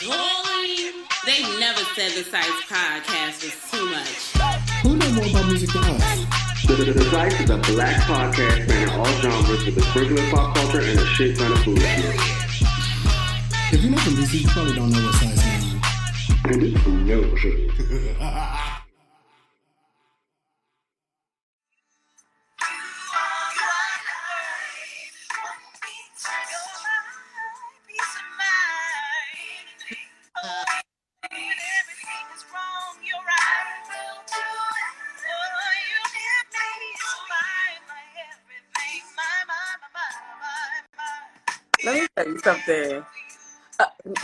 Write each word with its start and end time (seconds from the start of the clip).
Boy, 0.00 0.92
they 1.26 1.42
never 1.58 1.80
said 1.94 2.12
the 2.12 2.22
Psyce 2.22 2.62
podcast 2.70 3.42
was 3.42 3.56
too 3.70 3.84
much. 3.90 4.32
Who 4.82 4.96
knows 4.96 5.12
more 5.12 5.26
about 5.26 5.46
music 5.46 5.70
than 5.70 5.84
us? 5.84 6.26
The, 6.66 6.74
the, 6.74 6.92
the 6.92 7.04
Psyce 7.10 7.40
is 7.40 7.50
a 7.50 7.58
black 7.58 7.96
podcast 8.02 8.64
spanning 8.64 8.94
all 8.94 9.06
genres 9.20 9.66
with 9.66 9.76
a 9.76 9.82
sprinkle 9.82 10.18
of 10.18 10.30
pop 10.30 10.56
culture 10.56 10.80
and 10.80 10.98
a 10.98 11.06
shit 11.06 11.36
ton 11.36 11.50
of 11.50 11.58
foolishness. 11.64 12.16
If 13.72 13.82
you're 13.82 13.90
not 13.90 14.00
from 14.00 14.14
DC, 14.14 14.42
you 14.42 14.48
probably 14.48 14.74
don't 14.74 14.90
know 14.90 15.02
what 15.02 15.14
Psyce 15.16 15.44
means. 15.44 15.74
And 16.44 16.62
this 16.62 16.86
is 16.86 16.86
no 16.86 18.77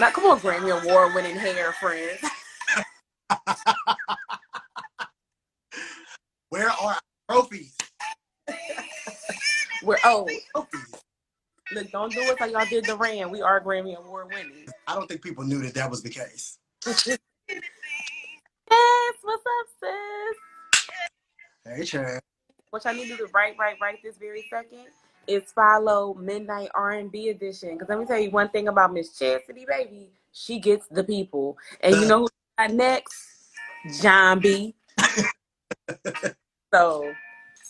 now, 0.04 0.10
come 0.10 0.26
on, 0.26 0.38
Grammy 0.40 0.82
Award 0.82 1.14
winning 1.14 1.34
hair 1.34 1.72
friends. 1.72 2.20
Where 6.50 6.68
are 6.68 6.76
our 6.82 7.00
trophies? 7.30 7.74
We're 9.82 9.96
oh, 10.04 10.28
Trophies. 10.54 10.94
look, 11.72 11.90
don't 11.90 12.12
do 12.12 12.20
it 12.20 12.38
like 12.38 12.52
y'all 12.52 12.66
did 12.66 12.84
the 12.84 12.94
Rand. 12.96 13.32
We 13.32 13.40
are 13.40 13.62
Grammy 13.62 13.96
Award 13.96 14.28
winning. 14.28 14.66
I 14.86 14.94
don't 14.94 15.08
think 15.08 15.22
people 15.22 15.42
knew 15.42 15.62
that 15.62 15.72
that 15.74 15.90
was 15.90 16.02
the 16.02 16.10
case. 16.10 16.58
yes, 16.86 17.18
what's 19.22 19.42
up, 19.46 19.66
sis? 19.80 20.36
Hey, 21.64 21.84
Chad. 21.84 22.20
What 22.70 22.84
y'all 22.84 22.92
need 22.92 23.08
to 23.08 23.16
do 23.16 23.26
write, 23.32 23.56
write 23.58 23.76
right 23.80 23.98
this 24.02 24.18
very 24.18 24.44
second 24.50 24.84
is 25.26 25.52
follow 25.52 26.14
Midnight 26.14 26.68
R&B 26.74 27.28
Edition. 27.28 27.74
Because 27.74 27.88
let 27.88 27.98
me 27.98 28.06
tell 28.06 28.18
you 28.18 28.30
one 28.30 28.48
thing 28.48 28.68
about 28.68 28.92
Miss 28.92 29.18
Chastity, 29.18 29.66
baby. 29.68 30.10
She 30.32 30.58
gets 30.58 30.86
the 30.88 31.04
people. 31.04 31.56
And 31.80 31.94
you 31.96 32.06
know 32.06 32.20
who 32.20 32.28
got 32.58 32.72
next? 32.72 33.14
John 34.00 34.40
B. 34.40 34.74
so, 36.72 37.12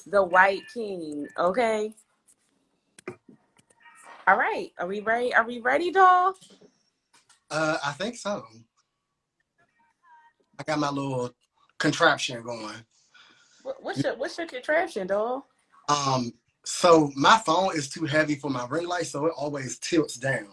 the 0.06 0.22
White 0.22 0.62
King, 0.72 1.27
okay? 1.38 1.94
All 4.27 4.38
right. 4.38 4.72
Are 4.78 4.86
we 4.86 5.00
ready? 5.00 5.34
Are 5.34 5.47
we 5.47 5.60
ready, 5.60 5.91
doll? 5.91 6.34
Uh, 7.50 7.78
I 7.84 7.92
think 7.92 8.16
so. 8.16 8.44
I 10.58 10.62
got 10.62 10.78
my 10.78 10.91
little 10.91 11.30
contraption 11.78 12.42
going. 12.42 12.75
What's 13.80 14.02
your 14.02 14.16
what's 14.16 14.38
your 14.38 14.47
contraption, 14.47 15.06
doll? 15.06 15.47
Um, 15.88 16.32
so 16.65 17.11
my 17.15 17.39
phone 17.45 17.77
is 17.77 17.89
too 17.89 18.05
heavy 18.07 18.34
for 18.37 18.51
my 18.51 18.67
ring 18.69 18.87
light, 18.89 19.07
so 19.07 19.27
it 19.27 19.33
always 19.37 19.79
tilts 19.79 20.17
down. 20.17 20.48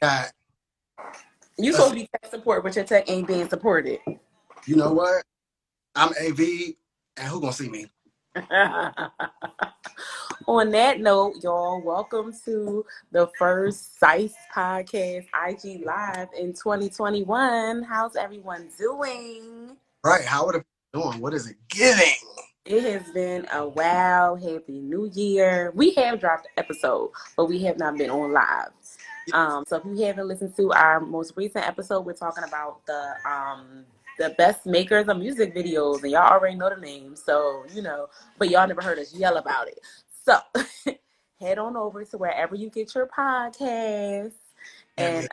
Got, 0.00 0.32
You 1.58 1.72
supposed 1.72 1.90
to 1.90 1.96
be 1.96 2.08
tech 2.12 2.30
support, 2.30 2.62
but 2.62 2.76
your 2.76 2.84
tech 2.84 3.10
ain't 3.10 3.26
being 3.26 3.48
supported. 3.48 3.98
you 4.66 4.76
know 4.76 4.92
what? 4.92 5.24
I'm 5.94 6.10
AV, 6.10 6.40
and 7.16 7.28
who 7.28 7.40
gonna 7.40 7.52
see 7.52 7.68
me? 7.68 7.86
On 10.46 10.70
that 10.70 11.00
note, 11.00 11.36
y'all, 11.42 11.82
welcome 11.82 12.32
to 12.44 12.84
the 13.10 13.28
first 13.38 13.98
Psyce 13.98 14.34
podcast 14.54 15.26
IG 15.48 15.84
Live 15.84 16.28
in 16.38 16.52
2021. 16.52 17.82
How's 17.82 18.14
everyone 18.14 18.68
doing? 18.78 19.76
Right? 20.04 20.24
How 20.24 20.46
are 20.46 20.56
it 20.56 20.66
doing? 20.92 21.18
What 21.18 21.34
is 21.34 21.48
it 21.50 21.56
giving? 21.68 22.12
It 22.66 22.82
has 22.82 23.12
been 23.12 23.46
a 23.52 23.68
wow, 23.68 24.34
happy 24.34 24.80
new 24.80 25.08
year. 25.14 25.70
We 25.76 25.92
have 25.92 26.18
dropped 26.18 26.46
an 26.46 26.52
episode, 26.56 27.12
but 27.36 27.46
we 27.46 27.62
have 27.62 27.78
not 27.78 27.96
been 27.96 28.10
on 28.10 28.32
live. 28.32 28.70
Um, 29.32 29.64
so 29.66 29.76
if 29.76 29.84
you 29.84 30.04
haven't 30.04 30.26
listened 30.26 30.56
to 30.56 30.72
our 30.72 30.98
most 30.98 31.34
recent 31.36 31.64
episode, 31.66 32.04
we're 32.04 32.12
talking 32.14 32.42
about 32.42 32.84
the 32.86 33.14
um 33.24 33.84
the 34.18 34.30
best 34.30 34.66
makers 34.66 35.06
of 35.08 35.18
music 35.18 35.54
videos, 35.54 36.02
and 36.02 36.10
y'all 36.10 36.32
already 36.32 36.56
know 36.56 36.70
the 36.70 36.80
name, 36.80 37.14
so 37.14 37.64
you 37.72 37.82
know, 37.82 38.08
but 38.38 38.50
y'all 38.50 38.66
never 38.66 38.82
heard 38.82 38.98
us 38.98 39.14
yell 39.14 39.36
about 39.36 39.68
it. 39.68 39.78
So 40.24 40.38
head 41.40 41.58
on 41.58 41.76
over 41.76 42.04
to 42.04 42.18
wherever 42.18 42.56
you 42.56 42.68
get 42.70 42.96
your 42.96 43.06
podcast 43.06 44.32
and 44.96 45.28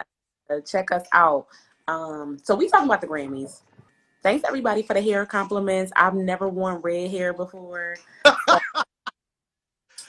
uh, 0.51 0.59
check 0.65 0.91
us 0.91 1.05
out. 1.13 1.47
Um, 1.87 2.37
so 2.43 2.55
we 2.55 2.69
talking 2.69 2.85
about 2.85 3.01
the 3.01 3.07
Grammys. 3.07 3.61
Thanks 4.23 4.45
everybody 4.47 4.81
for 4.83 4.93
the 4.93 5.01
hair 5.01 5.25
compliments. 5.25 5.91
I've 5.97 6.15
never 6.15 6.47
worn 6.47 6.75
red 6.81 7.11
hair 7.11 7.33
before. 7.33 7.97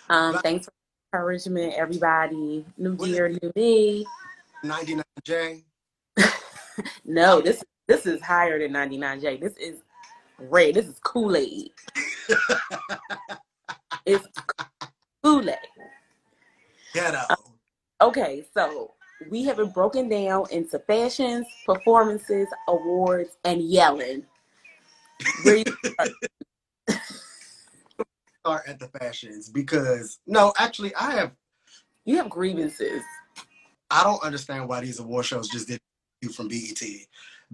um, 0.09 0.39
thanks 0.39 0.67
for 0.67 0.73
the 0.73 1.19
encouragement, 1.19 1.75
everybody. 1.77 2.65
New 2.79 2.97
year, 3.05 3.29
new 3.29 3.53
me. 3.57 4.07
99J. 4.65 5.63
No, 7.05 7.41
this 7.41 7.63
this 7.87 8.05
is 8.05 8.21
higher 8.21 8.59
than 8.59 8.73
99J. 8.73 9.41
This 9.41 9.57
is 9.57 9.83
red. 10.39 10.75
This 10.75 10.87
is 10.87 10.99
Kool-Aid. 11.05 11.71
it's 14.07 14.27
Kool-Aid. 15.23 15.57
Ghetto. 16.93 17.21
Okay, 18.01 18.45
so 18.53 18.95
we 19.31 19.45
have 19.45 19.59
it 19.59 19.73
broken 19.73 20.09
down 20.09 20.47
into 20.51 20.79
fashions, 20.81 21.47
performances, 21.65 22.49
awards, 22.69 23.37
and 23.45 23.63
yelling. 23.63 24.25
Where 25.43 25.57
you 25.57 25.65
start? 25.85 26.11
Start 28.41 28.69
at 28.69 28.79
the 28.79 28.89
fashions 28.89 29.49
because 29.49 30.19
no, 30.27 30.53
actually, 30.59 30.95
I 30.95 31.13
have. 31.13 31.33
You 32.05 32.19
have 32.19 32.29
grievances. 32.29 33.03
I 33.91 34.05
don't 34.05 34.23
understand 34.23 34.69
why 34.69 34.81
these 34.81 34.99
award 34.99 35.25
shows 35.25 35.49
just 35.49 35.69
didn't 35.69 35.81
do 36.21 36.29
from 36.29 36.49
BET. 36.49 36.83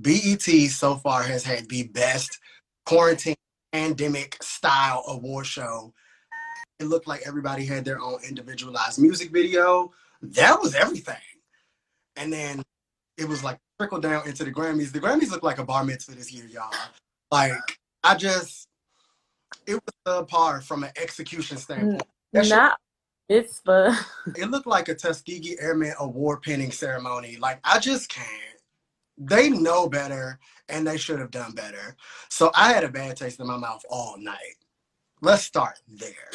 BET 0.00 0.42
so 0.70 0.96
far 0.96 1.22
has 1.22 1.44
had 1.44 1.68
the 1.68 1.84
best 1.84 2.40
quarantine 2.86 3.36
pandemic 3.72 4.42
style 4.42 5.04
award 5.06 5.46
show. 5.46 5.92
It 6.80 6.86
looked 6.86 7.06
like 7.06 7.22
everybody 7.24 7.64
had 7.66 7.84
their 7.84 8.00
own 8.00 8.18
individualized 8.26 8.98
music 8.98 9.30
video. 9.30 9.92
That 10.22 10.60
was 10.60 10.74
everything. 10.74 11.16
And 12.20 12.32
then 12.32 12.62
it 13.16 13.26
was 13.26 13.42
like 13.42 13.58
trickle 13.78 13.98
down 13.98 14.28
into 14.28 14.44
the 14.44 14.52
Grammys. 14.52 14.92
The 14.92 15.00
Grammys 15.00 15.30
look 15.30 15.42
like 15.42 15.58
a 15.58 15.64
bar 15.64 15.84
mitzvah 15.84 16.14
this 16.14 16.32
year, 16.32 16.46
y'all. 16.46 16.72
Like 17.32 17.52
I 18.04 18.14
just, 18.14 18.68
it 19.66 19.74
was 19.74 19.82
subpar 20.06 20.62
from 20.62 20.84
an 20.84 20.90
execution 20.96 21.56
standpoint. 21.56 22.02
That 22.32 22.48
Not 22.48 22.78
it's 23.28 23.60
for 23.64 23.96
it 24.36 24.50
looked 24.50 24.66
like 24.66 24.88
a 24.88 24.94
Tuskegee 24.94 25.56
Airmen 25.60 25.94
award 25.98 26.42
pinning 26.42 26.72
ceremony. 26.72 27.36
Like 27.36 27.58
I 27.64 27.78
just 27.78 28.10
can't. 28.10 28.28
They 29.16 29.50
know 29.50 29.88
better 29.88 30.38
and 30.68 30.86
they 30.86 30.96
should 30.96 31.20
have 31.20 31.30
done 31.30 31.52
better. 31.52 31.96
So 32.28 32.50
I 32.54 32.72
had 32.72 32.84
a 32.84 32.88
bad 32.88 33.16
taste 33.16 33.40
in 33.40 33.46
my 33.46 33.56
mouth 33.56 33.84
all 33.90 34.16
night. 34.18 34.56
Let's 35.22 35.42
start 35.42 35.80
there. 35.88 36.30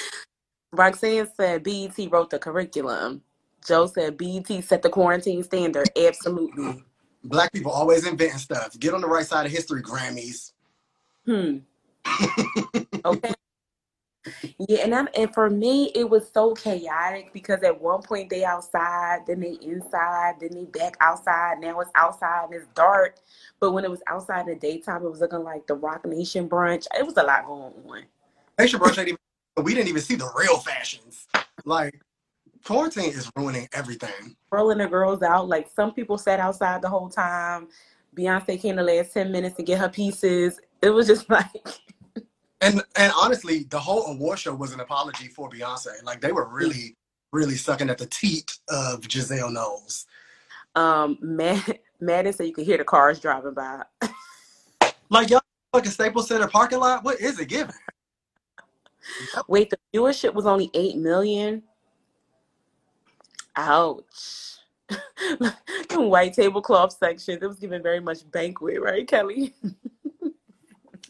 Roxanne 0.71 1.27
said 1.35 1.63
BET 1.63 1.97
wrote 2.11 2.29
the 2.29 2.39
curriculum. 2.39 3.21
Joe 3.67 3.87
said 3.87 4.17
BET 4.17 4.47
set 4.63 4.81
the 4.81 4.89
quarantine 4.89 5.43
standard. 5.43 5.89
Absolutely. 5.97 6.83
Black 7.23 7.51
people 7.51 7.71
always 7.71 8.05
inventing 8.05 8.37
stuff. 8.37 8.77
Get 8.79 8.93
on 8.93 9.01
the 9.01 9.07
right 9.07 9.25
side 9.25 9.45
of 9.45 9.51
history, 9.51 9.81
Grammys. 9.81 10.51
Hmm. 11.25 11.57
Okay. 13.03 13.31
Yeah, 14.57 14.79
and 14.79 14.95
I'm, 14.95 15.07
and 15.15 15.31
for 15.33 15.49
me, 15.49 15.91
it 15.93 16.09
was 16.09 16.31
so 16.31 16.53
chaotic 16.53 17.31
because 17.33 17.61
at 17.61 17.79
one 17.79 18.01
point 18.01 18.29
they 18.29 18.43
outside, 18.43 19.19
then 19.27 19.39
they 19.39 19.57
inside, 19.61 20.35
then 20.39 20.49
they 20.53 20.65
back 20.65 20.97
outside. 20.99 21.59
Now 21.59 21.79
it's 21.81 21.91
outside 21.93 22.45
and 22.45 22.55
it's 22.55 22.67
dark. 22.73 23.17
But 23.59 23.71
when 23.71 23.83
it 23.83 23.91
was 23.91 24.01
outside 24.07 24.47
in 24.47 24.53
the 24.53 24.55
daytime, 24.55 25.03
it 25.03 25.11
was 25.11 25.19
looking 25.19 25.43
like 25.43 25.67
the 25.67 25.75
Roc 25.75 26.05
Nation 26.05 26.49
brunch. 26.49 26.87
It 26.97 27.05
was 27.05 27.17
a 27.17 27.23
lot 27.23 27.45
going 27.45 27.73
on. 27.87 28.03
Nation 28.57 28.79
Brush 28.79 28.97
ain't 28.97 29.09
even, 29.09 29.19
we 29.63 29.75
didn't 29.75 29.89
even 29.89 30.01
see 30.01 30.15
the 30.15 30.31
real 30.35 30.57
fashions. 30.57 31.27
Like, 31.63 32.01
quarantine 32.65 33.11
is 33.11 33.31
ruining 33.35 33.67
everything. 33.73 34.35
Rolling 34.51 34.79
the 34.79 34.87
girls 34.87 35.21
out. 35.21 35.47
Like 35.47 35.69
some 35.73 35.93
people 35.93 36.17
sat 36.17 36.39
outside 36.39 36.81
the 36.81 36.89
whole 36.89 37.09
time. 37.09 37.67
Beyonce 38.15 38.59
came 38.59 38.75
the 38.77 38.83
last 38.83 39.13
10 39.13 39.31
minutes 39.31 39.55
to 39.57 39.63
get 39.63 39.79
her 39.79 39.89
pieces. 39.89 40.59
It 40.81 40.89
was 40.89 41.07
just 41.07 41.29
like, 41.29 41.51
And 42.61 42.81
and 42.95 43.13
honestly, 43.15 43.65
the 43.69 43.79
whole 43.79 44.05
award 44.07 44.39
show 44.39 44.55
was 44.55 44.73
an 44.73 44.79
apology 44.79 45.27
for 45.27 45.49
Beyonce. 45.49 46.03
Like 46.03 46.21
they 46.21 46.31
were 46.31 46.47
really, 46.47 46.95
really 47.31 47.55
sucking 47.55 47.89
at 47.89 47.97
the 47.97 48.07
teat 48.07 48.57
of 48.69 49.03
Giselle 49.09 49.51
Knowles. 49.51 50.05
um, 50.75 51.17
Matt, 51.21 51.81
Madden 51.99 52.33
said 52.33 52.47
you 52.47 52.53
could 52.53 52.65
hear 52.65 52.77
the 52.77 52.83
cars 52.83 53.19
driving 53.19 53.53
by. 53.53 53.83
Like 55.09 55.29
y'all 55.29 55.41
fucking 55.71 55.91
Staples 55.91 56.27
Center 56.27 56.47
parking 56.47 56.79
lot. 56.79 57.03
What 57.03 57.19
is 57.19 57.39
it 57.39 57.47
giving? 57.47 57.75
Wait, 59.47 59.69
the 59.69 59.77
viewership 59.93 60.33
was 60.33 60.47
only 60.47 60.71
8 60.73 60.97
million? 60.97 61.61
Ouch. 63.55 64.57
Look 65.39 65.55
white 65.91 66.33
tablecloth 66.33 66.97
section. 66.97 67.39
It 67.41 67.47
was 67.47 67.59
given 67.59 67.81
very 67.81 67.99
much 67.99 68.29
banquet, 68.31 68.81
right, 68.81 69.07
Kelly? 69.07 69.53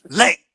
Late. 0.09 0.39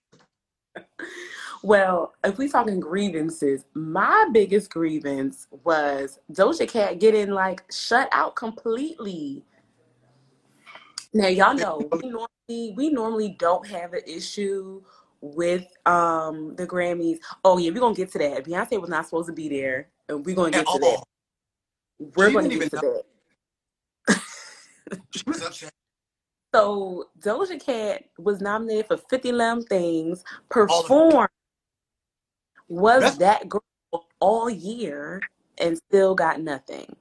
Well, 1.62 2.14
if 2.24 2.38
we 2.38 2.48
talking 2.48 2.80
grievances, 2.80 3.66
my 3.74 4.28
biggest 4.32 4.70
grievance 4.70 5.46
was 5.64 6.18
Doja 6.32 6.66
Cat 6.66 6.98
getting 7.00 7.30
like 7.30 7.62
shut 7.70 8.08
out 8.12 8.34
completely. 8.34 9.44
Now 11.12 11.28
y'all 11.28 11.54
know 11.54 11.86
we 11.92 12.08
normally 12.48 12.74
we 12.76 12.88
normally 12.88 13.36
don't 13.38 13.66
have 13.66 13.92
an 13.92 14.00
issue 14.06 14.82
with 15.20 15.66
um 15.84 16.56
the 16.56 16.66
Grammys. 16.66 17.18
Oh 17.44 17.58
yeah, 17.58 17.70
we're 17.72 17.80
gonna 17.80 17.94
get 17.94 18.10
to 18.12 18.18
that. 18.20 18.44
Beyonce 18.44 18.80
was 18.80 18.88
not 18.88 19.04
supposed 19.04 19.28
to 19.28 19.34
be 19.34 19.50
there, 19.50 19.88
and 20.08 20.24
we're 20.24 20.36
gonna 20.36 20.52
get 20.52 20.66
to 20.66 20.78
that. 20.78 21.02
All. 22.00 22.10
We're 22.16 22.28
She 22.28 22.34
gonna 22.34 22.48
get 22.48 22.70
to 22.70 22.78
even 22.78 23.02
that. 24.08 24.24
She 25.12 25.22
was 25.26 25.42
upset. 25.42 25.70
So 26.52 27.08
Doja 27.20 27.64
Cat 27.64 28.06
was 28.18 28.40
nominated 28.40 28.88
for 28.88 28.96
50 28.96 29.30
Lamb 29.30 29.62
Things, 29.62 30.24
All 30.50 30.82
performed, 30.82 31.28
was 32.68 33.02
That's- 33.02 33.18
that 33.18 33.48
girl 33.48 33.62
all 34.18 34.50
year, 34.50 35.20
and 35.58 35.76
still 35.76 36.16
got 36.16 36.40
nothing. 36.40 36.96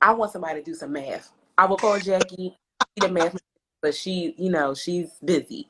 I 0.00 0.12
want 0.12 0.30
somebody 0.30 0.60
to 0.60 0.64
do 0.64 0.74
some 0.74 0.92
math. 0.92 1.32
I 1.58 1.66
will 1.66 1.76
call 1.76 1.98
Jackie, 1.98 2.56
she 2.96 3.00
the 3.00 3.08
math, 3.08 3.36
but 3.80 3.96
she, 3.96 4.34
you 4.38 4.50
know, 4.50 4.74
she's 4.74 5.10
busy. 5.24 5.68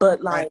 But 0.00 0.22
like, 0.22 0.50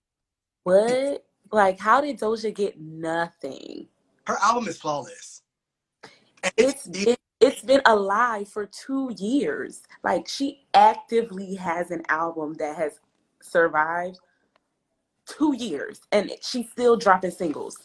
what? 0.66 1.24
Like, 1.52 1.80
how 1.80 2.02
did 2.02 2.20
Doja 2.20 2.54
get 2.54 2.80
nothing? 2.80 3.88
Her 4.28 4.38
album 4.42 4.68
is 4.68 4.78
flawless. 4.78 5.42
And 6.44 6.54
it's 6.58 6.88
it's, 6.88 7.08
it, 7.08 7.20
it's 7.40 7.62
been 7.62 7.82
alive 7.86 8.48
for 8.48 8.66
two 8.68 9.12
years. 9.18 9.84
Like 10.04 10.28
she 10.28 10.66
actively 10.74 11.56
has 11.56 11.92
an 11.92 12.04
album 12.10 12.54
that 12.56 12.78
has 12.78 13.00
survived 13.42 14.20
two 15.28 15.56
years, 15.58 16.02
and 16.12 16.32
she's 16.42 16.70
still 16.72 16.98
dropping 16.98 17.32
singles. 17.32 17.78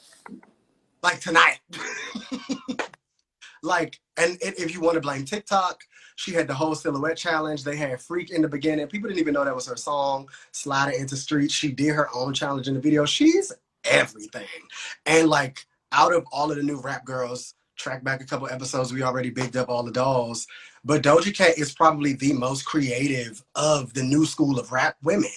like 1.02 1.20
tonight. 1.20 1.58
like, 3.62 4.00
and 4.16 4.38
if 4.40 4.74
you 4.74 4.80
want 4.80 4.94
to 4.94 5.00
blame 5.00 5.24
TikTok, 5.24 5.82
she 6.16 6.32
had 6.32 6.48
the 6.48 6.54
whole 6.54 6.74
silhouette 6.74 7.16
challenge. 7.16 7.62
They 7.62 7.76
had 7.76 8.00
Freak 8.00 8.30
in 8.30 8.42
the 8.42 8.48
beginning. 8.48 8.86
People 8.86 9.08
didn't 9.08 9.20
even 9.20 9.34
know 9.34 9.44
that 9.44 9.54
was 9.54 9.66
her 9.68 9.76
song. 9.76 10.28
Sliding 10.52 11.00
into 11.00 11.16
Street. 11.16 11.50
She 11.50 11.72
did 11.72 11.90
her 11.90 12.08
own 12.14 12.32
challenge 12.32 12.68
in 12.68 12.74
the 12.74 12.80
video. 12.80 13.04
She's 13.04 13.52
everything. 13.84 14.46
And 15.04 15.28
like, 15.28 15.66
out 15.92 16.14
of 16.14 16.24
all 16.32 16.50
of 16.50 16.56
the 16.56 16.62
new 16.62 16.80
rap 16.80 17.04
girls, 17.04 17.54
track 17.76 18.02
back 18.02 18.20
a 18.20 18.24
couple 18.24 18.48
episodes, 18.48 18.92
we 18.92 19.02
already 19.02 19.30
bigged 19.30 19.56
up 19.56 19.68
all 19.68 19.82
the 19.82 19.92
dolls. 19.92 20.46
But 20.84 21.02
Doja 21.02 21.34
Cat 21.34 21.58
is 21.58 21.72
probably 21.72 22.14
the 22.14 22.32
most 22.32 22.64
creative 22.64 23.42
of 23.54 23.92
the 23.92 24.02
new 24.02 24.24
school 24.24 24.58
of 24.58 24.72
rap 24.72 24.96
women. 25.02 25.30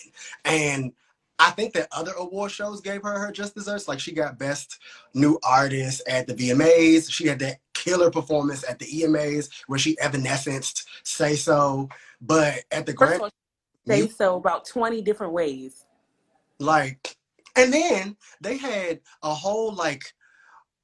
And 0.45 0.93
I 1.39 1.51
think 1.51 1.73
that 1.73 1.87
other 1.91 2.11
award 2.13 2.51
shows 2.51 2.81
gave 2.81 3.01
her 3.03 3.17
her 3.17 3.31
just 3.31 3.55
desserts. 3.55 3.87
Like 3.87 3.99
she 3.99 4.11
got 4.11 4.37
best 4.37 4.77
new 5.13 5.39
artist 5.43 6.01
at 6.07 6.27
the 6.27 6.33
VMAs. 6.33 7.11
She 7.11 7.27
had 7.27 7.39
that 7.39 7.59
killer 7.89 8.11
performance 8.11 8.63
at 8.67 8.79
the 8.79 8.85
EMAs 8.85 9.49
where 9.67 9.79
she 9.79 9.97
evanesced, 9.99 10.87
say 11.03 11.35
so. 11.35 11.89
But 12.21 12.63
at 12.71 12.85
the 12.85 12.93
First 12.93 13.15
of 13.15 13.19
Grammy, 13.19 13.23
all, 13.23 13.29
say 13.87 14.07
so 14.07 14.35
about 14.35 14.65
twenty 14.65 15.01
different 15.01 15.33
ways. 15.33 15.85
like, 16.59 17.15
and 17.55 17.73
then 17.73 18.15
they 18.41 18.57
had 18.57 18.99
a 19.23 19.33
whole 19.33 19.73
like 19.73 20.03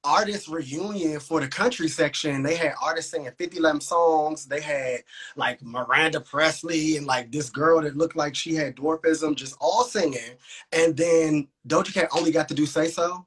artist 0.06 0.48
reunion 0.48 1.20
for 1.20 1.42
the 1.42 1.48
country 1.48 1.88
section. 1.88 2.44
They 2.44 2.56
had 2.56 2.74
artists 2.82 3.12
singing 3.12 3.32
50 3.38 3.60
Lamb 3.60 3.82
songs. 3.82 4.46
They 4.46 4.62
had 4.62 5.04
like 5.36 5.62
Miranda 5.64 6.22
Presley 6.22 6.98
and 6.98 7.08
like 7.08 7.32
this 7.32 7.50
girl 7.50 7.82
that 7.82 7.98
looked 7.98 8.16
like 8.16 8.36
she 8.36 8.54
had 8.54 8.76
dwarfism 8.76 9.36
just 9.36 9.56
all 9.60 9.84
singing. 9.84 10.38
And 10.72 10.96
then 10.96 11.48
Doja 11.68 11.92
Cat 11.94 12.10
only 12.16 12.32
got 12.32 12.48
to 12.50 12.54
do 12.54 12.68
say 12.68 12.88
so. 12.88 13.26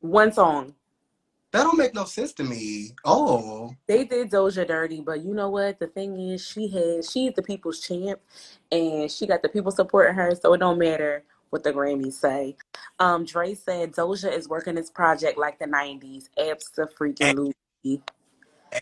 One 0.00 0.32
song. 0.32 0.74
That 1.50 1.62
don't 1.62 1.78
make 1.78 1.94
no 1.94 2.04
sense 2.04 2.32
to 2.34 2.44
me. 2.44 2.90
Oh, 3.04 3.74
They 3.86 4.04
did 4.04 4.30
Doja 4.30 4.66
dirty, 4.66 5.00
but 5.00 5.24
you 5.24 5.32
know 5.32 5.48
what? 5.48 5.78
The 5.78 5.86
thing 5.86 6.18
is, 6.20 6.46
she 6.46 6.68
had 6.68 7.04
she's 7.04 7.32
the 7.34 7.42
people's 7.42 7.80
champ, 7.80 8.20
and 8.70 9.10
she 9.10 9.26
got 9.26 9.40
the 9.40 9.48
people 9.48 9.72
supporting 9.72 10.14
her, 10.14 10.34
so 10.34 10.52
it 10.52 10.58
don't 10.58 10.78
matter 10.78 11.24
what 11.48 11.62
the 11.62 11.72
Grammys 11.72 12.12
say. 12.14 12.56
Um, 12.98 13.24
Dre 13.24 13.54
said 13.54 13.92
Doja 13.92 14.30
is 14.30 14.48
working 14.48 14.74
this 14.74 14.90
project 14.90 15.38
like 15.38 15.58
the 15.58 15.64
'90s. 15.64 16.28
Absolutely. 16.38 17.54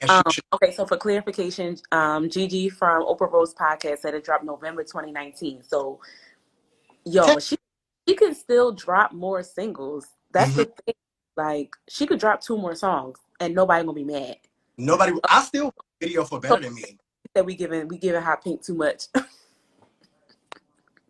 Um, 0.09 0.25
okay, 0.55 0.73
so 0.73 0.85
for 0.85 0.97
clarification, 0.97 1.77
um, 1.93 2.29
Gigi 2.29 2.69
from 2.69 3.05
Oprah 3.05 3.31
Rose 3.31 3.55
podcast 3.55 3.99
said 3.99 4.15
it 4.15 4.25
dropped 4.25 4.45
November 4.45 4.83
2019. 4.83 5.63
So, 5.63 6.01
yo, 7.05 7.39
she 7.39 7.57
she 8.09 8.17
can 8.17 8.35
still 8.35 8.73
drop 8.73 9.13
more 9.13 9.45
singles. 9.45 10.09
That's 10.33 10.55
the 10.55 10.65
thing. 10.65 10.95
Like, 11.37 11.71
she 11.89 12.07
could 12.07 12.19
drop 12.19 12.41
two 12.41 12.57
more 12.57 12.75
songs, 12.75 13.19
and 13.41 13.55
nobody 13.55 13.85
gonna 13.85 13.95
be 13.95 14.05
mad 14.05 14.37
Nobody. 14.79 15.13
I 15.29 15.43
still 15.43 15.73
video 16.01 16.25
for 16.25 16.41
better 16.41 16.61
than 16.61 16.75
me. 16.75 16.99
that 17.35 17.45
we 17.45 17.55
giving 17.55 17.89
we 17.89 17.99
giving 17.99 18.21
Hot 18.21 18.43
Pink 18.45 18.63
too 18.63 18.75
much. 18.75 19.05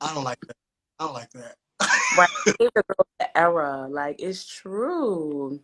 I 0.00 0.14
don't 0.14 0.24
like 0.24 0.38
that. 0.46 0.56
I 0.98 1.04
don't 1.04 1.14
like 1.14 1.30
that. 1.30 1.56
right? 2.16 2.28
The 2.58 2.70
girl 2.74 3.06
the 3.18 3.38
era. 3.38 3.86
Like, 3.88 4.16
it's 4.20 4.46
true. 4.46 5.60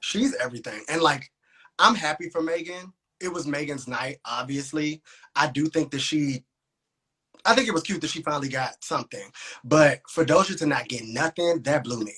She's 0.00 0.34
everything. 0.36 0.82
And 0.88 1.00
like, 1.00 1.30
I'm 1.78 1.94
happy 1.94 2.28
for 2.28 2.42
Megan. 2.42 2.92
It 3.20 3.32
was 3.32 3.46
Megan's 3.46 3.88
night, 3.88 4.18
obviously. 4.24 5.02
I 5.34 5.48
do 5.48 5.66
think 5.66 5.90
that 5.90 6.00
she, 6.00 6.44
I 7.44 7.54
think 7.54 7.68
it 7.68 7.74
was 7.74 7.82
cute 7.82 8.00
that 8.00 8.10
she 8.10 8.22
finally 8.22 8.48
got 8.48 8.82
something. 8.82 9.30
But 9.64 10.00
for 10.08 10.24
Doja 10.24 10.56
to 10.58 10.66
not 10.66 10.88
get 10.88 11.04
nothing, 11.04 11.62
that 11.62 11.84
blew 11.84 12.00
me. 12.00 12.14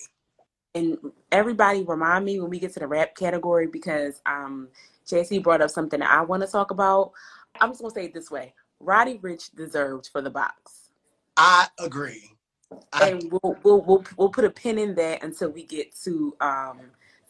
And 0.74 0.98
everybody 1.32 1.82
remind 1.82 2.24
me 2.24 2.40
when 2.40 2.50
we 2.50 2.58
get 2.60 2.72
to 2.74 2.80
the 2.80 2.86
rap 2.86 3.14
category 3.16 3.66
because 3.66 4.22
um 4.26 4.68
JC 5.06 5.42
brought 5.42 5.62
up 5.62 5.70
something 5.70 6.00
that 6.00 6.10
I 6.10 6.22
want 6.22 6.42
to 6.42 6.48
talk 6.48 6.70
about. 6.70 7.12
I'm 7.60 7.70
just 7.70 7.80
gonna 7.82 7.94
say 7.94 8.06
it 8.06 8.14
this 8.14 8.30
way: 8.30 8.54
Roddy 8.80 9.18
Ricch 9.18 9.54
deserved 9.56 10.10
for 10.12 10.22
the 10.22 10.30
box, 10.30 10.90
I 11.36 11.68
agree. 11.78 12.32
I, 12.92 13.10
and 13.10 13.32
we'll 13.32 13.56
we'll 13.64 13.80
we'll, 13.82 14.04
we'll 14.16 14.30
put 14.30 14.44
a 14.44 14.50
pin 14.50 14.78
in 14.78 14.94
that 14.96 15.24
until 15.24 15.50
we 15.50 15.64
get 15.64 15.94
to 16.04 16.36
um 16.40 16.80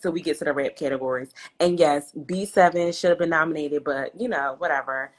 till 0.02 0.12
we 0.12 0.20
get 0.22 0.38
to 0.38 0.44
the 0.44 0.52
rap 0.52 0.76
categories. 0.76 1.32
And 1.60 1.78
yes, 1.78 2.12
B7 2.14 2.98
should 2.98 3.10
have 3.10 3.18
been 3.18 3.30
nominated, 3.30 3.84
but 3.84 4.18
you 4.20 4.28
know 4.28 4.56
whatever. 4.58 5.12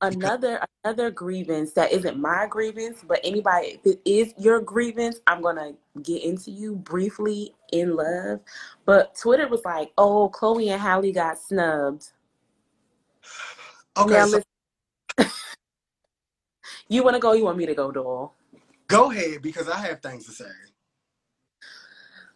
Another 0.00 0.64
another 0.84 1.10
grievance 1.10 1.72
that 1.72 1.90
isn't 1.90 2.18
my 2.18 2.46
grievance, 2.46 3.04
but 3.06 3.20
anybody 3.24 3.80
if 3.84 3.86
it 3.86 4.00
is 4.04 4.32
your 4.38 4.60
grievance, 4.60 5.18
I'm 5.26 5.42
gonna 5.42 5.72
get 6.02 6.22
into 6.22 6.52
you 6.52 6.76
briefly 6.76 7.54
in 7.72 7.96
love. 7.96 8.40
But 8.84 9.16
Twitter 9.16 9.48
was 9.48 9.64
like, 9.64 9.92
"Oh, 9.98 10.28
Chloe 10.28 10.70
and 10.70 10.80
Halle 10.80 11.12
got 11.12 11.38
snubbed." 11.38 12.12
okay, 13.96 14.14
now 14.14 14.26
so 14.26 14.42
you 16.88 17.02
want 17.02 17.14
to 17.14 17.20
go? 17.20 17.32
You 17.32 17.44
want 17.44 17.58
me 17.58 17.66
to 17.66 17.74
go, 17.74 17.90
Doll? 17.90 18.34
go 18.88 19.10
ahead 19.10 19.42
because 19.42 19.68
I 19.68 19.78
have 19.78 20.00
things 20.00 20.26
to 20.26 20.32
say. 20.32 20.50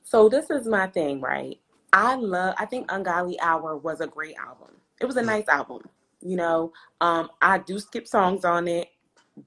So 0.04 0.28
this 0.28 0.50
is 0.50 0.66
my 0.66 0.86
thing, 0.86 1.20
right? 1.20 1.58
I 1.92 2.14
love. 2.14 2.54
I 2.58 2.66
think 2.66 2.90
Ungodly 2.92 3.40
Hour 3.40 3.76
was 3.76 4.00
a 4.00 4.06
great 4.06 4.36
album. 4.36 4.68
It 5.00 5.06
was 5.06 5.16
a 5.16 5.22
nice 5.22 5.48
album. 5.48 5.82
You 6.22 6.36
know, 6.36 6.72
um, 7.00 7.30
I 7.40 7.58
do 7.58 7.78
skip 7.78 8.06
songs 8.06 8.44
on 8.44 8.68
it, 8.68 8.88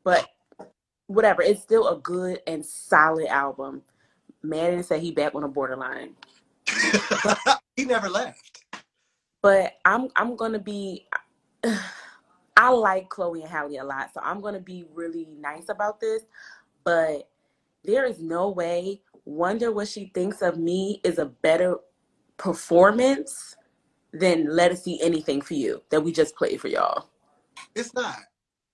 but 0.04 0.28
whatever. 1.08 1.42
It's 1.42 1.62
still 1.62 1.88
a 1.88 1.98
good 2.00 2.40
and 2.48 2.66
solid 2.66 3.28
album. 3.28 3.82
Madden 4.44 4.84
said 4.84 5.02
he 5.02 5.12
back 5.12 5.34
on 5.34 5.42
the 5.42 5.48
borderline, 5.48 6.16
he 7.76 7.86
never 7.86 8.10
left. 8.10 8.64
but 9.42 9.74
I'm 9.86 10.10
I'm 10.16 10.36
gonna 10.36 10.60
be. 10.60 11.08
I 12.58 12.70
like 12.70 13.10
Chloe 13.10 13.42
and 13.42 13.50
Halle 13.50 13.76
a 13.78 13.84
lot, 13.84 14.14
so 14.14 14.22
I'm 14.24 14.40
gonna 14.40 14.62
be 14.62 14.86
really 14.94 15.28
nice 15.40 15.68
about 15.68 16.00
this. 16.00 16.24
But 16.86 17.28
there 17.84 18.06
is 18.06 18.20
no 18.20 18.50
way 18.50 19.02
Wonder 19.26 19.72
What 19.72 19.88
She 19.88 20.12
Thinks 20.14 20.42
of 20.42 20.58
Me 20.58 21.02
is 21.04 21.18
a 21.18 21.26
better 21.26 21.78
performance 22.38 23.56
than 24.20 24.48
Ledisi 24.48 24.98
Anything 25.02 25.42
for 25.42 25.54
You 25.54 25.82
that 25.90 26.02
we 26.02 26.12
just 26.12 26.36
played 26.36 26.60
for 26.62 26.68
y'all. 26.68 27.10
It's 27.76 27.94
not. 27.94 28.18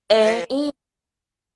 And, 0.10 0.45
and 0.50 0.74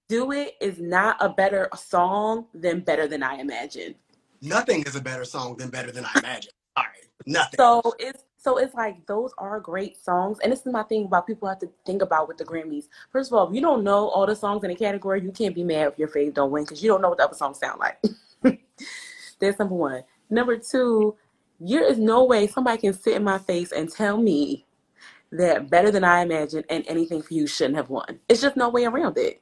Do 0.10 0.32
It 0.32 0.56
is 0.62 0.80
not 0.80 1.18
a 1.20 1.30
better 1.30 1.70
song 1.76 2.48
than 2.54 2.82
Better 2.82 3.08
Than 3.08 3.24
I 3.24 3.36
Imagine. 3.36 3.96
Nothing 4.42 4.84
is 4.84 4.96
a 4.96 5.02
better 5.02 5.26
song 5.26 5.56
than 5.58 5.70
Better 5.70 5.92
Than 5.92 6.06
I 6.06 6.20
Imagined. 6.20 6.54
All 6.78 6.84
right. 6.84 7.04
Nothing. 7.26 7.58
So 7.58 7.82
it's 8.00 8.24
so 8.38 8.58
it's 8.58 8.76
like 8.76 9.04
those 9.08 9.32
are 9.40 9.60
great 9.60 9.98
songs, 9.98 10.38
and 10.44 10.52
this 10.52 10.60
is 10.60 10.72
my 10.72 10.84
thing 10.84 11.06
about 11.06 11.26
people 11.26 11.50
have 11.50 11.58
to 11.60 11.70
think 11.84 12.04
about 12.04 12.28
with 12.28 12.38
the 12.38 12.46
Grammys. 12.46 12.86
First 13.12 13.32
of 13.32 13.38
all, 13.38 13.48
if 13.48 13.56
you 13.56 13.62
don't 13.62 13.84
know 13.84 14.10
all 14.10 14.28
the 14.28 14.36
songs 14.36 14.64
in 14.64 14.70
a 14.70 14.76
category, 14.76 15.24
you 15.24 15.32
can't 15.32 15.56
be 15.56 15.64
mad 15.64 15.88
if 15.88 15.98
your 15.98 16.08
fave 16.08 16.36
don't 16.36 16.52
win 16.52 16.64
because 16.64 16.84
you 16.84 16.88
don't 16.88 17.02
know 17.02 17.10
what 17.10 17.18
the 17.18 17.24
other 17.24 17.34
songs 17.34 17.58
sound 17.58 17.80
like. 17.80 18.00
That's 19.40 19.58
number 19.58 19.74
one. 19.74 20.04
Number 20.30 20.58
two, 20.58 21.16
there 21.60 21.84
is 21.84 21.98
no 21.98 22.24
way 22.24 22.48
somebody 22.48 22.80
can 22.80 22.94
sit 22.94 23.16
in 23.16 23.24
my 23.24 23.38
face 23.38 23.72
and 23.72 23.90
tell 23.90 24.18
me 24.18 24.66
that 25.32 25.70
Better 25.70 25.92
Than 25.92 26.04
I 26.04 26.22
Imagined 26.22 26.66
and 26.70 26.84
Anything 26.88 27.22
for 27.22 27.34
You 27.34 27.48
shouldn't 27.48 27.78
have 27.78 27.90
won. 27.90 28.20
It's 28.30 28.42
just 28.42 28.58
no 28.58 28.70
way 28.70 28.86
around 28.86 29.18
it. 29.18 29.42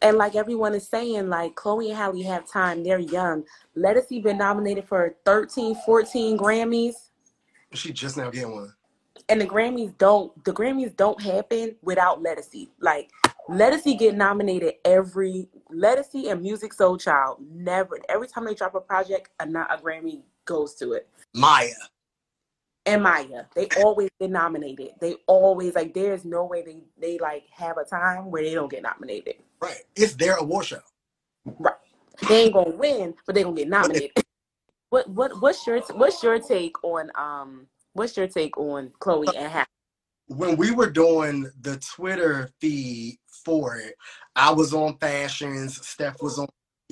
And 0.00 0.16
like 0.16 0.36
everyone 0.36 0.74
is 0.74 0.86
saying, 0.86 1.28
like 1.28 1.56
Chloe 1.56 1.88
and 1.88 1.98
Halle 1.98 2.22
have 2.22 2.48
time. 2.48 2.84
They're 2.84 2.98
young. 2.98 3.44
Ledisi 3.76 4.22
been 4.22 4.38
nominated 4.38 4.84
for 4.86 5.16
13, 5.24 5.74
14 5.84 6.38
Grammys. 6.38 6.94
She 7.74 7.92
just 7.92 8.16
now 8.16 8.30
getting 8.30 8.52
one. 8.52 8.74
And 9.28 9.40
the 9.40 9.46
Grammys 9.46 9.96
don't 9.98 10.32
the 10.44 10.52
Grammys 10.52 10.96
don't 10.96 11.20
happen 11.20 11.74
without 11.82 12.22
Ledisi. 12.22 12.68
Like 12.80 13.10
Ledisi 13.48 13.98
get 13.98 14.14
nominated 14.14 14.74
every 14.84 15.48
Ledisi 15.70 16.30
and 16.30 16.44
Musiq 16.44 16.74
Soulchild 16.74 17.38
never 17.50 17.98
every 18.08 18.28
time 18.28 18.44
they 18.44 18.54
drop 18.54 18.74
a 18.74 18.80
project, 18.80 19.30
a, 19.40 19.46
not 19.46 19.72
a 19.72 19.82
Grammy 19.82 20.22
goes 20.48 20.74
to 20.76 20.94
it. 20.94 21.08
Maya. 21.34 21.68
And 22.86 23.02
Maya, 23.02 23.44
they 23.54 23.68
always 23.76 24.08
get 24.18 24.30
nominated. 24.30 24.92
They 24.98 25.16
always 25.26 25.74
like. 25.74 25.92
There's 25.92 26.24
no 26.24 26.46
way 26.46 26.62
they 26.62 26.78
they 26.98 27.18
like 27.18 27.44
have 27.50 27.76
a 27.76 27.84
time 27.84 28.30
where 28.30 28.42
they 28.42 28.54
don't 28.54 28.70
get 28.70 28.82
nominated. 28.82 29.34
Right. 29.60 29.82
It's 29.94 30.14
their 30.14 30.36
award 30.36 30.64
show. 30.64 30.80
Right. 31.44 31.74
They 32.28 32.44
ain't 32.44 32.54
gonna 32.54 32.70
win, 32.70 33.14
but 33.26 33.34
they 33.34 33.42
gonna 33.42 33.54
get 33.54 33.68
nominated. 33.68 34.12
what 34.90 35.08
what 35.10 35.40
what's 35.42 35.66
your 35.66 35.80
what's 35.94 36.22
your 36.22 36.38
take 36.38 36.82
on 36.82 37.10
um 37.14 37.66
what's 37.92 38.16
your 38.16 38.26
take 38.26 38.56
on 38.56 38.90
Chloe 39.00 39.28
and 39.36 39.52
Halle? 39.52 39.66
When 40.28 40.56
we 40.56 40.70
were 40.70 40.90
doing 40.90 41.50
the 41.60 41.78
Twitter 41.78 42.50
feed 42.60 43.18
for 43.44 43.76
it, 43.76 43.94
I 44.34 44.50
was 44.50 44.72
on 44.72 44.96
fashions, 44.98 45.86
Steph 45.86 46.22
was 46.22 46.38
on 46.38 46.48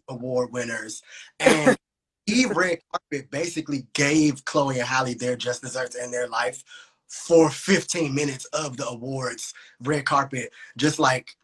award 0.08 0.52
winners, 0.52 1.02
and 1.40 1.76
Eve 2.26 2.50
Red 2.50 2.78
Carpet 2.90 3.30
basically 3.30 3.86
gave 3.94 4.44
Chloe 4.44 4.78
and 4.78 4.88
Halle 4.88 5.14
their 5.14 5.36
just 5.36 5.62
desserts 5.62 5.94
in 5.94 6.10
their 6.10 6.28
life 6.28 6.62
for 7.08 7.50
15 7.50 8.14
minutes 8.14 8.46
of 8.46 8.76
the 8.76 8.86
awards 8.86 9.54
red 9.80 10.04
carpet. 10.04 10.52
Just 10.76 10.98
like 10.98 11.36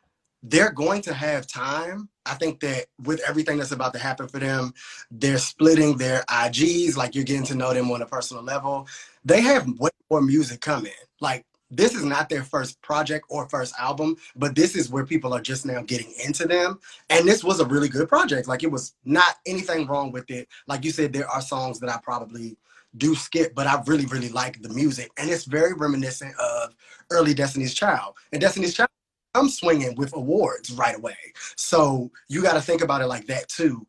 they're 0.42 0.72
going 0.72 1.02
to 1.02 1.14
have 1.14 1.46
time. 1.46 2.08
I 2.26 2.34
think 2.34 2.60
that 2.60 2.86
with 3.04 3.20
everything 3.26 3.58
that's 3.58 3.72
about 3.72 3.92
to 3.94 3.98
happen 3.98 4.28
for 4.28 4.38
them, 4.38 4.74
they're 5.10 5.38
splitting 5.38 5.96
their 5.96 6.22
IGs, 6.28 6.96
like 6.96 7.14
you're 7.14 7.24
getting 7.24 7.46
to 7.46 7.54
know 7.54 7.72
them 7.72 7.90
on 7.90 8.02
a 8.02 8.06
personal 8.06 8.42
level. 8.42 8.88
They 9.24 9.40
have 9.40 9.68
way 9.78 9.90
more 10.10 10.20
music 10.20 10.60
coming. 10.60 10.92
Like 11.20 11.44
this 11.72 11.94
is 11.94 12.04
not 12.04 12.28
their 12.28 12.44
first 12.44 12.80
project 12.82 13.24
or 13.30 13.48
first 13.48 13.74
album, 13.78 14.16
but 14.36 14.54
this 14.54 14.76
is 14.76 14.90
where 14.90 15.06
people 15.06 15.32
are 15.32 15.40
just 15.40 15.64
now 15.64 15.80
getting 15.80 16.12
into 16.22 16.46
them. 16.46 16.78
And 17.08 17.26
this 17.26 17.42
was 17.42 17.60
a 17.60 17.66
really 17.66 17.88
good 17.88 18.08
project. 18.08 18.46
Like 18.46 18.62
it 18.62 18.70
was 18.70 18.94
not 19.06 19.36
anything 19.46 19.86
wrong 19.86 20.12
with 20.12 20.30
it. 20.30 20.48
Like 20.68 20.84
you 20.84 20.90
said, 20.90 21.12
there 21.12 21.28
are 21.28 21.40
songs 21.40 21.80
that 21.80 21.90
I 21.90 21.98
probably 22.02 22.58
do 22.98 23.14
skip, 23.14 23.54
but 23.54 23.66
I 23.66 23.82
really, 23.86 24.04
really 24.04 24.28
like 24.28 24.60
the 24.60 24.68
music. 24.68 25.10
And 25.16 25.30
it's 25.30 25.46
very 25.46 25.72
reminiscent 25.72 26.34
of 26.38 26.76
early 27.10 27.32
Destiny's 27.32 27.72
Child. 27.72 28.16
And 28.32 28.40
Destiny's 28.40 28.74
Child, 28.74 28.90
I'm 29.34 29.48
swinging 29.48 29.94
with 29.96 30.14
awards 30.14 30.72
right 30.72 30.96
away. 30.96 31.16
So 31.56 32.10
you 32.28 32.42
got 32.42 32.52
to 32.52 32.60
think 32.60 32.82
about 32.82 33.00
it 33.00 33.06
like 33.06 33.26
that 33.28 33.48
too. 33.48 33.86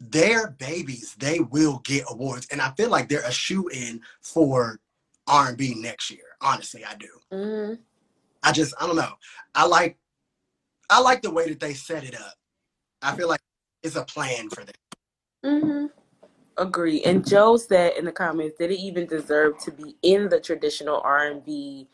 Their 0.00 0.50
babies, 0.50 1.14
they 1.20 1.38
will 1.38 1.80
get 1.84 2.04
awards. 2.08 2.48
And 2.50 2.60
I 2.60 2.72
feel 2.72 2.90
like 2.90 3.08
they're 3.08 3.20
a 3.20 3.30
shoe 3.30 3.68
in 3.68 4.00
for 4.20 4.80
R&B 5.28 5.76
next 5.78 6.10
year. 6.10 6.27
Honestly, 6.40 6.84
I 6.84 6.94
do. 6.94 7.08
Mm-hmm. 7.32 7.74
I 8.42 8.52
just 8.52 8.74
I 8.80 8.86
don't 8.86 8.96
know. 8.96 9.14
I 9.54 9.66
like 9.66 9.98
I 10.90 11.00
like 11.00 11.22
the 11.22 11.30
way 11.30 11.48
that 11.48 11.60
they 11.60 11.74
set 11.74 12.04
it 12.04 12.14
up. 12.14 12.34
I 13.02 13.14
feel 13.16 13.28
like 13.28 13.40
it's 13.82 13.96
a 13.96 14.04
plan 14.04 14.48
for 14.50 14.64
them. 14.64 14.74
Mm-hmm. 15.44 15.86
Agree. 16.56 17.02
And 17.04 17.26
Joe 17.26 17.56
said 17.56 17.92
in 17.96 18.04
the 18.04 18.12
comments, 18.12 18.58
did 18.58 18.70
it 18.70 18.80
even 18.80 19.06
deserve 19.06 19.58
to 19.58 19.70
be 19.70 19.96
in 20.02 20.28
the 20.28 20.40
traditional 20.40 21.00
R 21.04 21.26
and 21.28 21.44
B 21.44 21.88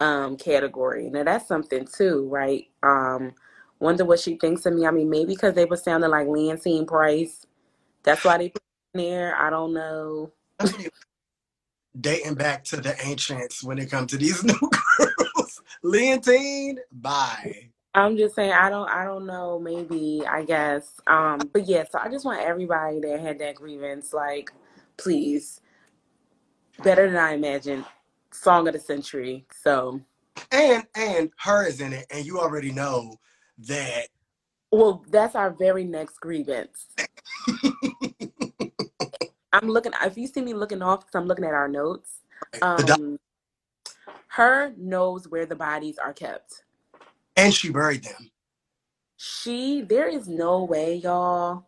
um, 0.00 0.36
category? 0.36 1.10
Now 1.10 1.24
that's 1.24 1.48
something 1.48 1.86
too, 1.86 2.28
right? 2.30 2.66
Um, 2.82 3.32
wonder 3.78 4.04
what 4.04 4.20
she 4.20 4.36
thinks 4.36 4.64
of 4.64 4.74
me. 4.74 4.86
I 4.86 4.90
mean, 4.90 5.10
maybe 5.10 5.34
because 5.34 5.54
they 5.54 5.66
were 5.66 5.76
sounding 5.76 6.10
like 6.10 6.26
Leontyne 6.26 6.86
Price. 6.86 7.46
That's 8.02 8.24
why 8.24 8.38
they 8.38 8.48
put 8.50 8.62
in 8.94 9.00
there. 9.00 9.36
I 9.36 9.50
don't 9.50 9.74
know 9.74 10.32
dating 12.00 12.34
back 12.34 12.64
to 12.64 12.76
the 12.76 12.94
ancients 13.04 13.62
when 13.62 13.78
it 13.78 13.90
comes 13.90 14.10
to 14.10 14.16
these 14.16 14.42
new 14.44 14.70
girls. 14.98 15.62
Leontyne, 15.84 16.78
bye. 16.92 17.70
I'm 17.94 18.16
just 18.16 18.34
saying 18.34 18.52
I 18.52 18.68
don't 18.68 18.88
I 18.90 19.04
don't 19.04 19.26
know, 19.26 19.58
maybe, 19.58 20.22
I 20.28 20.44
guess. 20.44 21.00
Um, 21.06 21.40
but 21.52 21.66
yeah, 21.66 21.84
so 21.90 21.98
I 21.98 22.10
just 22.10 22.24
want 22.26 22.42
everybody 22.42 23.00
that 23.00 23.20
had 23.20 23.38
that 23.38 23.54
grievance, 23.54 24.12
like, 24.12 24.50
please. 24.96 25.60
Better 26.82 27.08
than 27.08 27.16
I 27.16 27.32
imagined. 27.32 27.86
Song 28.32 28.68
of 28.68 28.74
the 28.74 28.80
century. 28.80 29.46
So 29.62 30.02
And 30.52 30.84
and 30.94 31.24
H.E.R. 31.26 31.66
is 31.66 31.80
in 31.80 31.94
it, 31.94 32.06
and 32.10 32.26
you 32.26 32.38
already 32.38 32.70
know 32.70 33.16
that 33.66 34.08
Well, 34.70 35.02
that's 35.08 35.34
our 35.34 35.50
very 35.50 35.84
next 35.84 36.20
grievance. 36.20 36.88
I'm 39.52 39.68
looking. 39.68 39.92
If 40.02 40.16
you 40.16 40.26
see 40.26 40.42
me 40.42 40.54
looking 40.54 40.82
off, 40.82 41.00
because 41.00 41.14
I'm 41.14 41.26
looking 41.26 41.44
at 41.44 41.54
our 41.54 41.68
notes. 41.68 42.20
Um, 42.62 43.18
H.E.R. 44.32 44.72
knows 44.76 45.28
where 45.28 45.46
the 45.46 45.56
bodies 45.56 45.98
are 45.98 46.12
kept, 46.12 46.64
and 47.36 47.52
she 47.52 47.70
buried 47.70 48.04
them. 48.04 48.30
She, 49.16 49.82
there 49.82 50.08
is 50.08 50.28
no 50.28 50.64
way, 50.64 50.96
y'all. 50.96 51.66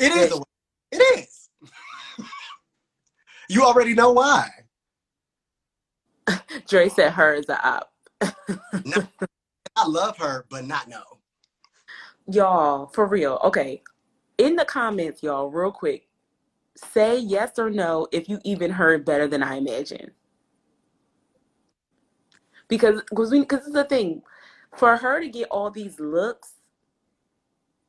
It 0.00 0.12
is. 0.12 0.32
It 0.90 1.18
is. 1.18 1.48
you 3.48 3.62
already 3.62 3.94
know 3.94 4.12
why. 4.12 4.48
Dre 6.68 6.88
said 6.88 7.12
H.E.R. 7.12 7.34
is 7.34 7.48
a 7.48 7.66
up. 7.66 7.92
no, 8.84 9.06
I 9.76 9.86
love 9.86 10.16
her, 10.18 10.46
but 10.50 10.64
not 10.64 10.88
no. 10.88 11.02
Y'all, 12.28 12.86
for 12.86 13.06
real. 13.06 13.38
Okay. 13.44 13.82
In 14.38 14.56
the 14.56 14.64
comments, 14.64 15.22
y'all, 15.22 15.50
real 15.50 15.72
quick, 15.72 16.08
say 16.76 17.18
yes 17.18 17.58
or 17.58 17.70
no 17.70 18.06
if 18.12 18.28
you 18.28 18.38
even 18.44 18.70
heard 18.70 19.04
better 19.04 19.26
than 19.26 19.42
I 19.42 19.56
imagine. 19.56 20.10
Because 22.68 23.02
because 23.10 23.30
because 23.30 23.60
it's 23.60 23.72
the 23.72 23.84
thing, 23.84 24.22
for 24.76 24.96
her 24.96 25.20
to 25.20 25.28
get 25.28 25.48
all 25.50 25.70
these 25.70 25.98
looks, 26.00 26.54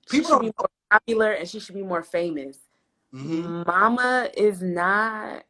she 0.09 0.23
should 0.23 0.39
be 0.39 0.53
more 0.57 0.69
popular 0.91 1.31
and 1.31 1.49
she 1.49 1.59
should 1.59 1.75
be 1.75 1.83
more 1.83 2.03
famous. 2.03 2.59
Mm-hmm. 3.13 3.63
Mama 3.65 4.29
is 4.35 4.61
not 4.61 5.43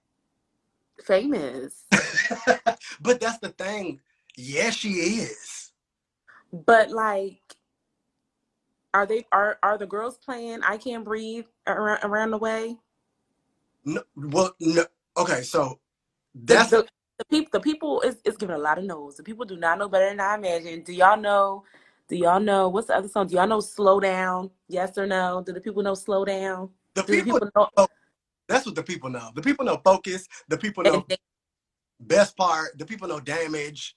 famous. 1.04 1.84
but 3.01 3.20
that's 3.20 3.39
the 3.39 3.54
thing. 3.58 4.00
Yes, 4.36 4.75
she 4.75 4.89
is. 4.94 5.72
But 6.54 6.92
like, 6.92 7.47
are 8.94 9.06
they 9.06 9.25
are 9.32 9.60
are 9.63 9.77
the 9.77 9.88
girls 9.88 10.17
playing 10.17 10.62
"I 10.63 10.77
Can't 10.77 11.03
Breathe" 11.03 11.46
around 11.67 12.00
around 12.03 12.32
the 12.32 12.38
way? 12.38 12.77
No, 13.86 14.03
well, 14.15 14.56
no. 14.60 14.86
Okay, 15.17 15.41
so 15.44 15.79
that's 16.36 16.70
the, 16.70 16.77
the, 16.77 16.88
the 17.20 17.25
people. 17.25 17.50
The 17.53 17.60
people 17.60 18.01
is, 18.01 18.17
is 18.24 18.38
giving 18.38 18.56
a 18.56 18.60
lot 18.60 18.77
of 18.77 18.84
no's. 18.86 19.15
The 19.17 19.24
people 19.24 19.46
do 19.46 19.58
not 19.58 19.79
know 19.79 19.89
better 19.89 20.10
than 20.10 20.20
I 20.20 20.36
imagine. 20.36 20.84
Do 20.84 20.94
y'all 20.94 21.20
know? 21.20 21.63
Do 22.08 22.15
y'all 22.15 22.39
know 22.39 22.70
what's 22.70 22.88
the 22.88 22.96
other 22.96 23.08
song? 23.08 23.27
Do 23.27 23.36
y'all 23.36 23.48
know 23.48 23.60
"Slow 23.60 24.00
Down"? 24.00 24.50
Yes 24.67 24.98
or 24.98 25.06
no? 25.06 25.44
Do 25.46 25.53
the 25.53 25.62
people 25.62 25.84
know 25.84 25.94
"Slow 25.94 26.25
Down"? 26.25 26.70
The 26.94 27.03
people, 27.03 27.39
the 27.39 27.46
people 27.46 27.50
know, 27.56 27.70
know. 27.77 27.88
That's 28.48 28.65
what 28.65 28.75
the 28.75 28.84
people 28.84 29.10
know. 29.10 29.32
The 29.36 29.41
people 29.41 29.65
know 29.65 29.82
"Focus." 29.84 30.27
The 30.48 30.58
people 30.58 30.84
know 30.84 31.06
they, 31.08 31.17
"Best 32.00 32.38
Part." 32.38 32.77
The 32.77 32.86
people 32.86 33.08
know 33.08 33.20
"Damage." 33.20 33.96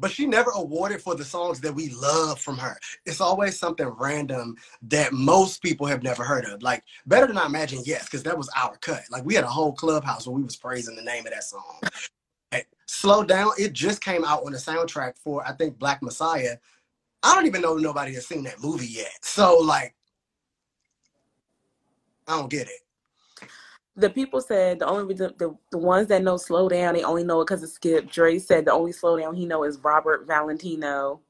But 0.00 0.10
she 0.10 0.26
never 0.26 0.50
awarded 0.52 1.00
for 1.00 1.14
the 1.14 1.24
songs 1.24 1.60
that 1.60 1.74
we 1.74 1.90
love 1.90 2.40
from 2.40 2.56
her. 2.58 2.78
It's 3.06 3.20
always 3.20 3.58
something 3.58 3.86
random 3.86 4.56
that 4.82 5.12
most 5.12 5.62
people 5.62 5.86
have 5.86 6.02
never 6.02 6.24
heard 6.24 6.46
of. 6.46 6.62
Like 6.62 6.82
Better 7.06 7.26
Than 7.26 7.38
I 7.38 7.46
Imagine, 7.46 7.82
yes, 7.84 8.04
because 8.04 8.22
that 8.24 8.36
was 8.36 8.48
our 8.56 8.76
cut. 8.78 9.02
Like 9.10 9.24
we 9.24 9.34
had 9.34 9.44
a 9.44 9.48
whole 9.48 9.72
clubhouse 9.72 10.26
where 10.26 10.34
we 10.34 10.42
was 10.42 10.56
praising 10.56 10.96
the 10.96 11.02
name 11.02 11.26
of 11.26 11.32
that 11.32 11.44
song. 11.44 11.80
Slow 12.86 13.22
Down, 13.22 13.52
it 13.56 13.72
just 13.72 14.02
came 14.02 14.24
out 14.24 14.44
on 14.44 14.50
the 14.50 14.58
soundtrack 14.58 15.16
for 15.16 15.46
I 15.46 15.52
think 15.52 15.78
Black 15.78 16.02
Messiah. 16.02 16.56
I 17.22 17.34
don't 17.34 17.46
even 17.46 17.60
know 17.60 17.76
nobody 17.76 18.14
has 18.14 18.26
seen 18.26 18.42
that 18.44 18.60
movie 18.60 18.88
yet. 18.88 19.12
So 19.22 19.58
like 19.58 19.94
I 22.26 22.36
don't 22.38 22.50
get 22.50 22.66
it 22.66 22.80
the 23.96 24.10
people 24.10 24.40
said 24.40 24.78
the 24.78 24.86
only 24.86 25.04
reason 25.04 25.32
the, 25.38 25.54
the 25.70 25.78
ones 25.78 26.08
that 26.08 26.22
know 26.22 26.36
slow 26.36 26.68
down 26.68 26.94
they 26.94 27.02
only 27.02 27.24
know 27.24 27.40
it 27.40 27.46
because 27.46 27.62
of 27.62 27.70
skip. 27.70 28.10
Dre 28.10 28.38
said 28.38 28.64
the 28.64 28.72
only 28.72 28.92
slow 28.92 29.18
down 29.18 29.34
he 29.34 29.46
know 29.46 29.64
is 29.64 29.78
robert 29.78 30.26
valentino. 30.26 31.20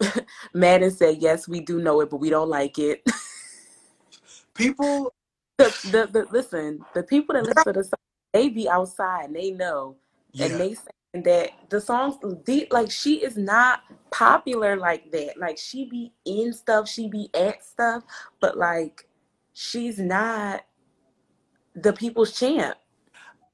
Madden 0.54 0.90
said 0.90 1.18
yes 1.18 1.48
we 1.48 1.60
do 1.60 1.80
know 1.80 2.00
it 2.00 2.10
but 2.10 2.18
we 2.18 2.30
don't 2.30 2.48
like 2.48 2.78
it. 2.78 3.02
People 4.54 5.12
the, 5.58 5.64
the, 5.90 6.06
the, 6.12 6.26
listen 6.30 6.84
the 6.94 7.02
people 7.02 7.34
that 7.34 7.44
listen 7.44 7.64
to 7.64 7.72
the 7.72 7.84
song 7.84 7.98
they 8.32 8.48
be 8.48 8.68
outside 8.68 9.26
and 9.26 9.36
they 9.36 9.50
know. 9.50 9.96
Yeah. 10.32 10.46
and 10.46 10.60
they 10.60 10.74
saying 10.74 11.24
that 11.24 11.50
the 11.70 11.80
songs 11.80 12.16
deep 12.44 12.72
like 12.72 12.90
she 12.90 13.24
is 13.24 13.36
not 13.38 13.80
popular 14.10 14.76
like 14.76 15.10
that. 15.12 15.38
Like 15.38 15.56
she 15.56 15.86
be 15.86 16.12
in 16.24 16.52
stuff 16.52 16.88
she 16.88 17.08
be 17.08 17.30
at 17.34 17.64
stuff 17.64 18.04
but 18.40 18.56
like 18.58 19.08
she's 19.54 19.98
not 19.98 20.62
the 21.76 21.92
people's 21.92 22.38
champ. 22.38 22.76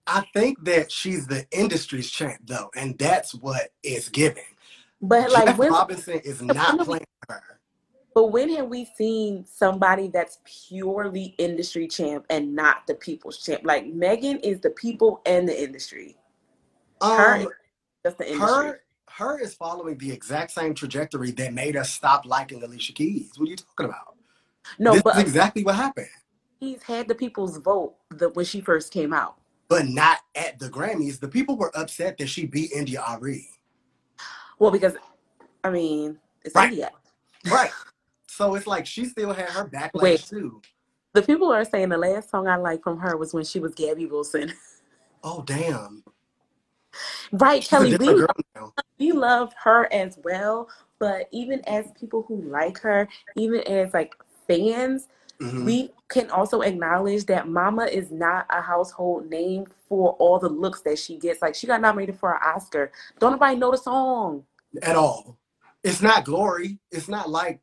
I 0.06 0.24
think 0.32 0.64
that 0.64 0.90
she's 0.90 1.26
the 1.26 1.46
industry's 1.52 2.10
champ 2.10 2.40
though, 2.44 2.70
and 2.76 2.98
that's 2.98 3.34
what 3.34 3.70
it's 3.82 4.08
giving. 4.08 4.42
But 5.00 5.30
Jeff 5.30 5.46
like, 5.46 5.58
when, 5.58 5.72
Robinson 5.72 6.20
is 6.24 6.42
not 6.42 6.78
playing 6.80 7.04
her. 7.28 7.60
but 8.14 8.26
when 8.26 8.48
have 8.56 8.68
we 8.68 8.84
seen 8.96 9.44
somebody 9.44 10.08
that's 10.08 10.38
purely 10.44 11.34
industry 11.38 11.88
champ 11.88 12.24
and 12.30 12.54
not 12.54 12.86
the 12.86 12.94
people's 12.94 13.38
champ? 13.38 13.62
Like 13.64 13.86
Megan 13.86 14.38
is 14.38 14.60
the 14.60 14.70
people 14.70 15.20
and 15.26 15.48
the 15.48 15.62
industry. 15.62 16.16
Her 17.00 17.36
Um, 17.36 17.48
just 18.04 18.18
the 18.18 18.32
industry. 18.32 18.46
H.E.R. 18.46 18.80
H.E.R. 19.08 19.40
is 19.40 19.54
following 19.54 19.98
the 19.98 20.10
exact 20.10 20.52
same 20.52 20.74
trajectory 20.74 21.30
that 21.32 21.52
made 21.52 21.76
us 21.76 21.92
stop 21.92 22.24
liking 22.26 22.62
Alicia 22.62 22.92
Keys. 22.92 23.32
What 23.36 23.46
are 23.46 23.50
you 23.50 23.56
talking 23.56 23.86
about? 23.86 24.16
no, 24.78 24.92
this 24.92 25.02
but 25.02 25.16
is 25.16 25.22
exactly 25.22 25.64
what 25.64 25.74
happened. 25.74 26.08
He's 26.62 26.80
had 26.84 27.08
the 27.08 27.14
people's 27.16 27.56
vote 27.56 27.96
the, 28.10 28.28
when 28.28 28.44
she 28.44 28.60
first 28.60 28.92
came 28.92 29.12
out. 29.12 29.34
But 29.66 29.88
not 29.88 30.20
at 30.36 30.60
the 30.60 30.68
Grammys. 30.68 31.18
The 31.18 31.26
people 31.26 31.56
were 31.56 31.76
upset 31.76 32.18
that 32.18 32.28
she 32.28 32.46
beat 32.46 32.70
India.Arie. 32.70 33.48
Well, 34.60 34.70
because 34.70 34.94
I 35.64 35.70
mean, 35.70 36.20
it's 36.44 36.54
Right. 36.54 36.70
India. 36.70 36.92
Right. 37.50 37.72
So 38.28 38.54
it's 38.54 38.68
like 38.68 38.86
she 38.86 39.06
still 39.06 39.32
had 39.32 39.48
her 39.48 39.64
backlash 39.64 40.02
Wait. 40.02 40.24
too. 40.24 40.62
The 41.14 41.22
people 41.22 41.50
are 41.52 41.64
saying 41.64 41.88
the 41.88 41.98
last 41.98 42.30
song 42.30 42.46
I 42.46 42.54
liked 42.54 42.84
from 42.84 42.96
her 43.00 43.16
was 43.16 43.34
when 43.34 43.44
she 43.44 43.58
was 43.58 43.74
Gabby 43.74 44.06
Wilson. 44.06 44.52
Oh 45.24 45.42
damn. 45.46 46.02
right, 47.32 47.62
She's 47.62 47.68
Kelly. 47.68 47.90
We 47.90 47.98
different 47.98 48.30
we 48.98 49.12
love 49.12 49.52
her 49.62 49.92
as 49.92 50.18
well, 50.24 50.68
but 50.98 51.28
even 51.32 51.60
as 51.68 51.92
people 51.98 52.24
who 52.26 52.42
like 52.42 52.78
her, 52.78 53.08
even 53.36 53.60
as 53.68 53.94
like 53.94 54.14
fans, 54.48 55.08
Mhm. 55.42 55.64
we 55.64 55.92
can 56.08 56.30
also 56.30 56.62
acknowledge 56.62 57.26
that 57.26 57.48
Mama 57.48 57.86
is 57.86 58.10
not 58.12 58.46
a 58.50 58.62
household 58.62 59.28
name 59.30 59.66
for 59.88 60.12
all 60.14 60.38
the 60.38 60.48
looks 60.48 60.82
that 60.82 60.98
she 60.98 61.18
gets. 61.18 61.42
Like 61.42 61.54
she 61.54 61.66
got 61.66 61.80
nominated 61.80 62.18
for 62.18 62.32
an 62.34 62.40
Oscar. 62.44 62.92
Don't 63.18 63.32
nobody 63.32 63.56
know 63.58 63.72
the 63.72 63.78
song. 63.78 64.44
At 64.82 64.96
all. 64.96 65.38
It's 65.84 66.02
not 66.02 66.24
glory. 66.24 66.78
It's 66.92 67.08
not 67.08 67.30
like 67.30 67.60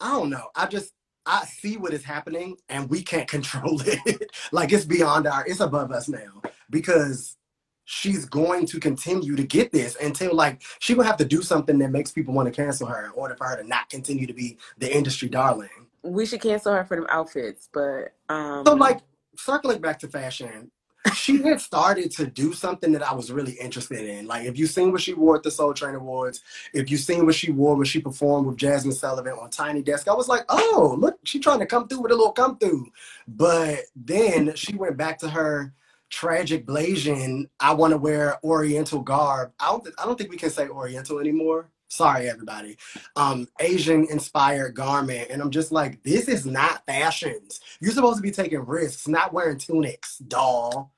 I 0.00 0.10
don't 0.10 0.30
know. 0.30 0.48
I 0.56 0.66
just 0.66 0.92
I 1.26 1.44
see 1.46 1.76
what 1.76 1.92
is 1.94 2.04
happening 2.04 2.56
and 2.68 2.88
we 2.90 3.02
can't 3.02 3.28
control 3.36 3.80
it. 3.86 4.30
like 4.52 4.72
it's 4.72 4.84
beyond 4.86 5.26
our 5.26 5.44
it's 5.46 5.60
above 5.60 5.92
us 5.92 6.08
now 6.08 6.42
because 6.70 7.36
she's 7.84 8.24
going 8.24 8.66
to 8.66 8.78
continue 8.80 9.36
to 9.36 9.44
get 9.44 9.72
this 9.72 9.96
until 9.96 10.34
like 10.34 10.62
she 10.78 10.94
will 10.94 11.04
have 11.04 11.16
to 11.18 11.24
do 11.24 11.42
something 11.42 11.78
that 11.78 11.90
makes 11.90 12.12
people 12.12 12.32
want 12.34 12.46
to 12.46 12.62
cancel 12.62 12.86
her 12.86 13.04
in 13.06 13.10
order 13.12 13.34
for 13.34 13.46
her 13.48 13.56
to 13.56 13.66
not 13.66 13.88
continue 13.90 14.26
to 14.26 14.34
be 14.34 14.58
the 14.78 14.94
industry 14.96 15.28
darling. 15.28 15.68
We 16.02 16.26
should 16.26 16.40
cancel 16.40 16.72
her 16.74 16.84
for 16.84 16.96
them 16.96 17.06
outfits, 17.08 17.68
but 17.72 18.14
um 18.28 18.64
So 18.66 18.74
like 18.74 19.00
circling 19.36 19.80
back 19.80 19.98
to 20.00 20.08
fashion, 20.08 20.70
she 21.14 21.42
had 21.42 21.60
started 21.60 22.10
to 22.12 22.26
do 22.26 22.52
something 22.52 22.92
that 22.92 23.02
I 23.02 23.14
was 23.14 23.32
really 23.32 23.52
interested 23.52 24.06
in. 24.06 24.26
Like 24.26 24.46
if 24.46 24.58
you 24.58 24.66
seen 24.66 24.92
what 24.92 25.00
she 25.00 25.14
wore 25.14 25.36
at 25.36 25.42
the 25.42 25.50
Soul 25.50 25.72
Train 25.72 25.94
Awards, 25.94 26.42
if 26.74 26.90
you 26.90 26.96
seen 26.96 27.26
what 27.26 27.34
she 27.34 27.50
wore 27.52 27.74
when 27.74 27.86
she 27.86 28.00
performed 28.00 28.46
with 28.46 28.56
Jazmine 28.56 28.92
Sullivan 28.92 29.32
on 29.40 29.50
Tiny 29.50 29.82
Desk, 29.82 30.08
I 30.08 30.14
was 30.14 30.28
like, 30.28 30.44
oh, 30.48 30.96
look, 30.98 31.18
she 31.24 31.38
trying 31.38 31.60
to 31.60 31.66
come 31.66 31.88
through 31.88 32.00
with 32.00 32.12
a 32.12 32.16
little 32.16 32.32
come 32.32 32.58
through. 32.58 32.86
But 33.26 33.80
then 33.96 34.54
she 34.54 34.74
went 34.74 34.96
back 34.96 35.18
to 35.20 35.28
her 35.30 35.72
tragic 36.10 36.66
blasian. 36.66 37.48
I 37.60 37.72
want 37.72 37.92
to 37.92 37.98
wear 37.98 38.38
Oriental 38.44 39.00
garb. 39.00 39.52
I 39.58 39.70
don't, 39.70 39.88
I 39.98 40.04
don't 40.04 40.18
think 40.18 40.30
we 40.30 40.36
can 40.36 40.50
say 40.50 40.68
Oriental 40.68 41.18
anymore. 41.18 41.70
Sorry, 41.90 42.30
everybody. 42.30 42.78
Um, 43.16 43.48
Asian 43.58 44.06
inspired 44.08 44.74
garment, 44.74 45.28
and 45.28 45.42
I'm 45.42 45.50
just 45.50 45.72
like, 45.72 46.00
this 46.04 46.28
is 46.28 46.46
not 46.46 46.86
fashions. 46.86 47.58
You're 47.80 47.90
supposed 47.92 48.18
to 48.18 48.22
be 48.22 48.30
taking 48.30 48.64
risks, 48.64 49.08
not 49.08 49.32
wearing 49.32 49.58
tunics, 49.58 50.18
doll. 50.18 50.92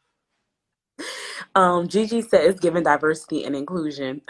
um 1.54 1.88
Gigi 1.88 2.20
said 2.20 2.44
it's 2.44 2.60
given 2.60 2.82
diversity 2.82 3.44
and 3.44 3.56
inclusion. 3.56 4.20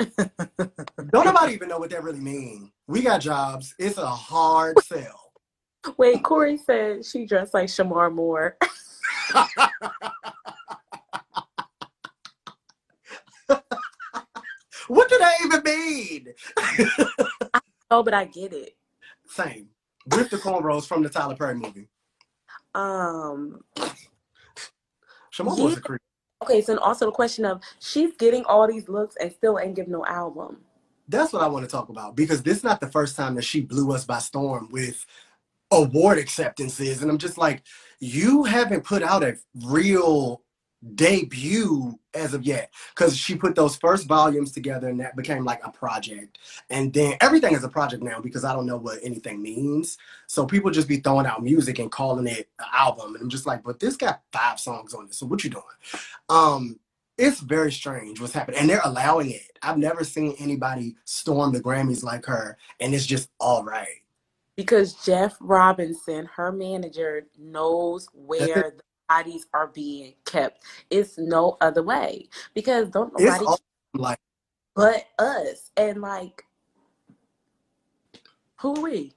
Don't 0.00 1.26
nobody 1.26 1.52
even 1.52 1.68
know 1.68 1.78
what 1.78 1.90
that 1.90 2.02
really 2.02 2.20
means. 2.20 2.70
We 2.86 3.02
got 3.02 3.20
jobs. 3.20 3.74
It's 3.78 3.98
a 3.98 4.06
hard 4.06 4.82
sell. 4.84 5.32
Wait, 5.98 6.22
Corey 6.24 6.56
said 6.56 7.04
she 7.04 7.26
dressed 7.26 7.52
like 7.52 7.68
Shemar 7.68 8.12
Moore. 8.12 8.56
what 14.88 15.08
do 15.08 15.18
that 15.18 15.34
even 15.44 15.62
mean? 15.62 16.28
oh, 17.90 18.02
but 18.02 18.14
I 18.14 18.24
get 18.26 18.52
it. 18.52 18.76
Same. 19.26 19.68
With 20.06 20.30
the 20.30 20.36
cornrows 20.36 20.86
from 20.86 21.02
the 21.02 21.08
Tyler 21.08 21.36
Perry 21.36 21.54
movie. 21.54 21.88
Um 22.74 23.64
Yeah. 23.76 25.64
was 25.64 25.76
a 25.76 25.80
creep. 25.80 26.00
okay, 26.42 26.60
so 26.60 26.78
also 26.78 27.06
the 27.06 27.12
question 27.12 27.44
of 27.44 27.62
she's 27.80 28.12
getting 28.16 28.44
all 28.44 28.66
these 28.66 28.88
looks 28.88 29.16
and 29.16 29.32
still 29.32 29.58
ain't 29.58 29.76
give 29.76 29.88
no 29.88 30.04
album. 30.06 30.58
That's 31.08 31.32
what 31.32 31.42
I 31.42 31.48
want 31.48 31.64
to 31.64 31.70
talk 31.70 31.88
about 31.90 32.16
because 32.16 32.42
this 32.42 32.58
is 32.58 32.64
not 32.64 32.80
the 32.80 32.90
first 32.90 33.16
time 33.16 33.34
that 33.34 33.44
she 33.44 33.60
blew 33.60 33.92
us 33.92 34.04
by 34.04 34.18
storm 34.18 34.68
with 34.70 35.04
award 35.70 36.18
acceptances. 36.18 37.02
And 37.02 37.10
I'm 37.10 37.18
just 37.18 37.38
like, 37.38 37.62
you 38.00 38.44
haven't 38.44 38.84
put 38.84 39.02
out 39.02 39.22
a 39.22 39.36
real 39.64 40.42
debut 40.94 41.98
as 42.14 42.34
of 42.34 42.44
yet 42.44 42.72
because 42.94 43.16
she 43.16 43.34
put 43.34 43.54
those 43.54 43.76
first 43.76 44.06
volumes 44.06 44.52
together 44.52 44.88
and 44.88 45.00
that 45.00 45.16
became 45.16 45.44
like 45.44 45.64
a 45.64 45.70
project. 45.70 46.38
And 46.70 46.92
then 46.92 47.16
everything 47.20 47.54
is 47.54 47.64
a 47.64 47.68
project 47.68 48.02
now 48.02 48.20
because 48.20 48.44
i 48.44 48.52
don't 48.52 48.66
know 48.66 48.76
what 48.76 48.98
anything 49.02 49.42
means. 49.42 49.98
So 50.26 50.46
people 50.46 50.70
just 50.70 50.88
be 50.88 50.98
throwing 50.98 51.26
out 51.26 51.42
music 51.42 51.78
and 51.78 51.90
calling 51.90 52.26
it 52.26 52.48
an 52.58 52.66
album 52.72 53.14
and 53.14 53.22
i'm 53.22 53.30
just 53.30 53.46
like 53.46 53.62
but 53.62 53.80
this 53.80 53.96
got 53.96 54.22
five 54.32 54.58
songs 54.58 54.94
on 54.94 55.06
it 55.06 55.14
so 55.14 55.26
what 55.26 55.44
you 55.44 55.50
doing? 55.50 55.62
Um 56.28 56.78
it's 57.16 57.40
very 57.40 57.70
strange 57.70 58.20
what's 58.20 58.32
happening 58.32 58.58
and 58.60 58.68
they're 58.68 58.80
allowing 58.84 59.30
it. 59.30 59.58
I've 59.62 59.78
never 59.78 60.04
seen 60.04 60.34
anybody 60.38 60.96
storm 61.04 61.52
the 61.52 61.60
grammys 61.60 62.02
like 62.02 62.26
her 62.26 62.56
and 62.80 62.94
it's 62.94 63.06
just 63.06 63.30
all 63.38 63.64
right. 63.64 64.02
Because 64.56 64.94
Jeff 65.04 65.36
Robinson, 65.40 66.28
her 66.36 66.52
manager, 66.52 67.26
knows 67.36 68.06
where 68.12 68.74
the 68.76 68.82
bodies 69.08 69.46
are 69.52 69.68
being 69.68 70.14
kept. 70.24 70.64
It's 70.90 71.18
no 71.18 71.56
other 71.60 71.82
way. 71.82 72.28
Because 72.54 72.88
don't 72.88 73.12
nobody 73.18 73.44
like 73.94 74.18
but 74.74 75.04
us. 75.18 75.70
And 75.76 76.00
like 76.00 76.44
who 78.60 78.72
we? 78.80 79.12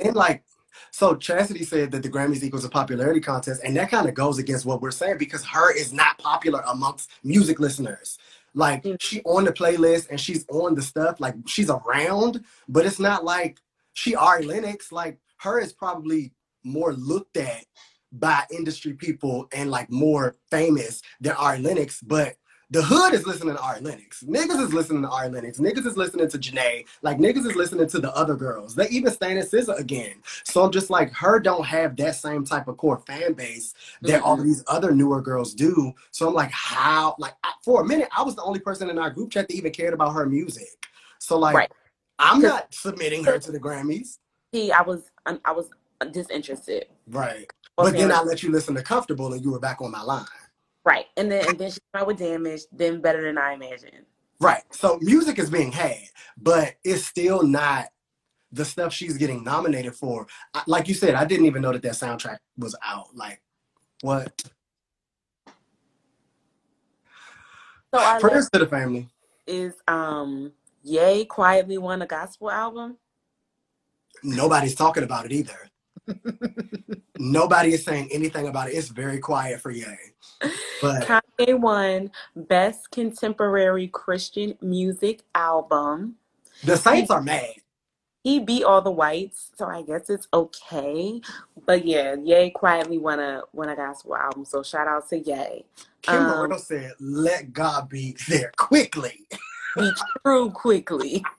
and 0.00 0.14
like 0.14 0.44
so 0.90 1.14
chastity 1.16 1.64
said 1.64 1.90
that 1.90 2.02
the 2.02 2.08
grammys 2.08 2.42
equals 2.42 2.64
a 2.64 2.68
popularity 2.68 3.20
contest 3.20 3.60
and 3.64 3.76
that 3.76 3.90
kind 3.90 4.08
of 4.08 4.14
goes 4.14 4.38
against 4.38 4.64
what 4.64 4.80
we're 4.80 4.90
saying 4.90 5.18
because 5.18 5.42
H.E.R. 5.42 5.72
is 5.72 5.92
not 5.92 6.18
popular 6.18 6.62
amongst 6.68 7.10
music 7.24 7.58
listeners 7.58 8.18
like 8.54 8.82
Mm. 8.84 8.96
she 9.00 9.22
on 9.22 9.44
the 9.44 9.52
playlist 9.52 10.08
and 10.10 10.20
she's 10.20 10.44
on 10.50 10.74
the 10.74 10.82
stuff 10.82 11.18
like 11.20 11.34
she's 11.46 11.70
around 11.70 12.44
but 12.68 12.84
it's 12.86 12.98
not 13.00 13.24
like 13.24 13.58
she 13.94 14.14
Ari 14.14 14.44
Lennox 14.44 14.92
like 14.92 15.14
H.E.R. 15.40 15.58
is 15.60 15.72
probably 15.72 16.32
more 16.64 16.92
looked 16.92 17.36
at 17.36 17.64
by 18.12 18.44
industry 18.50 18.92
people 18.92 19.48
and 19.52 19.70
like 19.70 19.90
more 19.90 20.36
famous 20.50 21.02
than 21.20 21.32
Ari 21.32 21.60
Lennox 21.60 22.00
but 22.00 22.34
the 22.72 22.82
hood 22.82 23.12
is 23.12 23.26
listening 23.26 23.54
to 23.54 23.60
Ari 23.60 23.82
Lennox. 23.82 24.22
Niggas 24.22 24.58
is 24.58 24.72
listening 24.72 25.02
to 25.02 25.08
Ari 25.10 25.28
Lennox. 25.28 25.58
Niggas 25.58 25.84
is 25.86 25.98
listening 25.98 26.26
to 26.30 26.38
Jhené. 26.38 26.86
Like 27.02 27.18
niggas 27.18 27.46
is 27.46 27.54
listening 27.54 27.86
to 27.88 27.98
the 27.98 28.10
other 28.16 28.34
girls. 28.34 28.74
They 28.74 28.88
even 28.88 29.12
stand 29.12 29.38
in 29.38 29.44
SZA 29.44 29.78
again. 29.78 30.14
So 30.44 30.64
I'm 30.64 30.70
just 30.70 30.88
like, 30.88 31.08
H.E.R. 31.08 31.38
don't 31.38 31.66
have 31.66 31.94
that 31.96 32.14
same 32.14 32.46
type 32.46 32.68
of 32.68 32.78
core 32.78 33.02
fan 33.06 33.34
base 33.34 33.74
that 34.00 34.22
all 34.22 34.38
of 34.38 34.44
these 34.44 34.64
other 34.68 34.92
newer 34.92 35.20
girls 35.20 35.52
do. 35.52 35.92
So 36.12 36.28
I'm 36.28 36.32
like, 36.32 36.50
how? 36.50 37.14
Like 37.18 37.34
I, 37.44 37.52
for 37.62 37.82
a 37.82 37.84
minute, 37.84 38.08
I 38.16 38.22
was 38.22 38.36
the 38.36 38.42
only 38.42 38.60
person 38.60 38.88
in 38.88 38.98
our 38.98 39.10
group 39.10 39.32
chat 39.32 39.48
that 39.48 39.54
even 39.54 39.70
cared 39.70 39.92
about 39.92 40.14
her 40.14 40.24
music. 40.24 40.86
So 41.18 41.38
like, 41.38 41.54
Right. 41.54 41.72
I'm 42.18 42.40
not 42.40 42.72
submitting 42.72 43.22
her 43.24 43.38
to 43.38 43.52
the 43.52 43.60
Grammys. 43.60 44.18
He 44.52 44.72
I 44.72 44.80
was 44.80 45.10
um, 45.26 45.40
I 45.44 45.52
was 45.52 45.68
uh, 46.00 46.06
disinterested. 46.06 46.86
Right. 47.06 47.50
But 47.76 47.94
then 47.94 48.12
I 48.12 48.22
let 48.22 48.42
you 48.42 48.50
listen 48.50 48.74
to 48.74 48.82
Comfortable 48.82 49.32
and 49.32 49.42
you 49.42 49.50
were 49.50 49.60
back 49.60 49.80
on 49.80 49.90
my 49.90 50.02
line. 50.02 50.26
Right. 50.84 51.06
And 51.16 51.30
then 51.30 51.48
and 51.48 51.58
then 51.58 51.70
she 51.70 51.78
came 51.92 52.02
out 52.02 52.06
with 52.06 52.18
damage, 52.18 52.62
then 52.72 53.00
better 53.00 53.22
than 53.22 53.38
I 53.38 53.52
imagined. 53.52 54.04
Right. 54.40 54.62
So 54.70 54.98
music 55.00 55.38
is 55.38 55.48
being 55.50 55.72
had, 55.72 55.98
but 56.36 56.74
it's 56.84 57.04
still 57.04 57.42
not 57.42 57.86
the 58.50 58.64
stuff 58.64 58.92
she's 58.92 59.16
getting 59.16 59.42
nominated 59.44 59.94
for. 59.94 60.26
I, 60.52 60.62
like 60.66 60.88
you 60.88 60.94
said, 60.94 61.14
I 61.14 61.24
didn't 61.24 61.46
even 61.46 61.62
know 61.62 61.72
that 61.72 61.82
that 61.82 61.92
soundtrack 61.92 62.38
was 62.58 62.76
out. 62.84 63.14
Like, 63.14 63.40
what? 64.02 64.42
So 67.94 68.00
our 68.00 68.20
Prayers 68.20 68.48
to 68.52 68.58
the 68.58 68.66
family. 68.66 69.08
is 69.46 69.74
um 69.86 70.52
Ye 70.82 71.24
quietly 71.26 71.78
won 71.78 72.02
a 72.02 72.06
gospel 72.06 72.50
album. 72.50 72.96
Nobody's 74.22 74.74
talking 74.74 75.04
about 75.04 75.26
it 75.26 75.32
either. 75.32 75.68
Nobody 77.18 77.74
is 77.74 77.84
saying 77.84 78.08
anything 78.12 78.48
about 78.48 78.68
it. 78.68 78.72
It's 78.72 78.88
very 78.88 79.18
quiet 79.18 79.60
for 79.60 79.70
Ye. 79.70 79.84
But 80.80 81.02
Kanye 81.38 81.58
won 81.58 82.10
Best 82.34 82.90
Contemporary 82.90 83.88
Christian 83.88 84.56
Music 84.60 85.22
Album. 85.34 86.16
the 86.64 86.76
Saints 86.76 87.10
are 87.10 87.22
mad. 87.22 87.54
he 88.24 88.40
beat 88.40 88.64
all 88.64 88.82
the 88.82 88.90
whites, 88.90 89.50
so 89.56 89.66
I 89.66 89.82
guess 89.82 90.10
it's 90.10 90.28
okay. 90.34 91.20
But 91.66 91.84
yeah, 91.86 92.16
Ye 92.22 92.50
quietly 92.50 92.98
won 92.98 93.20
a 93.20 93.42
won 93.52 93.68
a 93.68 93.76
gospel 93.76 94.16
album, 94.16 94.44
so 94.44 94.62
shout 94.62 94.88
out 94.88 95.08
to 95.10 95.18
Ye. 95.18 95.64
Kim 96.02 96.28
Um, 96.28 96.58
said, 96.58 96.92
"Let 96.98 97.52
God 97.52 97.88
be 97.88 98.16
there 98.28 98.52
quickly." 98.56 99.26
Be 99.76 99.90
true 100.24 100.50
quickly. 100.50 101.24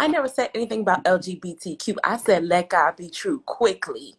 I 0.00 0.06
never 0.06 0.28
said 0.28 0.48
anything 0.54 0.80
about 0.80 1.04
LGBTQ. 1.04 1.96
I 2.02 2.16
said 2.16 2.44
let 2.44 2.70
God 2.70 2.96
be 2.96 3.10
true 3.10 3.40
quickly. 3.40 4.14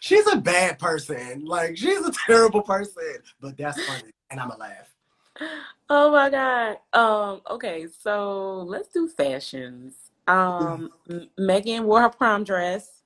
She's 0.00 0.26
a 0.26 0.36
bad 0.36 0.78
person. 0.78 1.46
Like 1.46 1.78
she's 1.78 2.04
a 2.04 2.12
terrible 2.26 2.60
person, 2.60 3.16
but 3.40 3.56
that's 3.56 3.82
funny, 3.82 4.12
and 4.30 4.40
I'ma 4.40 4.56
laugh. 4.56 4.94
Oh 5.88 6.12
my 6.12 6.28
god. 6.28 6.76
Um. 6.92 7.40
Okay. 7.50 7.86
So 8.02 8.64
let's 8.68 8.88
do 8.88 9.08
fashions. 9.08 9.94
Um. 10.28 10.90
Megan 11.38 11.84
wore 11.84 12.02
her 12.02 12.10
prom 12.10 12.44
dress. 12.44 13.00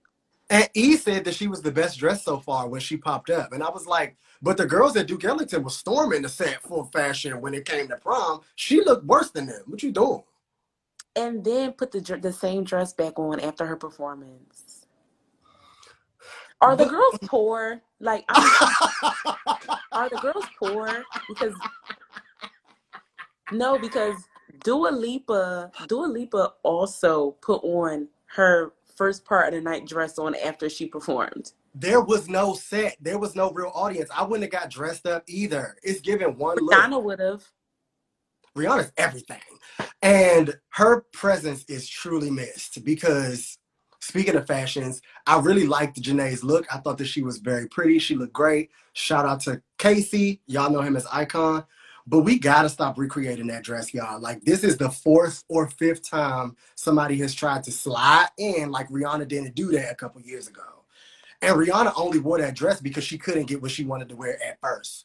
And 0.51 0.69
E 0.75 0.97
said 0.97 1.25
that 1.27 1.35
she 1.35 1.47
was 1.47 1.63
the 1.63 1.71
best 1.71 1.99
dressed 1.99 2.25
so 2.25 2.39
far 2.39 2.67
when 2.67 2.81
she 2.81 2.97
popped 2.97 3.31
up, 3.31 3.53
and 3.53 3.63
I 3.63 3.71
was 3.71 3.87
like, 3.87 4.17
"But 4.43 4.57
the 4.57 4.67
girls 4.67 4.97
at 4.97 5.07
Duke 5.07 5.25
Ellington 5.25 5.63
were 5.63 5.71
storming 5.71 6.23
the 6.23 6.29
set 6.29 6.61
for 6.63 6.91
fashion 6.93 7.41
when 7.41 7.55
it 7.55 7.67
came 7.67 7.87
to 7.87 7.97
prom. 7.99 8.41
She 8.57 8.83
looked 8.83 9.05
worse 9.05 9.31
than 9.31 9.47
them. 9.47 9.63
What 9.67 9.85
you 9.85 9.93
doing?" 9.93 10.25
And 11.19 11.45
then 11.45 11.73
put 11.73 11.91
the 11.91 12.01
the 12.23 12.33
same 12.33 12.65
dress 12.65 12.93
back 12.93 13.19
on 13.19 13.41
after 13.41 13.67
her 13.67 13.77
performance. 13.77 14.87
Are 16.61 16.77
the 16.77 16.87
girls 16.87 17.19
poor? 17.25 17.83
Like, 18.01 18.25
are 19.93 20.09
the 20.09 20.19
girls 20.23 20.45
poor? 20.59 21.05
Because 21.29 21.55
no, 23.53 23.79
because 23.79 24.17
Dua 24.65 24.91
Lipa, 24.91 25.71
Dua 25.89 26.07
Lipa 26.07 26.55
also 26.63 27.33
put 27.43 27.63
on 27.65 28.09
her 28.27 28.73
first 28.97 29.25
part 29.25 29.49
of 29.49 29.55
the 29.55 29.61
night 29.61 29.87
dress 29.87 30.19
on 30.19 30.35
after 30.37 30.69
she 30.69 30.87
performed. 30.87 31.53
there 31.75 32.01
was 32.01 32.29
no 32.29 32.55
set. 32.55 32.97
There 33.01 33.19
was 33.19 33.37
no 33.37 33.51
real 33.53 33.73
audience. 33.75 34.11
I 34.15 34.23
wouldn't 34.25 34.53
have 34.53 34.63
got 34.63 34.71
dressed 34.71 35.07
up 35.07 35.25
either. 35.29 35.77
It's 35.83 36.01
given 36.01 36.37
one 36.37 36.59
look. 36.61 36.73
Donna 36.73 36.99
would 36.99 37.21
have. 37.21 37.45
Rihanna's 38.59 38.93
everything. 38.97 39.41
And 40.03 40.55
her 40.71 41.03
presence 41.13 41.65
is 41.69 41.89
truly 41.89 42.31
missed 42.31 42.85
because 42.85 43.59
speaking 44.01 44.37
of 44.37 44.47
fashions, 44.47 45.01
I 45.27 45.39
really 45.41 45.67
liked 45.67 46.01
Jhené's 46.01 46.45
look. 46.45 46.67
I 46.73 46.79
thought 46.79 46.99
that 46.99 47.07
she 47.07 47.23
was 47.23 47.39
very 47.39 47.69
pretty. 47.69 47.99
She 47.99 48.17
looked 48.17 48.33
great. 48.33 48.71
Shout 48.93 49.27
out 49.27 49.41
to 49.43 49.63
Casey. 49.79 50.41
Y'all 50.47 50.71
know 50.71 50.83
him 50.83 50.97
as 50.97 51.07
Icon. 51.07 51.65
But 52.07 52.21
we 52.21 52.39
gotta 52.39 52.71
stop 52.71 52.97
recreating 52.97 53.49
that 53.49 53.65
dress, 53.65 53.93
y'all. 53.93 54.19
Like 54.19 54.41
this 54.43 54.65
is 54.65 54.79
the 54.79 54.89
fourth 54.89 55.45
or 55.49 55.69
fifth 55.69 56.09
time 56.09 56.57
somebody 56.75 57.19
has 57.19 57.35
tried 57.35 57.65
to 57.65 57.71
slide 57.73 58.29
in 58.39 58.71
like 58.71 58.89
Rihanna 58.89 59.29
didn't 59.29 59.55
do 59.55 59.71
that 59.73 59.93
a 59.93 59.95
couple 59.95 60.23
years 60.23 60.49
ago. 60.49 60.63
And 61.43 61.55
Rihanna 61.55 61.93
only 61.97 62.19
wore 62.19 62.39
that 62.39 62.57
dress 62.57 62.81
because 62.81 63.05
she 63.05 63.19
couldn't 63.19 63.47
get 63.47 63.61
what 63.61 63.71
she 63.71 63.85
wanted 63.85 64.09
to 64.09 64.17
wear 64.17 64.43
at 64.43 64.59
first. 64.61 65.05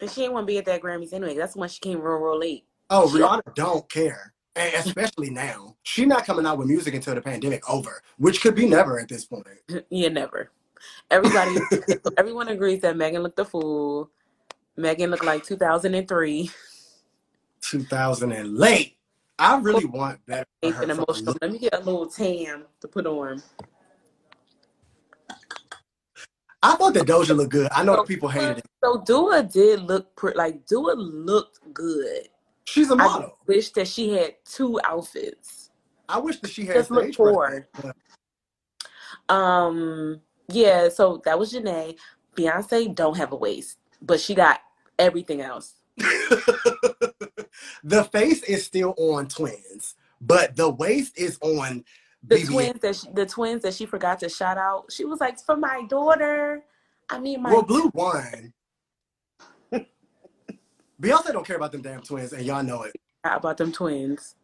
And 0.00 0.10
she 0.10 0.22
didn't 0.22 0.34
want 0.34 0.46
to 0.46 0.52
be 0.52 0.58
at 0.58 0.64
that 0.66 0.82
Grammys 0.82 1.12
anyway. 1.12 1.36
That's 1.36 1.56
when 1.56 1.68
she 1.68 1.80
came 1.80 2.00
real, 2.00 2.18
real 2.18 2.38
late. 2.38 2.64
Oh, 2.90 3.08
She- 3.10 3.18
Rihanna 3.18 3.54
don't 3.54 3.88
care. 3.90 4.32
And 4.54 4.74
especially 4.74 5.30
now. 5.30 5.76
She's 5.82 6.06
not 6.06 6.24
coming 6.24 6.46
out 6.46 6.56
with 6.58 6.68
music 6.68 6.94
until 6.94 7.14
the 7.14 7.20
pandemic 7.20 7.68
over, 7.68 8.02
which 8.16 8.40
could 8.40 8.54
be 8.54 8.66
never 8.66 8.98
at 8.98 9.08
this 9.08 9.26
point. 9.26 9.46
yeah, 9.90 10.08
never. 10.08 10.50
Everybody, 11.10 11.56
everyone 12.16 12.48
agrees 12.48 12.80
that 12.82 12.96
Megan 12.96 13.22
looked 13.22 13.38
a 13.38 13.44
fool. 13.44 14.10
Megan 14.76 15.10
looked 15.10 15.24
like 15.24 15.44
2003. 15.44 16.50
2000 17.60 18.32
and 18.32 18.56
late. 18.56 18.96
I 19.38 19.58
really 19.58 19.84
want 19.84 20.24
better 20.24 20.46
for 20.62 20.72
her. 20.72 20.86
Let 20.86 21.52
me 21.52 21.58
get 21.58 21.74
a 21.74 21.78
little 21.78 22.06
tan 22.06 22.64
to 22.80 22.88
put 22.88 23.06
on. 23.06 23.42
I 26.62 26.76
thought 26.76 26.94
that 26.94 27.06
Doja 27.06 27.36
looked 27.36 27.52
good. 27.52 27.68
I 27.72 27.84
know 27.84 27.96
that 27.96 28.06
people 28.06 28.28
hated 28.28 28.58
it. 28.58 28.66
So 28.82 29.02
Dua 29.04 29.42
did 29.42 29.82
look 29.82 30.14
pretty. 30.16 30.38
Like 30.38 30.66
Dua 30.66 30.92
looked 30.92 31.60
good. 31.72 32.28
She's 32.64 32.90
a 32.90 32.96
model. 32.96 33.38
wish 33.46 33.70
that 33.70 33.86
she 33.86 34.12
had 34.12 34.34
two 34.44 34.80
outfits. 34.84 35.70
I 36.08 36.18
wish 36.18 36.40
that 36.40 36.50
she 36.50 36.66
had 36.66 36.76
Just 36.76 36.90
look 36.90 37.14
presence. 37.14 37.66
Um, 39.28 40.20
yeah. 40.48 40.88
So 40.88 41.22
that 41.24 41.38
was 41.38 41.52
Jhené. 41.52 41.96
Beyonce 42.36 42.94
don't 42.94 43.16
have 43.16 43.32
a 43.32 43.36
waist, 43.36 43.78
but 44.02 44.20
she 44.20 44.34
got 44.34 44.60
everything 44.98 45.40
else. 45.40 45.74
the 45.96 47.14
face 48.12 48.42
is 48.42 48.64
still 48.64 48.94
on 48.98 49.28
twins, 49.28 49.94
but 50.20 50.56
the 50.56 50.68
waist 50.68 51.18
is 51.18 51.38
on 51.40 51.84
The 52.24 52.36
BB. 52.36 52.46
twins 52.46 52.80
that 52.80 52.96
she, 52.96 53.08
the 53.12 53.26
twins 53.26 53.62
that 53.62 53.74
she 53.74 53.86
forgot 53.86 54.18
to 54.20 54.28
shout 54.28 54.58
out. 54.58 54.90
She 54.90 55.04
was 55.04 55.20
like, 55.20 55.38
"For 55.40 55.56
my 55.56 55.84
daughter." 55.88 56.64
I 57.08 57.18
mean, 57.20 57.42
my 57.42 57.52
Well, 57.52 57.62
Blue 57.62 57.90
won. 57.94 58.52
Beyonce 61.00 61.32
don't 61.32 61.46
care 61.46 61.56
about 61.56 61.72
them 61.72 61.82
damn 61.82 62.00
twins, 62.00 62.32
and 62.32 62.44
y'all 62.44 62.62
know 62.62 62.82
it. 62.82 62.92
about 63.24 63.56
them 63.56 63.70
twins. 63.70 64.34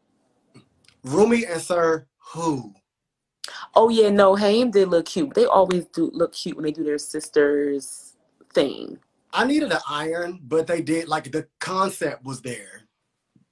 Rumi 1.03 1.45
and 1.47 1.61
Sir, 1.61 2.07
who? 2.19 2.75
Oh 3.75 3.89
yeah, 3.89 4.11
no, 4.11 4.37
Haim 4.37 4.71
did 4.71 4.89
look 4.89 5.07
cute. 5.07 5.35
They 5.35 5.47
always 5.47 5.87
do 5.87 6.11
look 6.13 6.33
cute 6.33 6.57
when 6.57 6.65
they 6.65 6.73
do 6.73 6.85
their 6.85 6.99
sisters 6.99 8.17
thing. 8.55 8.99
I 9.33 9.47
needed 9.47 9.73
an 9.73 9.79
iron, 9.89 10.41
but 10.43 10.67
they 10.67 10.83
did 10.83 11.09
like 11.09 11.33
the 11.33 11.47
concept 11.59 12.25
was 12.25 12.43
there. 12.43 12.83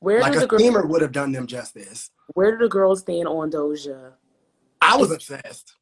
Where 0.01 0.21
Like 0.21 0.37
a 0.37 0.47
the 0.47 0.59
steamer 0.59 0.87
would 0.87 1.03
have 1.03 1.13
done 1.13 1.33
them 1.33 1.47
justice. 1.47 2.11
Where 2.35 2.53
do 2.53 2.59
the 2.65 2.69
girls 2.69 3.01
stand 3.01 3.29
on 3.29 3.51
Doja? 3.51 4.13
I 4.81 4.97
was 4.97 5.11
obsessed. 5.11 5.75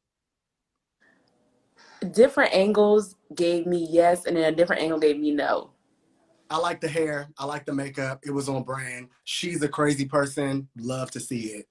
Different 2.11 2.53
angles 2.53 3.15
gave 3.35 3.65
me 3.65 3.87
yes, 3.89 4.25
and 4.25 4.37
then 4.37 4.53
a 4.53 4.55
different 4.55 4.81
angle 4.81 4.99
gave 4.99 5.19
me 5.19 5.31
no. 5.31 5.71
I 6.49 6.57
like 6.57 6.81
the 6.81 6.87
hair. 6.87 7.29
I 7.37 7.45
like 7.45 7.65
the 7.65 7.73
makeup. 7.73 8.21
It 8.25 8.31
was 8.31 8.49
on 8.49 8.63
brand. 8.63 9.09
She's 9.23 9.61
a 9.61 9.67
crazy 9.67 10.05
person. 10.05 10.67
Love 10.77 11.11
to 11.11 11.19
see 11.19 11.63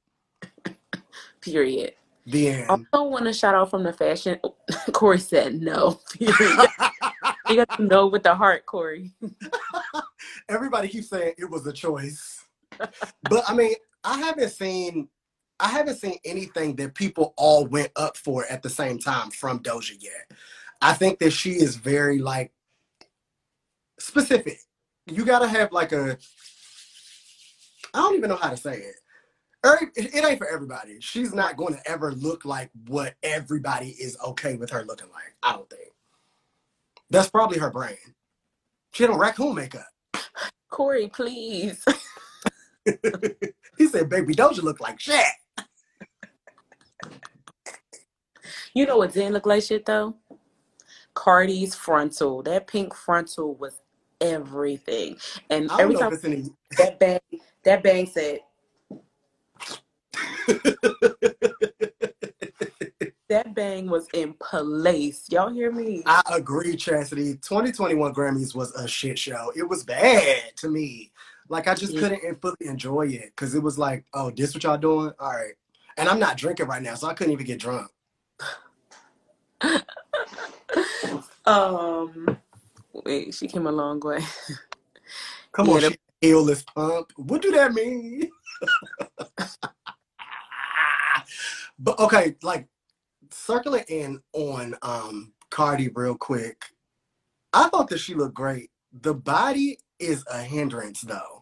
it. 0.67 0.77
Period. 1.41 1.95
The 2.27 2.49
end. 2.49 2.71
I 2.71 2.75
also 2.93 3.11
want 3.11 3.25
to 3.25 3.33
shout 3.33 3.55
out 3.55 3.71
from 3.71 3.83
the 3.83 3.93
fashion. 3.93 4.39
Corey 4.93 5.19
said 5.19 5.61
no. 5.61 5.99
You 7.49 7.57
got 7.57 7.77
to 7.77 7.83
know 7.83 8.07
with 8.07 8.23
the 8.23 8.35
heart, 8.35 8.67
Corey. 8.67 9.13
Everybody 10.49 10.89
keeps 10.89 11.09
saying 11.09 11.35
it 11.39 11.49
was 11.49 11.67
a 11.67 11.73
choice. 11.73 12.38
But 13.23 13.45
I 13.49 13.55
mean, 13.55 13.75
I 14.05 14.19
haven't 14.19 14.51
seen 14.51 15.09
I 15.61 15.69
haven't 15.69 15.97
seen 15.97 16.19
anything 16.25 16.77
that 16.77 16.95
people 16.95 17.35
all 17.37 17.67
went 17.67 17.91
up 17.97 18.17
for 18.17 18.47
at 18.47 18.63
the 18.63 18.71
same 18.71 18.99
time 18.99 19.31
from 19.31 19.61
Doja 19.61 19.97
yet. 20.01 20.31
I 20.81 20.93
think 20.93 21.19
that 21.19 21.33
she 21.33 21.53
is 21.53 21.77
very 21.77 22.19
like 22.19 22.53
specific. 23.99 24.61
You 25.07 25.25
gotta 25.25 25.49
have 25.49 25.73
like 25.73 25.93
a 25.93 26.17
I 27.95 27.99
don't 27.99 28.17
even 28.17 28.31
know 28.31 28.37
how 28.37 28.51
to 28.51 28.57
say 28.57 28.77
it. 28.79 28.95
It 29.97 30.25
ain't 30.25 30.39
for 30.39 30.49
everybody. 30.49 30.99
She's 31.01 31.35
not 31.35 31.57
going 31.57 31.75
to 31.75 31.91
ever 31.91 32.13
look 32.13 32.45
like 32.45 32.71
what 32.87 33.15
everybody 33.23 33.89
is 33.89 34.17
okay 34.25 34.55
with 34.57 34.71
her 34.71 34.85
looking 34.85 35.11
like. 35.11 35.35
I 35.43 35.53
don't 35.53 35.69
think. 35.69 35.91
That's 37.11 37.29
probably 37.29 37.59
her 37.59 37.71
brain. 37.71 37.97
She 38.93 39.05
on 39.07 39.19
raccoon 39.19 39.55
makeup. 39.55 39.89
Corey, 40.71 41.09
please. 41.09 41.85
he 43.79 43.87
said, 43.87 44.09
"Baby, 44.09 44.35
Doja 44.35 44.63
look 44.63 44.81
like 44.81 45.01
shit?" 45.01 45.25
You 48.75 48.87
know 48.87 48.99
what 48.99 49.13
didn't 49.13 49.33
look 49.33 49.47
like 49.47 49.63
shit 49.63 49.85
though? 49.87 50.17
Cardi's 51.15 51.75
frontal. 51.75 52.43
That 52.43 52.67
pink 52.67 52.95
frontal 52.95 53.55
was 53.55 53.81
everything. 54.21 55.17
And 55.51 55.69
don't 55.69 55.81
every 55.81 55.97
time 55.97 56.13
if 56.13 56.25
it's 56.25 56.25
any. 56.25 56.51
that 56.79 57.01
bang 57.01 57.21
that 57.65 57.83
bang 57.83 58.07
said 58.07 58.41
that 63.29 63.55
bang 63.55 63.89
was 63.89 64.07
in 64.15 64.35
place. 64.35 65.27
Y'all 65.29 65.51
hear 65.51 65.71
me? 65.73 66.03
I 66.07 66.23
agree, 66.31 66.77
Chastity. 66.77 67.35
2021 67.35 68.15
Grammys 68.15 68.55
was 68.55 68.73
a 68.75 68.89
shit 68.89 69.19
show. 69.19 69.53
It 69.57 69.69
was 69.69 69.85
bad 69.85 70.57
to 70.57 70.69
me. 70.69 71.13
Like 71.49 71.69
I 71.69 71.75
just 71.75 71.95
Yeah. 71.95 72.01
couldn't 72.01 72.43
fully 72.43 72.57
enjoy 72.63 73.09
it 73.09 73.27
because 73.37 73.55
it 73.55 73.63
was 73.63 73.79
like, 73.79 74.05
oh, 74.15 74.31
this 74.31 74.55
what 74.55 74.65
y'all 74.65 74.79
doing? 74.79 75.13
All 75.21 75.33
right. 75.33 75.55
And 75.99 76.09
I'm 76.09 76.21
not 76.21 76.39
drinking 76.39 76.67
right 76.69 76.83
now, 76.83 76.95
so 76.97 77.09
I 77.09 77.15
couldn't 77.15 77.35
even 77.35 77.47
get 77.47 77.61
drunk. 77.61 77.91
um 81.47 82.39
wait, 82.93 83.35
she 83.35 83.49
came 83.49 83.67
a 83.67 83.73
long 83.73 84.01
way. 84.01 84.21
Come 85.53 85.69
Yeah, 85.69 85.71
on, 85.71 85.83
the- 85.83 85.99
pump. 86.75 87.13
What 87.17 87.43
do 87.43 87.53
that 87.53 87.75
mean? 87.75 88.31
but 91.79 91.99
okay, 92.01 92.37
like 92.43 92.69
circling 93.33 93.85
in 93.89 94.23
on 94.35 94.77
um 94.83 95.33
Cardi 95.51 95.89
real 95.95 96.17
quick. 96.17 96.67
I 97.53 97.69
thought 97.69 97.89
that 97.91 97.99
she 97.99 98.15
looked 98.15 98.35
great. 98.35 98.71
The 98.93 99.15
body 99.15 99.79
is 99.99 100.25
a 100.31 100.43
hindrance 100.43 101.03
though. 101.03 101.38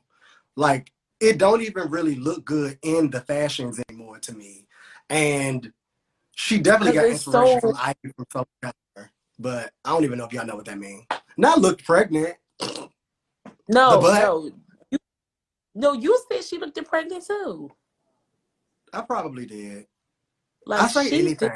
Like 0.57 0.93
it 1.21 1.39
don't 1.39 1.63
even 1.63 1.91
really 1.91 2.17
look 2.17 2.45
good 2.45 2.79
in 2.83 3.11
the 3.11 3.21
fashions 3.21 3.81
anymore 3.89 4.19
to 4.21 4.33
me. 4.35 4.67
And 5.09 5.73
she 6.35 6.59
definitely 6.59 6.95
got 6.95 7.07
inspiration 7.09 7.61
so- 7.61 7.69
from 7.69 7.79
Ivy 7.81 8.13
from 8.17 8.45
Color, 8.63 9.11
but 9.39 9.71
I 9.85 9.91
don't 9.91 10.05
even 10.05 10.19
know 10.19 10.25
if 10.25 10.33
y'all 10.33 10.47
know 10.47 10.57
what 10.57 10.67
that 10.67 10.79
means. 10.79 11.05
Not 11.37 11.61
look 11.61 11.83
pregnant. 11.83 12.37
No, 13.69 14.01
no. 14.01 14.51
You, 14.91 14.99
no, 15.75 15.93
you 15.93 16.19
said 16.31 16.45
she 16.45 16.59
looked 16.59 16.83
pregnant 16.87 17.27
too. 17.27 17.71
I 18.93 19.03
probably 19.03 19.47
did. 19.47 19.87
Like 20.65 20.83
I 20.83 20.87
say 20.89 21.19
anything. 21.19 21.51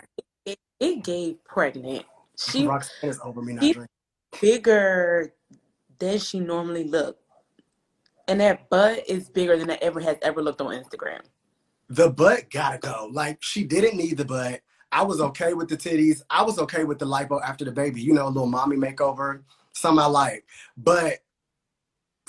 did- 0.45 0.59
it, 0.81 1.05
gave 1.05 1.45
pregnant. 1.45 2.05
She 2.39 2.67
Roxanne 2.67 3.11
is 3.11 3.21
over 3.23 3.43
me 3.43 3.53
not 3.53 3.65
she- 3.65 3.77
bigger 4.41 5.35
than 5.99 6.19
she 6.19 6.41
normally 6.41 6.85
looked. 6.85 7.19
And 8.31 8.40
that 8.40 8.71
butt 8.71 9.03
is 9.09 9.29
bigger 9.29 9.59
than 9.59 9.71
it 9.71 9.81
ever 9.83 9.99
has 9.99 10.16
ever 10.23 10.40
looked 10.40 10.61
on 10.61 10.69
Instagram. 10.69 11.19
The 11.88 12.11
butt 12.11 12.49
gotta 12.49 12.79
go. 12.79 13.11
Like 13.11 13.38
she 13.43 13.64
didn't 13.64 13.97
need 13.97 14.19
the 14.19 14.25
butt. 14.25 14.61
I 14.93 15.03
was 15.03 15.21
okay 15.21 15.53
with 15.53 15.69
the 15.69 15.77
titties. 15.77 16.23
I 16.31 16.45
was 16.45 16.61
okay 16.61 16.85
with 16.85 17.01
the 17.01 17.07
lipo 17.07 17.43
after 17.43 17.64
the 17.64 17.73
baby. 17.73 18.01
You 18.01 18.12
know, 18.12 18.29
a 18.29 18.31
little 18.31 18.47
mommy 18.47 18.77
makeover. 18.77 19.43
Some 19.73 19.99
I 19.99 20.07
like. 20.07 20.45
But 20.77 21.19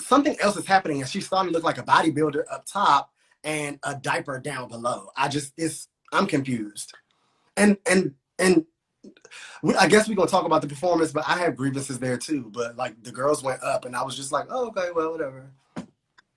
something 0.00 0.36
else 0.40 0.56
is 0.56 0.66
happening 0.66 1.00
and 1.00 1.08
she's 1.08 1.24
starting 1.24 1.52
to 1.52 1.56
look 1.56 1.64
like 1.64 1.78
a 1.78 1.84
bodybuilder 1.84 2.42
up 2.50 2.66
top 2.66 3.12
and 3.44 3.78
a 3.84 3.94
diaper 3.94 4.40
down 4.40 4.70
below. 4.70 5.10
I 5.16 5.28
just 5.28 5.52
it's 5.56 5.86
I'm 6.12 6.26
confused. 6.26 6.92
And 7.56 7.76
and 7.88 8.14
and 8.40 8.66
we, 9.62 9.76
I 9.76 9.86
guess 9.86 10.08
we're 10.08 10.16
gonna 10.16 10.28
talk 10.28 10.46
about 10.46 10.62
the 10.62 10.68
performance, 10.68 11.12
but 11.12 11.28
I 11.28 11.38
have 11.38 11.54
grievances 11.54 12.00
there 12.00 12.18
too. 12.18 12.50
But 12.52 12.74
like 12.74 13.00
the 13.04 13.12
girls 13.12 13.44
went 13.44 13.62
up 13.62 13.84
and 13.84 13.94
I 13.94 14.02
was 14.02 14.16
just 14.16 14.32
like, 14.32 14.46
oh 14.50 14.66
okay, 14.70 14.88
well 14.92 15.12
whatever. 15.12 15.52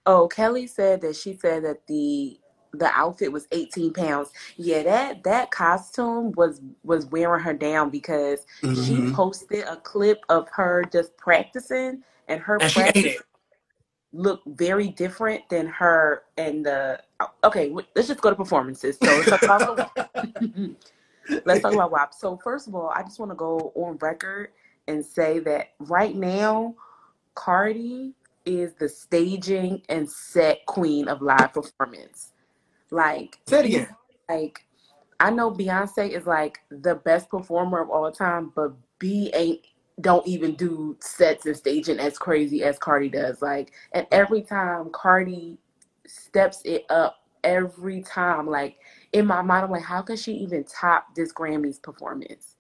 Oh, 0.06 0.28
Kelly 0.28 0.68
said 0.68 1.02
that 1.02 1.16
she 1.18 1.36
said 1.38 1.66
that 1.66 1.88
the 1.88 2.40
the 2.74 2.88
outfit 2.96 3.32
was 3.32 3.48
18 3.54 3.94
pounds. 3.94 4.32
Yeah, 4.58 4.84
that 4.84 5.24
that 5.26 5.52
costume 5.52 6.34
was 6.34 6.62
was 6.84 7.06
wearing 7.08 7.44
her 7.44 7.54
down 7.54 7.90
because 7.92 8.46
she 8.74 9.02
Mhm. 9.02 9.14
posted 9.14 9.66
a 9.66 9.78
clip 9.78 10.22
of 10.30 10.50
her 10.54 10.84
just 10.92 11.18
practicing 11.18 12.04
and 12.28 12.42
her 12.42 12.62
And 12.62 12.74
practice 12.74 13.18
looked 14.14 14.48
very 14.48 14.90
different 14.90 15.48
than 15.50 15.68
her 15.68 16.24
and 16.38 16.66
the 16.66 17.02
okay 17.44 17.74
let's 17.96 18.08
just 18.08 18.22
go 18.22 18.30
to 18.32 18.36
performances 18.36 19.00
so 19.00 19.16
let's 19.18 19.30
talk 19.30 19.42
about 19.44 19.92
let's 21.46 21.62
talk 21.62 21.74
about 21.74 21.92
WAP. 21.92 22.14
So 22.14 22.38
first 22.38 22.68
of 22.68 22.76
all, 22.76 22.90
I 22.90 23.04
just 23.04 23.20
want 23.20 23.32
to 23.32 23.36
go 23.36 23.72
on 23.76 23.98
record 24.02 24.50
and 24.88 25.06
say 25.06 25.40
that 25.40 25.70
right 25.80 26.16
now, 26.16 26.76
Cardi 27.36 28.14
is 28.46 28.74
the 28.74 28.88
staging 28.90 29.82
and 29.90 30.10
set 30.10 30.66
queen 30.66 31.08
of 31.08 31.22
live 31.22 31.54
performance. 31.54 32.34
Like 32.92 33.40
Say 33.48 33.60
it 33.60 33.66
again. 33.66 33.88
like 34.30 34.66
I 35.20 35.30
know 35.32 35.52
Beyonce 35.52 36.10
is 36.10 36.26
like 36.26 36.60
the 36.70 36.96
best 36.96 37.30
performer 37.30 37.82
of 37.82 37.90
all 37.90 38.12
time, 38.12 38.52
but 38.56 38.74
B 39.00 39.32
ain't 39.34 39.62
don't 40.02 40.28
even 40.28 40.56
do 40.56 40.98
sets 41.00 41.46
and 41.46 41.56
staging 41.56 42.00
as 42.00 42.18
crazy 42.18 42.64
as 42.64 42.78
Cardi 42.78 43.10
does. 43.10 43.42
Like 43.42 43.72
and 43.94 44.06
every 44.12 44.42
time 44.42 44.90
Cardi 44.92 45.58
steps 46.06 46.62
it 46.66 46.86
up 46.90 47.18
every 47.44 48.02
time, 48.02 48.48
like 48.48 48.78
in 49.14 49.26
my 49.26 49.42
mind, 49.42 49.66
I'm 49.66 49.72
like, 49.72 49.84
how 49.84 50.02
can 50.02 50.18
she 50.18 50.34
even 50.34 50.66
top 50.66 51.16
this 51.16 51.32
Grammys 51.34 51.82
performance? 51.82 52.56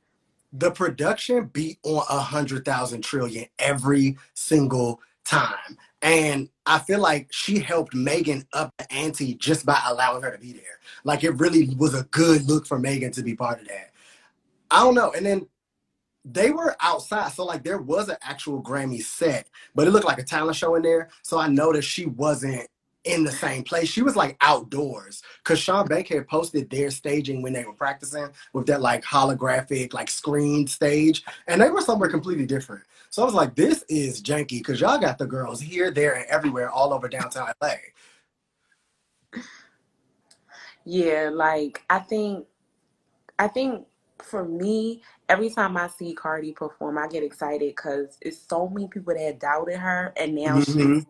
the 0.57 0.71
production 0.71 1.45
beat 1.47 1.79
on 1.83 2.03
a 2.09 2.19
hundred 2.19 2.63
thousand 2.65 3.03
trillion 3.03 3.45
every 3.59 4.17
single 4.33 5.01
time. 5.25 5.77
And 6.01 6.49
I 6.65 6.79
feel 6.79 6.99
like 6.99 7.27
she 7.31 7.59
helped 7.59 7.93
Megan 7.93 8.47
up 8.53 8.71
the 8.77 8.91
ante 8.93 9.35
just 9.35 9.65
by 9.65 9.79
allowing 9.87 10.21
her 10.21 10.31
to 10.31 10.37
be 10.37 10.53
there. 10.53 10.79
Like 11.03 11.23
it 11.23 11.31
really 11.31 11.73
was 11.75 11.93
a 11.93 12.03
good 12.03 12.43
look 12.47 12.65
for 12.65 12.79
Megan 12.79 13.11
to 13.13 13.23
be 13.23 13.35
part 13.35 13.61
of 13.61 13.67
that. 13.67 13.91
I 14.71 14.83
don't 14.83 14.95
know. 14.95 15.11
And 15.11 15.25
then 15.25 15.47
they 16.23 16.51
were 16.51 16.75
outside. 16.81 17.31
So 17.31 17.45
like 17.45 17.63
there 17.63 17.79
was 17.79 18.09
an 18.09 18.17
actual 18.21 18.61
Grammy 18.61 19.01
set, 19.01 19.47
but 19.73 19.87
it 19.87 19.91
looked 19.91 20.05
like 20.05 20.19
a 20.19 20.23
talent 20.23 20.57
show 20.57 20.75
in 20.75 20.81
there. 20.81 21.09
So 21.23 21.39
I 21.39 21.47
noticed 21.47 21.89
she 21.89 22.05
wasn't 22.05 22.67
in 23.05 23.23
the 23.23 23.31
same 23.31 23.63
place. 23.63 23.89
She 23.89 24.01
was 24.03 24.15
like 24.15 24.37
outdoors. 24.41 25.23
Cause 25.43 25.59
Sean 25.59 25.87
Bankhead 25.87 26.27
posted 26.27 26.69
their 26.69 26.91
staging 26.91 27.41
when 27.41 27.53
they 27.53 27.65
were 27.65 27.73
practicing 27.73 28.29
with 28.53 28.67
that 28.67 28.81
like 28.81 29.03
holographic, 29.03 29.93
like 29.93 30.09
screen 30.09 30.67
stage. 30.67 31.23
And 31.47 31.61
they 31.61 31.69
were 31.71 31.81
somewhere 31.81 32.09
completely 32.09 32.45
different. 32.45 32.83
So 33.09 33.21
I 33.21 33.25
was 33.25 33.35
like, 33.35 33.55
this 33.55 33.83
is 33.89 34.21
janky 34.21 34.59
because 34.59 34.81
y'all 34.81 34.99
got 34.99 35.17
the 35.17 35.27
girls 35.27 35.61
here, 35.61 35.91
there, 35.91 36.15
and 36.15 36.25
everywhere 36.27 36.69
all 36.69 36.93
over 36.93 37.07
downtown 37.09 37.51
LA. 37.61 37.75
Yeah, 40.85 41.29
like 41.33 41.83
I 41.89 41.99
think 41.99 42.45
I 43.39 43.47
think 43.47 43.85
for 44.23 44.45
me, 44.45 45.03
every 45.29 45.49
time 45.49 45.77
I 45.77 45.87
see 45.87 46.13
Cardi 46.13 46.53
perform, 46.53 46.97
I 46.97 47.07
get 47.07 47.23
excited 47.23 47.75
because 47.75 48.17
it's 48.21 48.39
so 48.49 48.67
many 48.69 48.87
people 48.87 49.13
that 49.15 49.39
doubted 49.39 49.77
her, 49.77 50.13
and 50.17 50.35
now 50.35 50.59
she's 50.61 50.75
Mhm. 50.75 51.05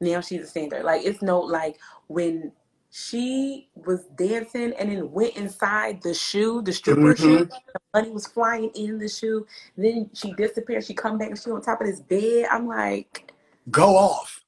Now 0.00 0.20
she's 0.20 0.42
a 0.42 0.46
singer. 0.46 0.82
Like 0.82 1.04
it's 1.04 1.22
no 1.22 1.40
like 1.40 1.78
when 2.08 2.52
she 2.90 3.68
was 3.74 4.04
dancing 4.16 4.72
and 4.78 4.90
then 4.90 5.10
went 5.10 5.36
inside 5.36 6.00
the 6.02 6.14
shoe, 6.14 6.62
the 6.62 6.72
stripper 6.72 7.14
Mhm. 7.14 7.18
shoe, 7.18 7.44
the 7.72 7.80
money 7.94 8.10
was 8.10 8.26
flying 8.26 8.70
in 8.70 8.98
the 8.98 9.08
shoe. 9.08 9.46
Then 9.76 10.10
she 10.14 10.32
disappeared. 10.32 10.84
She 10.84 10.94
come 10.94 11.18
back 11.18 11.28
and 11.30 11.38
she 11.38 11.50
on 11.50 11.60
top 11.62 11.80
of 11.80 11.86
this 11.86 12.00
bed. 12.00 12.46
I'm 12.50 12.66
like, 12.66 13.32
Go 13.70 13.96
off. 13.96 14.44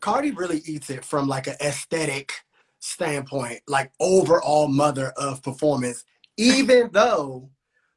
Cardi 0.00 0.30
really 0.32 0.62
eats 0.66 0.90
it 0.90 1.04
from 1.04 1.28
like 1.28 1.46
an 1.46 1.56
aesthetic 1.60 2.32
standpoint, 2.78 3.60
like 3.66 3.90
overall 4.00 4.68
mother 4.68 5.12
of 5.16 5.42
performance, 5.42 6.04
even 6.36 6.90
though 6.92 7.50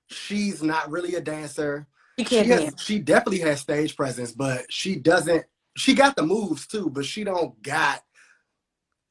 she's 0.07 0.63
not 0.63 0.89
really 0.89 1.15
a 1.15 1.21
dancer. 1.21 1.87
She 2.17 2.23
She 2.25 2.29
can't 2.43 2.47
has, 2.47 2.73
she 2.79 2.99
definitely 2.99 3.39
has 3.39 3.61
stage 3.61 3.95
presence, 3.95 4.31
but 4.31 4.65
she 4.71 4.95
doesn't. 4.95 5.45
She 5.75 5.93
got 5.95 6.15
the 6.15 6.23
moves 6.23 6.67
too, 6.67 6.89
but 6.89 7.05
she 7.05 7.23
don't 7.23 7.59
got 7.63 8.03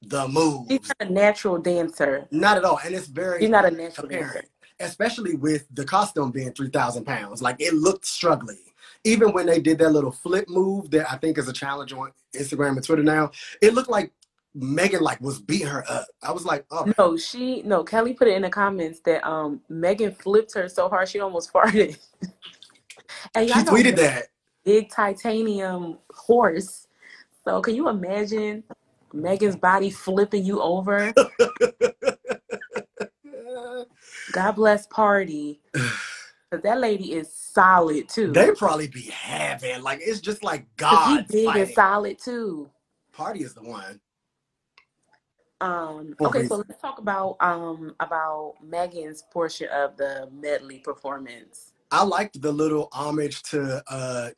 the 0.03 0.29
moves. 0.29 0.69
She's 0.71 0.89
not 1.01 1.09
a 1.09 1.13
natural 1.13 1.59
dancer. 1.59 2.27
Not 2.31 2.57
at 2.59 2.65
all, 2.65 2.79
and 2.85 2.95
it's 2.95 3.07
very 3.09 3.41
She's 3.43 3.51
not 3.51 3.65
a 3.65 3.71
natural 3.71 4.09
dancer. 4.09 4.45
especially 4.81 5.35
with 5.35 5.67
the 5.73 5.85
costume 5.85 6.31
being 6.31 6.53
three 6.53 6.71
thousand 6.71 7.05
pounds. 7.05 7.43
Like 7.43 7.57
it 7.61 7.75
looked 7.75 8.07
struggling. 8.07 8.59
Even 9.05 9.33
when 9.33 9.47
they 9.47 9.61
did 9.61 9.79
that 9.79 9.91
little 9.91 10.13
flip 10.13 10.49
move 10.49 10.91
that 10.93 11.11
I 11.11 11.17
think 11.17 11.37
is 11.39 11.49
a 11.49 11.53
challenge 11.53 11.93
on 11.93 12.13
Instagram 12.37 12.77
and 12.77 12.85
Twitter 12.85 13.03
now, 13.03 13.33
it 13.61 13.75
looked 13.75 13.91
like 13.91 14.13
Megan 14.55 15.01
like 15.03 15.21
was 15.21 15.41
beating 15.41 15.67
her 15.67 15.85
up. 15.91 16.07
I 16.23 16.31
was 16.31 16.45
like, 16.45 16.65
oh, 16.71 16.93
No, 16.99 17.17
she 17.17 17.63
no. 17.63 17.83
Kelly 17.83 18.13
put 18.13 18.29
it 18.29 18.37
in 18.37 18.43
the 18.43 18.51
comments 18.51 19.01
that 19.01 19.27
um 19.27 19.61
Megan 19.69 20.13
flipped 20.15 20.55
her 20.55 20.69
so 20.69 20.89
hard 20.89 21.09
she 21.09 21.19
almost 21.19 21.53
farted. 21.55 21.99
And 23.35 23.49
she 23.49 23.55
y'all 23.55 23.65
know 23.65 23.73
tweeted 23.73 23.97
that. 23.97 24.29
big 24.65 24.91
titanium 24.91 25.99
horse. 26.11 26.87
So 27.45 27.61
can 27.61 27.75
you 27.75 27.89
imagine 27.89 28.63
Megan's 29.13 29.57
body 29.57 29.91
flipping 29.91 30.45
you 30.45 30.61
over? 30.63 31.13
God 34.33 34.53
bless 34.53 34.87
party. 34.87 35.61
Cause 36.53 36.61
that 36.65 36.81
lady 36.81 37.15
is 37.15 37.33
solid 37.33 38.11
too. 38.11 38.33
They 38.33 38.51
probably 38.51 38.87
be 38.87 39.05
having 39.05 39.83
like 39.83 40.01
it's 40.03 40.21
just 40.21 40.45
like 40.45 40.61
he 40.61 40.67
God. 40.77 41.27
big 41.29 41.49
and 41.49 41.71
solid 41.71 42.19
too. 42.19 42.69
Party 43.11 43.43
is 43.43 43.55
the 43.55 43.63
one. 43.63 44.01
Um, 45.63 46.15
okay, 46.21 46.47
so 46.47 46.57
let's 46.57 46.81
talk 46.81 46.99
about 46.99 47.37
um 47.41 47.95
about 48.01 48.57
Megan's 48.63 49.23
portion 49.33 49.69
of 49.71 49.97
the 49.97 50.29
medley 50.31 50.81
performance. 50.81 51.72
I 51.93 52.03
liked 52.03 52.41
the 52.41 52.51
little 52.51 52.89
homage 52.93 53.43
to 53.45 53.83
uh 53.89 54.31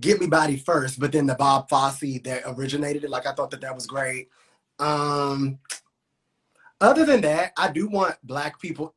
Get 0.00 0.20
Me 0.20 0.26
Bodied 0.26 0.64
First, 0.64 0.98
but 0.98 1.12
then 1.12 1.26
the 1.26 1.36
Bob 1.36 1.68
Fosse 1.68 2.20
that 2.24 2.42
originated 2.46 3.04
it. 3.04 3.10
Like 3.10 3.26
I 3.26 3.32
thought 3.32 3.50
that 3.52 3.60
that 3.62 3.74
was 3.74 3.86
great. 3.86 4.28
Um 4.78 5.58
other 6.80 7.04
than 7.04 7.20
that, 7.22 7.52
I 7.56 7.70
do 7.72 7.88
want 7.88 8.16
black 8.22 8.60
people 8.60 8.94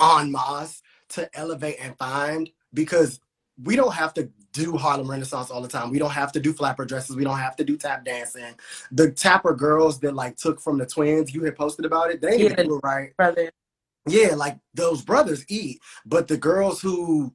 on 0.00 0.32
Moss 0.32 0.82
to 1.10 1.28
elevate 1.38 1.76
and 1.80 1.96
find 1.98 2.50
because 2.74 3.20
we 3.62 3.76
don't 3.76 3.94
have 3.94 4.14
to 4.14 4.28
do 4.52 4.76
Harlem 4.76 5.10
Renaissance 5.10 5.50
all 5.50 5.62
the 5.62 5.68
time. 5.68 5.90
We 5.90 5.98
don't 5.98 6.10
have 6.10 6.32
to 6.32 6.40
do 6.40 6.52
flapper 6.52 6.84
dresses. 6.84 7.16
We 7.16 7.24
don't 7.24 7.38
have 7.38 7.56
to 7.56 7.64
do 7.64 7.76
tap 7.76 8.04
dancing. 8.04 8.54
The 8.90 9.10
tapper 9.10 9.54
girls 9.54 9.98
that 10.00 10.14
like 10.14 10.36
took 10.36 10.60
from 10.60 10.78
the 10.78 10.86
twins, 10.86 11.32
you 11.32 11.42
had 11.44 11.56
posted 11.56 11.84
about 11.84 12.10
it. 12.10 12.20
They 12.20 12.38
didn't 12.38 12.58
Yeah. 12.58 12.64
do 12.64 12.76
it 12.76 12.80
right. 12.82 13.16
Brother, 13.16 13.50
Yeah, 14.06 14.34
like 14.34 14.58
those 14.74 15.02
brothers 15.02 15.44
eat, 15.48 15.80
but 16.04 16.28
the 16.28 16.36
girls 16.36 16.80
who 16.80 17.34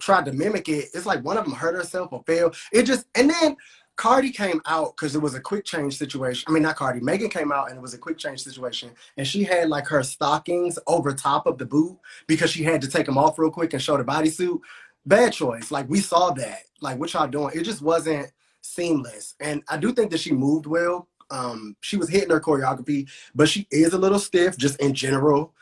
tried 0.00 0.24
to 0.24 0.32
mimic 0.32 0.68
it, 0.68 0.88
it's 0.92 1.06
like 1.06 1.24
one 1.24 1.36
of 1.36 1.44
them 1.44 1.54
hurt 1.54 1.76
herself 1.76 2.12
or 2.12 2.22
failed. 2.26 2.56
It 2.72 2.82
just 2.82 3.06
and 3.14 3.30
then 3.30 3.56
Cardi 3.96 4.30
came 4.30 4.60
out 4.66 4.96
because 4.96 5.14
it 5.14 5.22
was 5.22 5.34
a 5.34 5.40
quick 5.40 5.64
change 5.64 5.96
situation. 5.96 6.44
I 6.48 6.52
mean, 6.52 6.64
not 6.64 6.74
Cardi. 6.74 7.00
Megan 7.00 7.30
came 7.30 7.52
out 7.52 7.68
and 7.68 7.78
it 7.78 7.82
was 7.82 7.94
a 7.94 7.98
quick 7.98 8.18
change 8.18 8.42
situation, 8.42 8.90
and 9.16 9.26
she 9.26 9.44
had 9.44 9.68
like 9.68 9.86
her 9.86 10.02
stockings 10.02 10.78
over 10.86 11.12
top 11.12 11.46
of 11.46 11.58
the 11.58 11.66
boot 11.66 11.96
because 12.26 12.50
she 12.50 12.64
had 12.64 12.80
to 12.82 12.88
take 12.88 13.06
them 13.06 13.18
off 13.18 13.38
real 13.38 13.50
quick 13.50 13.72
and 13.72 13.82
show 13.82 13.96
the 13.96 14.04
bodysuit. 14.04 14.58
Bad 15.06 15.32
choice. 15.32 15.70
Like 15.70 15.88
we 15.88 16.00
saw 16.00 16.30
that. 16.32 16.62
Like 16.80 16.98
what 16.98 17.12
y'all 17.12 17.28
doing? 17.28 17.52
It 17.54 17.62
just 17.62 17.82
wasn't 17.82 18.32
seamless. 18.62 19.34
And 19.40 19.62
I 19.68 19.76
do 19.76 19.92
think 19.92 20.10
that 20.10 20.20
she 20.20 20.32
moved 20.32 20.66
well. 20.66 21.08
Um, 21.30 21.76
she 21.80 21.96
was 21.96 22.08
hitting 22.08 22.30
her 22.30 22.40
choreography, 22.40 23.08
but 23.34 23.48
she 23.48 23.66
is 23.70 23.92
a 23.92 23.98
little 23.98 24.18
stiff 24.18 24.56
just 24.56 24.80
in 24.80 24.94
general. 24.94 25.52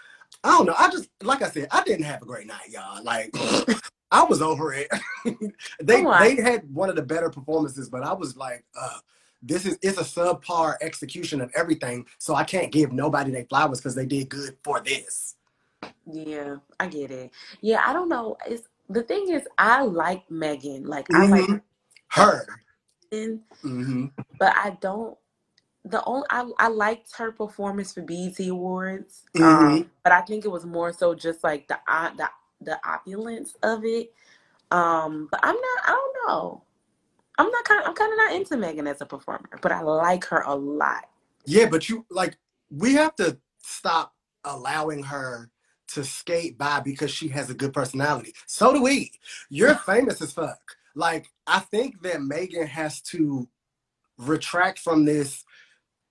I 0.45 0.51
don't 0.51 0.67
know. 0.67 0.75
I 0.79 0.91
just 0.91 1.09
like 1.23 1.43
I 1.43 1.51
said, 1.51 1.69
I 1.71 1.83
didn't 1.85 2.05
have 2.05 2.23
a 2.23 2.27
great 2.27 2.47
night, 2.47 2.71
y'all. 2.71 3.03
Like 3.03 3.35
I 4.11 4.25
was 4.25 4.43
over 4.43 4.73
it. 4.75 4.89
they 5.83 6.07
Oh, 6.07 6.11
they 6.19 6.37
had 6.37 6.73
one 6.75 6.89
of 6.91 6.97
the 6.97 7.03
better 7.03 7.31
performances, 7.31 7.89
but 7.89 8.03
I 8.03 8.13
was 8.13 8.37
like, 8.37 8.65
uh, 8.81 8.99
this 9.43 9.67
is 9.67 9.79
it's 9.83 9.99
a 9.99 10.03
subpar 10.05 10.77
execution 10.83 11.41
of 11.41 11.51
everything. 11.55 12.07
So 12.19 12.35
I 12.35 12.45
can't 12.45 12.73
give 12.73 12.93
nobody 12.93 13.31
their 13.31 13.45
flowers 13.47 13.79
because 13.81 13.95
they 13.95 14.07
did 14.07 14.29
good 14.29 14.57
for 14.65 14.81
this. 14.81 15.37
Yeah, 16.07 16.57
I 16.81 16.89
get 16.89 17.11
it. 17.11 17.31
Yeah, 17.61 17.83
I 17.87 17.93
don't 17.93 18.09
know. 18.09 18.37
It's 18.47 18.69
the 18.89 19.03
thing 19.03 19.31
is, 19.31 19.47
I 19.59 19.83
like 19.83 20.31
Megan. 20.31 20.85
Like 20.87 21.09
I 21.15 21.25
like 21.27 21.47
Mhm. 21.47 21.63
Her. 22.09 22.47
her, 22.47 22.63
hmm 23.63 24.07
but 24.39 24.55
I 24.57 24.79
don't. 24.81 25.17
The 25.85 26.05
only 26.05 26.27
I, 26.31 26.51
I 26.59 26.69
liked 26.69 27.17
her 27.17 27.33
performance 27.33 27.93
for 27.95 28.03
BET 28.03 28.39
Awards, 28.49 29.25
Mhm. 29.37 29.83
um, 29.83 29.91
but 30.05 30.13
I 30.13 30.23
think 30.23 30.45
it 30.45 30.49
was 30.51 30.67
more 30.67 30.93
so 30.93 31.15
just 31.15 31.45
like 31.45 31.69
the 31.69 31.79
o- 31.89 32.13
the 32.17 32.31
the 32.61 32.81
opulence 32.89 33.55
of 33.63 33.85
it. 33.85 34.15
Um, 34.71 35.29
but 35.31 35.41
I'm 35.45 35.57
not. 35.57 35.83
I 35.87 35.91
don't 35.93 36.17
know. 36.29 36.65
I'm 37.39 37.51
not 37.51 37.65
kind. 37.65 37.85
I'm 37.85 37.95
kind 37.95 38.13
of 38.13 38.19
not 38.19 38.35
into 38.35 38.57
Megan 38.57 38.87
as 38.87 39.01
a 39.01 39.07
performer, 39.07 39.51
but 39.63 39.73
I 39.73 39.83
like 39.83 40.25
her 40.27 40.43
a 40.47 40.55
lot. 40.55 41.05
Yeah, 41.47 41.67
but 41.69 41.89
you 41.89 42.07
like 42.11 42.37
we 42.71 42.95
have 42.95 43.17
to 43.17 43.39
stop 43.63 44.15
allowing 44.45 45.03
her 45.05 45.51
to 45.89 46.05
skate 46.05 46.59
by 46.59 46.81
because 46.81 47.11
she 47.11 47.29
has 47.29 47.51
a 47.51 47.55
good 47.55 47.73
personality. 47.73 48.35
So 48.47 48.73
do 48.73 48.83
we. 48.83 49.13
You're 49.51 49.75
famous 49.87 50.23
as 50.23 50.33
fuck. 50.33 50.61
Like 50.95 51.29
I 51.47 51.61
think 51.61 52.03
that 52.03 52.23
Megan 52.23 52.67
has 52.67 53.01
to 53.03 53.49
retract 54.19 54.79
from 54.81 55.05
this. 55.05 55.45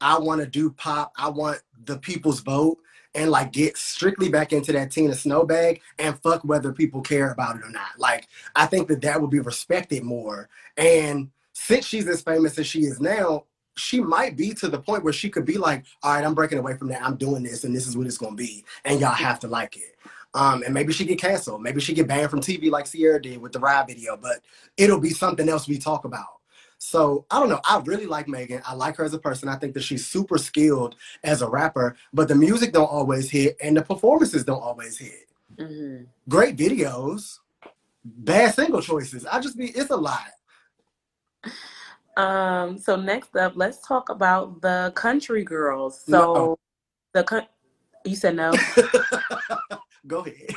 I 0.02 0.20
want 0.20 0.42
to 0.42 0.48
do 0.48 0.72
pop. 0.72 1.14
I 1.16 1.30
want 1.30 1.62
the 1.86 1.98
people's 1.98 2.42
vote 2.42 2.80
and 3.14 3.30
like 3.30 3.52
get 3.52 3.78
strictly 3.78 4.30
back 4.30 4.54
into 4.54 4.72
that 4.72 4.92
Tina 4.92 5.14
Snow 5.14 5.46
bag 5.46 5.82
and 6.00 6.20
fuck 6.22 6.44
whether 6.44 6.72
people 6.74 7.02
care 7.02 7.32
about 7.32 7.58
it 7.58 7.64
or 7.64 7.70
not. 7.70 7.98
Like 7.98 8.28
I 8.56 8.66
think 8.66 8.88
that 8.88 9.02
that 9.02 9.22
would 9.22 9.30
be 9.30 9.40
respected 9.40 10.04
more. 10.04 10.50
And 10.78 11.30
since 11.54 11.86
she's 11.86 12.08
as 12.08 12.22
famous 12.22 12.58
as 12.58 12.68
she 12.68 12.82
is 12.82 13.00
now, 13.00 13.46
she 13.76 14.02
might 14.02 14.36
be 14.36 14.54
to 14.56 14.68
the 14.68 14.80
point 14.80 15.04
where 15.04 15.14
she 15.14 15.30
could 15.30 15.46
be 15.46 15.58
like, 15.58 15.86
all 16.04 16.14
right, 16.14 16.26
I'm 16.26 16.34
breaking 16.34 16.58
away 16.58 16.76
from 16.76 16.90
that. 16.90 17.04
I'm 17.04 17.16
doing 17.16 17.44
this 17.44 17.64
and 17.64 17.76
this 17.76 17.88
is 17.88 17.96
what 17.96 18.08
it's 18.08 18.18
gonna 18.18 18.36
be. 18.36 18.66
And 18.86 19.00
y'all 19.00 19.12
have 19.12 19.40
to 19.42 19.48
like 19.48 19.78
it. 19.78 19.96
Um, 20.34 20.64
and 20.64 20.74
maybe 20.74 20.94
she 20.94 21.06
get 21.06 21.20
canceled. 21.20 21.62
Maybe 21.62 21.82
she 21.82 21.94
get 21.94 22.08
banned 22.08 22.30
from 22.30 22.40
TV 22.40 22.72
like 22.72 22.90
Ciara 22.90 23.22
did 23.22 23.42
with 23.42 23.52
the 23.52 23.60
ride 23.60 23.88
video, 23.88 24.16
but 24.16 24.40
it'll 24.78 25.00
be 25.00 25.10
something 25.10 25.50
else 25.50 25.68
we 25.68 25.78
talk 25.78 26.06
about. 26.06 26.41
So 26.84 27.28
I 27.30 27.40
don't 27.40 27.50
know. 27.50 27.62
I 27.64 27.80
really 27.86 28.08
like 28.08 28.28
Megan. 28.28 28.64
I 28.66 28.74
like 28.74 28.96
her 28.96 29.04
as 29.04 29.14
a 29.14 29.20
person. 29.20 29.48
I 29.48 29.56
think 29.56 29.76
that 29.76 29.84
she's 29.84 30.08
super 30.08 30.40
skilled 30.40 30.96
as 31.24 31.44
a 31.44 31.48
rapper, 31.48 31.96
but 32.12 32.28
the 32.28 32.34
music 32.34 32.74
don't 32.74 32.90
always 32.90 33.30
hit 33.30 33.56
and 33.62 33.78
the 33.78 33.84
performances 33.84 34.44
don't 34.44 34.64
always 34.64 34.98
hit. 34.98 35.28
hmm 35.60 35.98
Great 36.28 36.58
videos, 36.58 37.38
bad 38.04 38.56
single 38.56 38.82
choices. 38.82 39.28
I 39.28 39.40
just 39.40 39.60
be 39.60 39.68
it's 39.68 39.92
a 39.92 39.96
lot. 39.96 40.32
Um. 42.18 42.80
So 42.80 42.96
next 42.96 43.36
up, 43.36 43.54
let's 43.56 43.86
talk 43.88 44.10
about 44.10 44.60
the 44.64 44.92
country 44.96 45.44
girls. 45.44 46.02
So 46.04 46.12
No. 46.12 46.58
the 47.14 47.24
coun- 47.24 47.48
you 48.06 48.16
said 48.16 48.36
no. 48.38 48.54
Go 50.08 50.26
ahead. 50.26 50.50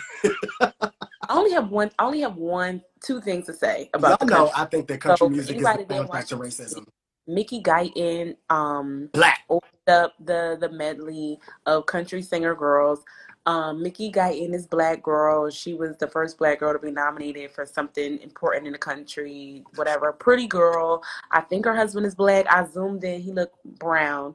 I 1.29 1.37
only 1.37 1.53
have 1.53 1.69
one. 1.69 1.91
I 1.99 2.07
only 2.07 2.21
have 2.21 2.37
one, 2.37 2.83
two 3.05 3.21
things 3.21 3.47
to 3.47 3.53
say 3.53 3.91
about 3.95 4.21
the 4.21 4.27
know 4.27 4.47
country. 4.47 4.53
I 4.57 4.65
think 4.67 4.89
that 4.89 5.01
country 5.01 5.27
So, 5.27 5.31
music 5.31 5.57
is 5.57 5.63
a 5.63 5.85
that 5.87 6.11
factor 6.11 6.37
racism. 6.37 6.87
Mickey 7.27 7.63
Guyton 7.63 8.37
um 8.51 9.09
Black. 9.13 9.41
opened 9.49 9.89
up 9.89 10.15
the 10.21 10.57
the 10.61 10.71
medley 10.71 11.39
of 11.67 11.87
country 11.87 12.23
singer 12.23 12.55
girls. 12.55 13.05
Um, 13.47 13.83
Mickey 13.83 14.11
Guyton 14.11 14.55
is 14.55 14.67
black 14.67 15.03
girl. 15.03 15.51
She 15.51 15.75
was 15.75 15.99
the 15.99 16.09
first 16.09 16.39
black 16.39 16.61
girl 16.61 16.73
to 16.73 16.79
be 16.79 16.91
nominated 16.91 17.51
for 17.51 17.67
something 17.67 18.19
important 18.21 18.67
in 18.67 18.73
the 18.73 18.79
country. 18.79 19.63
Whatever, 19.75 20.13
pretty 20.13 20.47
girl. 20.47 21.03
I 21.31 21.43
think 21.43 21.67
her 21.67 21.77
husband 21.77 22.07
is 22.07 22.15
black. 22.15 22.47
I 22.49 22.65
zoomed 22.67 23.05
in. 23.05 23.21
He 23.21 23.33
looked 23.33 23.63
brown. 23.79 24.35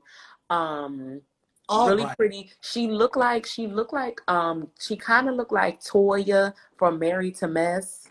Um, 0.51 1.21
All 1.69 1.89
really 1.89 2.03
right. 2.03 2.17
pretty. 2.17 2.51
She 2.61 2.87
looked 2.87 3.17
like 3.17 3.47
she 3.47 3.65
looked 3.65 3.93
like 3.93 4.21
um 4.27 4.67
she 4.79 4.95
kind 4.95 5.27
of 5.27 5.35
looked 5.35 5.53
like 5.53 5.81
Toya 5.81 6.53
from 6.77 6.99
Married 6.99 7.35
to 7.37 7.47
Mess. 7.47 8.09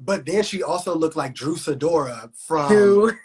But 0.00 0.24
then 0.26 0.42
she 0.42 0.62
also 0.62 0.94
looked 0.94 1.16
like 1.16 1.34
Drew 1.34 1.56
Sidora 1.56 2.30
from 2.36 2.68
Dude. 2.68 3.16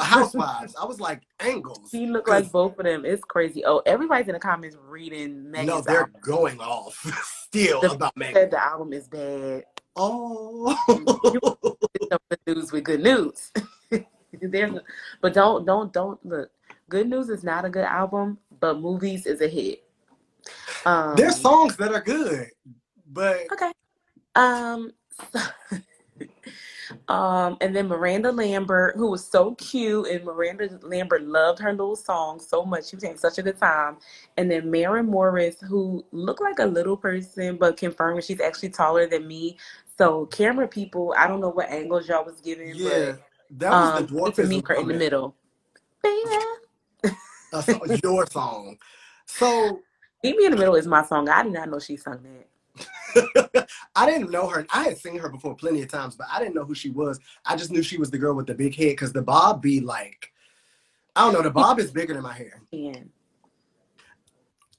Housewives. 0.00 0.74
I 0.80 0.84
was 0.84 0.98
like, 1.00 1.22
angles. 1.38 1.88
She 1.92 2.06
looked 2.06 2.28
like 2.28 2.50
both 2.50 2.76
of 2.78 2.84
them. 2.84 3.04
It's 3.04 3.22
crazy. 3.22 3.64
Oh, 3.64 3.82
everybody's 3.86 4.26
in 4.26 4.32
the 4.34 4.40
comments 4.40 4.76
reading 4.88 5.48
Megan's 5.50 5.68
no, 5.68 5.80
they're 5.80 6.00
album. 6.00 6.14
going 6.22 6.60
off 6.60 6.94
still 7.46 7.80
The- 7.82 7.92
about 7.92 8.16
Megan. 8.16 8.34
Said 8.34 8.50
the 8.50 8.64
album 8.64 8.92
is 8.92 9.06
bad. 9.08 9.64
Oh. 9.94 10.76
The 12.08 12.38
news 12.46 12.70
with 12.72 12.84
good 12.84 13.00
news. 13.02 13.52
There's, 14.40 14.78
but 15.20 15.34
don't 15.34 15.64
don't 15.66 15.92
don't 15.92 16.24
look. 16.24 16.50
Good 16.88 17.08
news 17.08 17.28
is 17.30 17.42
not 17.42 17.64
a 17.64 17.68
good 17.70 17.84
album, 17.84 18.38
but 18.60 18.78
movies 18.80 19.26
is 19.26 19.40
a 19.40 19.48
hit. 19.48 19.82
Um, 20.84 21.16
There's 21.16 21.40
songs 21.40 21.76
that 21.78 21.92
are 21.92 22.00
good, 22.00 22.48
but 23.10 23.40
Okay. 23.52 23.72
Um. 24.36 24.92
Um, 27.08 27.56
and 27.60 27.74
then 27.74 27.88
Miranda 27.88 28.30
Lambert, 28.32 28.96
who 28.96 29.10
was 29.10 29.26
so 29.26 29.54
cute, 29.56 30.08
and 30.08 30.24
Miranda 30.24 30.78
Lambert 30.82 31.22
loved 31.22 31.58
her 31.60 31.72
little 31.72 31.96
song 31.96 32.40
so 32.40 32.64
much. 32.64 32.88
She 32.88 32.96
was 32.96 33.04
having 33.04 33.18
such 33.18 33.38
a 33.38 33.42
good 33.42 33.58
time. 33.58 33.98
And 34.36 34.50
then 34.50 34.70
Maren 34.70 35.06
Morris, 35.06 35.60
who 35.60 36.04
looked 36.12 36.40
like 36.40 36.58
a 36.58 36.66
little 36.66 36.96
person, 36.96 37.56
but 37.56 37.76
confirmed 37.76 38.24
she's 38.24 38.40
actually 38.40 38.70
taller 38.70 39.06
than 39.06 39.26
me. 39.26 39.56
So 39.98 40.26
camera 40.26 40.68
people, 40.68 41.14
I 41.16 41.26
don't 41.26 41.40
know 41.40 41.50
what 41.50 41.70
angles 41.70 42.08
y'all 42.08 42.24
was 42.24 42.40
giving, 42.40 42.74
yeah, 42.74 42.90
but 42.90 43.20
that 43.58 43.70
was 43.70 43.90
um, 43.90 44.06
the 44.06 44.30
to 44.32 44.42
meet 44.44 44.68
her 44.68 44.74
in 44.74 44.88
the 44.88 44.94
middle. 44.94 45.34
A 47.52 47.62
song- 47.62 47.80
your 48.02 48.26
song. 48.26 48.76
So 49.26 49.80
Meet 50.24 50.36
Me 50.36 50.44
in 50.46 50.50
the 50.52 50.56
Middle 50.56 50.74
is 50.74 50.86
my 50.86 51.04
song. 51.04 51.28
I 51.28 51.42
did 51.42 51.52
not 51.52 51.68
know 51.70 51.78
she 51.78 51.96
sung 51.96 52.22
that. 52.22 52.48
I 53.96 54.06
didn't 54.06 54.30
know 54.30 54.46
her. 54.48 54.66
I 54.72 54.84
had 54.84 54.98
seen 54.98 55.18
her 55.18 55.28
before 55.28 55.54
plenty 55.54 55.82
of 55.82 55.88
times, 55.90 56.16
but 56.16 56.26
I 56.32 56.38
didn't 56.38 56.54
know 56.54 56.64
who 56.64 56.74
she 56.74 56.90
was. 56.90 57.18
I 57.44 57.56
just 57.56 57.70
knew 57.70 57.82
she 57.82 57.98
was 57.98 58.10
the 58.10 58.18
girl 58.18 58.34
with 58.34 58.46
the 58.46 58.54
big 58.54 58.74
head 58.74 58.90
because 58.90 59.12
the 59.12 59.22
bob 59.22 59.62
be 59.62 59.80
like, 59.80 60.32
I 61.14 61.22
don't 61.22 61.32
know, 61.32 61.42
the 61.42 61.50
bob 61.50 61.78
is 61.78 61.90
bigger 61.90 62.14
than 62.14 62.22
my 62.22 62.32
hair. 62.34 62.60
And 62.72 63.10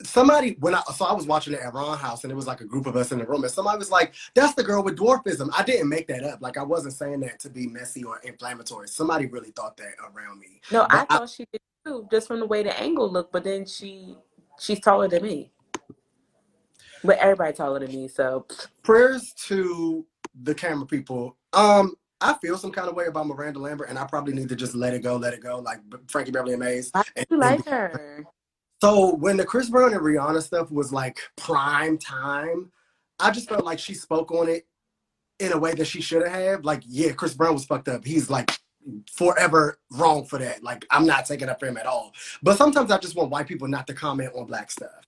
Somebody 0.04 0.56
when 0.60 0.76
I 0.76 0.82
so 0.96 1.06
I 1.06 1.14
was 1.14 1.26
watching 1.26 1.54
it 1.54 1.60
at 1.60 1.74
Ron 1.74 1.98
House 1.98 2.24
and 2.24 2.32
it 2.32 2.36
was 2.36 2.46
like 2.46 2.62
a 2.62 2.66
group 2.66 2.86
of 2.86 2.96
us 2.96 3.12
in 3.12 3.18
the 3.18 3.26
room 3.26 3.44
and 3.44 3.52
somebody 3.52 3.80
was 3.80 3.90
like, 3.90 4.14
"That's 4.36 4.54
the 4.54 4.64
girl 4.64 4.84
with 4.84 4.96
dwarfism." 4.96 5.50
I 5.58 5.64
didn't 5.64 5.90
make 5.90 6.06
that 6.10 6.24
up. 6.24 6.40
Like 6.40 6.56
I 6.56 6.62
wasn't 6.62 6.94
saying 6.94 7.22
that 7.22 7.40
to 7.40 7.50
be 7.50 7.66
messy 7.66 8.04
or 8.04 8.20
inflammatory. 8.20 8.88
Somebody 8.90 9.26
really 9.26 9.50
thought 9.50 9.76
that 9.78 9.94
around 10.14 10.40
me. 10.40 10.62
no, 10.72 10.86
But 10.88 11.08
I- 11.10 11.18
thought 11.18 11.30
she 11.32 11.48
did 11.52 11.62
too, 11.84 12.08
just 12.12 12.28
from 12.28 12.40
the 12.42 12.46
way 12.46 12.62
the 12.62 12.80
angle 12.80 13.12
looked. 13.12 13.32
But 13.34 13.44
then 13.44 13.66
she, 13.66 14.16
she's 14.60 14.80
taller 14.80 15.08
than 15.08 15.24
me. 15.24 15.52
But 17.04 17.18
everybody 17.20 17.54
taller 17.54 17.80
than 17.80 17.92
me, 17.92 18.08
so 18.08 18.46
Prayers 18.84 19.34
to 19.48 20.06
the 20.44 20.54
camera 20.54 20.86
people. 20.86 21.38
Um, 21.54 21.96
I 22.20 22.34
feel 22.42 22.58
some 22.58 22.72
kind 22.72 22.90
of 22.90 22.96
way 22.96 23.06
about 23.06 23.28
Miranda 23.28 23.60
Lambert, 23.60 23.90
and 23.90 23.98
I 24.00 24.06
probably 24.06 24.34
need 24.34 24.50
to 24.50 24.56
just 24.56 24.74
let 24.76 24.94
it 24.94 25.04
go, 25.04 25.16
let 25.18 25.34
it 25.34 25.42
go, 25.42 25.60
like 25.60 25.80
Frankie 26.10 26.32
Beverly 26.32 26.54
and 26.54 26.62
Maze. 26.64 26.90
why 26.92 27.04
And- 27.16 27.28
do 27.30 27.36
you 27.36 27.42
and 27.42 27.52
like 27.52 27.66
her? 27.68 28.26
So 28.82 29.16
when 29.16 29.38
the 29.38 29.46
Chris 29.46 29.70
Brown 29.70 29.94
and 29.94 30.02
Rihanna 30.02 30.42
stuff 30.42 30.72
was 30.72 30.94
like 30.94 31.20
prime 31.36 31.98
time, 31.98 32.72
I 33.20 33.32
just 33.32 33.50
felt 33.50 33.66
like 33.66 33.80
she 33.80 33.96
spoke 33.96 34.32
on 34.32 34.48
it 34.50 34.68
in 35.40 35.52
a 35.52 35.58
way 35.58 35.74
that 35.74 35.86
she 35.86 36.00
should 36.02 36.28
have. 36.28 36.64
Like, 36.64 36.84
yeah, 36.86 37.12
Chris 37.14 37.34
Brown 37.34 37.54
was 37.54 37.66
fucked 37.66 37.88
up. 37.88 38.06
He's 38.06 38.30
like 38.30 38.52
forever 39.12 39.80
wrong 39.92 40.26
for 40.26 40.38
that. 40.38 40.64
Like, 40.64 40.86
I'm 40.92 41.06
not 41.08 41.26
taking 41.26 41.50
up 41.50 41.60
for 41.60 41.66
him 41.66 41.78
at 41.78 41.88
all. 41.88 42.12
But 42.44 42.58
sometimes 42.58 42.92
I 42.92 43.00
just 43.00 43.16
want 43.16 43.32
white 43.32 43.48
people 43.48 43.68
not 43.68 43.88
to 43.88 43.94
comment 43.96 44.32
on 44.36 44.46
black 44.46 44.70
stuff. 44.70 45.08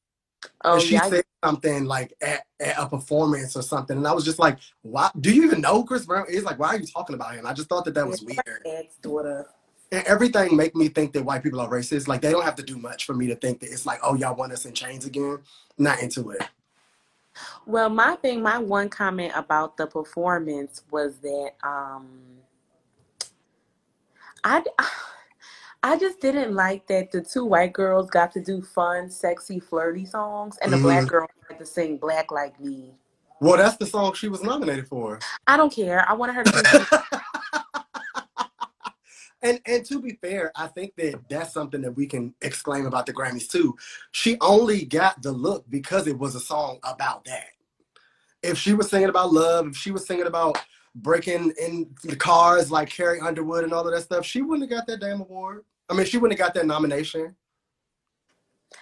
Oh 0.64 0.74
and 0.76 0.82
she 0.82 0.94
yeah, 0.94 1.04
I- 1.04 1.10
said 1.10 1.24
something 1.44 1.86
like 1.86 2.14
at, 2.22 2.46
at 2.60 2.76
a 2.78 2.88
performance 2.88 3.56
or 3.56 3.62
something, 3.62 3.98
and 3.98 4.08
I 4.08 4.14
was 4.14 4.26
just 4.26 4.40
like, 4.40 4.58
"Why? 4.82 5.10
Do 5.20 5.34
you 5.34 5.44
even 5.44 5.62
know 5.62 5.76
who 5.76 5.86
Chris 5.86 6.06
Brown 6.06 6.26
is? 6.30 6.44
Like, 6.44 6.60
why 6.60 6.70
are 6.70 6.80
you 6.80 6.86
talking 6.88 7.16
about 7.16 7.36
him?" 7.36 7.46
I 7.46 7.54
just 7.54 7.70
thought 7.70 7.86
that 7.86 7.94
that 7.94 8.08
was 8.08 8.22
weird. 8.22 8.62
Dad's 8.64 8.96
daughter. 9.02 9.48
And 9.92 10.06
everything 10.06 10.56
make 10.56 10.76
me 10.76 10.88
think 10.88 11.14
that 11.14 11.24
white 11.26 11.42
people 11.42 11.60
are 11.60 11.70
racist. 11.70 12.08
Like 12.08 12.22
they 12.22 12.32
don't 12.32 12.46
have 12.46 12.56
to 12.56 12.64
do 12.64 12.78
much 12.78 13.06
for 13.06 13.16
me 13.16 13.26
to 13.28 13.36
think 13.36 13.60
that 13.62 13.72
it's 13.72 13.88
like, 13.88 14.00
oh, 14.04 14.14
y'all 14.14 14.36
want 14.36 14.52
us 14.52 14.66
in 14.66 14.74
chains 14.74 15.06
again. 15.06 15.40
Not 15.80 16.04
into 16.04 16.30
it. 16.30 16.42
Well, 17.66 17.90
my 17.90 18.16
thing, 18.18 18.44
my 18.44 18.60
one 18.60 18.90
comment 18.90 19.34
about 19.36 19.78
the 19.78 19.88
performance 19.88 20.84
was 20.92 21.18
that 21.20 21.54
um, 21.64 22.08
I, 24.44 24.64
I 24.78 24.90
just 25.98 26.20
didn't 26.20 26.54
like 26.54 26.88
that 26.88 27.12
the 27.12 27.22
two 27.22 27.46
white 27.46 27.74
girls 27.74 28.10
got 28.10 28.32
to 28.34 28.44
do 28.44 28.62
fun, 28.62 29.10
sexy, 29.10 29.60
flirty 29.60 30.06
songs, 30.06 30.58
and 30.62 30.74
the 30.74 30.78
black 30.78 31.04
Mhm. 31.06 31.10
girl 31.10 31.28
had 31.48 31.60
to 31.60 31.66
sing 31.66 31.98
"Black 31.98 32.32
Like 32.32 32.60
Me." 32.60 32.94
Well, 33.40 33.58
that's 33.58 33.78
the 33.78 33.86
song 33.86 34.14
she 34.14 34.28
was 34.28 34.44
nominated 34.44 34.88
for. 34.88 35.20
I 35.48 35.56
don't 35.56 35.74
care. 35.74 36.06
I 36.10 36.14
wanted 36.14 36.36
her 36.36 36.44
to. 36.44 37.06
And 39.42 39.62
and 39.66 39.86
to 39.86 40.02
be 40.02 40.20
fair, 40.22 40.52
I 40.54 40.68
think 40.68 40.98
that 40.98 41.22
that's 41.30 41.54
something 41.54 41.82
that 41.84 41.94
we 41.96 42.08
can 42.08 42.34
exclaim 42.42 42.86
about 42.86 43.06
the 43.06 43.14
Grammys 43.14 43.48
too. 43.48 43.74
She 44.12 44.38
only 44.42 44.84
got 44.84 45.22
the 45.22 45.32
look 45.32 45.64
because 45.70 46.08
it 46.08 46.20
was 46.20 46.36
a 46.36 46.42
song 46.42 46.80
about 46.84 47.24
that. 47.24 47.48
If 48.44 48.58
she 48.58 48.74
was 48.74 48.90
singing 48.90 49.08
about 49.08 49.32
love, 49.32 49.68
if 49.68 49.78
she 49.78 49.92
was 49.92 50.06
singing 50.06 50.28
about 50.28 50.58
breaking 50.96 51.54
in 51.62 51.94
the 52.04 52.16
cars 52.16 52.72
like 52.72 52.90
Carrie 52.90 53.20
Underwood 53.20 53.64
and 53.64 53.74
all 53.74 53.88
of 53.88 53.94
that 53.94 54.02
stuff, 54.02 54.26
she 54.26 54.42
wouldn't 54.42 54.70
have 54.70 54.80
got 54.80 54.88
that 54.88 55.00
damn 55.00 55.22
award. 55.22 55.64
I 55.90 55.94
mean, 55.94 56.06
she 56.06 56.18
wouldn't 56.18 56.40
have 56.40 56.48
got 56.48 56.54
that 56.56 56.68
nomination. 56.68 57.36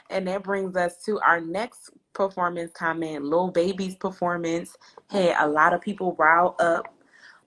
And 0.10 0.28
that 0.28 0.43
brings 0.43 0.76
us 0.76 1.01
to 1.05 1.20
our 1.20 1.39
next 1.39 1.91
performance 2.14 2.72
comment. 2.74 3.24
Lil 3.24 3.51
Baby's 3.51 3.95
performance 3.95 4.76
had 5.10 5.36
a 5.39 5.47
lot 5.47 5.74
of 5.74 5.82
people 5.82 6.16
riled 6.18 6.60
up 6.60 6.93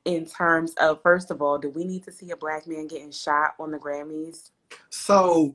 in 0.04 0.24
terms 0.24 0.72
of 0.80 1.02
first 1.02 1.30
of 1.30 1.42
all, 1.42 1.58
do 1.58 1.68
we 1.68 1.84
need 1.84 2.04
to 2.04 2.12
see 2.12 2.30
a 2.30 2.36
black 2.36 2.66
man 2.66 2.86
getting 2.86 3.12
shot 3.12 3.54
on 3.58 3.70
the 3.70 3.78
Grammys? 3.78 4.50
So 4.88 5.54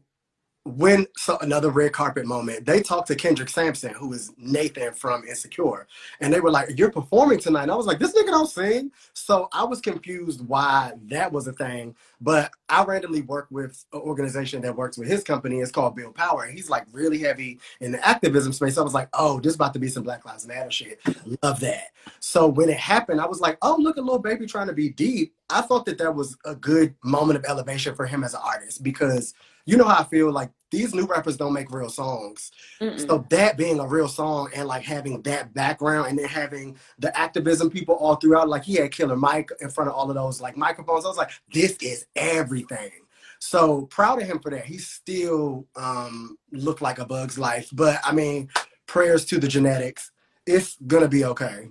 when 0.66 1.05
so 1.16 1.38
another 1.41 1.70
red 1.70 1.93
carpet 1.93 2.26
moment, 2.26 2.66
they 2.66 2.82
talked 2.82 3.07
to 3.07 3.16
Kendrick 3.16 3.49
Sampson, 3.49 3.93
who 3.93 4.11
is 4.13 4.34
Nathan 4.36 4.93
from 4.93 5.24
Insecure, 5.24 5.86
and 6.20 6.34
they 6.34 6.39
were 6.39 6.49
like, 6.49 6.78
"You're 6.78 6.91
performing 6.91 7.38
tonight." 7.38 7.63
And 7.63 7.72
I 7.72 7.76
was 7.76 7.86
like, 7.86 7.99
"This 7.99 8.13
nigga 8.13 8.32
don't 8.32 8.49
sing." 8.49 8.91
So 9.13 9.47
I 9.51 9.63
was 9.63 9.80
confused 9.80 10.41
why 10.47 10.93
that 11.03 11.32
was 11.32 11.45
a 11.45 11.53
thing. 11.53 11.95
But 12.20 12.51
I 12.68 12.84
randomly 12.84 13.22
work 13.22 13.47
with 13.51 13.86
an 13.93 13.99
organization 13.99 14.61
that 14.63 14.76
works 14.76 14.97
with 14.97 15.07
his 15.07 15.24
company. 15.24 15.59
It's 15.59 15.72
called 15.72 15.95
Build 15.95 16.16
Power. 16.16 16.47
He's 16.47 16.70
like 16.70 16.86
really 16.91 17.20
heavy 17.20 17.59
in 17.80 17.91
the 17.91 18.05
activism 18.05 18.51
space. 18.51 18.80
I 18.80 18.82
was 18.82 18.95
like, 18.95 19.09
"Oh, 19.13 19.39
this 19.39 19.53
about 19.53 19.74
to 19.74 19.80
be 19.80 19.88
some 19.88 20.03
Black 20.03 20.26
Lives 20.26 20.47
Matter 20.47 20.72
shit." 20.72 20.99
Love 21.43 21.59
that. 21.59 21.89
So 22.20 22.47
when 22.47 22.70
it 22.70 22.78
happened, 22.78 23.22
I 23.22 23.28
was 23.28 23.39
like, 23.39 23.59
"Oh, 23.61 23.76
look 23.78 23.99
at 23.99 24.03
Lil 24.03 24.18
Baby 24.18 24.47
trying 24.47 24.68
to 24.68 24.74
be 24.74 24.89
deep." 24.89 25.36
I 25.47 25.61
thought 25.61 25.86
that 25.86 25.99
that 25.99 26.16
was 26.16 26.36
a 26.43 26.55
good 26.55 26.95
moment 27.03 27.38
of 27.38 27.45
elevation 27.45 27.93
for 27.93 28.07
him 28.07 28.24
as 28.24 28.34
an 28.34 28.41
artist 28.43 28.82
because 28.82 29.36
you 29.66 29.78
know 29.78 29.86
how 29.86 30.01
I 30.01 30.03
feel 30.03 30.32
like 30.32 30.51
these 30.72 30.93
new 30.93 31.05
rappers 31.05 31.38
don't 31.38 31.53
make 31.53 31.72
real 31.72 31.89
songs. 31.89 32.51
Mm-mm. 32.82 33.07
So 33.07 33.26
that 33.30 33.57
being 33.57 33.80
a 33.80 33.88
real 33.88 34.07
song 34.07 34.49
and 34.53 34.68
like 34.68 34.84
having 34.84 35.22
that 35.24 35.53
background 35.53 36.07
and 36.07 36.20
then 36.20 36.28
having 36.28 36.78
the 36.99 37.16
activism 37.18 37.70
people 37.70 37.95
all 37.95 38.16
throughout, 38.16 38.49
like 38.49 38.63
he 38.63 38.76
had 38.76 38.91
Killer 38.91 39.16
Mike 39.16 39.49
in 39.61 39.70
front 39.70 39.89
of 39.89 39.95
all 39.95 40.09
of 40.09 40.16
those 40.16 40.41
like 40.41 40.57
microphones. 40.57 41.05
I 41.05 41.07
was 41.07 41.18
like, 41.18 41.32
this 41.53 41.78
is 41.82 42.05
everything. 42.16 42.91
So 43.39 43.84
proud 43.88 44.22
of 44.22 44.28
him 44.28 44.39
for 44.39 44.51
that. 44.51 44.66
He 44.66 44.78
still 44.78 45.68
um 45.76 46.38
looked 46.51 46.82
like 46.82 46.99
a 46.99 47.05
bug's 47.05 47.38
life. 47.38 47.70
But 47.72 47.99
I 48.03 48.11
mean, 48.11 48.49
prayers 48.88 49.26
to 49.26 49.39
the 49.39 49.47
genetics. 49.47 50.11
It's 50.45 50.78
gonna 50.88 51.07
be 51.07 51.26
okay. 51.26 51.70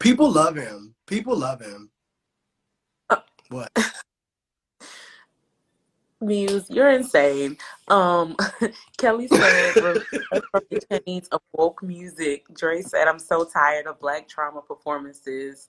People 0.00 0.30
love 0.30 0.56
him. 0.56 0.94
People 1.06 1.36
love 1.36 1.60
him. 1.60 1.90
What? 3.48 3.70
Muse, 6.24 6.68
you're 6.70 6.90
insane. 6.90 7.56
Um, 7.88 8.36
Kelly 8.98 9.28
said 9.28 9.74
from 9.74 10.62
the 10.70 11.02
chains 11.06 11.28
of 11.28 11.40
woke 11.52 11.82
music. 11.82 12.46
Dre 12.54 12.82
said, 12.82 13.08
"I'm 13.08 13.18
so 13.18 13.44
tired 13.44 13.86
of 13.86 14.00
black 14.00 14.28
trauma 14.28 14.62
performances." 14.62 15.68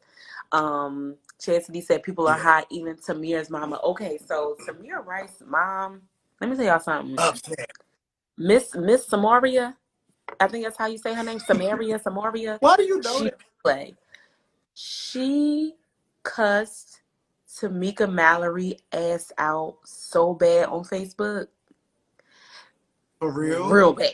Um, 0.52 1.16
Chastity 1.40 1.82
said, 1.82 2.04
"People 2.04 2.28
are 2.28 2.38
hot, 2.38 2.68
even 2.70 2.96
Tamir's 2.96 3.50
mama." 3.50 3.80
Okay, 3.84 4.18
so 4.26 4.56
Tamir 4.68 5.06
Rice's 5.06 5.44
mom. 5.46 6.02
Let 6.42 6.50
me 6.50 6.56
tell 6.56 6.66
y'all 6.66 6.80
something. 6.80 7.16
Upset. 7.18 7.72
Miss 8.38 8.76
Miss 8.76 9.06
Samaria, 9.08 9.78
I 10.40 10.48
think 10.48 10.66
that's 10.66 10.78
how 10.78 10.88
you 10.88 10.98
say 10.98 11.14
her 11.14 11.24
name. 11.24 11.40
Samaria, 11.40 12.00
Samaria. 12.00 12.58
Why 12.60 12.76
do 12.76 12.84
you 12.84 13.02
know 13.02 13.18
She 13.20 13.24
that? 13.26 13.40
play. 13.64 13.94
She 14.74 15.74
cussed 16.24 17.02
Tamika 17.60 18.12
Mallory 18.12 18.78
ass 18.92 19.32
out 19.38 19.78
so 19.86 20.34
bad 20.34 20.68
on 20.68 20.84
Facebook. 20.84 21.48
For 23.20 23.32
real? 23.32 23.70
Real 23.70 23.94
bad. 23.94 24.14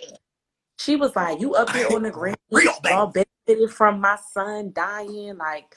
She 0.78 0.96
was 0.96 1.16
like, 1.16 1.40
You 1.40 1.56
up 1.56 1.70
here 1.72 1.88
on 1.92 2.04
the 2.04 2.12
ground, 2.12 2.38
Real 2.52 2.74
bad. 2.84 2.92
y'all 2.92 3.08
benefited 3.08 3.72
from 3.76 4.00
my 4.00 4.18
son 4.32 4.72
dying. 4.74 5.38
Like, 5.38 5.76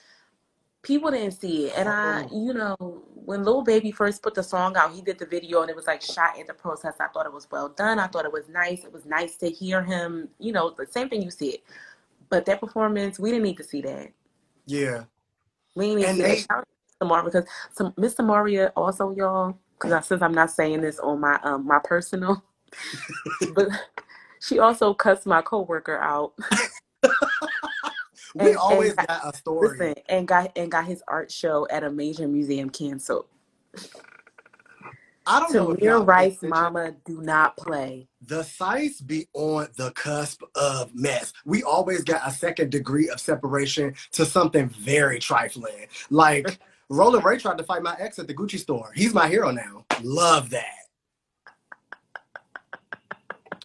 people 0.82 1.10
didn't 1.10 1.32
see 1.32 1.66
it. 1.66 1.74
And 1.76 1.88
I, 1.88 2.26
you 2.32 2.52
know, 2.52 2.76
when 3.14 3.42
Lil 3.44 3.62
Baby 3.62 3.90
first 3.92 4.22
put 4.22 4.34
the 4.34 4.42
song 4.42 4.76
out, 4.76 4.92
he 4.92 5.00
did 5.00 5.18
the 5.18 5.26
video 5.26 5.62
and 5.62 5.70
it 5.70 5.76
was 5.76 5.86
like 5.86 6.02
shot 6.02 6.38
at 6.38 6.46
the 6.46 6.54
protest. 6.54 7.00
I 7.00 7.06
thought 7.08 7.24
it 7.26 7.32
was 7.32 7.48
well 7.50 7.70
done. 7.70 7.98
I 7.98 8.06
thought 8.06 8.26
it 8.26 8.32
was 8.32 8.48
nice. 8.48 8.84
It 8.84 8.92
was 8.92 9.06
nice 9.06 9.36
to 9.38 9.48
hear 9.50 9.82
him, 9.82 10.28
you 10.38 10.52
know, 10.52 10.70
the 10.70 10.86
same 10.86 11.08
thing 11.08 11.22
you 11.22 11.30
said. 11.30 11.56
But 12.28 12.44
that 12.46 12.60
performance, 12.60 13.18
we 13.18 13.30
didn't 13.30 13.44
need 13.44 13.56
to 13.58 13.64
see 13.64 13.80
that. 13.82 14.10
Yeah. 14.66 15.04
We 15.74 15.86
didn't 15.86 15.96
need 16.00 16.06
And 16.06 16.18
to 16.18 16.24
see 16.24 16.34
they- 16.34 16.40
that. 16.48 16.64
Shout 17.08 17.26
out 17.26 17.32
to 17.32 17.32
Maria 17.32 17.42
because 17.42 17.44
some 17.72 17.94
Miss 17.96 18.18
Maria 18.18 18.72
also, 18.76 19.10
y'all, 19.14 19.58
because 19.78 19.92
I 19.92 20.00
since 20.00 20.22
I'm 20.22 20.34
not 20.34 20.50
saying 20.50 20.80
this 20.80 20.98
on 20.98 21.20
my 21.20 21.38
um 21.42 21.66
my 21.66 21.80
personal, 21.82 22.42
but 23.54 23.68
she 24.40 24.58
also 24.58 24.94
cussed 24.94 25.26
my 25.26 25.42
coworker 25.42 25.98
out. 25.98 26.32
We 28.36 28.48
And- 28.48 28.56
always 28.56 28.94
and- 28.94 29.06
got 29.06 29.34
a 29.34 29.36
story. 29.36 29.68
Listen, 29.78 29.94
and 30.08 30.26
got 30.28 30.52
and 30.56 30.70
got 30.70 30.84
his 30.86 31.02
art 31.06 31.30
show 31.30 31.66
at 31.70 31.84
a 31.84 31.90
major 31.90 32.26
museum 32.26 32.68
canceled. 32.70 33.26
I 35.26 35.40
don't 35.40 35.54
know 35.54 35.68
Tamir 35.74 36.06
Rice. 36.06 36.42
Mama, 36.42 36.92
do 37.06 37.22
not 37.22 37.56
play. 37.56 38.08
The 38.26 38.42
sites 38.42 39.00
be 39.00 39.26
on 39.32 39.68
the 39.76 39.90
cusp 39.92 40.42
of 40.54 40.94
mess. 40.94 41.32
We 41.46 41.62
always 41.62 42.04
got 42.04 42.20
a 42.26 42.30
second 42.30 42.70
degree 42.70 43.08
of 43.08 43.18
separation 43.20 43.94
to 44.12 44.26
something 44.26 44.68
very 44.68 45.18
trifling. 45.18 45.86
Like 46.10 46.58
Roland 46.90 47.24
Ray 47.24 47.38
tried 47.38 47.58
to 47.58 47.64
fight 47.64 47.82
my 47.82 47.96
ex 47.98 48.18
at 48.18 48.26
the 48.26 48.34
Gucci 48.34 48.58
store. 48.58 48.92
He's 48.94 49.14
my 49.14 49.28
hero 49.28 49.50
now. 49.50 49.84
Love 50.02 50.50
that. 50.50 50.84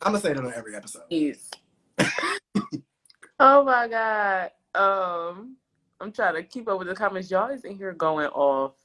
I'm 0.01 0.13
gonna 0.13 0.20
say 0.20 0.34
that 0.34 0.43
on 0.43 0.53
every 0.53 0.76
episode. 0.76 1.03
Yes. 1.09 1.49
oh 3.39 3.63
my 3.63 3.88
god. 3.88 4.51
Um, 4.74 5.57
I'm 5.99 6.11
trying 6.11 6.36
to 6.36 6.43
keep 6.43 6.70
up 6.70 6.80
with 6.80 6.88
the 6.88 6.95
comments. 6.95 7.30
Y'all 7.30 7.49
is 7.49 7.65
in 7.65 7.76
here 7.76 7.91
going 7.91 8.28
off. 8.28 8.76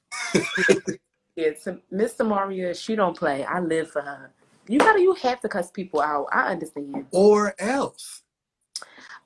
yeah, 1.37 1.51
to 1.65 1.81
Miss 1.91 2.19
Maria, 2.19 2.75
she 2.75 2.97
don't 2.97 3.17
play. 3.17 3.45
I 3.45 3.61
live 3.61 3.91
for 3.91 4.03
her. 4.03 4.33
You 4.67 4.79
gotta, 4.79 5.01
you 5.01 5.15
have 5.15 5.41
to 5.43 5.49
cuss 5.49 5.71
people 5.71 6.01
out. 6.01 6.27
I 6.33 6.51
understand. 6.51 7.07
Or 7.13 7.55
else. 7.61 8.24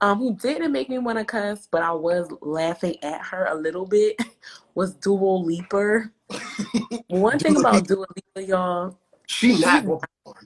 Um, 0.00 0.18
who 0.18 0.36
didn't 0.36 0.70
make 0.70 0.88
me 0.88 0.98
want 0.98 1.18
to 1.18 1.24
cuss, 1.24 1.66
but 1.70 1.82
I 1.82 1.92
was 1.92 2.28
laughing 2.40 2.96
at 3.02 3.20
her 3.22 3.46
a 3.46 3.54
little 3.54 3.86
bit. 3.86 4.16
Was 4.74 4.94
Dua 4.94 5.38
Leaper. 5.38 6.12
One 7.08 7.36
thing 7.40 7.58
about. 7.58 7.84
Dua 7.88 8.06
Lipa, 8.14 8.48
y'all, 8.48 8.98
She 9.26 9.58
not 9.58 9.84
gonna 9.84 9.98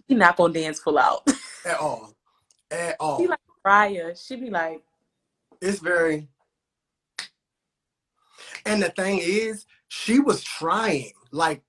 she 0.08 0.14
not 0.14 0.36
gonna 0.38 0.54
dance 0.54 0.80
full 0.80 0.98
out. 0.98 1.28
at 1.66 1.78
all. 1.78 2.14
At 2.70 2.96
all. 2.98 3.18
She 3.18 3.26
like 3.26 3.40
Mariah. 3.62 4.16
She 4.16 4.36
be 4.36 4.48
like, 4.48 4.82
It's 5.60 5.80
very. 5.80 6.28
And 8.64 8.82
the 8.82 8.88
thing 8.88 9.20
is, 9.22 9.66
she 9.88 10.18
was 10.18 10.42
trying. 10.42 11.12
Like, 11.30 11.62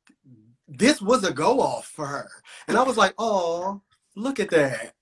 this 0.68 1.02
was 1.02 1.24
a 1.24 1.34
go 1.34 1.60
off 1.60 1.88
for 1.88 2.06
her. 2.06 2.30
And 2.68 2.78
I 2.78 2.84
was 2.84 2.98
like, 2.98 3.14
oh, 3.18 3.82
look 4.16 4.40
at 4.40 4.50
that. 4.52 4.94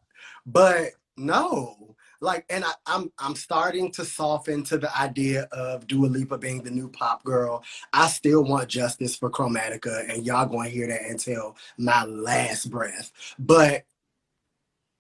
But 0.46 0.90
no. 1.18 1.96
Like, 2.22 2.46
and 2.50 2.64
I, 2.64 2.72
I'm 2.86 3.12
I'm 3.18 3.36
starting 3.36 3.92
to 3.94 4.06
soften 4.06 4.64
to 4.66 4.78
the 4.78 4.96
idea 4.98 5.44
of 5.52 5.88
Dua 5.88 6.06
Lipa 6.06 6.38
being 6.38 6.62
the 6.62 6.72
new 6.72 6.88
pop 6.88 7.24
girl. 7.24 7.64
I 7.94 8.08
still 8.08 8.44
want 8.44 8.70
justice 8.70 9.16
for 9.16 9.30
Chromatica, 9.30 10.10
and 10.10 10.26
y'all 10.26 10.46
gonna 10.46 10.70
hear 10.70 10.88
that 10.88 11.02
until 11.10 11.58
my 11.78 12.06
last 12.06 12.70
breath. 12.70 13.12
But 13.40 13.84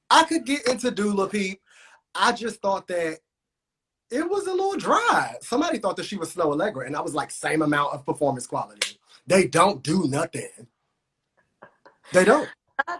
I 0.10 0.24
could 0.24 0.46
get 0.46 0.68
into 0.68 0.92
Dula 0.92 1.30
Peep. 1.30 1.62
I 2.16 2.32
just 2.32 2.62
thought 2.62 2.88
that 2.88 3.20
it 4.10 4.30
was 4.30 4.48
a 4.48 4.52
little 4.52 4.78
dry. 4.78 5.36
Somebody 5.42 5.78
thought 5.78 5.96
that 5.98 6.06
she 6.06 6.18
was 6.18 6.32
slow 6.32 6.52
Allegra, 6.52 6.86
and 6.86 6.96
I 6.96 7.02
was 7.02 7.14
like, 7.14 7.32
same 7.32 7.62
amount 7.62 7.94
of 7.94 8.06
performance 8.06 8.48
quality. 8.48 9.00
They 9.28 9.48
don't 9.48 9.84
do 9.84 10.08
nothing. 10.08 10.50
They 12.12 12.26
don't. 12.26 12.50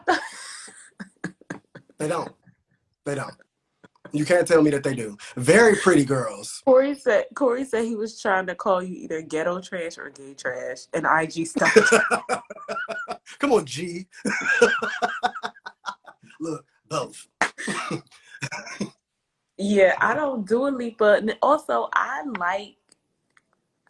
They 2.02 2.08
don't. 2.08 2.34
They 3.06 3.14
don't. 3.14 3.36
You 4.14 4.26
can't 4.26 4.48
tell 4.48 4.62
me 4.62 4.70
that 4.72 4.84
they 4.84 4.94
do. 4.94 5.18
Very 5.36 5.76
pretty 5.76 6.04
girls. 6.04 6.62
Corey 6.66 6.96
said 6.96 7.26
Corey 7.36 7.66
said 7.66 7.86
he 7.86 7.96
was 7.96 8.20
trying 8.20 8.46
to 8.48 8.56
call 8.56 8.84
you 8.84 8.96
either 8.96 9.22
ghetto 9.22 9.62
trash 9.62 9.98
or 9.98 10.10
gay 10.10 10.34
trash, 10.34 10.80
and 10.94 11.06
IG 11.06 11.48
stuff. 11.48 11.74
Come 13.40 13.54
on, 13.54 13.66
G. 13.66 14.08
Look, 16.40 16.66
both. 16.90 17.28
yeah, 19.58 19.96
I 20.00 20.14
don't 20.14 20.48
do 20.48 20.68
a 20.68 20.70
Lipa. 20.70 21.14
And 21.14 21.38
also, 21.42 21.90
I 21.94 22.24
like 22.38 22.76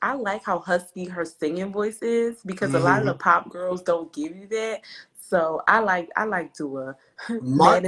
I 0.02 0.14
like 0.14 0.44
how 0.44 0.60
husky 0.60 1.06
her 1.06 1.26
singing 1.26 1.72
voice 1.72 2.02
is 2.02 2.42
because 2.46 2.74
a 2.74 2.80
lot 2.80 3.00
of 3.00 3.06
the 3.06 3.14
mm-hmm. 3.14 3.22
pop 3.22 3.50
girls 3.50 3.82
don't 3.82 4.12
give 4.14 4.36
you 4.36 4.48
that. 4.48 4.82
So 5.20 5.62
I 5.68 5.80
like 5.80 6.10
I 6.16 6.26
like 6.26 6.54
Dua. 6.54 6.96
Mark, 7.42 7.84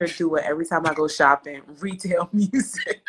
It's 0.00 0.16
Dua 0.16 0.40
every 0.42 0.66
time 0.66 0.86
I 0.86 0.94
go 0.94 1.08
shopping. 1.08 1.62
Retail 1.80 2.28
music. 2.32 3.02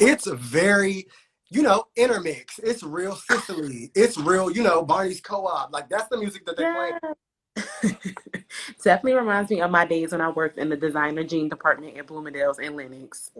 it's 0.00 0.26
very 0.26 1.06
you 1.52 1.62
know, 1.62 1.84
intermix. 1.96 2.58
It's 2.60 2.82
real 2.82 3.14
Sicily. 3.14 3.90
It's 3.94 4.16
real, 4.16 4.50
you 4.50 4.62
know, 4.62 4.82
Barney's 4.82 5.20
co-op. 5.20 5.70
Like 5.70 5.88
that's 5.90 6.08
the 6.08 6.16
music 6.16 6.46
that 6.46 6.56
they 6.56 6.64
play. 6.64 7.92
Definitely 8.82 9.14
reminds 9.14 9.50
me 9.50 9.60
of 9.60 9.70
my 9.70 9.84
days 9.84 10.12
when 10.12 10.22
I 10.22 10.30
worked 10.30 10.56
in 10.56 10.70
the 10.70 10.76
designer 10.76 11.24
jean 11.24 11.50
department 11.50 11.98
at 11.98 12.06
Bloomingdale's 12.06 12.58
and 12.58 12.74
Lenox. 12.74 13.30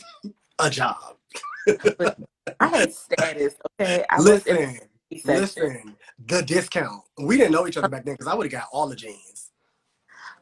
A 0.60 0.70
job. 0.70 1.16
I 2.60 2.66
had 2.68 2.92
status, 2.92 3.54
okay? 3.80 4.04
I 4.08 4.20
Listen, 4.20 4.78
listen. 5.24 5.96
The 6.26 6.42
discount. 6.42 7.02
We 7.18 7.36
didn't 7.36 7.52
know 7.52 7.66
each 7.66 7.76
other 7.76 7.88
back 7.88 8.04
then 8.04 8.14
because 8.14 8.26
I 8.26 8.34
would 8.34 8.46
have 8.46 8.52
got 8.52 8.68
all 8.72 8.88
the 8.88 8.96
jeans. 8.96 9.47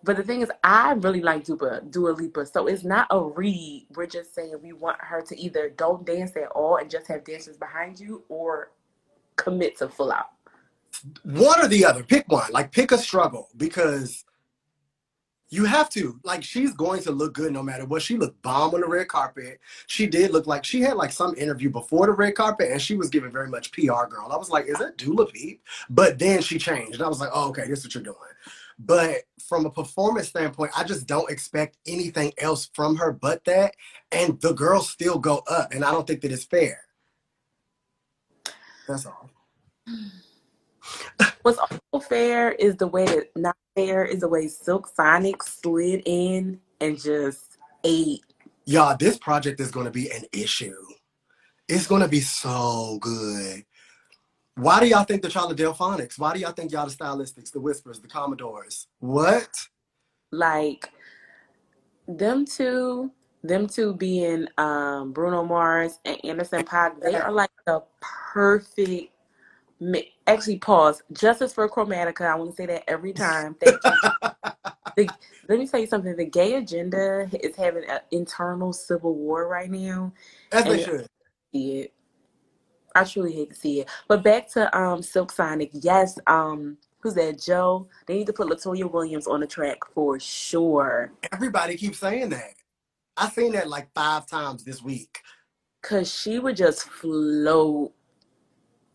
But 0.04 0.16
the 0.16 0.22
thing 0.22 0.40
is, 0.40 0.50
I 0.62 0.92
really 0.92 1.20
like 1.20 1.44
Dua, 1.44 1.80
Dua 1.88 2.10
Lipa. 2.10 2.46
So 2.46 2.66
it's 2.66 2.84
not 2.84 3.06
a 3.10 3.20
read. 3.20 3.86
We're 3.94 4.06
just 4.06 4.34
saying 4.34 4.54
we 4.62 4.72
want 4.72 4.98
her 5.00 5.22
to 5.22 5.38
either 5.38 5.70
don't 5.70 6.04
dance 6.04 6.36
at 6.36 6.48
all 6.48 6.76
and 6.76 6.90
just 6.90 7.08
have 7.08 7.24
dancers 7.24 7.56
behind 7.56 7.98
you 7.98 8.24
or 8.28 8.72
commit 9.36 9.78
to 9.78 9.88
full 9.88 10.12
out. 10.12 10.30
One 11.24 11.60
or 11.60 11.68
the 11.68 11.84
other. 11.84 12.02
Pick 12.02 12.30
one. 12.30 12.50
Like 12.52 12.72
pick 12.72 12.92
a 12.92 12.98
struggle 12.98 13.48
because 13.56 14.24
you 15.48 15.64
have 15.64 15.88
to. 15.90 16.18
Like 16.24 16.42
she's 16.42 16.72
going 16.72 17.02
to 17.02 17.10
look 17.12 17.34
good 17.34 17.52
no 17.52 17.62
matter 17.62 17.84
what. 17.84 18.02
She 18.02 18.16
looked 18.16 18.40
bomb 18.42 18.74
on 18.74 18.80
the 18.80 18.88
red 18.88 19.08
carpet. 19.08 19.60
She 19.86 20.06
did 20.06 20.32
look 20.32 20.46
like 20.46 20.64
she 20.64 20.80
had 20.80 20.96
like 20.96 21.12
some 21.12 21.34
interview 21.36 21.70
before 21.70 22.06
the 22.06 22.12
red 22.12 22.34
carpet 22.34 22.70
and 22.70 22.80
she 22.80 22.96
was 22.96 23.10
giving 23.10 23.32
very 23.32 23.48
much 23.48 23.72
PR 23.72 24.06
girl. 24.08 24.30
I 24.32 24.36
was 24.36 24.50
like, 24.50 24.66
is 24.66 24.78
that 24.78 24.96
Dula 24.96 25.26
Peep? 25.26 25.62
But 25.90 26.18
then 26.18 26.42
she 26.42 26.58
changed. 26.58 26.94
And 26.94 27.02
I 27.02 27.08
was 27.08 27.20
like, 27.20 27.30
oh, 27.32 27.48
okay, 27.50 27.66
this 27.68 27.80
is 27.80 27.86
what 27.86 27.94
you're 27.94 28.04
doing. 28.04 28.16
But 28.78 29.22
from 29.48 29.64
a 29.64 29.70
performance 29.70 30.28
standpoint, 30.28 30.72
I 30.76 30.84
just 30.84 31.06
don't 31.06 31.30
expect 31.30 31.78
anything 31.86 32.32
else 32.38 32.68
from 32.74 32.96
her 32.96 33.12
but 33.12 33.44
that. 33.44 33.74
And 34.12 34.40
the 34.40 34.52
girls 34.52 34.90
still 34.90 35.18
go 35.18 35.42
up. 35.48 35.72
And 35.72 35.84
I 35.84 35.92
don't 35.92 36.06
think 36.06 36.20
that 36.22 36.32
it's 36.32 36.44
fair. 36.44 36.80
That's 38.86 39.06
all. 39.06 39.30
What's 41.42 41.58
also 41.58 42.06
fair 42.06 42.52
is 42.52 42.76
the 42.76 42.86
way 42.86 43.04
that 43.06 43.30
not 43.36 43.56
fair 43.74 44.04
is 44.04 44.20
the 44.20 44.28
way 44.28 44.48
Silk 44.48 44.88
Sonic 44.94 45.42
slid 45.42 46.02
in 46.04 46.60
and 46.80 47.00
just 47.00 47.58
ate. 47.84 48.24
Y'all, 48.64 48.96
this 48.96 49.16
project 49.16 49.60
is 49.60 49.70
going 49.70 49.86
to 49.86 49.92
be 49.92 50.10
an 50.10 50.24
issue. 50.32 50.74
It's 51.68 51.86
going 51.86 52.02
to 52.02 52.08
be 52.08 52.20
so 52.20 52.98
good. 53.00 53.64
Why 54.56 54.80
do 54.80 54.86
y'all 54.86 55.04
think 55.04 55.20
the 55.20 55.28
Charlotte 55.28 55.58
Delfonics? 55.58 56.18
Why 56.18 56.32
do 56.32 56.40
y'all 56.40 56.52
think 56.52 56.72
y'all 56.72 56.86
the 56.86 56.92
Stylistics, 56.92 57.52
the 57.52 57.60
Whispers, 57.60 58.00
the 58.00 58.08
Commodores? 58.08 58.88
What? 59.00 59.50
Like 60.32 60.90
them 62.08 62.46
two, 62.46 63.10
them 63.42 63.66
two 63.66 63.92
being 63.94 64.48
um, 64.56 65.12
Bruno 65.12 65.44
Mars 65.44 66.00
and 66.06 66.18
Anderson 66.24 66.64
Paak, 66.64 67.02
they 67.02 67.14
are 67.14 67.30
like 67.30 67.50
the 67.66 67.82
perfect. 68.00 69.12
mi- 69.78 70.14
Actually, 70.26 70.58
pause. 70.58 71.02
Justice 71.12 71.52
for 71.52 71.68
Chromatica. 71.68 72.22
I 72.22 72.34
want 72.34 72.50
to 72.50 72.56
say 72.56 72.64
that 72.64 72.84
every 72.88 73.12
time. 73.12 73.56
Thank 73.62 73.78
you. 73.84 73.90
the, 74.96 75.08
let 75.50 75.58
me 75.58 75.66
tell 75.66 75.80
you 75.80 75.86
something. 75.86 76.16
The 76.16 76.24
gay 76.24 76.54
agenda 76.54 77.28
is 77.42 77.54
having 77.56 77.84
an 77.90 78.00
internal 78.10 78.72
civil 78.72 79.14
war 79.14 79.48
right 79.48 79.70
now. 79.70 80.14
As 80.50 80.64
they 80.64 80.82
should. 80.82 81.06
it. 81.52 81.92
I 82.96 83.04
truly 83.04 83.32
hate 83.32 83.50
to 83.50 83.56
see 83.56 83.80
it. 83.80 83.88
But 84.08 84.24
back 84.24 84.50
to 84.52 84.76
um 84.76 85.02
Silk 85.02 85.30
Sonic. 85.30 85.70
Yes, 85.72 86.18
um 86.26 86.78
who's 87.00 87.14
that? 87.14 87.40
Joe. 87.40 87.86
They 88.06 88.16
need 88.18 88.26
to 88.26 88.32
put 88.32 88.48
Latoya 88.48 88.90
Williams 88.90 89.26
on 89.26 89.40
the 89.40 89.46
track 89.46 89.78
for 89.94 90.18
sure. 90.18 91.12
Everybody 91.32 91.76
keeps 91.76 91.98
saying 91.98 92.30
that. 92.30 92.54
I 93.16 93.28
seen 93.28 93.52
that 93.52 93.68
like 93.68 93.88
five 93.94 94.26
times 94.26 94.64
this 94.64 94.82
week. 94.82 95.20
Cause 95.82 96.12
she 96.12 96.38
would 96.38 96.56
just 96.56 96.88
float. 96.88 97.92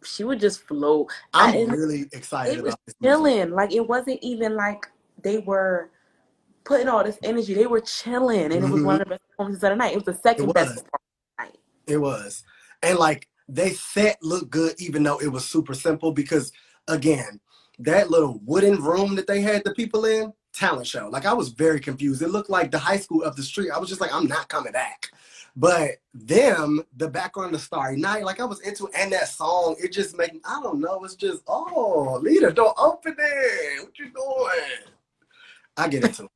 She 0.04 0.24
would 0.24 0.40
just 0.40 0.64
float. 0.68 1.12
I'm 1.34 1.56
I- 1.70 1.74
really 1.74 2.06
excited 2.12 2.58
it 2.58 2.64
was 2.64 2.74
about 2.74 2.80
this. 2.88 2.96
music. 3.00 3.16
chilling. 3.18 3.52
Like 3.52 3.72
it 3.72 3.88
wasn't 3.88 4.20
even 4.22 4.56
like 4.56 4.88
they 5.22 5.38
were 5.38 5.92
putting 6.64 6.88
all 6.88 7.04
this 7.04 7.18
energy. 7.24 7.54
They 7.54 7.68
were 7.68 7.82
chilling, 7.82 8.46
and 8.46 8.54
it 8.54 8.70
was 8.70 8.82
one 8.84 8.96
of 8.96 9.00
the 9.00 9.06
best 9.12 9.22
performances 9.30 9.64
of 9.64 9.70
the 9.70 9.76
night. 9.76 9.94
It 9.94 9.96
was 9.96 10.06
the 10.06 10.22
second 10.22 10.50
It 10.50 10.54
best 10.54 10.70
performance 10.70 10.90
of 10.94 11.00
the 11.38 11.44
night. 11.44 11.58
It 11.88 11.98
was. 11.98 12.44
And 12.84 12.98
like 12.98 13.28
they 13.54 13.72
set 13.72 14.18
looked 14.22 14.50
good 14.50 14.74
even 14.80 15.04
though 15.04 15.20
it 15.20 15.28
was 15.28 15.46
super 15.46 15.74
simple 15.74 16.12
because 16.12 16.52
again, 16.88 17.40
that 17.80 18.10
little 18.10 18.40
wooden 18.46 18.82
room 18.82 19.16
that 19.16 19.28
they 19.28 19.42
had 19.42 19.64
the 19.64 19.74
people 19.74 20.06
in, 20.06 20.34
talent 20.54 20.88
show. 20.88 21.10
Like 21.10 21.26
I 21.26 21.34
was 21.34 21.50
very 21.50 21.80
confused. 21.80 22.22
It 22.22 22.30
looked 22.30 22.50
like 22.50 22.72
the 22.72 22.80
high 22.80 22.98
school 22.98 23.24
up 23.24 23.36
the 23.36 23.44
street. 23.44 23.72
I 23.72 23.80
was 23.80 23.90
just 23.90 24.02
like, 24.02 24.14
I'm 24.14 24.28
not 24.28 24.50
coming 24.50 24.72
back. 24.74 25.10
But 25.56 25.98
them, 26.14 26.82
the 26.96 27.10
background 27.10 27.54
of 27.56 27.62
Starry 27.62 27.98
Night, 27.98 28.24
like 28.24 28.40
I 28.40 28.46
was 28.46 28.62
into 28.62 28.90
and 28.96 29.12
that 29.12 29.28
song, 29.28 29.76
it 29.84 29.92
just 29.92 30.18
made 30.18 30.40
I 30.46 30.62
don't 30.62 30.80
know, 30.80 31.04
it's 31.04 31.16
just, 31.16 31.42
oh, 31.48 32.20
leader, 32.22 32.52
don't 32.52 32.78
open 32.80 33.16
it. 33.18 33.84
What 33.84 34.00
you 34.00 34.12
doing? 34.12 34.94
I 35.76 35.88
get 35.88 36.06
into 36.06 36.26
it. 36.26 36.32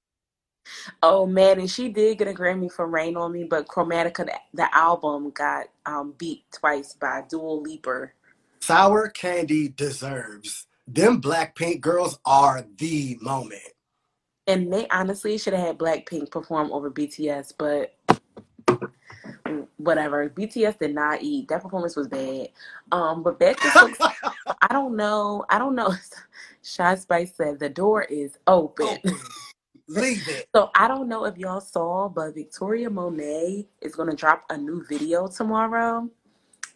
Oh 1.04 1.26
man, 1.26 1.60
and 1.60 1.70
she 1.70 1.90
did 1.90 2.18
get 2.18 2.28
a 2.28 2.34
Grammy 2.34 2.72
for 2.72 2.88
Rain 2.88 3.16
on 3.18 3.32
Me, 3.32 3.44
but 3.44 3.68
Chromatica, 3.68 4.26
the, 4.26 4.34
the 4.54 4.76
album, 4.76 5.32
got 5.32 5.68
um, 5.86 6.14
beat 6.18 6.44
twice 6.52 6.94
by 6.94 7.24
Dual 7.30 7.62
Leaper. 7.62 8.14
Sour 8.62 9.10
Candy 9.10 9.70
deserves. 9.70 10.68
Them 10.88 11.22
Blackpink 11.22 11.82
girls 11.82 12.20
are 12.26 12.66
the 12.78 13.18
moment. 13.22 13.62
And 14.48 14.72
they 14.72 14.88
honestly 14.90 15.38
should 15.38 15.54
have 15.54 15.66
had 15.66 15.78
Blackpink 15.78 16.30
perform 16.30 16.72
over 16.72 16.92
BTS, 16.92 17.54
but 17.58 17.96
whatever. 19.78 20.30
BTS 20.30 20.80
did 20.80 20.94
not 20.94 21.22
eat. 21.22 21.48
That 21.48 21.62
performance 21.62 21.96
was 21.96 22.08
bad. 22.08 22.50
Um, 22.92 23.24
but 23.24 23.40
back 23.40 23.60
Silk 23.60 23.94
I 24.62 24.68
don't 24.72 24.96
know. 24.96 25.46
I 25.50 25.58
don't 25.58 25.76
know. 25.76 25.94
Shy 26.64 26.96
Spice 26.96 27.34
said 27.36 27.60
the 27.60 27.70
door 27.70 28.04
is 28.04 28.38
open. 28.48 28.88
Open. 28.88 29.20
Leave 29.88 30.28
it. 30.28 30.48
So 30.56 30.72
I 30.76 30.88
don't 30.88 31.08
know 31.08 31.26
if 31.26 31.38
y'all 31.38 31.62
saw, 31.62 32.10
but 32.10 32.34
Victoria 32.36 32.90
Monet 32.90 33.68
is 33.82 33.96
gonna 33.96 34.16
drop 34.16 34.46
a 34.50 34.58
new 34.58 34.84
video 34.86 35.28
tomorrow. 35.28 36.10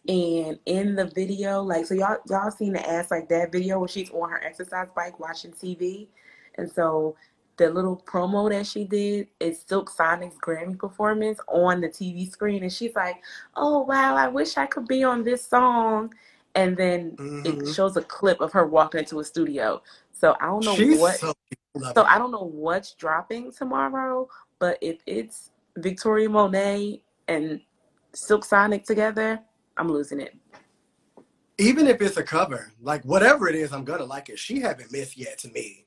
And 0.08 0.58
in 0.66 0.96
the 0.96 1.06
video, 1.06 1.62
like 1.62 1.86
so 1.86 1.94
y'all 1.94 2.18
y'all 2.28 2.50
seen 2.50 2.72
the 2.74 2.88
ass 2.88 3.10
like 3.10 3.28
that 3.30 3.52
video 3.52 3.78
where 3.78 3.88
she's 3.88 4.10
on 4.10 4.30
her 4.30 4.42
exercise 4.44 4.88
bike 4.94 5.20
watching 5.20 5.52
TV. 5.52 6.08
And 6.56 6.70
so 6.70 7.16
the 7.56 7.70
little 7.70 8.02
promo 8.06 8.50
that 8.50 8.66
she 8.66 8.84
did 8.84 9.28
is 9.40 9.62
Silk 9.66 9.90
Sonic's 9.90 10.36
Grammy 10.38 10.78
performance 10.78 11.38
on 11.48 11.80
the 11.80 11.88
TV 11.88 12.30
screen. 12.30 12.62
And 12.62 12.72
she's 12.72 12.94
like, 12.94 13.16
Oh 13.56 13.80
wow, 13.80 14.16
I 14.16 14.28
wish 14.28 14.56
I 14.56 14.66
could 14.66 14.88
be 14.88 15.04
on 15.04 15.24
this 15.24 15.46
song. 15.46 16.14
And 16.54 16.76
then 16.76 17.18
it 17.44 17.56
Mhm. 17.58 17.74
shows 17.74 17.96
a 17.96 18.02
clip 18.02 18.40
of 18.40 18.52
her 18.52 18.66
walking 18.66 19.00
into 19.00 19.20
a 19.20 19.24
studio. 19.24 19.82
So 20.12 20.36
I 20.40 20.46
don't 20.46 20.64
know 20.64 20.74
She's 20.76 21.00
what 21.00 21.16
so 21.20 21.34
lovely. 21.74 21.92
so 21.94 22.04
I 22.08 22.18
don't 22.18 22.30
know 22.30 22.44
what's 22.44 22.94
dropping 22.94 23.52
tomorrow, 23.52 24.28
but 24.58 24.78
if 24.80 24.98
it's 25.06 25.52
Victoria 25.78 26.28
Monet 26.28 27.02
and 27.28 27.60
Silk 28.12 28.44
Sonic 28.44 28.84
together, 28.84 29.40
I'm 29.76 29.88
losing 29.88 30.20
it. 30.20 30.36
Even 31.58 31.86
if 31.86 32.00
it's 32.00 32.16
a 32.16 32.22
cover, 32.22 32.72
like 32.80 33.04
whatever 33.04 33.48
it 33.48 33.54
is, 33.54 33.72
I'm 33.72 33.84
gonna 33.84 34.04
like 34.04 34.28
it. 34.28 34.38
She 34.38 34.60
haven't 34.60 34.92
missed 34.92 35.16
yet 35.16 35.38
to 35.38 35.48
me 35.48 35.84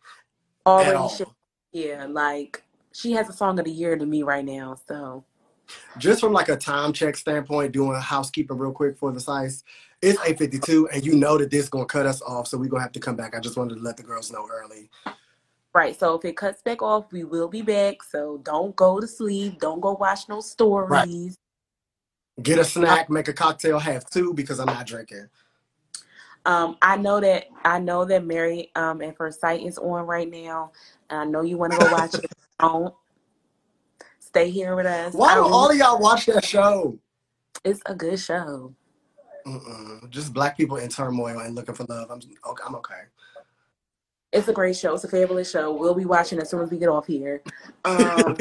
at 0.66 0.96
Already, 0.96 1.26
yeah, 1.72 2.06
like 2.10 2.64
she 2.94 3.12
has 3.14 3.28
a 3.28 3.34
song 3.34 3.60
of 3.60 3.66
the 3.66 3.72
year 3.72 3.98
to 3.98 4.06
me 4.06 4.24
right 4.24 4.46
now. 4.46 4.78
So 4.88 5.26
Just 5.98 6.22
from 6.22 6.32
like 6.32 6.50
a 6.50 6.56
time 6.56 6.94
check 6.94 7.18
standpoint, 7.18 7.72
doing 7.72 7.96
a 7.96 8.00
housekeeping 8.00 8.58
real 8.58 8.72
quick 8.72 8.98
for 8.98 9.12
the 9.12 9.20
Psyce, 9.20 9.64
it's 10.02 10.20
8:52, 10.20 10.88
and 10.94 11.06
you 11.06 11.16
know 11.16 11.38
that 11.38 11.50
this 11.50 11.70
gonna 11.70 11.86
cut 11.86 12.06
us 12.06 12.22
off, 12.22 12.48
so 12.48 12.58
we're 12.58 12.70
gonna 12.70 12.84
have 12.84 12.92
to 12.94 13.00
come 13.00 13.16
back. 13.16 13.36
I 13.36 13.40
just 13.40 13.58
wanted 13.58 13.76
to 13.76 13.82
let 13.82 13.98
the 13.98 14.04
girls 14.04 14.32
know 14.32 14.48
early. 14.52 14.90
Right, 15.74 15.98
so 15.98 16.16
if 16.16 16.26
it 16.26 16.38
cuts 16.38 16.62
back 16.62 16.82
off, 16.82 17.12
we 17.12 17.24
will 17.24 17.48
be 17.48 17.62
back. 17.62 18.04
So 18.04 18.40
don't 18.44 18.76
go 18.76 19.00
to 19.00 19.08
sleep. 19.08 19.60
Don't 19.60 19.80
go 19.80 19.94
watch 19.94 20.30
no 20.30 20.40
stories. 20.42 20.90
Right. 20.90 22.44
Get 22.44 22.60
a 22.60 22.66
snack, 22.66 23.10
make 23.10 23.28
a 23.28 23.34
cocktail, 23.34 23.80
have 23.80 24.10
two 24.10 24.34
because 24.34 24.60
I'm 24.60 24.66
not 24.68 24.88
drinking. 24.88 25.28
Um, 26.46 26.78
I 26.82 26.98
know 26.98 27.20
that 27.22 27.48
I 27.64 27.80
know 27.80 28.06
that 28.06 28.26
Mary 28.26 28.72
um 28.76 29.02
at 29.02 29.16
First 29.16 29.40
Sight 29.40 29.64
is 29.64 29.78
on 29.78 30.06
right 30.06 30.30
now. 30.30 30.72
And 31.10 31.20
I 31.20 31.26
know 31.26 31.42
you 31.42 31.58
want 31.58 31.74
to 31.74 31.80
go 31.80 31.90
watch 31.92 32.16
it. 32.16 32.26
Don't 32.60 32.94
stay 34.20 34.50
here 34.50 34.76
with 34.76 34.86
us. 34.86 35.14
Why 35.14 35.36
don't 35.36 35.44
don't- 35.46 35.54
all 35.54 35.70
of 35.70 35.78
y'all 35.78 36.00
watch 36.00 36.26
that 36.26 36.44
show? 36.44 36.98
It's 37.64 37.82
a 37.86 37.96
good 37.96 38.20
show. 38.20 38.74
Mm-mm. 39.46 40.10
Just 40.10 40.34
black 40.34 40.58
people 40.58 40.78
in 40.78 40.90
turmoil 40.90 41.40
and 41.40 41.56
looking 41.56 41.76
for 41.76 41.84
love. 41.86 42.10
I'm 42.10 42.18
okay. 42.18 42.64
I'm 42.66 42.76
okay. 42.76 43.02
It's 44.34 44.48
a 44.48 44.54
great 44.54 44.76
show. 44.76 44.96
It's 44.96 45.04
a 45.04 45.08
fabulous 45.08 45.52
show. 45.52 45.72
We'll 45.72 45.94
be 45.94 46.06
watching 46.06 46.40
as 46.40 46.50
soon 46.50 46.62
as 46.62 46.72
we 46.72 46.80
get 46.80 46.90
off 46.90 47.06
here. 47.06 47.44
Um, 47.86 48.36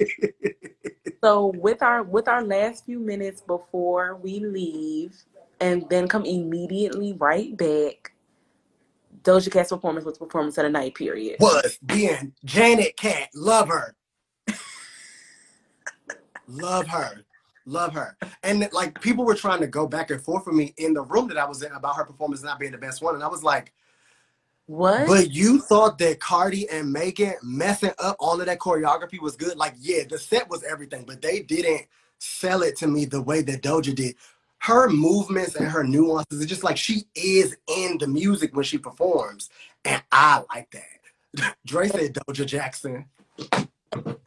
so 1.22 1.52
with 1.56 1.82
our 1.82 2.04
with 2.04 2.28
our 2.28 2.44
last 2.44 2.86
few 2.86 3.00
minutes 3.00 3.40
before 3.40 4.14
we 4.14 4.38
leave, 4.38 5.16
and 5.60 5.84
then 5.90 6.06
come 6.06 6.24
immediately 6.24 7.12
right 7.14 7.56
back. 7.56 8.12
Doja 9.22 9.50
Cat's 9.50 9.70
performance 9.70 10.04
was 10.04 10.16
performance 10.16 10.58
of 10.58 10.64
the 10.64 10.70
night. 10.70 10.94
Period. 10.94 11.38
was 11.40 11.76
being 11.84 12.32
Janet 12.44 12.96
Cat. 12.96 13.30
Love 13.34 13.68
her. 13.68 13.96
love 16.46 16.86
her. 16.86 17.24
Love 17.66 17.94
her. 17.94 18.16
And 18.44 18.68
like 18.72 19.00
people 19.00 19.24
were 19.24 19.34
trying 19.34 19.60
to 19.60 19.66
go 19.66 19.88
back 19.88 20.10
and 20.10 20.22
forth 20.22 20.46
with 20.46 20.54
me 20.54 20.72
in 20.76 20.94
the 20.94 21.02
room 21.02 21.26
that 21.28 21.38
I 21.38 21.46
was 21.46 21.62
in 21.62 21.72
about 21.72 21.96
her 21.96 22.04
performance 22.04 22.44
not 22.44 22.60
being 22.60 22.72
the 22.72 22.78
best 22.78 23.02
one. 23.02 23.14
And 23.14 23.24
I 23.24 23.28
was 23.28 23.42
like, 23.42 23.72
What? 24.66 25.06
but 25.06 25.30
you 25.30 25.60
thought 25.60 25.98
that 25.98 26.20
Cardi 26.20 26.68
and 26.70 26.90
Megan 26.90 27.34
messing 27.42 27.92
up 27.98 28.16
all 28.18 28.40
of 28.40 28.46
that 28.46 28.58
choreography 28.58 29.20
was 29.20 29.36
good. 29.36 29.58
Like, 29.58 29.74
yeah, 29.78 30.04
the 30.08 30.18
set 30.18 30.48
was 30.48 30.62
everything, 30.62 31.04
but 31.06 31.20
they 31.20 31.40
didn't 31.40 31.86
sell 32.18 32.62
it 32.62 32.76
to 32.78 32.86
me 32.86 33.04
the 33.04 33.20
way 33.20 33.42
that 33.42 33.62
Doja 33.62 33.94
did. 33.94 34.16
Her 34.58 34.88
movements 34.88 35.56
and 35.56 35.66
her 35.66 35.84
nuances, 35.84 36.40
it's 36.40 36.48
just 36.48 36.64
like 36.64 36.78
she 36.78 37.06
is 37.14 37.54
in 37.68 37.98
the 37.98 38.06
music 38.06 38.56
when 38.56 38.64
she 38.64 38.78
performs. 38.78 39.50
And 39.84 40.02
I 40.10 40.42
like 40.54 40.70
that. 40.70 41.56
Dre 41.66 41.88
said 41.88 42.14
Doja 42.14 42.46
Jackson. 42.46 43.04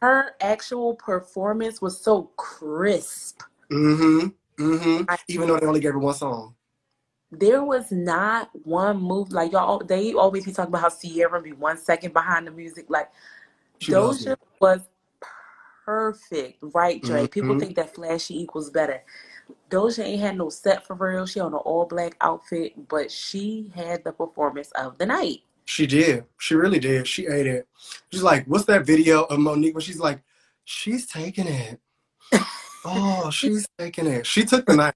her 0.00 0.36
actual 0.40 0.94
performance 0.94 1.82
was 1.82 2.00
so 2.00 2.30
crisp. 2.36 3.42
Mm-hmm. 3.72 4.28
Mm-hmm. 4.62 5.14
Even 5.26 5.48
though 5.48 5.58
they 5.58 5.66
only 5.66 5.80
gave 5.80 5.92
her 5.92 5.98
one 5.98 6.14
song. 6.14 6.54
There 7.30 7.62
was 7.62 7.92
not 7.92 8.50
one 8.64 9.00
move 9.02 9.32
like 9.32 9.52
y'all. 9.52 9.80
They 9.84 10.14
always 10.14 10.44
be 10.44 10.52
talking 10.52 10.70
about 10.70 10.80
how 10.80 10.88
Ciara 10.88 11.42
be 11.42 11.52
one 11.52 11.76
second 11.76 12.12
behind 12.12 12.46
the 12.46 12.50
music. 12.50 12.86
Like 12.88 13.10
She 13.80 13.92
Doja 13.92 14.36
was 14.60 14.80
perfect, 15.84 16.58
right, 16.62 17.02
Dre? 17.02 17.26
People 17.26 17.54
Mhm. 17.54 17.60
think 17.60 17.76
that 17.76 17.94
flashy 17.94 18.40
equals 18.40 18.70
better. 18.70 19.02
Doja 19.70 20.04
ain't 20.04 20.20
had 20.20 20.36
no 20.36 20.48
set 20.50 20.86
for 20.86 20.94
real. 20.94 21.26
She 21.26 21.40
on 21.40 21.52
an 21.52 21.60
all 21.60 21.84
black 21.86 22.16
outfit, 22.20 22.88
but 22.88 23.10
she 23.10 23.70
had 23.74 24.04
the 24.04 24.12
performance 24.12 24.70
of 24.72 24.98
the 24.98 25.06
night. 25.06 25.42
She 25.66 25.86
did. 25.86 26.24
She 26.38 26.54
really 26.54 26.78
did. 26.78 27.06
She 27.06 27.26
ate 27.26 27.46
it. 27.46 27.68
She's 28.10 28.22
like, 28.22 28.46
what's 28.46 28.64
that 28.66 28.86
video 28.86 29.24
of 29.24 29.38
Monique 29.38 29.74
where 29.74 29.82
she's 29.82 30.00
like, 30.00 30.22
she's 30.64 31.06
taking 31.06 31.46
it. 31.46 31.80
Oh, 32.84 33.28
she's 33.28 33.66
taking 33.76 34.06
it. 34.06 34.24
She 34.24 34.44
took 34.44 34.64
the 34.64 34.76
night. 34.76 34.94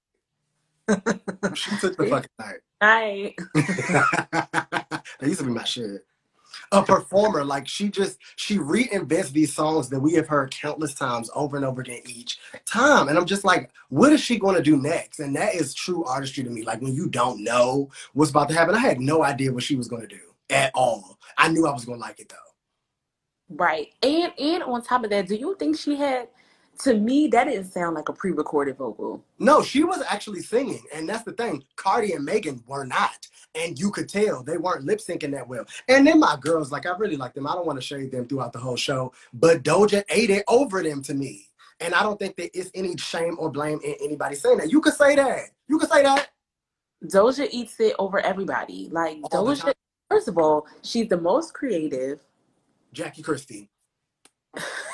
she 1.55 1.77
took 1.79 1.97
the 1.97 2.07
fucking 2.09 2.31
night. 2.39 2.61
Night. 2.81 3.35
that 3.55 5.03
used 5.23 5.41
to 5.41 5.47
be 5.47 5.53
my 5.53 5.65
shit. 5.65 6.05
A 6.71 6.83
performer, 6.83 7.45
like 7.45 7.69
she 7.69 7.89
just 7.89 8.19
she 8.37 8.59
reinvents 8.59 9.31
these 9.31 9.55
songs 9.55 9.89
that 9.91 10.01
we 10.01 10.15
have 10.15 10.29
heard 10.29 10.51
countless 10.51 10.95
times 10.95 11.31
over 11.35 11.57
and 11.57 11.67
over 11.67 11.83
again 11.83 12.01
each 12.07 12.39
time. 12.65 13.09
And 13.09 13.19
I'm 13.19 13.27
just 13.27 13.45
like, 13.45 13.71
what 13.89 14.13
is 14.13 14.23
she 14.23 14.39
going 14.39 14.57
to 14.57 14.63
do 14.63 14.77
next? 14.77 15.21
And 15.21 15.37
that 15.37 15.55
is 15.55 15.75
true 15.75 16.05
artistry 16.05 16.45
to 16.45 16.51
me. 16.51 16.63
Like 16.63 16.81
when 16.81 16.95
you 16.95 17.09
don't 17.09 17.45
know 17.45 17.91
what's 18.15 18.31
about 18.31 18.49
to 18.49 18.55
happen. 18.55 18.75
I 18.75 18.79
had 18.79 19.01
no 19.01 19.23
idea 19.23 19.53
what 19.53 19.63
she 19.63 19.77
was 19.77 19.89
going 19.89 20.03
to 20.03 20.09
do 20.09 20.21
at 20.51 20.71
all. 20.75 21.19
I 21.37 21.49
knew 21.49 21.67
I 21.67 21.73
was 21.73 21.85
going 21.85 21.99
to 21.99 22.03
like 22.03 22.21
it 22.21 22.31
though. 22.31 23.57
Right. 23.57 23.89
And 24.03 24.33
and 24.39 24.63
on 24.63 24.83
top 24.83 25.05
of 25.05 25.11
that, 25.11 25.29
do 25.29 25.35
you 25.35 25.57
think 25.59 25.79
she 25.79 25.97
had 25.97 26.29
to 26.81 26.95
me 26.95 27.29
that 27.29 27.45
didn't 27.45 27.71
sound 27.71 27.95
like 27.95 28.09
a 28.09 28.13
pre-recorded 28.13 28.77
vocal. 28.77 29.23
No, 29.39 29.63
she 29.63 29.85
was 29.85 30.03
actually 30.09 30.41
singing, 30.41 30.83
and 30.95 31.09
that's 31.09 31.23
the 31.25 31.33
thing. 31.33 31.63
Cardi 31.77 32.13
and 32.13 32.25
Megan 32.25 32.63
were 32.67 32.85
not, 32.85 33.27
and 33.55 33.79
you 33.79 33.91
could 33.91 34.09
tell 34.09 34.43
they 34.43 34.59
weren't 34.59 34.85
lip 34.85 34.99
syncing 35.01 35.33
that 35.33 35.47
well. 35.47 35.65
And 35.89 36.07
then 36.07 36.19
my 36.19 36.37
girls, 36.41 36.73
like 36.73 36.87
I 36.87 36.97
really 36.97 37.17
like 37.17 37.35
them. 37.35 37.47
I 37.47 37.55
don't 37.55 37.67
want 37.67 37.79
to 37.79 37.85
shade 37.85 38.11
them 38.11 38.27
throughout 38.27 38.53
the 38.53 38.59
whole 38.59 38.77
show, 38.77 39.13
but 39.35 39.63
Doja 39.63 40.03
ate 40.09 40.31
it 40.31 40.45
over 40.49 40.83
them 40.83 41.03
to 41.05 41.15
me, 41.15 41.49
and 41.81 41.95
I 41.95 42.03
don't 42.03 42.19
think 42.19 42.37
that 42.37 42.57
it's 42.59 42.71
any 42.75 42.97
shame 42.97 43.37
or 43.39 43.51
blame 43.51 43.81
in 43.85 43.95
anybody 44.03 44.35
saying 44.35 44.59
that. 44.59 44.71
You 44.71 44.81
could 44.81 44.95
say 44.95 45.15
that. 45.17 45.51
You 45.69 45.79
could 45.79 45.91
say 45.91 46.03
that. 46.03 46.31
Doja 47.05 47.49
eats 47.51 47.79
it 47.81 47.95
over 47.99 48.21
everybody. 48.21 48.89
Like 48.91 49.19
All 49.25 49.47
Doja 49.47 49.73
first 50.09 50.29
of 50.29 50.37
all, 50.37 50.67
she's 50.83 51.09
the 51.09 51.21
most 51.21 51.55
creative. 51.55 52.21
Jackie 52.93 53.23
Christie. 53.23 53.71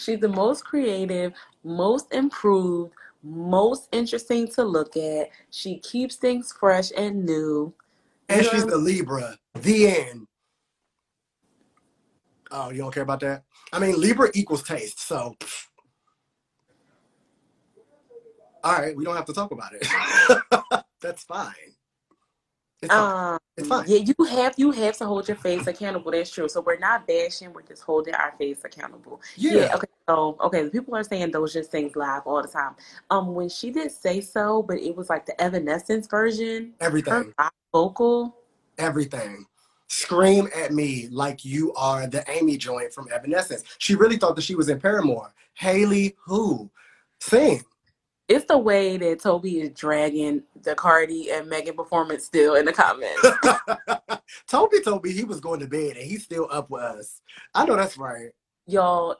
She's 0.00 0.20
the 0.20 0.28
most 0.28 0.64
creative, 0.64 1.34
most 1.62 2.12
improved, 2.12 2.94
most 3.22 3.88
interesting 3.92 4.48
to 4.48 4.64
look 4.64 4.96
at. 4.96 5.28
She 5.50 5.78
keeps 5.78 6.16
things 6.16 6.52
fresh 6.52 6.90
and 6.96 7.24
new. 7.26 7.74
And 8.28 8.42
You 8.42 8.50
she's 8.50 8.62
a 8.62 8.76
Libra. 8.76 9.36
The 9.54 9.88
end. 9.88 10.26
Oh, 12.50 12.70
you 12.70 12.78
don't 12.78 12.92
care 12.92 13.02
about 13.02 13.20
that? 13.20 13.44
I 13.72 13.78
mean, 13.78 14.00
Libra 14.00 14.30
equals 14.34 14.62
taste, 14.62 15.00
so. 15.00 15.36
All 18.64 18.72
right, 18.72 18.96
we 18.96 19.04
don't 19.04 19.16
have 19.16 19.26
to 19.26 19.32
talk 19.32 19.52
about 19.52 19.72
it. 19.74 19.86
That's 21.00 21.24
fine. 21.24 21.54
It's 22.82 22.92
fine. 22.92 23.32
Um, 23.34 23.38
It's 23.56 23.68
fine. 23.68 23.84
yeah, 23.88 23.98
you 23.98 24.24
have 24.24 24.54
you 24.56 24.70
have 24.70 24.96
to 24.98 25.06
hold 25.06 25.28
your 25.28 25.36
face 25.36 25.66
accountable. 25.66 26.10
That's 26.10 26.30
true. 26.30 26.48
So 26.48 26.60
we're 26.62 26.78
not 26.78 27.06
bashing. 27.06 27.52
We're 27.52 27.62
just 27.62 27.82
holding 27.82 28.14
our 28.14 28.32
face 28.38 28.60
accountable. 28.64 29.20
Yeah. 29.36 29.72
Okay. 29.74 29.86
So 30.08 30.36
okay, 30.40 30.64
the 30.64 30.70
people 30.70 30.94
are 30.96 31.04
saying 31.04 31.30
those 31.30 31.52
just 31.52 31.70
things 31.70 31.94
live 31.94 32.22
all 32.24 32.42
the 32.42 32.48
time. 32.48 32.74
Um, 33.10 33.34
when 33.34 33.48
she 33.48 33.70
did 33.70 33.92
say 33.92 34.20
so, 34.20 34.62
but 34.62 34.78
it 34.78 34.96
was 34.96 35.10
like 35.10 35.26
the 35.26 35.40
Evanescence 35.40 36.06
version. 36.06 36.72
Everything. 36.80 37.32
live 37.38 37.50
vocal. 37.72 38.36
Everything. 38.78 39.46
Scream 39.88 40.48
at 40.56 40.72
me 40.72 41.08
like 41.10 41.44
you 41.44 41.74
are 41.74 42.06
the 42.06 42.24
Amy 42.30 42.56
joint 42.56 42.94
from 42.94 43.08
Evanescence. 43.12 43.64
She 43.78 43.94
really 43.94 44.16
thought 44.16 44.36
that 44.36 44.42
she 44.42 44.54
was 44.54 44.68
in 44.68 44.80
Paramore. 44.80 45.34
Hayley, 45.54 46.16
who? 46.24 46.70
Sing. 47.20 47.62
It's 48.30 48.44
the 48.44 48.58
way 48.58 48.96
that 48.96 49.22
Toby 49.22 49.60
is 49.60 49.70
dragging 49.70 50.44
the 50.62 50.76
Cardi 50.76 51.32
and 51.32 51.48
Megan 51.48 51.74
performance 51.74 52.24
still 52.24 52.54
in 52.54 52.64
the 52.64 52.72
comments. 52.72 53.26
Toby 54.46 54.80
told 54.82 55.02
me 55.02 55.10
he 55.10 55.24
was 55.24 55.40
going 55.40 55.58
to 55.58 55.66
bed 55.66 55.96
and 55.96 56.06
he's 56.06 56.22
still 56.22 56.46
up 56.48 56.70
with 56.70 56.80
us. 56.80 57.22
I 57.56 57.66
know 57.66 57.74
that's 57.74 57.98
right. 57.98 58.30
Y'all, 58.68 59.16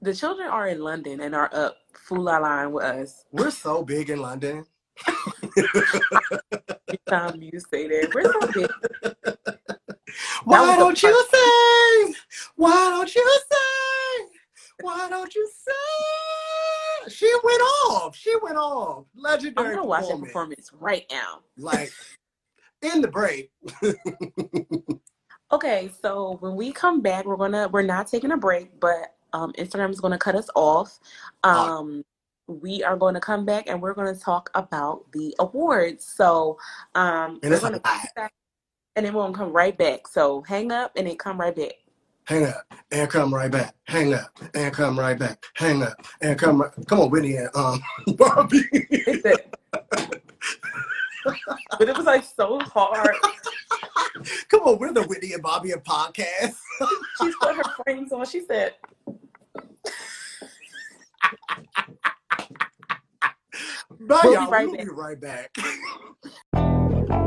the 0.00 0.14
children 0.14 0.48
are 0.48 0.68
in 0.68 0.80
London 0.80 1.20
and 1.20 1.34
are 1.34 1.50
up 1.52 1.76
full 1.92 2.22
line 2.22 2.72
with 2.72 2.82
us. 2.82 3.26
We're 3.30 3.50
so 3.50 3.84
big 3.84 4.08
in 4.08 4.22
London. 4.22 4.64
Every 5.58 6.98
time 7.10 7.42
you 7.42 7.60
say 7.60 7.88
that, 7.88 8.10
we're 8.14 8.32
so 8.32 8.52
big. 8.54 8.70
Why 10.44 10.78
don't 10.78 11.02
you 11.02 11.26
sing? 11.30 12.14
Why 12.56 12.88
don't 12.88 13.14
you 13.14 13.40
sing? 13.50 14.28
Why 14.80 15.10
don't 15.10 15.34
you 15.34 15.46
sing? 15.54 16.41
She 17.08 17.32
went 17.42 17.62
off. 17.86 18.16
She 18.16 18.34
went 18.42 18.56
off. 18.56 19.04
Legendary. 19.14 19.68
I'm 19.68 19.74
gonna 19.74 19.86
watch 19.86 20.08
that 20.08 20.20
performance. 20.20 20.70
right 20.78 21.04
now. 21.10 21.40
Like 21.56 21.92
in 22.82 23.00
the 23.00 23.08
break. 23.08 23.50
Okay, 25.52 25.90
so 26.00 26.38
when 26.40 26.56
we 26.56 26.72
come 26.72 27.02
back, 27.02 27.26
we're 27.26 27.36
gonna 27.36 27.68
we're 27.68 27.82
not 27.82 28.06
taking 28.06 28.32
a 28.32 28.38
break, 28.38 28.80
but 28.80 29.14
um, 29.34 29.52
Instagram 29.58 29.90
is 29.90 30.00
gonna 30.00 30.16
cut 30.16 30.34
us 30.34 30.48
off. 30.54 30.98
Um, 31.44 32.02
we 32.48 32.82
are 32.82 32.96
going 32.96 33.14
to 33.14 33.20
come 33.20 33.44
back 33.44 33.68
and 33.68 33.80
we're 33.80 33.94
going 33.94 34.12
to 34.12 34.20
talk 34.20 34.50
about 34.54 35.04
the 35.12 35.34
awards. 35.38 36.04
So 36.06 36.58
um, 36.94 37.38
And 37.42 37.52
we're 37.52 37.60
gonna 37.60 37.80
back, 37.80 38.32
and 38.96 39.04
then 39.04 39.12
we're 39.12 39.22
gonna 39.22 39.34
come 39.36 39.52
right 39.52 39.76
back. 39.76 40.08
So 40.08 40.42
hang 40.42 40.72
up 40.72 40.92
and 40.96 41.06
then 41.06 41.16
come 41.16 41.38
right 41.38 41.54
back. 41.54 41.74
Hang 42.32 42.46
up 42.46 42.64
and 42.90 43.10
come 43.10 43.34
right 43.34 43.50
back. 43.50 43.74
Hang 43.84 44.14
up 44.14 44.30
and 44.54 44.72
come 44.72 44.98
right 44.98 45.18
back. 45.18 45.44
Hang 45.54 45.82
up 45.82 45.92
and 46.22 46.38
come 46.38 46.62
right. 46.62 46.70
Come 46.88 47.00
on, 47.00 47.10
Whitney 47.10 47.36
and 47.36 47.50
um 47.54 47.78
Barbie. 48.16 48.62
It. 48.72 49.54
but 49.74 50.22
it 51.90 51.94
was 51.94 52.06
like 52.06 52.24
so 52.24 52.58
hard. 52.60 53.14
come 54.48 54.62
on, 54.62 54.78
we're 54.78 54.94
the 54.94 55.02
Whitney 55.02 55.34
and 55.34 55.42
Bobby 55.42 55.72
and 55.72 55.84
podcast. 55.84 56.54
She 57.20 57.30
put 57.38 57.54
her 57.54 57.62
frames 57.84 58.12
on. 58.12 58.24
She 58.24 58.40
said, 58.40 58.76
Bye, 64.00 64.20
We'll 64.22 64.22
be 64.22 64.30
y'all. 64.32 64.50
right 64.50 64.66
we'll 64.66 64.76
back. 64.78 64.86
be 64.86 64.90
right 64.90 65.20
back. 65.20 67.18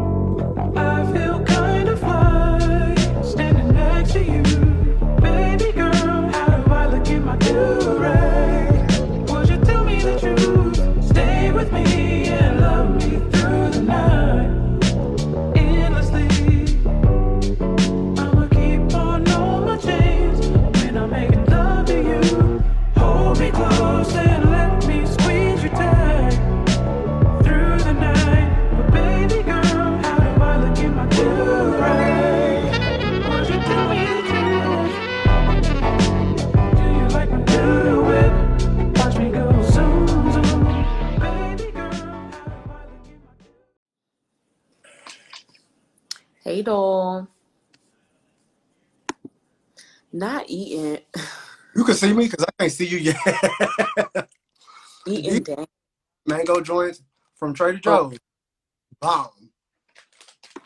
I 7.41 7.94
"Hey, 46.63 47.27
not 50.13 50.45
eating." 50.47 50.99
You 51.75 51.83
can 51.83 51.95
see 51.95 52.13
me 52.13 52.25
because 52.29 52.45
I 52.45 52.51
can't 52.57 52.71
see 52.71 52.85
you 52.87 52.97
yet. 52.97 53.17
Eating. 55.07 55.67
Mango 56.25 56.61
joints 56.61 57.03
from 57.35 57.53
Trader 57.53 57.79
Oh. 57.85 58.09
Joe's. 58.09 58.19
Bomb. 59.01 59.29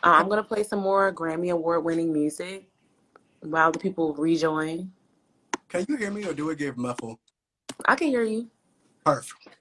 Uh, 0.02 0.16
I'm 0.16 0.28
gonna 0.28 0.44
play 0.44 0.62
some 0.62 0.78
more 0.78 1.12
Grammy 1.12 1.52
Award 1.52 1.84
winning 1.84 2.12
music 2.12 2.68
while 3.40 3.72
the 3.72 3.78
people 3.78 4.14
rejoin. 4.14 4.92
Can 5.68 5.84
you 5.88 5.96
hear 5.96 6.10
me 6.10 6.24
or 6.24 6.32
do 6.32 6.48
it 6.50 6.58
give 6.58 6.78
muffle? 6.78 7.18
I 7.84 7.96
can 7.96 8.08
hear 8.08 8.22
you. 8.22 8.48
Perfect. 9.04 9.56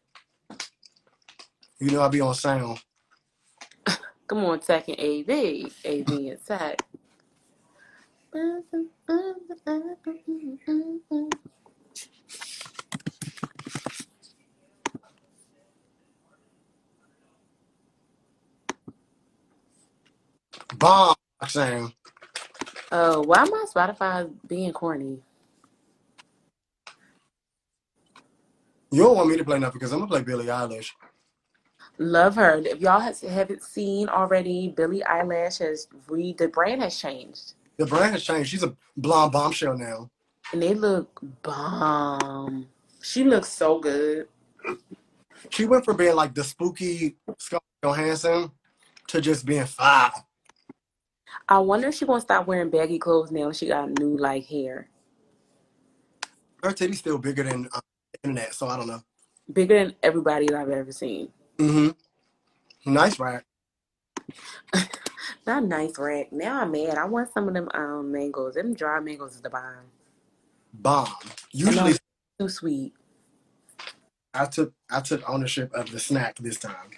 You 1.80 1.92
know 1.92 2.02
I 2.02 2.08
be 2.10 2.22
on 2.22 2.34
sound. 2.36 2.80
Come 4.30 4.46
on, 4.46 4.60
Tech 4.60 4.88
and 4.88 5.00
AV. 5.00 5.72
AV 5.84 6.10
and 6.10 6.46
Tech. 6.46 6.84
Bomb 20.78 21.16
sound. 21.48 21.94
Oh, 22.92 23.22
why 23.22 23.44
my 23.46 23.66
Spotify 23.74 24.32
being 24.48 24.72
corny? 24.72 25.20
You 28.92 29.04
don't 29.04 29.16
want 29.16 29.30
me 29.30 29.38
to 29.38 29.44
play 29.44 29.58
nothing 29.58 29.80
because 29.80 29.92
I'm 29.92 30.00
gonna 30.00 30.10
play 30.12 30.22
Billie 30.22 30.46
Eilish. 30.46 30.92
Love 32.00 32.36
her. 32.36 32.56
If 32.66 32.80
y'all 32.80 33.00
has, 33.02 33.22
haven't 33.22 33.62
seen 33.62 34.08
already, 34.08 34.70
Billie 34.76 35.02
Eilish 35.02 35.60
has 35.60 35.88
re 36.08 36.34
the 36.38 36.48
brand 36.48 36.82
has 36.82 36.98
changed, 36.98 37.54
The 37.78 37.86
brand 37.86 38.14
has 38.14 38.24
changed. 38.24 38.50
She's 38.50 38.64
a 38.64 38.76
blonde 38.96 39.34
bombshell 39.34 39.78
now. 39.78 40.10
and 40.54 40.62
they 40.62 40.74
look 40.74 41.20
bomb. 41.44 42.68
She 43.02 43.24
looks 43.24 43.50
so 43.50 43.80
good. 43.80 44.28
She 45.50 45.66
went 45.66 45.86
from 45.86 45.98
being 45.98 46.16
like 46.16 46.34
the 46.34 46.44
spooky 46.44 47.16
Scarlett 47.38 47.64
Johansson 47.84 48.52
to 49.08 49.22
just 49.22 49.46
being 49.46 49.66
fire. 49.66 50.12
I 51.48 51.60
wonder 51.60 51.90
if 51.90 51.96
she 51.96 52.06
gonna 52.06 52.22
stop 52.22 52.48
wearing 52.48 52.70
baggy 52.70 52.98
clothes 53.00 53.32
now. 53.32 53.52
She 53.52 53.68
got 53.68 53.90
new 54.00 54.18
like 54.18 54.46
hair, 54.46 54.90
Her 56.64 56.72
titty's 56.72 57.00
still 57.00 57.18
bigger 57.18 57.44
than 57.44 57.68
uh, 57.74 57.80
internet, 58.24 58.54
so 58.54 58.68
I 58.68 58.78
don't 58.78 58.88
know. 58.88 59.02
bigger 59.52 59.84
than 59.84 59.96
everybody 60.04 60.46
that 60.48 60.56
I've 60.56 60.70
ever 60.70 60.92
seen. 60.92 61.30
Mm-hmm. 61.60 62.06
Nice 62.94 63.20
rack. 63.20 63.46
Not 65.48 65.66
nice 65.66 65.98
rack. 66.00 66.32
Now 66.32 66.62
I'm 66.62 66.72
mad. 66.72 66.98
I 66.98 67.06
want 67.06 67.34
some 67.34 67.48
of 67.48 67.54
them 67.54 67.70
um 67.74 68.12
mangoes. 68.12 68.56
Them 68.56 68.74
dry 68.74 69.00
mangoes 69.00 69.36
is 69.36 69.42
the 69.42 69.50
bomb. 69.50 69.86
Bomb. 70.74 71.10
Usually 71.52 71.96
Too 72.40 72.50
sweet. 72.50 72.94
I 74.34 74.46
took 74.46 74.74
I 74.92 75.02
took 75.02 75.28
ownership 75.30 75.74
of 75.74 75.92
the 75.92 76.00
snack 76.00 76.38
this 76.38 76.58
time. 76.60 76.92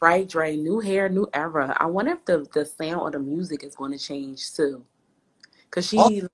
Right, 0.00 0.28
Dre. 0.28 0.56
New 0.56 0.80
hair, 0.80 1.08
new 1.08 1.28
era. 1.34 1.76
I 1.80 1.86
wonder 1.86 2.12
if 2.12 2.24
the 2.24 2.46
the 2.52 2.66
sound 2.66 3.06
of 3.06 3.12
the 3.12 3.18
music 3.20 3.64
is 3.64 3.74
going 3.76 3.92
to 3.92 3.98
change 3.98 4.54
too. 4.54 4.84
Cause 5.70 5.88
she 5.88 5.98
Oh. 5.98 6.28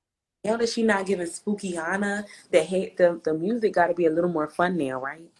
now 0.44 0.56
that 0.56 0.68
she 0.68 0.82
not 0.82 1.06
giving 1.06 1.26
spooky 1.26 1.72
Hana, 1.76 2.26
the 2.50 2.60
the 2.96 3.20
the 3.24 3.34
music 3.34 3.74
got 3.74 3.88
to 3.88 3.94
be 3.94 4.06
a 4.06 4.10
little 4.10 4.30
more 4.30 4.48
fun 4.48 4.76
now, 4.76 5.00
right? 5.00 5.30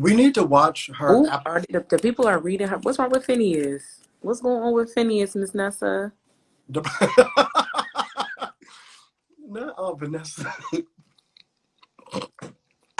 We 0.00 0.14
need 0.14 0.34
to 0.36 0.44
watch 0.44 0.88
her. 0.96 1.14
Ooh, 1.14 1.28
app- 1.28 1.42
are 1.44 1.60
the, 1.68 1.84
the 1.86 1.98
people 1.98 2.26
are 2.26 2.38
reading 2.38 2.68
her. 2.68 2.78
What's 2.78 2.98
wrong 2.98 3.10
with 3.10 3.26
Finneas? 3.26 3.82
What's 4.22 4.40
going 4.40 4.62
on 4.62 4.72
with 4.72 4.94
Finneas, 4.94 5.36
Miss 5.36 5.54
Nessa? 5.54 6.10
Not 9.46 9.74
oh, 9.76 9.94
Vanessa. 10.00 10.54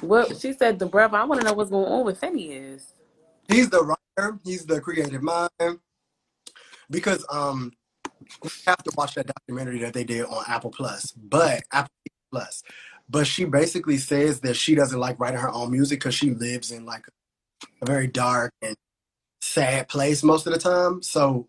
well, 0.02 0.30
she 0.34 0.52
said, 0.52 0.78
the 0.78 0.84
brother. 0.84 1.16
I 1.16 1.24
want 1.24 1.40
to 1.40 1.46
know 1.46 1.54
what's 1.54 1.70
going 1.70 1.90
on 1.90 2.04
with 2.04 2.20
Finneas. 2.20 2.92
He's 3.48 3.70
the 3.70 3.82
writer. 3.82 4.38
He's 4.44 4.66
the 4.66 4.78
creative 4.78 5.22
mind. 5.22 5.78
Because 6.90 7.24
um, 7.30 7.72
we 8.42 8.50
have 8.66 8.82
to 8.82 8.92
watch 8.98 9.14
that 9.14 9.26
documentary 9.26 9.78
that 9.78 9.94
they 9.94 10.04
did 10.04 10.26
on 10.26 10.44
Apple 10.46 10.70
Plus, 10.70 11.12
but 11.12 11.62
Apple 11.72 11.94
Plus. 12.30 12.62
But 13.10 13.26
she 13.26 13.44
basically 13.44 13.98
says 13.98 14.40
that 14.40 14.54
she 14.54 14.76
doesn't 14.76 14.98
like 15.00 15.18
writing 15.18 15.40
her 15.40 15.50
own 15.50 15.72
music 15.72 15.98
because 15.98 16.14
she 16.14 16.30
lives 16.30 16.70
in 16.70 16.86
like 16.86 17.04
a 17.82 17.86
very 17.86 18.06
dark 18.06 18.52
and 18.62 18.76
sad 19.40 19.88
place 19.88 20.22
most 20.22 20.46
of 20.46 20.52
the 20.52 20.58
time. 20.60 21.02
So 21.02 21.48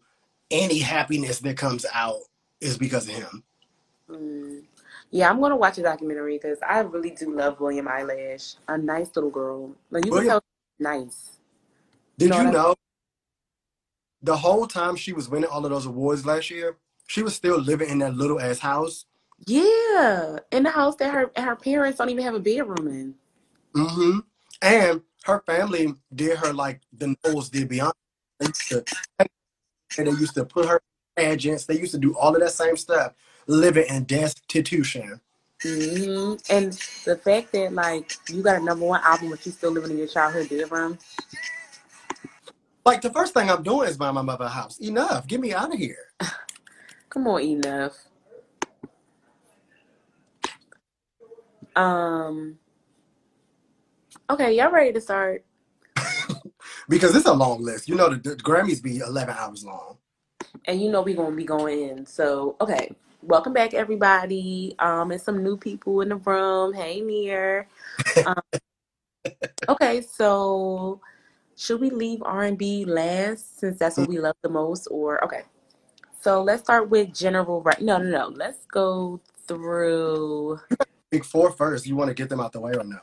any 0.50 0.80
happiness 0.80 1.40
that 1.40 1.58
comes 1.58 1.86
out 1.94 2.22
is 2.60 2.78
because 2.80 3.08
of 3.08 3.14
him. 3.16 3.44
Mm. 4.10 4.64
Yeah, 5.12 5.30
I'm 5.30 5.40
gonna 5.40 5.56
watch 5.56 5.78
a 5.78 5.84
documentary 5.84 6.38
because 6.42 6.58
I 6.68 6.80
really 6.80 7.12
do 7.12 7.36
love 7.36 7.60
William 7.60 7.88
Eyelash. 7.88 8.56
A 8.68 8.78
nice 8.78 9.10
little 9.16 9.30
girl. 9.30 9.76
Like 9.92 10.06
you 10.06 10.12
can 10.12 10.18
William- 10.20 10.30
tell, 10.32 10.44
nice. 10.80 11.38
Did 12.18 12.30
know 12.32 12.38
you 12.40 12.46
what 12.46 12.56
I- 12.56 12.58
know 12.60 12.76
the 14.24 14.38
whole 14.38 14.68
time 14.68 14.96
she 14.96 15.14
was 15.14 15.30
winning 15.30 15.50
all 15.50 15.64
of 15.66 15.72
those 15.72 15.86
awards 15.86 16.26
last 16.26 16.50
year, 16.50 16.78
she 17.08 17.22
was 17.22 17.36
still 17.36 17.58
living 17.60 17.90
in 17.90 18.00
that 18.00 18.16
little 18.16 18.40
ass 18.40 18.60
house? 18.60 19.06
Yeah, 19.46 20.38
in 20.52 20.64
the 20.64 20.70
house 20.70 20.96
that 20.98 21.14
her 21.14 21.32
her 21.36 21.56
parents 21.56 21.98
don't 21.98 22.10
even 22.10 22.24
have 22.24 22.36
a 22.36 22.40
bedroom 22.40 22.88
in. 22.88 23.16
Mm-hmm. 23.76 24.20
And 24.62 25.02
her 25.24 25.42
family 25.46 25.94
did 26.14 26.38
her 26.38 26.54
like 26.54 26.82
the 26.94 27.16
Knowles 27.24 27.50
did 27.50 27.70
Beyonce. 27.70 27.94
They 28.40 28.48
used 28.48 28.68
to, 28.70 28.86
and 29.20 30.08
they 30.08 30.12
used 30.12 30.36
to 30.36 30.46
put 30.46 30.68
her 30.68 30.82
pageants. 31.16 31.66
They 31.66 31.80
used 31.80 31.94
to 31.94 31.98
do 32.00 32.16
all 32.16 32.36
of 32.36 32.42
that 32.42 32.52
same 32.52 32.78
stuff, 32.78 33.14
living 33.48 33.86
in 33.90 34.04
destitution. 34.04 35.20
Mm-hmm. 35.64 36.54
And 36.56 36.74
the 37.06 37.18
fact 37.18 37.52
that 37.54 37.74
like 37.74 38.14
you 38.30 38.42
got 38.42 38.62
a 38.62 38.64
number 38.64 38.86
one 38.86 39.02
album, 39.04 39.30
but 39.30 39.46
you 39.46 39.52
still 39.52 39.72
living 39.72 39.92
in 39.92 39.98
your 39.98 40.08
childhood 40.08 40.50
bedroom. 40.50 40.98
Like 42.86 43.02
the 43.02 43.12
first 43.12 43.34
thing 43.34 43.50
I'm 43.50 43.62
doing 43.62 43.90
is 43.90 43.98
buying 43.98 44.16
my 44.16 44.24
mother 44.24 44.46
a 44.46 44.50
house. 44.50 44.80
Enough. 44.80 45.28
Get 45.28 45.40
me 45.40 45.54
out 45.54 45.74
of 45.74 45.80
here. 45.80 46.06
Come 47.10 47.28
on, 47.28 47.42
enough. 47.42 48.06
Um. 51.76 52.60
Okay, 54.30 54.56
y'all 54.56 54.72
ready 54.72 54.94
to 54.94 55.02
start? 55.02 55.46
Because 56.90 57.16
it's 57.16 57.28
a 57.28 57.34
long 57.34 57.64
list. 57.64 57.88
You 57.90 57.96
know 57.96 58.10
the, 58.10 58.18
the 58.18 58.36
Grammys 58.38 58.84
be 58.84 59.00
11 59.00 59.36
hours 59.38 59.64
long. 59.66 59.98
and 60.66 60.82
you 60.82 60.92
know 60.92 61.02
we're 61.02 61.16
gonna 61.16 61.36
be 61.36 61.46
going 61.46 61.90
in. 61.90 62.06
So 62.06 62.56
okay, 62.62 62.96
welcome 63.24 63.54
back 63.54 63.74
everybody. 63.74 64.76
Um, 64.80 65.12
and 65.12 65.22
some 65.22 65.44
new 65.44 65.58
people 65.58 66.02
in 66.02 66.10
the 66.10 66.18
room. 66.18 66.74
Hey, 66.74 67.02
Near. 67.02 67.68
Um, 68.26 68.42
okay, 69.70 70.02
so 70.02 71.02
should 71.58 71.82
we 71.82 71.90
leave 71.92 72.22
R 72.24 72.44
and 72.44 72.58
B 72.58 72.86
last 72.86 73.60
since 73.60 73.80
that's 73.80 73.98
what 73.98 74.10
we 74.10 74.20
love 74.20 74.36
the 74.44 74.50
most, 74.50 74.88
or 74.92 75.24
okay? 75.26 75.44
So 76.22 76.44
let's 76.44 76.64
start 76.64 76.90
with 76.90 77.14
general. 77.14 77.62
Right? 77.62 77.82
No, 77.82 77.98
no, 77.98 78.10
no. 78.10 78.28
Let's 78.30 78.66
go 78.68 79.22
through. 79.48 80.60
Big 81.12 81.26
four 81.26 81.52
first. 81.52 81.86
You 81.86 81.96
want 81.96 82.08
to 82.08 82.14
get 82.14 82.30
them 82.30 82.40
out 82.40 82.54
the 82.54 82.62
way 82.62 82.72
or 82.74 82.84
no? 82.84 83.00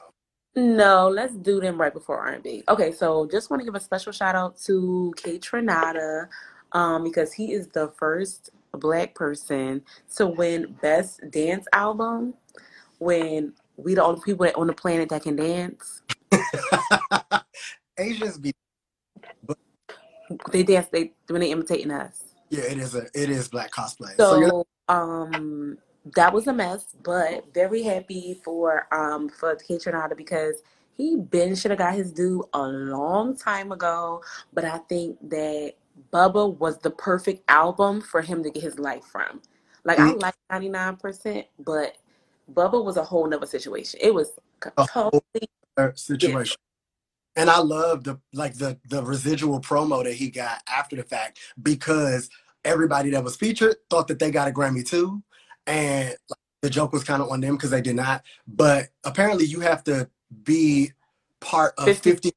No, 0.57 1.09
let's 1.09 1.35
do 1.35 1.61
them 1.61 1.79
right 1.81 1.93
before 1.93 2.19
R&B. 2.19 2.65
Okay, 2.69 2.91
so 2.91 3.29
just 3.31 3.51
want 3.51 3.61
to 3.61 3.65
give 3.65 3.75
a 3.75 3.81
special 3.81 4.13
shout 4.13 4.35
out 4.35 4.59
to 4.63 5.15
Kaytranada, 5.17 6.29
um, 6.73 7.05
because 7.05 7.33
he 7.33 7.53
is 7.53 7.69
the 7.69 7.89
first 7.99 8.51
black 8.73 9.15
person 9.15 9.83
to 10.17 10.27
win 10.27 10.77
Best 10.81 11.21
Dance 11.31 11.67
Album 11.73 12.35
when 12.99 13.53
we 13.77 13.95
the 13.95 14.03
only 14.03 14.21
people 14.25 14.51
on 14.57 14.67
the 14.67 14.73
planet 14.73 15.09
that 15.11 15.23
can 15.23 15.37
dance. 15.37 16.03
Asians 17.99 18.39
be 18.39 18.53
They 20.51 20.63
dance 20.63 20.89
they 20.91 21.13
when 21.29 21.41
they 21.41 21.51
imitating 21.53 21.91
us. 21.91 22.35
yeah. 22.51 22.65
It 22.65 22.79
is 22.79 22.95
a 22.95 23.07
it 23.15 23.31
is 23.31 23.49
black 23.49 23.71
cosplay. 23.71 24.17
So, 24.17 24.65
So 24.89 24.95
um 24.95 25.79
that 26.14 26.32
was 26.32 26.46
a 26.46 26.53
mess, 26.53 26.96
but 27.03 27.53
very 27.55 27.82
happy 27.82 28.40
for 28.44 28.86
um 28.94 29.28
for 29.28 29.55
Trinata 29.57 30.16
because 30.16 30.62
he 30.96 31.16
been 31.16 31.55
should 31.55 31.70
have 31.70 31.78
got 31.78 31.94
his 31.94 32.12
due 32.12 32.44
a 32.55 32.62
long 32.62 33.36
time 33.36 33.72
ago. 33.72 34.22
But 34.53 34.64
I 34.64 34.78
think 34.78 35.18
that 35.30 35.74
Bubba 36.12 36.57
was 36.59 36.78
the 36.78 36.90
perfect 36.90 37.42
album 37.49 38.01
for 38.01 38.22
him 38.22 38.42
to 38.42 38.51
get 38.51 38.62
his 38.62 38.78
life 38.78 39.05
from. 39.05 39.42
Like 39.84 39.99
I 39.99 40.12
Mhm. 40.12 40.22
like 40.22 40.34
ninety 40.51 40.68
nine 40.68 40.96
percent, 40.96 41.46
but 41.59 41.96
Bubba 42.53 42.84
was 42.84 42.96
a 42.96 43.05
whole 43.05 43.26
nother 43.28 43.46
situation. 43.46 44.01
It 44.03 44.14
was 44.14 44.32
A 44.76 44.86
totally 44.86 45.49
situation. 45.94 46.57
And 47.36 47.51
I 47.51 47.59
love 47.59 48.05
the 48.05 48.20
like 48.32 48.55
the 48.55 48.78
the 48.88 49.03
residual 49.05 49.61
promo 49.61 50.05
that 50.05 50.14
he 50.14 50.30
got 50.30 50.62
after 50.68 50.96
the 50.96 51.05
fact 51.05 51.38
because 51.62 52.30
everybody 52.64 53.11
that 53.11 53.24
was 53.24 53.36
featured 53.36 53.76
thought 53.90 54.09
that 54.09 54.18
they 54.18 54.30
got 54.30 54.49
a 54.49 54.53
Grammy 54.53 54.86
too, 54.86 55.22
and 55.67 56.09
like, 56.09 56.39
the 56.63 56.71
joke 56.71 56.93
was 56.93 57.05
kind 57.05 57.23
of 57.23 57.31
on 57.31 57.41
them 57.41 57.57
because 57.57 57.71
they 57.71 57.81
did 57.81 57.97
not. 57.97 58.23
But 58.47 58.89
apparently, 59.05 59.45
you 59.45 59.61
have 59.61 59.85
to 59.85 60.09
be 60.45 60.93
part 61.41 61.75
of 61.79 61.85
50 61.85 62.33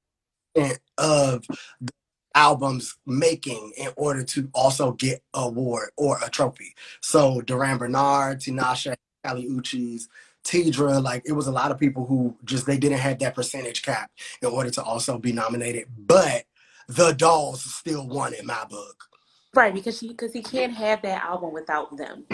percent 0.54 0.80
of 0.98 1.46
the 1.80 1.92
album's 2.36 2.98
making 3.06 3.74
in 3.78 3.90
order 3.96 4.24
to 4.24 4.50
also 4.54 4.94
get 4.94 5.22
a 5.34 5.40
award 5.40 5.90
or 5.98 6.20
a 6.24 6.30
trophy. 6.30 6.74
So 7.02 7.42
Durand 7.42 7.80
Bernarr, 7.80 8.36
Tinashe, 8.36 8.96
Kali 9.26 9.48
Uchis, 9.48 10.04
Teedra, 10.44 11.04
like 11.04 11.24
it 11.26 11.34
was 11.34 11.48
a 11.48 11.52
lot 11.52 11.72
of 11.72 11.80
people 11.80 12.06
who 12.06 12.36
just 12.46 12.66
they 12.66 12.78
didn't 12.78 13.00
have 13.00 13.20
that 13.20 13.36
percentage 13.36 13.82
cap 13.82 14.12
in 14.42 14.50
order 14.50 14.70
to 14.72 14.84
also 14.84 15.18
be 15.18 15.32
nominated. 15.32 15.88
But 15.98 16.46
the 16.88 17.14
Dolls 17.14 17.64
still 17.64 18.08
won 18.08 18.34
in 18.34 18.46
my 18.46 18.66
book. 18.66 19.06
Right, 19.54 19.74
because 19.74 19.98
she 19.98 20.10
because 20.10 20.34
he 20.34 20.42
can't 20.42 20.74
have 20.74 21.02
that 21.02 21.24
album 21.24 21.54
without 21.54 21.96
them. 21.98 22.26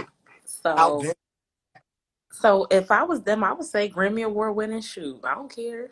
So 0.64 1.04
so 2.32 2.68
if 2.70 2.92
I 2.92 3.04
was 3.04 3.22
them, 3.22 3.44
I 3.44 3.54
would 3.54 3.66
say 3.66 3.90
Grammy 3.90 4.24
Award 4.24 4.56
winning 4.56 4.82
shoe. 4.82 5.20
I 5.24 5.34
don't 5.34 5.54
care. 5.54 5.92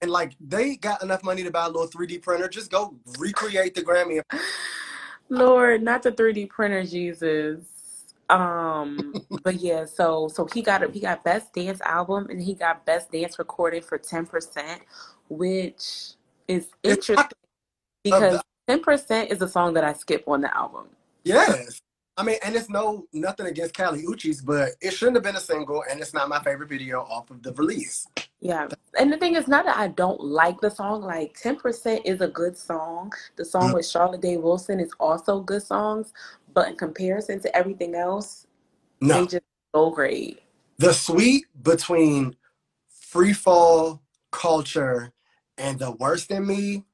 and 0.00 0.10
like 0.10 0.34
they 0.40 0.76
got 0.76 1.02
enough 1.02 1.24
money 1.24 1.42
to 1.42 1.50
buy 1.50 1.64
a 1.64 1.68
little 1.68 1.88
3D 1.88 2.22
printer. 2.22 2.48
Just 2.48 2.70
go 2.70 2.94
recreate 3.18 3.74
the 3.74 3.82
Grammy. 3.82 4.20
Lord, 5.28 5.82
not 5.82 6.02
the 6.02 6.12
3D 6.12 6.48
printer, 6.48 6.84
Jesus. 6.84 7.64
Um, 8.28 9.14
but 9.42 9.56
yeah, 9.56 9.84
so 9.84 10.28
so 10.28 10.46
he 10.52 10.62
got 10.62 10.88
he 10.92 11.00
got 11.00 11.24
best 11.24 11.52
dance 11.52 11.80
album 11.80 12.28
and 12.30 12.40
he 12.40 12.54
got 12.54 12.84
best 12.84 13.10
dance 13.10 13.38
recording 13.38 13.82
for 13.82 13.98
ten 13.98 14.26
percent, 14.26 14.82
which 15.28 16.12
is 16.46 16.68
interesting 16.82 17.26
because 18.04 18.40
ten 18.68 18.80
percent 18.80 19.30
is 19.30 19.42
a 19.42 19.48
song 19.48 19.74
that 19.74 19.84
I 19.84 19.92
skip 19.92 20.24
on 20.28 20.40
the 20.40 20.56
album. 20.56 20.86
Yes. 21.24 21.80
I 22.16 22.22
mean, 22.22 22.36
and 22.44 22.56
it's 22.56 22.70
no 22.70 23.06
nothing 23.12 23.46
against 23.46 23.74
Kali 23.74 24.02
Uchis, 24.04 24.44
but 24.44 24.70
it 24.80 24.92
shouldn't 24.92 25.16
have 25.16 25.24
been 25.24 25.36
a 25.36 25.40
single, 25.40 25.84
and 25.90 26.00
it's 26.00 26.14
not 26.14 26.28
my 26.28 26.42
favorite 26.42 26.68
video 26.68 27.00
off 27.02 27.30
of 27.30 27.42
the 27.42 27.52
release. 27.54 28.06
Yeah, 28.40 28.68
and 28.98 29.12
the 29.12 29.18
thing 29.18 29.34
is 29.36 29.48
not 29.48 29.64
that 29.66 29.76
I 29.76 29.88
don't 29.88 30.20
like 30.22 30.60
the 30.60 30.70
song. 30.70 31.02
Like 31.02 31.36
ten 31.40 31.56
percent 31.56 32.02
is 32.06 32.20
a 32.22 32.28
good 32.28 32.56
song. 32.56 33.12
The 33.36 33.44
song 33.44 33.70
Mm. 33.70 33.74
with 33.74 33.86
Charlotte 33.86 34.22
Day 34.22 34.36
Wilson 34.38 34.80
is 34.80 34.92
also 35.00 35.40
good 35.40 35.62
songs, 35.62 36.12
but 36.54 36.68
in 36.68 36.76
comparison 36.76 37.40
to 37.42 37.56
everything 37.56 37.94
else, 37.94 38.46
they 39.00 39.08
No, 39.08 39.26
just 39.26 39.44
so 39.74 39.90
great. 39.90 40.40
the 40.78 40.94
suite 40.94 41.46
between 41.62 42.36
free 42.88 43.32
fall 43.34 44.02
culture 44.32 45.12
and 45.58 45.78
the 45.78 45.92
worst 45.92 46.30
in 46.30 46.46
me 46.46 46.84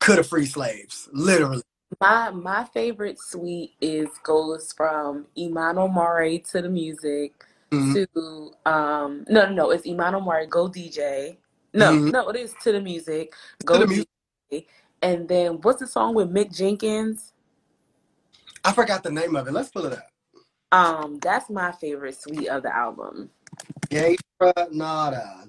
could 0.00 0.18
have 0.18 0.28
free 0.28 0.46
slaves, 0.46 1.08
literally. 1.12 1.62
My 2.00 2.30
my 2.30 2.64
favorite 2.64 3.18
suite 3.20 3.74
is 3.80 4.08
goes 4.22 4.72
from 4.72 5.26
Imano 5.38 5.92
Mare 5.92 6.38
to 6.50 6.62
the 6.62 6.68
music 6.68 7.44
Mhm. 7.70 7.94
to 8.14 8.52
um 8.70 9.24
no 9.28 9.46
no 9.46 9.52
no 9.52 9.70
it's 9.70 9.86
Imano 9.86 10.24
Mare 10.24 10.46
go 10.46 10.68
DJ 10.68 11.36
no 11.74 11.92
Mhm. 11.92 12.12
no 12.12 12.28
it 12.30 12.36
is 12.36 12.54
to 12.62 12.72
the 12.72 12.80
music 12.80 13.34
go 13.64 13.78
the 13.78 13.86
music. 13.86 14.08
DJ 14.50 14.66
and 15.02 15.28
then 15.28 15.60
what's 15.62 15.80
the 15.80 15.86
song 15.86 16.14
with 16.14 16.30
Mick 16.32 16.54
Jenkins 16.54 17.32
I 18.64 18.72
forgot 18.72 19.02
the 19.04 19.10
name 19.12 19.36
of 19.36 19.46
it. 19.46 19.52
Let's 19.52 19.68
pull 19.70 19.86
it 19.86 19.92
up. 19.92 20.08
um 20.72 21.18
that's 21.20 21.48
my 21.48 21.70
favorite 21.72 22.20
suite 22.20 22.48
of 22.48 22.62
the 22.64 22.74
album 22.74 23.30
Gay 23.88 24.16
Nada. 24.72 25.48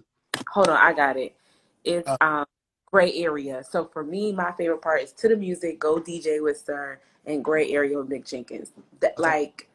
hold 0.50 0.70
on 0.70 0.78
I 0.78 0.94
got 0.94 1.18
it 1.18 1.36
it's 1.84 2.08
Uh, 2.08 2.18
um 2.22 2.46
Gray 2.88 3.14
Area 3.16 3.64
so 3.70 3.86
for 3.86 4.04
me 4.04 4.32
my 4.32 4.52
favorite 4.54 4.82
part 4.82 5.02
is 5.02 5.12
to 5.14 5.28
the 5.28 5.36
music 5.36 5.80
go 5.80 5.98
DJ 5.98 6.42
with 6.42 6.58
SiR 6.58 7.00
and 7.26 7.44
Gray 7.44 7.72
Area 7.72 7.98
with 7.98 8.10
Mick 8.10 8.28
Jenkins 8.28 8.72
that 9.02 9.14
okay. 9.14 9.22
like 9.22 9.68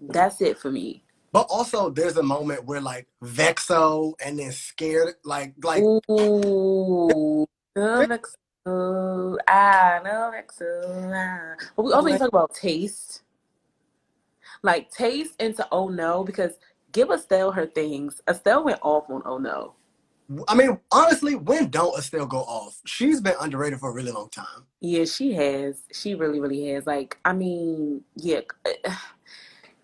that's 0.00 0.40
it 0.40 0.58
for 0.58 0.70
me. 0.70 1.02
But 1.32 1.46
also, 1.50 1.90
there's 1.90 2.16
a 2.16 2.22
moment 2.22 2.64
where 2.64 2.80
like 2.80 3.06
Vexo 3.22 4.14
and 4.24 4.38
then 4.38 4.52
scared, 4.52 5.16
like 5.24 5.54
like 5.62 5.82
Ooh, 5.82 7.46
no 7.76 8.06
vexo, 8.06 9.36
ah, 9.46 10.00
no 10.02 10.32
vexo, 10.34 11.12
ah. 11.14 11.66
But 11.76 11.82
we 11.82 11.92
also 11.92 12.06
need 12.06 12.12
to 12.14 12.18
talk 12.18 12.28
about 12.28 12.54
taste. 12.54 13.22
Like 14.62 14.90
taste 14.90 15.34
into 15.40 15.66
oh 15.70 15.88
no, 15.88 16.24
because 16.24 16.58
give 16.92 17.10
Estelle 17.10 17.52
her 17.52 17.66
things. 17.66 18.22
Estelle 18.26 18.64
went 18.64 18.80
off 18.82 19.10
on 19.10 19.22
oh 19.26 19.38
no. 19.38 19.74
I 20.46 20.54
mean, 20.54 20.78
honestly, 20.92 21.34
when 21.36 21.70
don't 21.70 21.96
Estelle 21.98 22.26
go 22.26 22.38
off? 22.40 22.80
She's 22.84 23.20
been 23.20 23.34
underrated 23.40 23.80
for 23.80 23.88
a 23.90 23.92
really 23.92 24.12
long 24.12 24.28
time. 24.28 24.64
Yeah, 24.80 25.04
she 25.06 25.32
has. 25.32 25.82
She 25.92 26.14
really, 26.14 26.38
really 26.38 26.68
has. 26.72 26.86
Like, 26.86 27.18
I 27.24 27.32
mean, 27.32 28.02
yeah. 28.14 28.40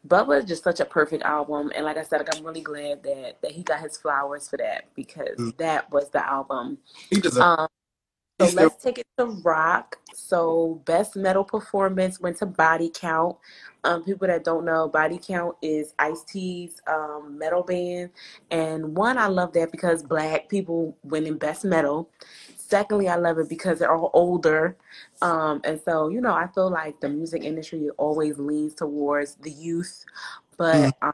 Bubba 0.07 0.41
is 0.41 0.45
just 0.45 0.63
such 0.63 0.81
a 0.81 0.85
perfect 0.85 1.23
album, 1.23 1.73
and 1.75 1.85
like 1.87 1.97
I 1.97 2.03
said, 2.03 2.19
like 2.19 2.37
I'm 2.37 2.45
really 2.45 2.61
glad 2.61 3.03
that 3.05 3.39
that 3.41 3.53
he 3.53 3.63
got 3.63 3.81
his 3.81 3.97
flowers 3.97 4.47
for 4.49 4.59
that 4.59 4.85
because 4.95 5.39
Mm. 5.39 5.57
that 5.57 5.91
was 5.91 6.11
the 6.11 6.23
album. 6.27 6.77
He 7.09 7.21
deserves. 7.21 7.39
Um, 7.59 7.69
So 8.41 8.49
let's 8.57 8.83
take 8.83 8.99
it 8.99 9.07
to 9.19 9.27
rock. 9.45 9.97
So 10.13 10.83
best 10.87 11.15
metal 11.15 11.45
performance 11.45 12.21
went 12.21 12.37
to 12.39 12.47
Body 12.47 12.91
Count. 12.93 13.37
Um, 13.85 14.03
people 14.03 14.27
that 14.27 14.45
don't 14.45 14.65
know, 14.65 14.89
Body 14.89 15.21
Count 15.25 15.57
is 15.63 15.95
Ice 16.01 16.25
T's 16.25 16.81
um, 16.89 17.37
metal 17.39 17.63
band, 17.63 18.11
and 18.51 18.97
one 18.97 19.19
I 19.19 19.27
love 19.27 19.53
that 19.53 19.71
because 19.71 20.03
black 20.03 20.49
people 20.49 20.97
winning 21.05 21.37
best 21.37 21.65
metal. 21.65 22.11
Secondly, 22.57 23.09
I 23.09 23.17
love 23.17 23.39
it 23.39 23.49
because 23.49 23.79
they're 23.79 23.95
all 23.95 24.11
older, 24.15 24.77
um, 25.23 25.61
and 25.65 25.81
so 25.85 26.09
you 26.09 26.21
know 26.21 26.33
I 26.33 26.49
feel 26.49 26.71
like 26.71 26.99
the 27.01 27.11
music 27.11 27.45
industry 27.45 27.89
always 27.99 28.39
leans 28.39 28.75
towards 28.75 29.37
the 29.37 29.51
youth, 29.51 30.05
but 30.57 30.93
um, 31.03 31.13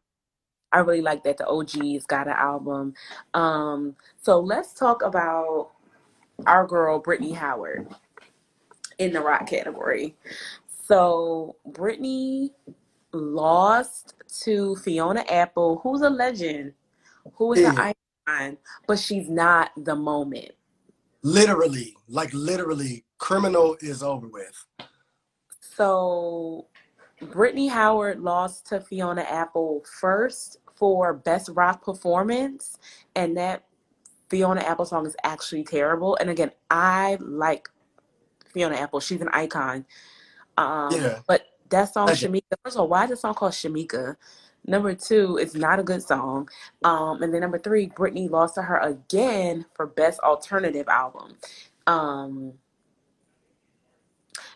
I 0.72 0.78
really 0.78 1.02
like 1.02 1.24
that 1.24 1.38
the 1.38 1.46
OGs 1.48 2.06
got 2.06 2.28
an 2.28 2.34
album. 2.34 2.94
Um, 3.34 3.96
so 4.22 4.38
let's 4.38 4.72
talk 4.72 5.02
about 5.02 5.72
our 6.46 6.66
girl 6.66 6.98
Brittany 6.98 7.32
Howard 7.32 7.88
in 8.98 9.12
the 9.12 9.20
rock 9.20 9.46
category. 9.48 10.16
So 10.86 11.56
Brittany 11.66 12.52
lost 13.12 14.14
to 14.42 14.76
Fiona 14.76 15.24
Apple, 15.30 15.80
who's 15.82 16.02
a 16.02 16.10
legend, 16.10 16.74
who 17.34 17.52
is 17.54 17.64
an 17.64 17.94
icon, 18.28 18.58
but 18.86 18.98
she's 18.98 19.28
not 19.28 19.70
the 19.76 19.96
moment. 19.96 20.52
literally, 21.22 21.94
like 22.08 22.32
literally, 22.34 23.04
criminal 23.18 23.76
is 23.80 24.02
over 24.02 24.28
with. 24.28 24.66
So 25.60 26.66
Brittany 27.20 27.68
Howard 27.68 28.20
lost 28.20 28.66
to 28.68 28.80
Fiona 28.80 29.22
Apple 29.22 29.84
first 30.00 30.58
for 30.74 31.14
best 31.14 31.50
rock 31.52 31.84
performance, 31.84 32.78
and 33.16 33.36
that 33.36 33.64
Fiona 34.30 34.60
Apple 34.60 34.86
song 34.86 35.06
is 35.06 35.16
actually 35.24 35.64
terrible. 35.64 36.16
And 36.20 36.30
again, 36.30 36.52
I 36.70 37.18
like 37.20 37.68
Fiona 38.52 38.76
Apple; 38.76 39.00
she's 39.00 39.20
an 39.20 39.28
icon. 39.32 39.84
Um, 40.56 40.92
Yeah, 40.92 41.20
but 41.26 41.42
that 41.70 41.92
song. 41.92 42.08
Shameika, 42.08 42.42
first 42.64 42.76
of 42.76 42.80
all, 42.80 42.88
why 42.88 43.04
is 43.04 43.10
the 43.10 43.16
song 43.16 43.34
called 43.34 43.52
Shameika? 43.52 44.16
Number 44.66 44.94
two, 44.94 45.38
it's 45.38 45.54
not 45.54 45.80
a 45.80 45.82
good 45.82 46.02
song. 46.02 46.48
Um, 46.84 47.22
and 47.22 47.32
then 47.32 47.40
number 47.40 47.58
three, 47.58 47.86
Brittany 47.86 48.28
lost 48.28 48.56
to 48.56 48.62
her 48.62 48.78
again 48.78 49.64
for 49.74 49.86
best 49.86 50.20
alternative 50.20 50.86
album. 50.88 51.36
Um, 51.86 52.52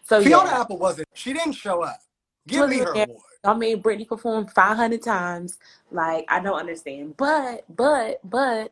so 0.02 0.22
Fiona 0.22 0.50
yeah, 0.50 0.60
Apple 0.60 0.78
wasn't. 0.78 1.08
She 1.14 1.32
didn't 1.32 1.54
show 1.54 1.82
up. 1.82 2.00
Give 2.46 2.68
me 2.68 2.78
her 2.78 2.92
there. 2.92 3.04
award. 3.04 3.22
I 3.44 3.54
mean, 3.54 3.80
Brittany 3.80 4.04
performed 4.04 4.50
500 4.52 5.02
times. 5.02 5.58
Like, 5.90 6.24
I 6.28 6.40
don't 6.40 6.58
understand. 6.58 7.16
But, 7.16 7.64
but, 7.74 8.20
but, 8.24 8.70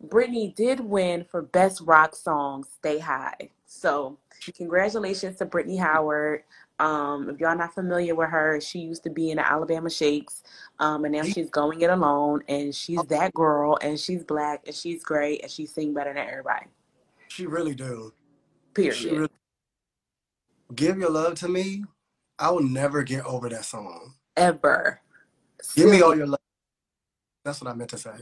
Brittany 0.00 0.52
did 0.56 0.80
win 0.80 1.24
for 1.24 1.42
Best 1.42 1.80
Rock 1.80 2.14
Song, 2.14 2.64
Stay 2.64 2.98
High. 2.98 3.50
So, 3.66 4.18
congratulations 4.56 5.38
to 5.38 5.46
Brittany 5.46 5.76
Howard. 5.76 6.44
Um, 6.78 7.28
if 7.28 7.40
y'all 7.40 7.56
not 7.56 7.74
familiar 7.74 8.14
with 8.14 8.30
her, 8.30 8.60
she 8.60 8.78
used 8.78 9.02
to 9.02 9.10
be 9.10 9.30
in 9.30 9.38
the 9.38 9.50
Alabama 9.50 9.90
Shakes, 9.90 10.44
um, 10.78 11.04
and 11.04 11.12
now 11.12 11.24
she's 11.24 11.50
going 11.50 11.80
it 11.80 11.90
alone. 11.90 12.42
And 12.46 12.72
she's 12.72 13.02
that 13.04 13.34
girl, 13.34 13.76
and 13.82 13.98
she's 13.98 14.22
black, 14.22 14.62
and 14.66 14.74
she's 14.74 15.02
great, 15.02 15.42
and 15.42 15.50
she 15.50 15.66
sing 15.66 15.92
better 15.92 16.14
than 16.14 16.28
everybody. 16.28 16.66
She 17.26 17.46
really 17.46 17.74
do. 17.74 18.12
Period. 18.74 19.12
really. 19.12 19.28
Give 20.74 20.98
your 20.98 21.10
love 21.10 21.34
to 21.36 21.48
me. 21.48 21.84
I 22.38 22.50
will 22.50 22.62
never 22.62 23.02
get 23.02 23.24
over 23.24 23.48
that 23.48 23.64
song. 23.64 24.14
Ever. 24.36 25.00
Give 25.74 25.90
me 25.90 26.00
all 26.00 26.16
your 26.16 26.28
love. 26.28 26.38
That's 27.44 27.60
what 27.60 27.70
I 27.70 27.74
meant 27.74 27.90
to 27.90 27.98
say. 27.98 28.12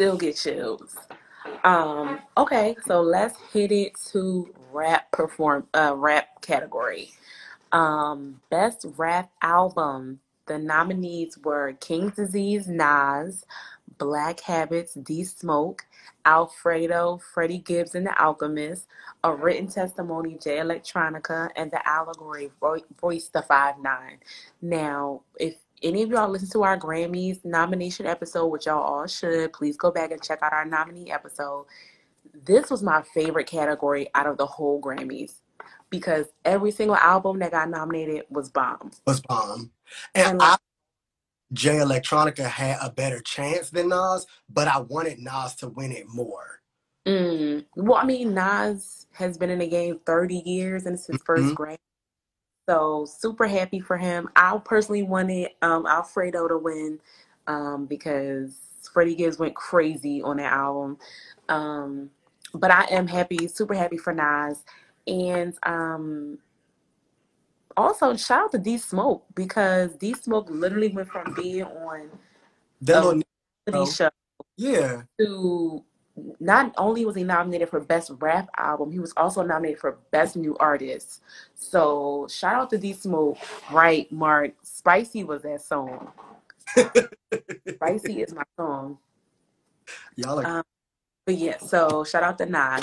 Still 0.00 0.16
get 0.16 0.36
chills. 0.36 0.96
Um, 1.62 2.20
okay, 2.38 2.74
so 2.86 3.02
let's 3.02 3.38
hit 3.52 3.70
it 3.70 3.92
to 4.12 4.48
rap 4.72 5.12
perform 5.12 5.66
uh 5.74 5.92
rap 5.94 6.40
category. 6.40 7.10
Um, 7.70 8.40
best 8.48 8.86
rap 8.96 9.30
album. 9.42 10.20
The 10.46 10.58
nominees 10.58 11.36
were 11.44 11.74
King's 11.80 12.14
Disease, 12.16 12.66
Nas, 12.66 13.44
Black 13.98 14.40
Habits, 14.40 14.94
D 14.94 15.22
Smoke, 15.22 15.84
Alfredo, 16.24 17.20
Freddie 17.34 17.58
Gibbs 17.58 17.94
and 17.94 18.06
the 18.06 18.18
Alchemist, 18.18 18.86
A 19.22 19.34
Written 19.34 19.68
Testimony, 19.68 20.38
Jay 20.42 20.56
Electronica, 20.56 21.50
and 21.56 21.70
The 21.70 21.86
Allegory, 21.86 22.50
Vo- 22.58 22.80
Royce 23.02 23.28
da 23.28 23.42
Five 23.42 23.78
Nine. 23.78 24.16
Now, 24.62 25.20
if 25.38 25.56
any 25.82 26.02
of 26.02 26.10
y'all 26.10 26.28
listen 26.28 26.50
to 26.50 26.62
our 26.62 26.78
Grammys 26.78 27.44
nomination 27.44 28.06
episode, 28.06 28.46
which 28.46 28.66
y'all 28.66 28.82
all 28.82 29.06
should, 29.06 29.52
please 29.52 29.76
go 29.76 29.90
back 29.90 30.10
and 30.10 30.22
check 30.22 30.40
out 30.42 30.52
our 30.52 30.64
nominee 30.64 31.10
episode. 31.10 31.66
This 32.44 32.70
was 32.70 32.82
my 32.82 33.02
favorite 33.14 33.46
category 33.46 34.08
out 34.14 34.26
of 34.26 34.36
the 34.36 34.46
whole 34.46 34.80
Grammys 34.80 35.40
because 35.90 36.26
every 36.44 36.70
single 36.70 36.96
album 36.96 37.38
that 37.40 37.50
got 37.50 37.68
nominated 37.68 38.24
was 38.30 38.48
bomb. 38.50 38.90
Was 39.06 39.20
bomb. 39.20 39.70
And 40.14 40.28
And 40.28 40.42
I 40.42 40.50
like, 40.50 40.60
Jay 41.52 41.76
Electronica 41.76 42.44
had 42.44 42.78
a 42.80 42.90
better 42.90 43.20
chance 43.20 43.70
than 43.70 43.88
Nas, 43.88 44.26
but 44.48 44.68
I 44.68 44.78
wanted 44.80 45.18
Nas 45.18 45.54
to 45.56 45.68
win 45.68 45.92
it 45.92 46.06
more. 46.08 46.60
Mm. 47.06 47.64
Well, 47.74 47.98
I 47.98 48.04
mean, 48.04 48.34
Nas 48.34 49.06
has 49.12 49.36
been 49.36 49.50
in 49.50 49.58
the 49.58 49.66
game 49.66 49.98
30 50.06 50.42
years 50.46 50.86
and 50.86 50.94
it's 50.94 51.06
his 51.06 51.20
first 51.24 51.42
Mhm. 51.42 51.54
Grammy. 51.54 51.78
So 52.70 53.04
super 53.04 53.48
happy 53.48 53.80
for 53.80 53.96
him. 53.96 54.28
I 54.36 54.56
personally 54.64 55.02
wanted 55.02 55.48
um, 55.60 55.86
Alfredo 55.86 56.46
to 56.46 56.56
win 56.56 57.00
um, 57.48 57.86
because 57.86 58.54
Freddie 58.92 59.16
Gibbs 59.16 59.40
went 59.40 59.56
crazy 59.56 60.22
on 60.22 60.36
that 60.36 60.52
album. 60.52 60.96
Um, 61.48 62.10
but 62.54 62.70
I 62.70 62.84
am 62.84 63.08
happy, 63.08 63.48
super 63.48 63.74
happy 63.74 63.96
for 63.96 64.12
Nas. 64.12 64.62
And 65.08 65.52
um, 65.64 66.38
also 67.76 68.14
shout 68.14 68.44
out 68.44 68.52
to 68.52 68.58
D 68.58 68.78
Smoke 68.78 69.24
because 69.34 69.96
D 69.96 70.14
Smoke 70.14 70.46
literally 70.48 70.90
went 70.90 71.08
from 71.08 71.34
being 71.34 71.64
on 71.64 72.08
That 72.82 73.04
little, 73.66 73.86
show 73.86 74.10
yeah, 74.56 75.02
to 75.18 75.84
not 76.40 76.74
only 76.78 77.04
was 77.04 77.16
he 77.16 77.24
nominated 77.24 77.68
for 77.68 77.80
best 77.80 78.10
rap 78.18 78.48
album, 78.56 78.90
he 78.92 78.98
was 78.98 79.12
also 79.16 79.42
nominated 79.42 79.80
for 79.80 79.98
best 80.10 80.36
new 80.36 80.56
artist. 80.58 81.22
So 81.54 82.26
shout 82.30 82.54
out 82.54 82.70
to 82.70 82.78
D 82.78 82.92
Smoke, 82.92 83.38
right? 83.70 84.10
Mark 84.12 84.52
Spicy 84.62 85.24
was 85.24 85.42
that 85.42 85.62
song. 85.62 86.12
Spicy 87.74 88.22
is 88.22 88.34
my 88.34 88.44
song. 88.56 88.98
y'all 90.16 90.40
are 90.40 90.46
Um, 90.46 90.64
But 91.26 91.36
yeah, 91.36 91.58
so 91.58 92.04
shout 92.04 92.22
out 92.22 92.38
to 92.38 92.46
Nas. 92.46 92.82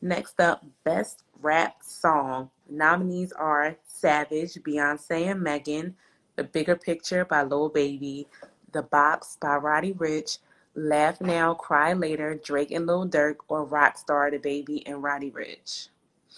Next 0.00 0.40
up, 0.40 0.64
best 0.84 1.22
rap 1.40 1.76
song. 1.82 2.50
Nominees 2.68 3.32
are 3.32 3.76
Savage, 3.86 4.54
Beyonce 4.54 5.30
and 5.30 5.42
Megan, 5.42 5.96
The 6.36 6.44
Bigger 6.44 6.76
Picture 6.76 7.24
by 7.24 7.42
Lil 7.42 7.68
Baby, 7.68 8.26
The 8.72 8.82
Box 8.82 9.36
by 9.40 9.56
Roddy 9.56 9.92
Ricch, 9.94 10.38
Laugh 10.74 11.20
Now, 11.20 11.54
Cry 11.54 11.92
Later, 11.92 12.40
Drake 12.44 12.70
and 12.70 12.86
Lil 12.86 13.08
Durk, 13.08 13.36
or 13.48 13.66
Rockstar, 13.66 14.32
DaBaby 14.32 14.82
and 14.86 15.02
Roddy 15.02 15.30
Ricch. 15.30 15.88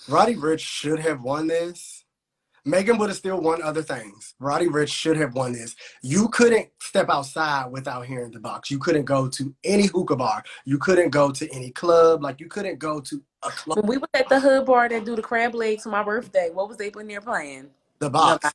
Roddy 0.08 0.34
Ricch 0.36 0.60
should 0.60 0.98
have 1.00 1.22
won 1.22 1.46
this. 1.46 2.04
Megan 2.66 2.98
would 2.98 3.08
have 3.08 3.16
still 3.16 3.40
won 3.40 3.62
other 3.62 3.82
things. 3.82 4.34
Roddy 4.40 4.66
Ricch 4.66 4.88
should 4.88 5.16
have 5.16 5.34
won 5.34 5.52
this. 5.52 5.76
You 6.02 6.28
couldn't 6.28 6.68
step 6.80 7.08
outside 7.08 7.70
without 7.70 8.06
hearing 8.06 8.32
the 8.32 8.40
box. 8.40 8.72
You 8.72 8.80
couldn't 8.80 9.04
go 9.04 9.28
to 9.28 9.54
any 9.62 9.86
hookah 9.86 10.16
bar. 10.16 10.42
You 10.64 10.78
couldn't 10.78 11.10
go 11.10 11.30
to 11.30 11.48
any 11.52 11.70
club. 11.70 12.24
Like 12.24 12.40
you 12.40 12.48
couldn't 12.48 12.80
go 12.80 13.00
to 13.00 13.22
a 13.44 13.50
club. 13.50 13.78
When 13.78 13.86
we 13.86 13.98
was 13.98 14.10
at 14.14 14.28
the 14.28 14.40
hood 14.40 14.66
bar 14.66 14.88
that 14.88 15.04
do 15.04 15.14
the 15.14 15.22
crab 15.22 15.54
legs 15.54 15.84
for 15.84 15.90
my 15.90 16.02
birthday, 16.02 16.50
what 16.52 16.68
was 16.68 16.76
they 16.76 16.90
putting 16.90 17.08
there 17.08 17.20
playing? 17.20 17.70
The 18.00 18.10
box. 18.10 18.50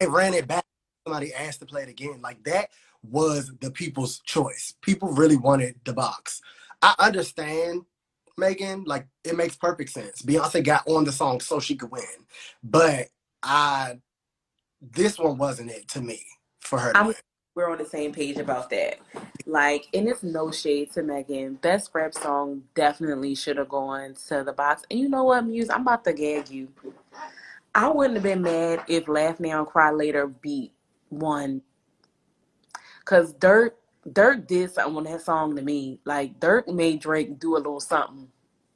They 0.00 0.06
ran 0.06 0.34
it 0.34 0.46
back. 0.46 0.64
Somebody 1.06 1.32
asked 1.32 1.60
to 1.60 1.66
play 1.66 1.82
it 1.82 1.88
again. 1.88 2.20
Like 2.20 2.42
that 2.44 2.68
was 3.02 3.52
the 3.60 3.70
people's 3.70 4.20
choice. 4.20 4.74
People 4.82 5.08
really 5.12 5.36
wanted 5.36 5.76
the 5.84 5.92
box. 5.92 6.40
I 6.82 6.94
understand 6.98 7.82
Megan. 8.36 8.84
Like 8.84 9.06
it 9.24 9.36
makes 9.36 9.56
perfect 9.56 9.90
sense. 9.90 10.22
Beyonce 10.22 10.64
got 10.64 10.86
on 10.88 11.04
the 11.04 11.12
song 11.12 11.40
so 11.40 11.58
she 11.60 11.74
could 11.76 11.90
win, 11.90 12.04
but 12.62 13.08
I 13.42 13.98
this 14.80 15.18
one 15.18 15.38
wasn't 15.38 15.70
it 15.70 15.88
to 15.88 16.00
me 16.00 16.22
for 16.60 16.78
her 16.78 16.92
to 16.92 16.98
I'm- 16.98 17.06
win. 17.08 17.16
we're 17.54 17.70
on 17.70 17.78
the 17.78 17.84
same 17.86 18.12
page 18.12 18.36
about 18.36 18.68
that. 18.70 18.98
Like, 19.46 19.86
and 19.94 20.08
it's 20.08 20.22
no 20.22 20.50
shade 20.50 20.90
to 20.92 21.02
Megan. 21.02 21.54
Best 21.54 21.90
rap 21.94 22.12
song 22.12 22.64
definitely 22.74 23.34
should 23.34 23.56
have 23.56 23.68
gone 23.68 24.14
to 24.28 24.42
the 24.44 24.52
box. 24.52 24.82
And 24.90 24.98
you 25.00 25.08
know 25.08 25.24
what, 25.24 25.46
Muse? 25.46 25.70
I'm 25.70 25.82
about 25.82 26.04
to 26.04 26.12
gag 26.12 26.50
you. 26.50 26.68
I 27.74 27.88
wouldn't 27.88 28.14
have 28.14 28.22
been 28.24 28.42
mad 28.42 28.82
if 28.88 29.06
Laugh 29.08 29.38
Now 29.40 29.60
and 29.60 29.68
Cry 29.68 29.90
Later 29.90 30.26
beat 30.26 30.72
one. 31.10 31.62
Cause 33.06 33.32
Durk 33.34 33.70
Durk 34.06 34.46
did 34.46 34.70
something 34.70 34.96
on 34.98 35.04
that 35.04 35.22
song 35.22 35.56
to 35.56 35.62
me. 35.62 36.00
Like 36.04 36.38
Durk 36.38 36.68
made 36.68 37.00
Drake 37.00 37.38
do 37.38 37.56
a 37.56 37.58
little 37.58 37.80
something. 37.80 38.28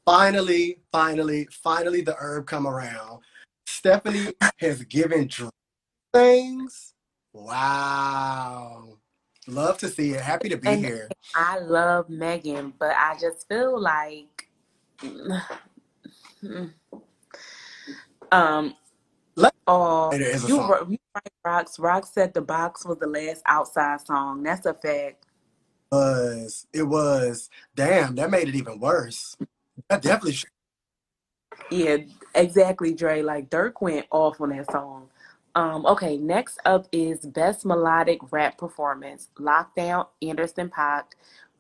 Finally, 0.07 0.79
finally, 0.91 1.47
finally, 1.63 2.01
the 2.01 2.17
herb 2.19 2.47
come 2.47 2.67
around. 2.67 3.21
Stephanie 3.67 4.33
has 4.59 4.83
given 4.85 5.27
Drake 5.27 5.51
things. 6.15 6.95
Wow. 7.33 8.97
Love 9.47 9.79
to 9.79 9.89
see 9.89 10.13
it. 10.13 10.21
Happy 10.21 10.49
to 10.49 10.57
be 10.57 10.69
And- 10.69 10.85
here. 10.85 11.09
I 11.35 11.59
love 11.59 12.09
Megan, 12.09 12.73
but 12.79 12.95
I 12.97 13.17
just 13.21 13.47
feel 13.49 13.81
like 13.81 14.49
um 18.33 18.75
Let- 19.41 19.55
oh 19.67 20.11
It 20.11 20.23
is 20.23 20.45
a 20.45 20.49
you, 20.49 20.57
song. 20.57 20.71
ro- 20.71 20.87
you 20.89 20.99
right, 21.15 21.33
Rocks. 21.45 21.79
Rock 21.79 22.07
said 22.07 22.35
the 22.35 22.43
box 22.43 22.85
was 22.87 22.99
the 22.99 23.07
last 23.09 23.43
outside 23.47 24.01
song. 24.07 24.43
That's 24.45 24.67
a 24.67 24.75
fact. 24.75 25.27
was 25.93 26.67
it 26.73 26.85
was 26.85 27.51
damn 27.75 28.15
that 28.17 28.31
made 28.31 28.49
it 28.49 28.55
even 28.57 28.81
worse 28.81 29.37
that 29.89 30.03
definitely 30.03 30.33
should 30.33 30.51
Yeah, 31.71 31.99
exactly, 32.35 32.95
Dre. 32.95 33.23
Like 33.23 33.51
Durk 33.51 33.75
went 33.81 34.07
off 34.11 34.41
on 34.41 34.51
that 34.51 34.71
song. 34.71 35.09
Um, 35.55 35.85
okay, 35.87 36.17
next 36.17 36.59
up 36.65 36.87
is 36.93 37.21
Best 37.27 37.65
Melodic 37.67 38.21
Rap 38.33 38.59
Performance. 38.59 39.29
Lockdown, 39.39 40.07
Anderson 40.23 40.69
Paak, 40.71 41.05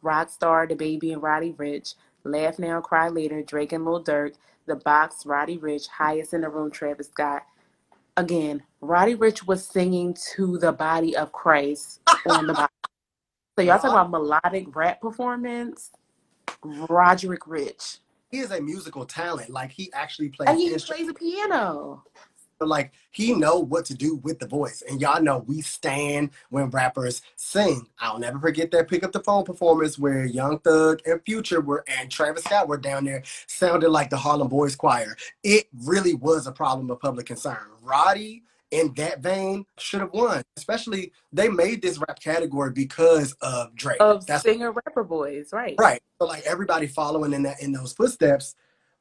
Rockstar, 0.05 0.71
DaBaby 0.71 1.13
and 1.13 1.23
Roddy 1.23 1.55
Ricch, 1.55 1.95
Laugh 2.25 2.59
Now, 2.59 2.81
Cry 2.81 3.09
Later, 3.09 3.43
Drake 3.43 3.73
and 3.73 3.85
Lil 3.85 4.05
Durk, 4.05 4.35
The 4.67 4.77
Box, 4.77 5.27
Roddy 5.27 5.59
Ricch, 5.59 5.89
Highest 5.89 6.35
in 6.35 6.43
the 6.43 6.49
Room, 6.51 6.71
Travis 6.71 7.09
Scott. 7.09 7.43
Again, 8.21 8.63
Roddy 8.83 9.17
Ricch 9.17 9.47
was 9.47 9.67
singing 9.67 10.15
to 10.35 10.59
the 10.59 10.73
body 10.73 11.17
of 11.17 11.33
Christ 11.33 12.03
on 12.29 12.47
the 12.47 12.53
box. 12.53 12.71
So 13.59 13.65
y'all 13.65 13.79
talk 13.79 13.93
about 13.93 14.11
melodic 14.11 14.77
rap 14.77 15.01
performance? 15.01 15.91
Roderick 16.63 17.47
Rich. 17.47 18.01
he 18.31 18.41
is 18.41 18.51
a 18.51 18.61
musical 18.61 19.07
talent 19.07 19.49
like 19.49 19.71
he 19.71 19.91
actually 19.95 20.29
plays 20.29 20.51
And 20.51 20.59
he 20.59 20.69
plays 20.77 21.07
the 21.07 21.15
piano. 21.15 22.05
Like 22.67 22.93
he 23.11 23.35
know 23.35 23.59
what 23.59 23.85
to 23.87 23.95
do 23.95 24.17
with 24.17 24.39
the 24.39 24.47
voice 24.47 24.83
and 24.89 25.01
y'all 25.01 25.23
know 25.23 25.39
we 25.47 25.61
stand 25.61 26.31
when 26.51 26.69
rappers 26.71 27.23
sing 27.37 27.87
i'll 28.01 28.19
never 28.19 28.39
forget 28.39 28.71
that 28.71 28.89
pick 28.89 29.03
up 29.03 29.13
the 29.13 29.21
phone 29.21 29.45
performance 29.45 29.99
where 29.99 30.25
young 30.25 30.59
thug 30.61 31.01
and 31.07 31.21
future 31.25 31.61
were 31.61 31.85
and 31.89 32.11
travis 32.11 32.45
scott 32.45 32.69
were 32.69 32.77
down 32.77 33.05
there 33.05 33.23
sounded 33.47 33.91
like 33.91 34.11
the 34.11 34.17
harlem 34.17 34.49
boys 34.49 34.77
choir 34.77 35.17
it 35.43 35.69
really 35.85 36.15
was 36.15 36.47
a 36.47 36.53
problem 36.53 36.91
of 36.91 37.01
public 37.01 37.27
concern 37.27 37.57
roddy 37.83 38.43
in 38.71 38.93
that 38.95 39.21
vein 39.21 39.65
should 39.79 40.01
have 40.01 40.13
won 40.13 40.43
especially 40.57 41.13
they 41.33 41.49
made 41.49 41.83
this 41.83 41.99
rap 41.99 42.21
category 42.21 42.71
because 42.71 43.33
of 43.41 43.75
drake 43.75 44.01
of 44.01 44.25
that's 44.27 44.45
singer 44.45 44.73
rapper 44.73 45.05
boys, 45.05 45.53
right? 45.53 45.75
Right. 45.79 46.03
So 46.21 46.27
like 46.27 46.45
everybody 46.45 46.87
following 46.87 47.33
in 47.33 47.43
that 47.43 47.63
in 47.63 47.73
those 47.73 47.93
footsteps, 47.93 48.55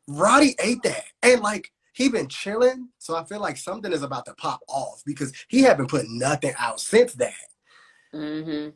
Roddy 0.07 0.55
ate 0.59 0.83
that. 0.83 1.05
And 1.23 1.41
like 1.41 1.71
he 1.93 2.09
been 2.09 2.27
chilling. 2.27 2.89
So 2.97 3.15
I 3.15 3.23
feel 3.25 3.39
like 3.41 3.57
something 3.57 3.91
is 3.91 4.03
about 4.03 4.25
to 4.25 4.33
pop 4.35 4.61
off 4.67 5.03
because 5.05 5.33
he 5.47 5.61
haven't 5.61 5.87
put 5.89 6.05
nothing 6.09 6.53
out 6.57 6.79
since 6.79 7.13
that. 7.15 7.33
hmm 8.13 8.69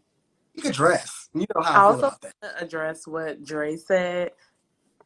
He 0.54 0.62
could 0.62 0.74
dress. 0.74 1.30
You 1.34 1.46
know 1.56 1.62
I 1.64 1.74
how 1.74 1.82
I, 1.82 1.88
also 1.88 2.00
feel 2.00 2.08
about 2.10 2.22
that. 2.22 2.34
address 2.62 3.08
what 3.08 3.44
Dre 3.44 3.76
said 3.78 4.32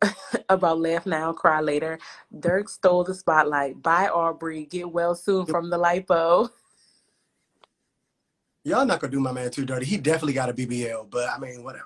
about 0.50 0.80
laugh 0.80 1.06
now, 1.06 1.34
cry 1.34 1.62
later. 1.62 2.00
Durk 2.36 2.70
stole 2.70 3.04
the 3.04 3.16
spotlight. 3.16 3.82
Bye, 3.82 4.10
Aubrey. 4.10 4.66
Get 4.66 4.92
well 4.92 5.16
soon 5.16 5.46
from 5.46 5.70
the 5.70 5.78
lipo. 5.78 6.50
Y'all 8.64 8.86
not 8.86 9.00
gonna 9.00 9.12
do 9.12 9.20
my 9.20 9.32
man 9.32 9.50
too 9.52 9.66
dirty. 9.66 9.86
He 9.86 9.98
definitely 9.98 10.34
got 10.34 10.50
a 10.50 10.54
BBL, 10.54 11.10
but 11.10 11.30
I 11.30 11.40
mean 11.40 11.64
whatever. 11.64 11.86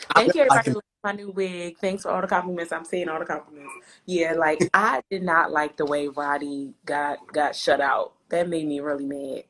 Thank 0.14 0.34
you, 0.34 0.42
everybody. 0.42 0.74
My 1.04 1.12
new 1.12 1.30
wig. 1.30 1.76
Thanks 1.78 2.02
for 2.02 2.10
all 2.10 2.20
the 2.20 2.26
compliments. 2.26 2.72
I'm 2.72 2.84
saying 2.84 3.08
all 3.08 3.20
the 3.20 3.24
compliments. 3.24 3.72
Yeah, 4.06 4.32
like 4.32 4.58
I 4.74 5.00
did 5.08 5.22
not 5.22 5.52
like 5.52 5.76
the 5.76 5.86
way 5.86 6.08
Roddy 6.08 6.74
got 6.86 7.18
got 7.32 7.54
shut 7.54 7.80
out. 7.80 8.14
That 8.30 8.48
made 8.48 8.66
me 8.66 8.80
really 8.80 9.06
mad. 9.06 9.44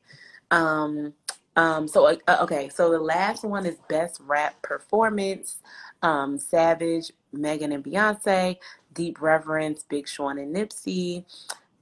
Um, 0.51 1.13
um. 1.55 1.87
So 1.87 2.05
uh, 2.05 2.37
okay. 2.41 2.69
So 2.69 2.91
the 2.91 2.99
last 2.99 3.43
one 3.43 3.65
is 3.65 3.77
best 3.89 4.21
rap 4.27 4.61
performance. 4.61 5.57
Um, 6.03 6.37
Savage, 6.37 7.11
Megan 7.33 7.71
and 7.71 7.83
Beyonce, 7.83 8.57
Deep 8.93 9.19
Reverence, 9.19 9.83
Big 9.89 10.07
Sean 10.07 10.37
and 10.37 10.55
Nipsey. 10.55 11.25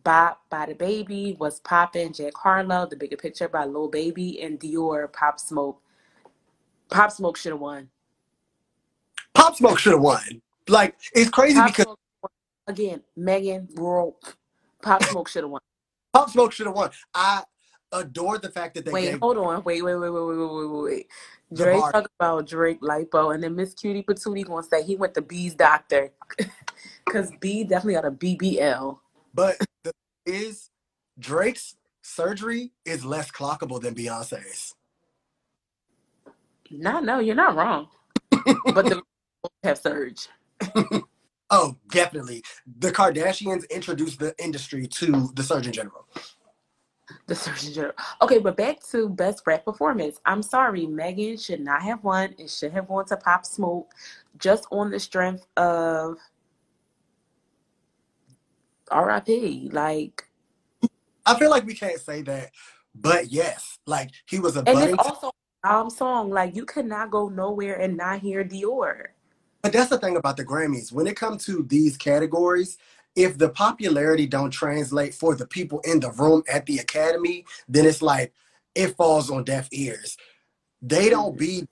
Bop 0.06 0.42
by 0.50 0.68
DaBaby 0.68 1.38
was 1.38 1.60
Poppin', 1.60 2.14
Jack 2.14 2.34
Harlow, 2.38 2.88
The 2.90 2.96
Bigger 2.96 3.18
Picture 3.18 3.50
by 3.50 3.66
Lil 3.66 3.90
Baby, 3.90 4.42
and 4.42 4.58
Dior, 4.58 5.12
Pop 5.12 5.42
Smoke. 5.42 5.82
Pop 6.90 7.12
Smoke 7.12 7.36
should 7.36 7.52
have 7.52 7.60
won. 7.60 7.90
Pop 9.38 9.56
Smoke 9.56 9.80
should 9.80 9.94
have 9.94 10.02
won. 10.02 10.42
Like 10.68 10.96
it's 11.14 11.30
crazy 11.30 11.56
Pop 11.56 11.68
because 11.68 11.86
Smoke 11.86 12.32
again, 12.68 13.02
Megan, 13.16 13.68
Rural, 13.76 14.18
Pop 14.82 15.04
Smoke 15.04 15.28
should 15.28 15.44
have 15.44 15.52
won. 15.52 15.62
Pop 16.14 16.30
Smoke 16.30 16.52
should 16.52 16.66
have 16.66 16.76
won. 16.76 16.90
I 17.14 17.44
adored 17.92 18.42
the 18.42 18.50
fact 18.50 18.76
that 18.76 18.86
they 18.86 18.92
Wait, 18.92 19.20
hold 19.20 19.38
on. 19.38 19.64
Wait, 19.64 19.82
wait, 19.82 19.96
wait, 19.96 20.10
wait, 20.10 20.22
wait, 20.22 20.38
wait, 20.38 20.70
wait, 20.70 20.84
wait. 20.84 21.08
Drake 21.54 21.80
talk 21.80 22.10
about 22.20 22.48
Drake 22.48 22.82
lipo, 22.82 23.34
and 23.34 23.42
then 23.42 23.56
Miss 23.56 23.74
Cutie 23.74 24.04
Patootie 24.04 24.46
gonna 24.46 24.64
say 24.64 24.84
he 24.84 24.96
went 24.96 25.14
to 25.14 25.22
B's 25.22 25.56
doctor, 25.56 26.12
cause 27.10 27.32
B 27.40 27.64
definitely 27.64 27.94
got 27.94 28.06
a 28.06 28.12
BBL. 28.12 28.98
But 29.34 29.58
the 29.84 29.94
is 30.26 30.70
Drake's 31.20 31.76
surgery 32.02 32.72
is 32.86 33.06
less 33.06 33.32
clockable 33.32 33.82
than 33.82 33.96
Beyonce's. 33.96 34.76
No, 36.70 37.00
no, 37.00 37.20
you're 37.20 37.36
not 37.36 37.56
wrong. 37.56 37.88
but 38.74 38.86
the 38.86 39.02
have 39.68 39.78
surge. 39.78 40.28
Oh, 41.50 41.78
definitely. 41.90 42.44
The 42.80 42.92
Kardashians 42.92 43.70
introduced 43.70 44.20
the 44.20 44.36
industry 44.38 44.88
to 44.88 45.30
the 45.34 45.44
Surgeon 45.44 45.72
General. 45.72 46.06
The 47.28 47.36
Surgeon 47.36 47.74
General. 47.74 47.94
Okay, 48.22 48.40
but 48.40 48.58
back 48.58 48.84
to 48.92 49.08
best 49.08 49.44
rap 49.46 49.64
performance. 49.64 50.20
I'm 50.26 50.42
sorry, 50.42 50.86
Megan 50.86 51.38
should 51.38 51.62
not 51.62 51.82
have 51.84 52.04
won. 52.04 52.36
It 52.38 52.50
should 52.50 52.74
have 52.74 52.90
won 52.90 53.06
to 53.06 53.18
Pop 53.18 53.46
Smoke, 53.46 53.94
just 54.38 54.68
on 54.72 54.92
the 54.92 55.00
strength 55.00 55.48
of 55.56 56.18
R.I.P. 58.92 59.70
Like, 59.72 60.28
I 61.26 61.40
feel 61.40 61.50
like 61.50 61.66
we 61.66 61.76
can't 61.76 62.00
say 62.00 62.24
that, 62.24 62.52
but 62.94 63.32
yes, 63.32 63.80
like 63.86 64.12
he 64.26 64.40
was 64.40 64.58
a 64.58 64.64
and 64.68 64.80
it's 64.82 64.98
also 64.98 65.32
um 65.64 65.90
song. 65.90 66.30
Like, 66.30 66.56
you 66.56 66.66
could 66.66 66.86
not 66.86 67.10
go 67.10 67.30
nowhere 67.30 67.76
and 67.80 67.96
not 67.96 68.20
hear 68.20 68.44
Dior. 68.44 69.08
But 69.68 69.74
that's 69.74 69.90
the 69.90 69.98
thing 69.98 70.16
about 70.16 70.38
the 70.38 70.46
Grammys. 70.46 70.94
When 70.94 71.08
it 71.08 71.18
comes 71.18 71.44
to 71.44 71.62
these 71.64 71.98
categories, 71.98 72.78
if 73.18 73.38
the 73.38 73.50
popularity 73.50 74.26
don't 74.26 74.50
translate 74.50 75.14
for 75.14 75.36
the 75.36 75.46
people 75.46 75.82
in 75.82 76.00
the 76.00 76.12
room 76.12 76.42
at 76.50 76.66
the 76.68 76.78
Academy, 76.78 77.44
then 77.68 77.86
it's 77.86 78.02
like 78.02 78.32
it 78.76 78.96
falls 78.96 79.30
on 79.30 79.44
deaf 79.44 79.68
ears. 79.74 80.16
They 80.82 81.10
don't 81.10 81.38
be 81.38 81.68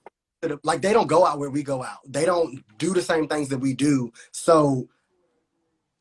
like 0.62 0.82
they 0.82 0.92
don't 0.92 1.06
go 1.06 1.24
out 1.24 1.38
where 1.38 1.48
we 1.48 1.62
go 1.62 1.82
out. 1.82 2.00
They 2.06 2.26
don't 2.26 2.62
do 2.76 2.92
the 2.92 3.00
same 3.00 3.28
things 3.28 3.48
that 3.48 3.60
we 3.60 3.72
do. 3.72 4.12
So 4.30 4.90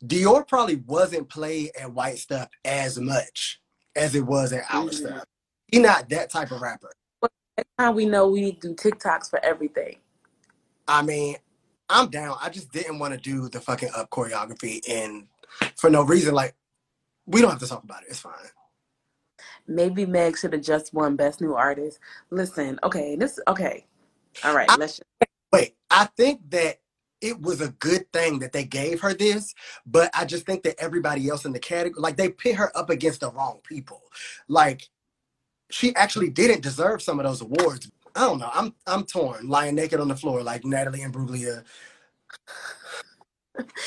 Dior 0.04 0.46
probably 0.46 0.76
wasn't 0.76 1.30
played 1.30 1.72
at 1.80 1.94
White 1.94 2.18
Stuff 2.18 2.50
as 2.66 3.00
much 3.00 3.62
as 3.96 4.16
it 4.16 4.26
was 4.26 4.52
at 4.52 4.66
Our 4.70 4.90
Mhm. 4.90 4.94
Stuff. 4.94 5.24
He 5.68 5.80
not 5.80 6.10
that 6.10 6.30
type 6.30 6.52
of 6.52 6.60
rapper. 6.60 6.92
But 7.22 7.32
that's 7.56 7.70
how 7.80 7.94
we 7.94 8.06
know 8.06 8.28
we 8.28 8.42
need 8.42 8.62
to 8.64 8.74
do 8.74 8.76
TikToks 8.76 9.30
for 9.30 9.40
everything. 9.46 10.00
I 10.88 11.02
mean, 11.02 11.38
I'm 11.90 12.10
down. 12.10 12.38
I 12.42 12.50
just 12.50 12.72
didn't 12.72 13.00
want 13.00 13.14
to 13.14 13.20
do 13.20 13.50
the 13.50 13.62
fucking 13.62 13.90
up 13.96 14.10
choreography 14.10 14.82
and 14.90 15.28
for 15.78 15.90
no 15.90 16.04
reason. 16.04 16.34
Like, 16.34 16.56
we 17.26 17.42
don't 17.42 17.52
have 17.52 17.60
to 17.60 17.68
talk 17.68 17.84
about 17.84 18.04
it. 18.04 18.10
It's 18.10 18.20
fine. 18.20 18.34
Maybe 19.68 20.06
Meg 20.06 20.38
should 20.38 20.54
have 20.54 20.62
just 20.62 20.94
won 20.94 21.16
Best 21.16 21.42
New 21.42 21.56
Artist. 21.56 22.00
Listen, 22.30 22.80
okay, 22.84 23.16
this 23.16 23.40
okay. 23.48 23.86
All 24.44 24.56
right, 24.56 24.70
I- 24.70 24.76
let's 24.78 24.98
just 24.98 25.04
Wait, 25.52 25.76
I 25.90 26.06
think 26.18 26.42
that 26.50 26.80
it 27.22 27.40
was 27.42 27.62
a 27.62 27.70
good 27.70 28.12
thing 28.12 28.40
that 28.40 28.52
they 28.52 28.66
gave 28.66 29.00
her 29.02 29.14
this, 29.14 29.56
but 29.86 30.10
I 30.14 30.26
just 30.26 30.46
think 30.46 30.64
that 30.64 30.76
everybody 30.80 31.30
else 31.30 31.46
in 31.46 31.54
the 31.54 31.60
category, 31.60 32.02
like, 32.02 32.18
they 32.18 32.30
pit 32.30 32.56
her 32.56 32.76
up 32.78 32.90
against 32.90 33.22
the 33.22 33.32
wrong 33.32 33.62
people. 33.64 34.02
Like, 34.50 34.90
she 35.72 35.96
actually 35.96 36.30
didn't 36.30 36.62
deserve 36.62 37.02
some 37.02 37.20
of 37.20 37.26
those 37.26 37.42
awards. 37.42 37.90
I 38.16 38.22
don't 38.22 38.40
know. 38.40 38.52
I'm 38.54 38.76
I'm 38.88 39.06
torn, 39.06 39.50
lying 39.50 39.76
naked 39.76 40.00
on 40.02 40.10
the 40.10 40.16
floor 40.18 40.44
like 40.44 40.66
Natalie 40.66 41.04
and 41.04 41.14
Bruglia. 41.14 41.64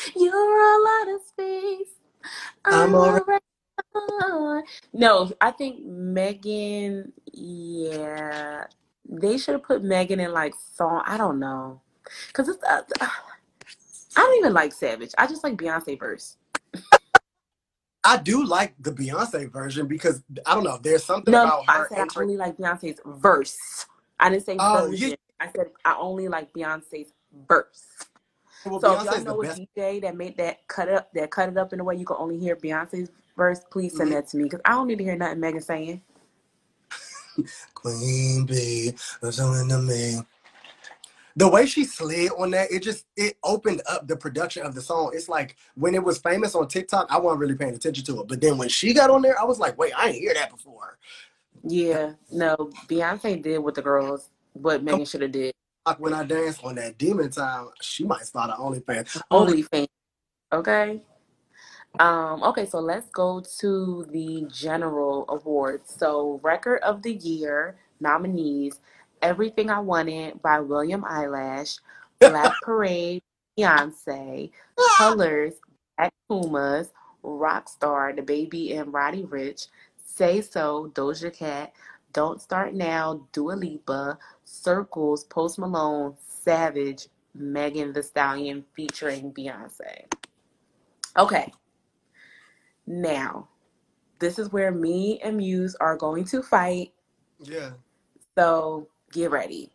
You're 0.16 0.34
a 0.34 0.84
lot 0.84 1.14
of 1.16 1.22
space. 1.26 1.88
I'm 2.64 2.94
alright. 2.94 3.22
alright. 3.96 4.64
No, 4.92 5.30
I 5.40 5.50
think 5.52 5.84
Megan, 5.84 7.12
yeah. 7.32 8.64
They 9.08 9.38
should 9.38 9.54
have 9.54 9.64
put 9.64 9.84
Megan 9.84 10.20
in 10.20 10.32
like 10.32 10.54
song. 10.74 11.02
I 11.06 11.16
don't 11.18 11.40
know. 11.40 11.80
Cause 12.32 12.48
it's 12.48 12.62
uh, 12.64 12.82
I 13.00 14.20
don't 14.20 14.38
even 14.38 14.54
like 14.54 14.72
Savage. 14.72 15.12
I 15.18 15.26
just 15.26 15.44
like 15.44 15.56
Beyonce 15.56 15.98
verse. 15.98 16.36
I 18.04 18.18
do 18.18 18.44
like 18.44 18.74
the 18.80 18.92
Beyonce 18.92 19.52
version 19.52 19.86
because 19.88 20.22
I 20.46 20.54
don't 20.54 20.64
know. 20.64 20.78
There's 20.82 21.04
something 21.04 21.34
No, 21.34 21.36
about 21.36 21.66
I 21.68 21.82
her 21.82 21.88
said 21.88 22.08
I 22.16 22.20
only 22.20 22.36
like 22.36 22.56
Beyonce's 22.58 23.00
verse. 23.06 23.86
I 24.20 24.30
didn't 24.30 24.46
say 24.46 24.58
Oh, 24.60 24.86
version. 24.86 25.10
you- 25.10 25.16
I 25.40 25.50
said 25.52 25.70
I 25.84 25.96
only 25.98 26.28
like 26.28 26.52
Beyonce's 26.54 27.12
verse. 27.48 27.84
Well, 28.64 28.80
So 28.80 28.92
if 28.94 29.02
y'all 29.04 29.20
know 29.24 29.42
a. 29.42 29.46
DJ 29.46 30.00
that 30.02 30.16
made 30.16 30.36
that 30.38 30.66
cut 30.68 30.88
up 30.88 31.12
that 31.14 31.30
cut 31.30 31.48
it 31.50 31.58
up 31.58 31.72
in 31.72 31.80
a 31.80 31.84
way 31.84 31.96
you 31.96 32.06
can 32.06 32.16
only 32.18 32.38
hear 32.38 32.56
Beyonce's 32.56 33.10
verse, 33.36 33.60
please 33.70 33.96
send 33.96 34.10
Mhm. 34.10 34.14
that 34.14 34.28
to 34.28 34.36
me 34.38 34.44
because 34.44 34.60
I 34.64 34.72
don't 34.72 34.88
need 34.88 34.98
to 34.98 35.04
hear 35.04 35.16
nothing 35.16 35.40
Megan 35.40 35.62
saying. 35.62 36.02
Queen 37.74 38.46
bee, 38.46 38.94
something 39.30 39.68
to 39.70 39.78
me. 39.80 40.20
The 41.36 41.48
way 41.48 41.66
she 41.66 41.84
slid 41.84 42.32
on 42.38 42.52
that, 42.52 42.72
it 42.72 42.82
just 42.82 43.06
it 43.16 43.38
opened 43.44 43.82
up 43.88 44.08
the 44.08 44.16
production 44.16 44.64
of 44.66 44.74
the 44.74 44.82
song. 44.82 45.12
It's 45.14 45.28
like 45.28 45.56
when 45.76 45.94
it 45.96 46.04
was 46.04 46.18
famous 46.18 46.54
on 46.54 46.68
TikTok, 46.68 47.08
I 47.10 47.18
wasn't 47.18 47.40
really 47.40 47.56
paying 47.56 47.74
attention 47.74 48.04
to 48.06 48.20
it. 48.22 48.28
But 48.28 48.40
then 48.40 48.58
when 48.58 48.70
she 48.70 48.94
got 48.94 49.10
on 49.10 49.22
there, 49.22 49.40
I 49.40 49.44
was 49.44 49.58
like, 49.58 49.78
wait, 49.78 49.92
I 49.98 50.06
didn't 50.08 50.22
hear 50.22 50.34
that 50.34 50.50
before. 50.50 50.98
Yeah, 51.64 52.12
no, 52.30 52.70
Beyonce 52.86 53.42
did 53.42 53.58
what 53.58 53.74
the 53.74 53.82
girls 53.82 54.30
what 54.52 54.82
Megan 54.82 55.04
should 55.04 55.22
have 55.22 55.32
did. 55.32 55.52
Like 55.86 56.00
when 56.00 56.12
I 56.12 56.24
dance 56.24 56.58
on 56.62 56.74
that 56.76 56.98
Demon 56.98 57.30
Time, 57.30 57.68
she 57.80 58.04
might 58.04 58.26
start 58.26 58.50
an 58.50 58.56
OnlyFans. 58.56 59.20
Only 59.30 59.64
Only. 59.72 59.88
Okay. 60.52 61.02
Um, 61.98 62.42
okay, 62.42 62.66
so 62.66 62.78
let's 62.78 63.08
go 63.10 63.42
to 63.60 64.06
the 64.10 64.46
general 64.52 65.24
awards. 65.28 65.94
So 65.96 66.40
record 66.42 66.80
of 66.82 67.02
the 67.02 67.14
year 67.14 67.76
nominees, 68.00 68.80
Everything 69.22 69.70
I 69.70 69.80
Wanted 69.80 70.40
by 70.42 70.60
William 70.60 71.04
Eyelash, 71.04 71.78
Black 72.20 72.52
Parade, 72.62 73.22
Beyonce, 73.58 74.50
Colors, 74.98 75.54
Black 75.96 76.12
Pumas, 76.28 76.92
Rockstar, 77.24 78.16
DaBaby 78.16 78.78
and 78.78 78.92
Roddy 78.92 79.24
Ricch, 79.24 79.68
Say 80.18 80.40
So, 80.40 80.90
Doja 80.96 81.32
Cat, 81.32 81.72
Don't 82.12 82.42
Start 82.42 82.74
Now, 82.74 83.24
Dua 83.32 83.52
Lipa, 83.52 84.18
Circles, 84.44 85.22
Post 85.22 85.60
Malone, 85.60 86.16
Savage, 86.26 87.06
Megan 87.36 87.92
Thee 87.92 88.02
Stallion 88.02 88.64
featuring 88.74 89.32
Beyonce. 89.32 90.12
Okay. 91.16 91.52
Now, 92.84 93.46
this 94.18 94.40
is 94.40 94.50
where 94.50 94.72
me 94.72 95.20
and 95.22 95.36
Muse 95.36 95.76
are 95.80 95.96
going 95.96 96.24
to 96.24 96.42
fight. 96.42 96.92
yeah. 97.38 97.70
So 98.36 98.88
get 99.12 99.30
ready. 99.30 99.70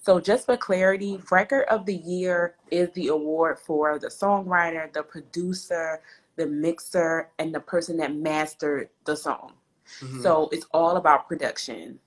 So, 0.00 0.20
just 0.20 0.46
for 0.46 0.56
clarity, 0.56 1.20
Record 1.28 1.64
of 1.70 1.86
the 1.86 1.96
Year 1.96 2.54
is 2.70 2.88
the 2.92 3.08
award 3.08 3.58
for 3.58 3.98
the 3.98 4.08
songwriter, 4.08 4.92
the 4.92 5.02
producer, 5.02 6.02
the 6.36 6.46
mixer, 6.46 7.30
and 7.40 7.52
the 7.52 7.60
person 7.60 7.96
that 7.96 8.14
mastered 8.14 8.90
the 9.04 9.16
song. 9.16 9.54
Mhm. 10.00 10.22
So, 10.22 10.48
it's 10.52 10.66
all 10.72 10.96
about 10.96 11.28
production. 11.28 11.98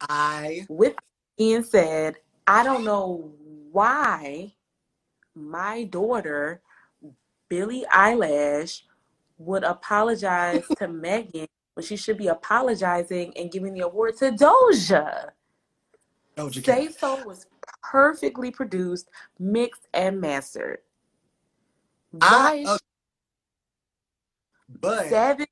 I 0.00 0.66
With 0.68 0.96
being 1.38 1.62
said, 1.62 2.16
I 2.46 2.64
don't 2.64 2.84
know 2.84 3.32
why 3.70 4.54
my 5.34 5.84
daughter, 5.84 6.60
Billie 7.48 7.86
Eilish, 7.92 8.82
would 9.38 9.64
apologize 9.64 10.64
to 10.78 10.88
Megan 10.88 11.46
when 11.74 11.84
she 11.86 11.96
should 11.96 12.18
be 12.18 12.28
apologizing 12.28 13.32
and 13.36 13.50
giving 13.50 13.74
the 13.74 13.80
award 13.80 14.16
to 14.18 14.32
Doja. 14.32 15.30
Doja 16.36 16.64
Say. 16.64 16.88
So 16.88 17.24
was 17.24 17.46
perfectly 17.82 18.50
produced, 18.50 19.08
mixed, 19.38 19.88
and 19.94 20.20
mastered. 20.20 20.78
Why 22.10 22.64
I, 22.66 22.70
uh, 22.70 22.78
but 24.80 25.08
Savage, 25.08 25.48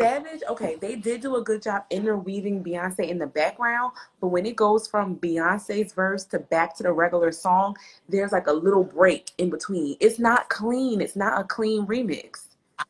Savage, 0.00 0.42
okay, 0.48 0.76
they 0.80 0.96
did 0.96 1.20
do 1.20 1.36
a 1.36 1.42
good 1.42 1.62
job 1.62 1.84
interweaving 1.90 2.64
Beyonce 2.64 3.08
in 3.08 3.18
the 3.18 3.26
background, 3.26 3.92
but 4.20 4.28
when 4.28 4.46
it 4.46 4.56
goes 4.56 4.86
from 4.86 5.16
Beyonce's 5.16 5.92
verse 5.92 6.24
to 6.26 6.38
back 6.38 6.74
to 6.76 6.82
the 6.82 6.92
regular 6.92 7.30
song, 7.32 7.76
there's 8.08 8.32
like 8.32 8.46
a 8.46 8.52
little 8.52 8.84
break 8.84 9.32
in 9.38 9.50
between. 9.50 9.96
It's 10.00 10.18
not 10.18 10.48
clean. 10.48 11.00
It's 11.00 11.16
not 11.16 11.38
a 11.40 11.44
clean 11.44 11.86
remix. 11.86 12.46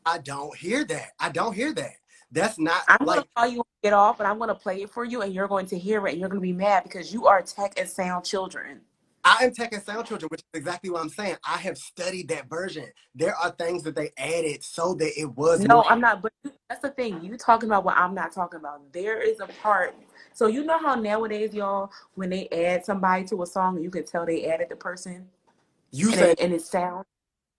I 0.06 0.18
don't 0.18 0.56
hear 0.56 0.84
that. 0.84 1.12
I 1.18 1.30
don't 1.30 1.54
hear 1.54 1.72
that. 1.74 1.94
That's 2.32 2.58
not 2.60 2.82
I'm 2.86 3.04
like 3.04 3.16
gonna 3.16 3.28
call 3.36 3.48
you 3.48 3.62
get 3.82 3.92
off, 3.92 4.20
and 4.20 4.28
I'm 4.28 4.38
gonna 4.38 4.54
play 4.54 4.82
it 4.82 4.90
for 4.90 5.04
you, 5.04 5.22
and 5.22 5.34
you're 5.34 5.48
going 5.48 5.66
to 5.66 5.78
hear 5.78 6.06
it, 6.06 6.12
and 6.12 6.20
you're 6.20 6.28
gonna 6.28 6.40
be 6.40 6.52
mad 6.52 6.84
because 6.84 7.12
you 7.12 7.26
are 7.26 7.42
tech 7.42 7.74
and 7.76 7.88
sound 7.88 8.24
children. 8.24 8.80
I 9.24 9.44
am 9.44 9.52
and 9.58 9.82
sound 9.82 10.06
children, 10.06 10.28
which 10.30 10.40
is 10.40 10.60
exactly 10.60 10.90
what 10.90 11.02
I'm 11.02 11.10
saying. 11.10 11.36
I 11.46 11.58
have 11.58 11.76
studied 11.76 12.28
that 12.28 12.48
version. 12.48 12.86
There 13.14 13.34
are 13.36 13.50
things 13.50 13.82
that 13.82 13.94
they 13.94 14.10
added 14.16 14.64
so 14.64 14.94
that 14.94 15.20
it 15.20 15.26
was 15.36 15.60
No, 15.66 15.76
more. 15.76 15.92
I'm 15.92 16.00
not. 16.00 16.22
But 16.22 16.32
that's 16.68 16.80
the 16.82 16.90
thing. 16.90 17.22
You 17.22 17.36
talking 17.36 17.68
about 17.68 17.84
what 17.84 17.96
I'm 17.96 18.14
not 18.14 18.32
talking 18.32 18.60
about. 18.60 18.92
There 18.92 19.20
is 19.20 19.40
a 19.40 19.46
part. 19.62 19.94
So 20.32 20.46
you 20.46 20.64
know 20.64 20.78
how 20.78 20.94
nowadays, 20.94 21.52
y'all, 21.52 21.90
when 22.14 22.30
they 22.30 22.48
add 22.48 22.84
somebody 22.84 23.24
to 23.24 23.42
a 23.42 23.46
song, 23.46 23.82
you 23.82 23.90
can 23.90 24.04
tell 24.04 24.24
they 24.24 24.46
added 24.46 24.68
the 24.70 24.76
person, 24.76 25.28
you 25.90 26.08
and 26.08 26.16
said 26.16 26.28
it, 26.30 26.40
and 26.40 26.54
it 26.54 26.62
sounds, 26.62 27.04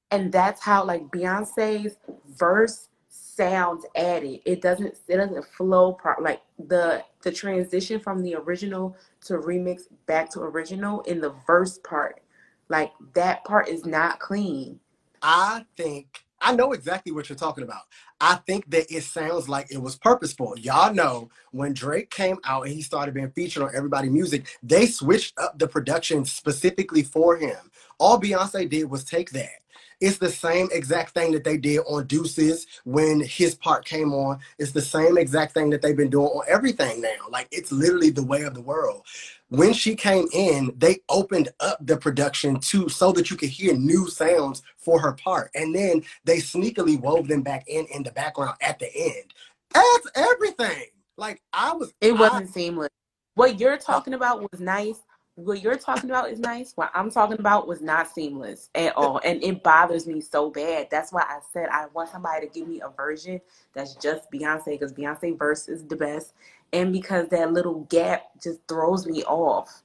and 0.10 0.32
that's 0.32 0.62
how 0.62 0.84
like 0.84 1.04
Beyonce's 1.12 1.98
verse 2.38 2.88
sounds 3.10 3.86
added. 3.96 4.40
It 4.46 4.62
doesn't. 4.62 4.96
It 5.08 5.18
doesn't 5.18 5.46
flow 5.46 5.94
pro- 5.94 6.22
like 6.22 6.42
the 6.58 7.04
the 7.22 7.32
transition 7.32 8.00
from 8.00 8.24
the 8.24 8.36
original 8.36 8.96
to 9.26 9.34
remix 9.36 9.84
back 10.06 10.30
to 10.32 10.42
original 10.42 11.02
in 11.02 11.22
the 11.22 11.34
verse 11.46 11.78
part. 11.80 12.22
Like 12.70 12.92
that 13.14 13.44
part 13.44 13.68
is 13.68 13.86
not 13.86 14.20
clean. 14.20 14.80
I 15.22 15.66
think 15.78 16.24
I 16.42 16.56
know 16.56 16.74
exactly 16.74 17.12
what 17.12 17.30
you're 17.30 17.38
talking 17.38 17.64
about. 17.64 17.84
I 18.20 18.36
think 18.48 18.70
that 18.72 18.92
it 18.92 19.04
sounds 19.04 19.48
like 19.48 19.72
it 19.72 19.82
was 19.82 19.96
purposeful. 19.96 20.58
Y'all 20.58 20.94
know 20.94 21.30
when 21.52 21.74
Drake 21.74 22.10
came 22.10 22.38
out 22.44 22.66
and 22.66 22.74
he 22.74 22.82
started 22.82 23.14
being 23.14 23.32
featured 23.32 23.64
on 23.64 23.76
Everybody 23.76 24.10
Music, 24.10 24.48
they 24.64 24.88
switched 24.88 25.38
up 25.38 25.58
the 25.60 25.68
production 25.68 26.26
specifically 26.26 27.04
for 27.04 27.38
him. 27.38 27.58
All 28.00 28.20
Beyonce 28.20 28.68
did 28.68 28.90
was 28.90 29.04
take 29.04 29.30
that. 29.32 29.61
It's 30.02 30.18
the 30.18 30.32
same 30.32 30.68
exact 30.72 31.14
thing 31.14 31.32
that 31.34 31.44
they 31.44 31.58
did 31.58 31.80
on 31.88 32.08
Deuces 32.08 32.66
when 32.84 33.22
his 33.22 33.56
part 33.56 33.86
came 33.86 34.14
on. 34.14 34.40
It's 34.58 34.72
the 34.72 34.82
same 34.82 35.18
exact 35.18 35.54
thing 35.54 35.70
that 35.70 35.82
they've 35.82 35.96
been 35.96 36.10
doing 36.10 36.28
on 36.28 36.44
everything 36.50 37.02
now. 37.02 37.10
Like 37.30 37.48
it's 37.52 37.72
literally 37.72 38.10
the 38.10 38.24
way 38.24 38.42
of 38.42 38.56
the 38.56 38.62
world. 38.62 39.06
When 39.50 39.74
she 39.74 39.96
came 39.96 40.28
in, 40.34 40.74
they 40.78 41.02
opened 41.10 41.50
up 41.60 41.86
the 41.86 41.98
production 41.98 42.60
to 42.62 42.90
so 42.90 43.12
that 43.14 43.30
you 43.30 43.38
could 43.38 43.50
hear 43.50 43.74
new 43.76 44.10
sounds 44.10 44.64
for 44.78 45.00
her 45.00 45.14
part, 45.14 45.52
and 45.54 45.76
then 45.76 46.04
they 46.24 46.38
sneakily 46.38 47.00
wove 47.00 47.28
them 47.28 47.44
back 47.44 47.66
in 47.68 47.86
in 47.88 48.04
the 48.04 48.12
background 48.12 48.56
at 48.62 48.80
the 48.80 48.90
end. 48.96 49.34
That's 49.74 50.08
everything. 50.16 50.86
Like 51.18 51.42
I 51.54 51.74
was, 51.74 51.94
It 52.02 52.14
wasn't 52.18 52.54
seamless. 52.54 52.90
What 53.36 53.60
you're 53.60 53.78
talking 53.78 54.14
about 54.14 54.42
was 54.42 54.60
nice. 54.60 55.00
What 55.36 55.62
you're 55.62 55.78
talking 55.78 56.10
about 56.10 56.30
is 56.30 56.40
nice. 56.40 56.74
What 56.76 56.92
I'm 56.94 57.10
talking 57.10 57.40
about 57.40 57.68
was 57.68 57.82
not 57.82 58.14
seamless 58.14 58.70
at 58.76 58.96
all. 58.98 59.22
And 59.24 59.42
it 59.44 59.64
bothers 59.64 60.06
me 60.06 60.20
so 60.20 60.50
bad. 60.50 60.88
That's 60.92 61.12
why 61.14 61.22
I 61.22 61.40
said 61.54 61.70
I 61.72 61.86
want 61.94 62.10
somebody 62.10 62.48
to 62.48 62.54
give 62.54 62.68
me 62.68 62.82
a 62.82 62.90
version 62.90 63.40
that's 63.74 63.96
just 63.96 64.30
Beyonce 64.32 64.66
because 64.66 64.94
Beyonce 64.94 65.38
verse 65.38 65.70
is 65.70 65.86
the 65.86 65.96
best. 65.96 66.34
And 66.74 66.92
because 66.92 67.30
that 67.30 67.54
little 67.54 67.82
gap 67.90 68.24
just 68.42 68.60
throws 68.68 69.08
me 69.08 69.24
off. 69.24 69.84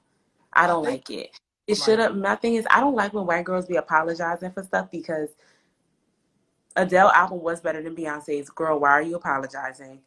I 0.53 0.67
don't 0.67 0.85
like 0.85 1.11
it. 1.11 1.39
It 1.67 1.77
should 1.77 1.99
have 1.99 2.17
my 2.17 2.37
thing 2.37 2.55
is 2.55 2.67
I 2.71 2.81
don't 2.81 2.95
like 2.95 3.13
when 3.13 3.27
white 3.27 3.45
girls 3.45 3.67
be 3.67 3.77
apologizing 3.77 4.53
for 4.53 4.63
stuff 4.63 4.91
because 4.91 5.31
Adele 6.77 7.11
album 7.11 7.41
was 7.41 7.61
better 7.61 7.83
than 7.83 7.97
Beyonce's. 7.97 8.51
Girl, 8.51 8.79
why 8.81 8.91
are 8.91 9.03
you 9.03 9.17
apologizing? 9.17 10.01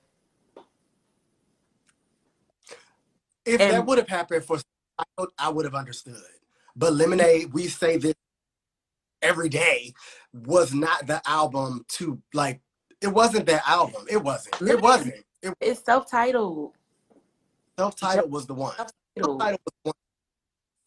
if 3.46 3.58
that 3.58 3.86
would 3.86 3.98
have 3.98 4.08
happened 4.08 4.44
for 4.44 4.60
I 5.38 5.50
would 5.50 5.66
have 5.66 5.76
understood. 5.76 6.22
But 6.76 6.94
Lemonade, 6.94 7.54
we 7.54 7.68
say 7.68 7.98
this 7.98 8.14
every 9.22 9.50
day, 9.50 9.94
was 10.34 10.74
not 10.74 11.08
the 11.08 11.22
album 11.28 11.86
to 11.90 12.22
like. 12.34 12.62
It 13.02 13.08
wasn't 13.08 13.46
that 13.48 13.64
album. 13.68 14.06
It 14.10 14.22
wasn't. 14.24 14.62
It 14.62 14.82
wasn't. 14.82 15.16
It 15.42 15.54
It's 15.62 15.84
self-titled. 15.84 16.74
self-titled 17.78 18.32
was 18.32 18.46
the 18.46 18.54
one. 18.54 18.76
Self-titled. 18.76 18.94
Self-titled 19.18 19.62
was 19.66 19.74
the 19.84 19.90
one. 19.90 19.94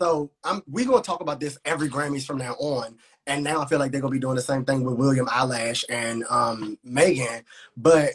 So 0.00 0.30
I'm 0.44 0.62
we're 0.68 0.86
gonna 0.86 1.02
talk 1.02 1.20
about 1.20 1.40
this 1.40 1.58
every 1.64 1.88
Grammys 1.88 2.26
from 2.26 2.38
now 2.38 2.54
on. 2.54 2.96
And 3.26 3.44
now 3.44 3.60
I 3.60 3.66
feel 3.66 3.78
like 3.78 3.92
they're 3.92 4.00
gonna 4.00 4.10
be 4.12 4.18
doing 4.18 4.34
the 4.34 4.42
same 4.42 4.64
thing 4.64 4.82
with 4.82 4.96
William 4.96 5.28
Eyelash 5.30 5.84
and 5.88 6.24
um 6.28 6.76
Megan. 6.82 7.44
But 7.76 8.10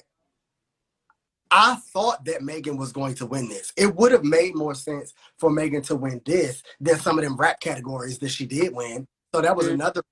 I 1.52 1.76
thought 1.94 2.26
that 2.26 2.42
Megan 2.44 2.78
was 2.78 2.92
going 2.92 3.16
to 3.16 3.26
win 3.26 3.48
this. 3.50 3.72
It 3.78 3.96
would 3.96 4.12
have 4.12 4.24
made 4.24 4.56
more 4.56 4.76
sense 4.76 5.14
for 5.38 5.50
Megan 5.50 5.82
to 5.84 5.96
win 5.96 6.22
this 6.26 6.64
than 6.80 7.00
some 7.00 7.18
of 7.18 7.24
them 7.24 7.38
rap 7.38 7.60
categories 7.60 8.20
that 8.20 8.30
she 8.30 8.46
did 8.46 8.74
win. 8.74 9.08
So 9.34 9.42
that 9.42 9.56
was 9.56 9.68
Mhm. 9.68 9.74
another. 9.74 10.04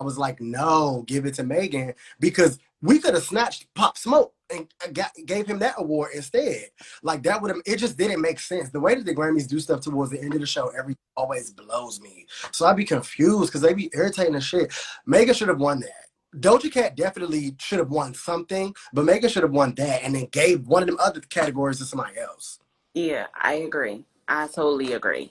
I 0.00 0.04
was 0.04 0.18
like, 0.18 0.40
no, 0.40 1.04
give 1.06 1.26
it 1.26 1.34
to 1.34 1.44
Megan 1.44 1.94
because 2.18 2.58
we 2.80 2.98
could 2.98 3.14
have 3.14 3.22
snatched 3.22 3.72
Pop 3.76 3.96
Smoke 3.96 4.34
and 4.50 4.66
got, 4.92 5.12
gave 5.26 5.46
him 5.46 5.60
that 5.60 5.76
award 5.78 6.10
instead. 6.14 6.70
Like 7.04 7.22
that 7.22 7.40
would 7.40 7.50
have. 7.52 7.60
It 7.64 7.76
just 7.76 7.96
didn't 7.96 8.20
make 8.20 8.40
sense. 8.40 8.70
The 8.70 8.80
way 8.80 8.96
that 8.96 9.04
the 9.04 9.14
Grammys 9.14 9.46
do 9.46 9.60
stuff 9.60 9.80
towards 9.80 10.10
the 10.10 10.20
end 10.20 10.34
of 10.34 10.40
the 10.40 10.46
show, 10.46 10.68
every 10.76 10.96
always 11.16 11.52
blows 11.52 12.00
me. 12.00 12.26
So 12.50 12.66
I'd 12.66 12.76
be 12.76 12.84
confused 12.84 13.50
because 13.52 13.60
they 13.60 13.74
be 13.74 13.90
irritating 13.94 14.32
the 14.32 14.40
shit. 14.40 14.72
Megan 15.06 15.34
should 15.34 15.48
have 15.48 15.60
won 15.60 15.80
that. 15.80 16.01
Doja 16.36 16.72
Cat 16.72 16.96
definitely 16.96 17.54
should 17.58 17.78
have 17.78 17.90
won 17.90 18.14
something, 18.14 18.74
but 18.92 19.04
Megan 19.04 19.28
should 19.28 19.42
have 19.42 19.52
won 19.52 19.74
that 19.76 20.02
and 20.02 20.14
then 20.14 20.26
gave 20.30 20.66
one 20.66 20.82
of 20.82 20.88
them 20.88 20.98
other 21.00 21.20
categories 21.20 21.78
to 21.78 21.84
somebody 21.84 22.18
else. 22.18 22.58
Yeah, 22.94 23.26
I 23.40 23.54
agree. 23.54 24.04
I 24.28 24.46
totally 24.46 24.92
agree. 24.94 25.30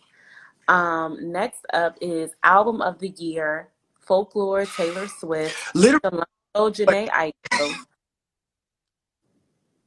Um, 0.67 1.31
next 1.31 1.65
up 1.73 1.97
is 2.01 2.31
album 2.43 2.81
of 2.81 2.99
the 2.99 3.09
year, 3.09 3.69
Folklore, 3.99 4.65
Taylor 4.65 5.07
Swift, 5.07 5.55
Literally, 5.75 6.23
Jhené 6.55 7.09
Aiko. 7.09 7.75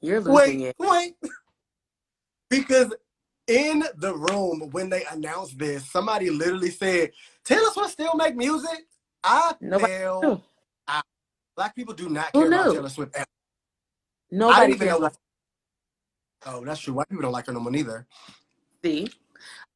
You're 0.00 0.20
losing 0.20 0.60
wait, 0.60 0.60
it. 0.60 0.76
wait. 0.78 1.14
because 2.50 2.92
in 3.46 3.84
the 3.96 4.14
room 4.14 4.68
when 4.72 4.90
they 4.90 5.04
announced 5.10 5.58
this, 5.58 5.90
somebody 5.90 6.30
literally 6.30 6.70
said, 6.70 7.12
Taylor 7.44 7.70
Swift 7.72 7.90
still 7.90 8.14
make 8.14 8.36
music? 8.36 8.86
I 9.22 9.54
Nobody 9.60 9.92
knew. 9.92 10.42
Black 11.56 11.74
people 11.74 11.94
do 11.94 12.08
not 12.08 12.30
Who 12.32 12.40
care 12.40 12.48
about 12.48 12.66
knew? 12.66 12.74
Taylor 12.74 12.88
Swift. 12.88 13.16
I 13.16 13.24
Nobody 14.30 14.60
didn't 14.60 14.74
even 14.74 14.88
cares 14.88 15.00
know. 15.00 15.06
about 15.06 15.16
Oh, 16.46 16.64
that's 16.64 16.80
true. 16.80 16.94
White 16.94 17.08
people 17.08 17.22
don't 17.22 17.32
like 17.32 17.46
her 17.46 17.52
no 17.52 17.60
more 17.60 17.72
neither. 17.72 18.06
See. 18.84 19.08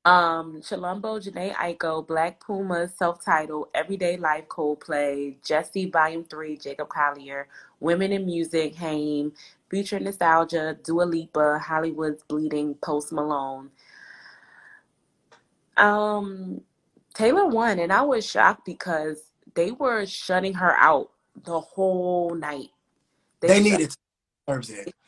Um, 0.05 0.61
Chilombo, 0.63 1.21
Jhené 1.21 1.53
Aiko, 1.55 2.07
Black 2.07 2.41
Puma, 2.41 2.89
self-titled, 2.89 3.69
Everyday 3.75 4.17
Life, 4.17 4.49
Coldplay, 4.49 5.37
Djesse 5.43 5.93
Volume 5.93 6.25
3, 6.25 6.57
Jacob 6.57 6.89
Collier, 6.89 7.49
Women 7.81 8.13
in 8.13 8.25
Music, 8.25 8.75
Haim, 8.77 9.33
Future 9.69 10.01
Nostalgia, 10.01 10.79
Dua 10.83 11.03
Lipa, 11.03 11.59
Hollywood's 11.59 12.23
Bleeding, 12.23 12.75
Post 12.77 13.13
Malone. 13.13 13.71
Um, 15.77 16.63
Taylor 17.13 17.47
won, 17.47 17.79
and 17.79 17.93
I 17.93 18.03
was 18.03 18.25
shocked 18.25 18.65
because 18.65 19.31
they 19.55 19.73
were 19.73 20.07
shutting 20.07 20.55
her 20.55 20.75
out 20.79 21.11
the 21.45 21.61
whole 21.61 22.35
night. 22.35 22.71
They 23.41 23.49
shut- 23.49 23.63
needed 23.63 23.81
it. 23.81 23.97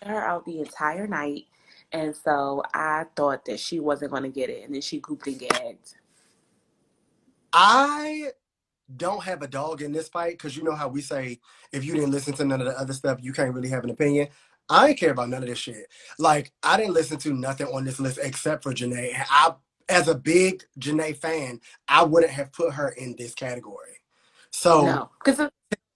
they 0.02 0.08
her 0.08 0.22
out 0.24 0.44
the 0.44 0.60
entire 0.60 1.06
night, 1.06 1.46
and 1.92 2.14
so 2.14 2.62
I 2.74 3.06
thought 3.16 3.44
that 3.46 3.60
she 3.60 3.80
wasn't 3.80 4.12
going 4.12 4.22
to 4.22 4.28
get 4.28 4.50
it, 4.50 4.64
and 4.64 4.74
then 4.74 4.82
she 4.82 5.00
gooped 5.00 5.26
and 5.26 5.38
gagged. 5.38 5.94
I 7.52 8.30
don't 8.96 9.22
have 9.22 9.42
a 9.42 9.48
dog 9.48 9.82
in 9.82 9.92
this 9.92 10.08
fight 10.08 10.32
because 10.32 10.56
you 10.56 10.62
know 10.62 10.74
how 10.74 10.88
we 10.88 11.00
say 11.00 11.40
if 11.72 11.84
you 11.84 11.94
didn't 11.94 12.10
listen 12.10 12.34
to 12.34 12.44
none 12.44 12.60
of 12.60 12.66
the 12.66 12.78
other 12.78 12.92
stuff, 12.92 13.18
you 13.20 13.32
can't 13.32 13.54
really 13.54 13.68
have 13.68 13.84
an 13.84 13.90
opinion. 13.90 14.28
I 14.68 14.88
ain't 14.88 14.98
care 14.98 15.10
about 15.10 15.28
none 15.28 15.42
of 15.42 15.48
this 15.48 15.58
shit. 15.58 15.86
Like 16.18 16.52
I 16.62 16.76
didn't 16.76 16.94
listen 16.94 17.18
to 17.18 17.34
nothing 17.34 17.66
on 17.68 17.84
this 17.84 18.00
list 18.00 18.18
except 18.22 18.62
for 18.62 18.72
Jhené. 18.72 19.14
And 19.14 19.24
I, 19.28 19.54
as 19.88 20.08
a 20.08 20.14
big 20.14 20.64
Jhené 20.78 21.16
fan, 21.16 21.60
I 21.88 22.04
wouldn't 22.04 22.32
have 22.32 22.52
put 22.52 22.74
her 22.74 22.90
in 22.90 23.16
this 23.16 23.34
category. 23.34 24.00
So 24.50 24.84
No, 24.84 25.10
because 25.24 25.50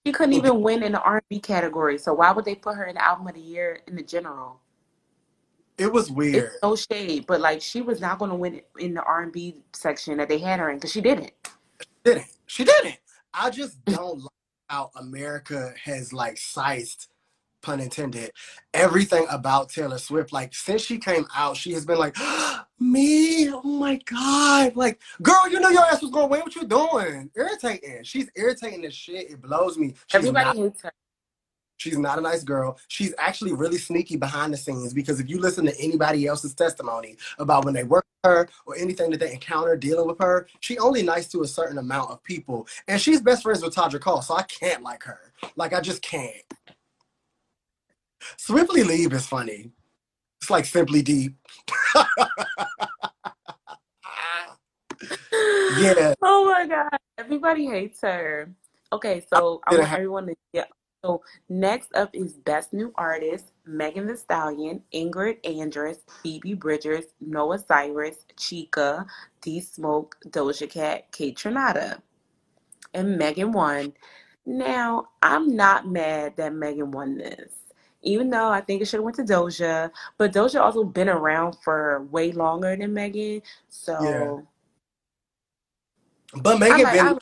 she 0.05 0.11
couldn't 0.11 0.33
hmm. 0.33 0.45
even 0.45 0.61
win 0.61 0.83
in 0.83 0.91
the 0.91 1.01
R&B 1.01 1.39
category. 1.39 1.97
So 1.97 2.13
why 2.13 2.31
would 2.31 2.45
they 2.45 2.55
put 2.55 2.75
her 2.75 2.85
in 2.85 2.95
the 2.95 3.05
album 3.05 3.27
of 3.27 3.33
the 3.33 3.41
year 3.41 3.79
in 3.87 3.95
the 3.95 4.03
general? 4.03 4.61
it 5.77 5.91
was 5.91 6.09
weird. 6.09 6.35
It's 6.35 6.57
no 6.63 6.75
shade, 6.75 7.25
but 7.27 7.41
like 7.41 7.61
she 7.61 7.81
was 7.81 7.99
not 7.99 8.19
going 8.19 8.31
to 8.31 8.35
win 8.35 8.61
in 8.79 8.93
the 8.93 9.03
R&B 9.03 9.63
section 9.73 10.17
that 10.17 10.29
they 10.29 10.37
had 10.37 10.59
her 10.59 10.69
in 10.69 10.77
because 10.77 10.91
she 10.91 11.01
didn't. 11.01 11.31
didn't. 12.03 12.27
She 12.45 12.63
didn't. 12.63 12.97
I 13.33 13.49
just 13.49 13.83
don't 13.85 14.19
like 14.19 14.29
how 14.69 14.91
America 14.95 15.73
has 15.83 16.13
like 16.13 16.37
sized, 16.37 17.07
pun 17.65 17.79
intended, 17.79 18.31
everything 18.73 19.25
about 19.29 19.69
Taylor 19.69 19.97
Swift. 19.97 20.31
Like 20.31 20.53
since 20.53 20.83
she 20.83 20.99
came 20.99 21.25
out, 21.35 21.57
she 21.57 21.73
has 21.73 21.85
been 21.85 21.97
like, 21.97 22.15
me, 22.79 23.49
oh 23.51 23.63
my 23.63 23.99
god, 24.05 24.75
like 24.75 25.01
girl, 25.21 25.41
you 25.49 25.59
know 25.59 25.69
your 25.69 25.83
ass 25.85 26.01
was 26.01 26.11
going 26.11 26.25
away. 26.25 26.41
What 26.41 26.55
you 26.55 26.65
doing? 26.65 27.31
Irritating. 27.35 28.03
She's 28.03 28.29
irritating 28.35 28.83
the 28.83 28.91
shit. 28.91 29.31
It 29.31 29.41
blows 29.41 29.77
me. 29.77 29.95
She's 30.07 30.15
Everybody 30.15 30.45
not, 30.45 30.55
hates 30.55 30.81
her. 30.83 30.91
she's 31.77 31.97
not 31.97 32.19
a 32.19 32.21
nice 32.21 32.43
girl. 32.43 32.77
She's 32.87 33.15
actually 33.17 33.53
really 33.53 33.79
sneaky 33.79 34.15
behind 34.15 34.53
the 34.53 34.57
scenes 34.57 34.93
because 34.93 35.19
if 35.19 35.27
you 35.27 35.39
listen 35.39 35.65
to 35.65 35.79
anybody 35.79 36.27
else's 36.27 36.53
testimony 36.53 37.17
about 37.39 37.65
when 37.65 37.73
they 37.73 37.83
work 37.83 38.05
with 38.23 38.31
her 38.31 38.49
or 38.67 38.75
anything 38.77 39.09
that 39.09 39.19
they 39.19 39.33
encounter 39.33 39.75
dealing 39.75 40.07
with 40.07 40.19
her, 40.19 40.47
she 40.59 40.77
only 40.77 41.01
nice 41.01 41.27
to 41.29 41.41
a 41.41 41.47
certain 41.47 41.79
amount 41.79 42.11
of 42.11 42.23
people. 42.23 42.67
And 42.87 43.01
she's 43.01 43.21
best 43.21 43.41
friends 43.41 43.63
with 43.63 43.73
Tadra 43.73 43.99
Call, 43.99 44.21
so 44.21 44.35
I 44.35 44.43
can't 44.43 44.83
like 44.83 45.03
her. 45.03 45.31
Like 45.55 45.73
I 45.73 45.81
just 45.81 46.03
can't. 46.03 46.43
Swiftly 48.37 48.83
Leave 48.83 49.13
is 49.13 49.27
funny. 49.27 49.71
It's 50.41 50.49
like 50.49 50.65
simply 50.65 51.01
deep. 51.01 51.35
Yeah. 55.77 56.13
Oh 56.21 56.45
my 56.45 56.65
God. 56.67 56.97
Everybody 57.17 57.65
hates 57.67 58.01
her. 58.01 58.49
Okay, 58.93 59.25
so 59.33 59.61
I 59.67 59.71
didn't 59.71 59.81
want 59.81 59.89
have- 59.89 59.97
everyone 59.99 60.27
to 60.27 60.35
yeah. 60.53 60.65
So 61.03 61.21
next 61.49 61.93
up 61.95 62.09
is 62.13 62.33
Best 62.33 62.73
New 62.73 62.91
Artist, 62.95 63.51
Megan 63.65 64.07
Thee 64.07 64.15
Stallion, 64.15 64.81
Ingrid 64.93 65.41
Andress, 65.43 65.97
Phoebe 66.23 66.55
Bridgers, 66.55 67.05
Noah 67.21 67.59
Cyrus, 67.59 68.25
Chika, 68.37 69.05
D 69.41 69.59
Smoke, 69.61 70.17
Doja 70.29 70.69
Cat, 70.69 71.11
Kaytranada. 71.11 72.01
And 72.93 73.17
Megan 73.17 73.51
won. 73.51 73.93
Now, 74.45 75.09
I'm 75.21 75.55
not 75.55 75.87
mad 75.87 76.37
that 76.37 76.53
Megan 76.53 76.91
won 76.91 77.17
this. 77.17 77.51
Even 78.05 78.29
though 78.29 78.49
I 78.49 78.61
think 78.61 78.81
it 78.81 78.85
should 78.85 78.97
have 78.97 79.03
went 79.03 79.17
to 79.17 79.23
Doja, 79.23 79.91
but 80.17 80.31
Doja 80.31 80.61
also 80.61 80.83
been 80.83 81.09
around 81.09 81.57
for 81.63 82.03
way 82.11 82.31
longer 82.31 82.75
than 82.75 82.93
Megan. 82.93 83.41
So 83.69 84.47
But 86.41 86.59
Megan 86.59 86.83
like, 86.83 86.93
been 86.93 87.19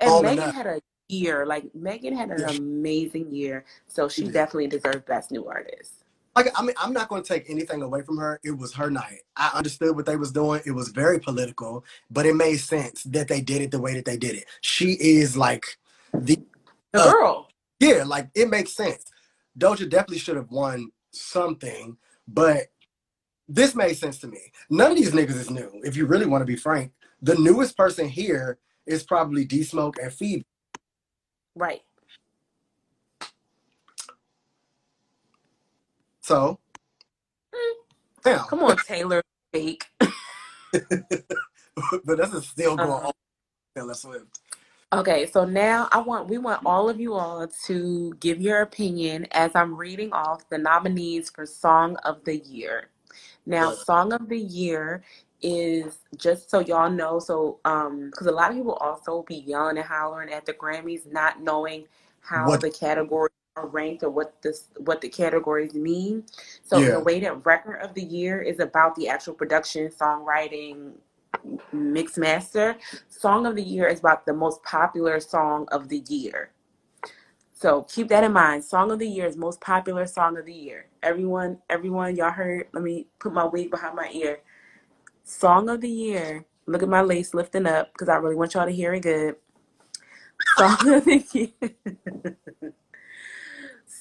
and 0.00 0.22
Megan 0.22 0.50
had 0.50 0.66
a 0.66 0.80
year. 1.08 1.44
Like 1.46 1.74
Megan 1.74 2.16
had 2.16 2.30
an 2.30 2.40
Yeah. 2.40 2.50
amazing 2.50 3.32
year, 3.32 3.64
so 3.86 4.08
she 4.08 4.24
did. 4.24 4.32
definitely 4.32 4.68
deserves 4.68 5.04
best 5.06 5.30
new 5.30 5.46
artist. 5.46 6.04
like 6.36 6.48
I 6.58 6.62
mean, 6.62 6.74
I'm 6.78 6.92
not 6.92 7.08
going 7.08 7.22
to 7.22 7.28
take 7.28 7.50
anything 7.50 7.82
away 7.82 8.02
from 8.02 8.16
her. 8.18 8.40
It 8.44 8.52
was 8.52 8.72
her 8.74 8.90
night. 8.90 9.20
I 9.36 9.50
understood 9.54 9.96
what 9.96 10.06
they 10.06 10.16
was 10.16 10.32
doing. 10.32 10.62
It 10.64 10.70
was 10.70 10.88
very 10.88 11.18
political, 11.18 11.84
but 12.10 12.24
it 12.24 12.34
made 12.34 12.56
sense 12.58 13.02
that 13.04 13.28
they 13.28 13.40
did 13.40 13.60
it 13.62 13.70
the 13.70 13.80
way 13.80 13.94
that 13.94 14.04
they 14.04 14.16
did 14.16 14.36
it. 14.36 14.46
She 14.62 14.92
is 15.00 15.36
like 15.36 15.64
the 16.14 16.38
The 16.92 17.00
Uh, 17.00 17.12
girl. 17.12 17.48
yeah, 17.80 18.04
like 18.04 18.28
it 18.34 18.48
makes 18.48 18.72
sense. 18.74 19.04
Doja 19.58 19.88
definitely 19.88 20.18
should 20.18 20.36
have 20.36 20.50
won 20.50 20.90
something, 21.12 21.96
but 22.28 22.64
this 23.48 23.74
made 23.74 23.96
sense 23.96 24.18
to 24.20 24.28
me. 24.28 24.52
None 24.70 24.92
of 24.92 24.96
these 24.96 25.12
niggas 25.12 25.36
is 25.36 25.50
new. 25.50 25.70
If 25.84 25.96
you 25.96 26.06
really 26.06 26.26
want 26.26 26.42
to 26.42 26.46
be 26.46 26.56
frank, 26.56 26.92
the 27.22 27.36
newest 27.36 27.76
person 27.76 28.08
here 28.08 28.58
is 28.86 29.02
probably 29.04 29.44
D 29.44 29.62
Smoke 29.62 29.96
and 30.02 30.12
Phoebe. 30.12 30.44
Right. 31.56 31.82
So, 36.22 36.58
yeah, 38.26 38.44
Come 38.48 38.60
on, 38.64 38.76
Taylor 38.78 39.22
fake. 39.52 39.84
but 40.72 42.18
that's 42.18 42.48
still 42.48 42.76
going 42.76 42.90
Uh-huh. 42.90 43.06
on. 43.08 43.12
Taylor 43.76 43.94
Swift. 43.94 44.26
Okay, 44.92 45.26
so 45.26 45.44
now 45.46 45.88
I 45.92 46.00
want 46.00 46.28
we 46.28 46.38
want 46.38 46.62
all 46.66 46.90
of 46.90 47.00
you 47.00 47.14
all 47.14 47.46
to 47.66 48.12
give 48.20 48.40
your 48.42 48.62
opinion 48.62 49.28
as 49.32 49.52
I'm 49.54 49.76
reading 49.76 50.12
off 50.12 50.48
the 50.50 50.58
nominees 50.58 51.30
for 51.30 51.46
Song 51.46 51.96
of 51.98 52.24
the 52.24 52.38
Year. 52.38 52.90
Now, 53.46 53.72
Song 53.72 54.12
of 54.12 54.28
the 54.28 54.38
Year 54.38 55.02
is 55.42 55.98
just 56.16 56.50
so 56.50 56.60
y'all 56.60 56.90
know, 56.90 57.20
so 57.20 57.60
um, 57.64 58.10
because 58.10 58.26
a 58.26 58.32
lot 58.32 58.50
of 58.50 58.56
people 58.56 58.74
also 58.74 59.24
be 59.28 59.36
yelling 59.36 59.78
and 59.78 59.86
hollering 59.86 60.32
at 60.32 60.46
the 60.46 60.54
Grammys, 60.54 61.10
not 61.12 61.40
knowing 61.40 61.86
how 62.20 62.48
What- 62.48 62.60
the 62.60 62.70
categories 62.70 63.32
are 63.56 63.66
ranked 63.68 64.02
or 64.04 64.10
what 64.10 64.40
this 64.42 64.68
what 64.78 65.00
the 65.00 65.08
categories 65.08 65.74
mean. 65.74 66.24
So 66.64 66.78
Yeah. 66.80 66.92
the 66.92 67.00
way 67.00 67.20
that 67.20 67.46
Record 67.46 67.76
of 67.82 67.94
the 67.94 68.04
Year 68.04 68.42
is 68.42 68.60
about 68.60 68.96
the 68.96 69.08
actual 69.08 69.34
production, 69.34 69.88
songwriting, 69.90 70.94
mix 71.72 72.18
master. 72.18 72.76
Song 73.08 73.46
of 73.46 73.56
the 73.56 73.62
Year 73.62 73.86
is 73.86 74.00
about 74.00 74.26
the 74.26 74.32
most 74.32 74.62
popular 74.62 75.20
song 75.20 75.66
of 75.72 75.88
the 75.88 75.98
year. 76.08 76.50
So 77.52 77.82
keep 77.82 78.08
that 78.08 78.24
in 78.24 78.32
mind. 78.32 78.64
Song 78.64 78.90
of 78.90 78.98
the 78.98 79.08
Year 79.08 79.26
is 79.26 79.36
most 79.36 79.60
popular 79.60 80.06
song 80.06 80.38
of 80.38 80.46
the 80.46 80.52
year. 80.52 80.86
Everyone, 81.02 81.58
everyone, 81.68 82.16
y'all 82.16 82.30
heard. 82.30 82.68
Let 82.72 82.82
me 82.82 83.06
put 83.18 83.34
my 83.34 83.44
wig 83.44 83.70
behind 83.70 83.96
my 83.96 84.10
ear. 84.12 84.40
Song 85.24 85.68
of 85.68 85.80
the 85.82 85.90
Year. 85.90 86.46
Look 86.66 86.82
at 86.82 86.88
my 86.88 87.02
lace 87.02 87.34
lifting 87.34 87.66
up 87.66 87.92
because 87.92 88.08
I 88.08 88.16
really 88.16 88.36
want 88.36 88.54
y'all 88.54 88.66
to 88.66 88.72
hear 88.72 88.94
it 88.94 89.00
good. 89.00 89.36
Song 90.56 90.88
of 90.88 91.04
the 91.04 91.24
Year. 91.32 92.34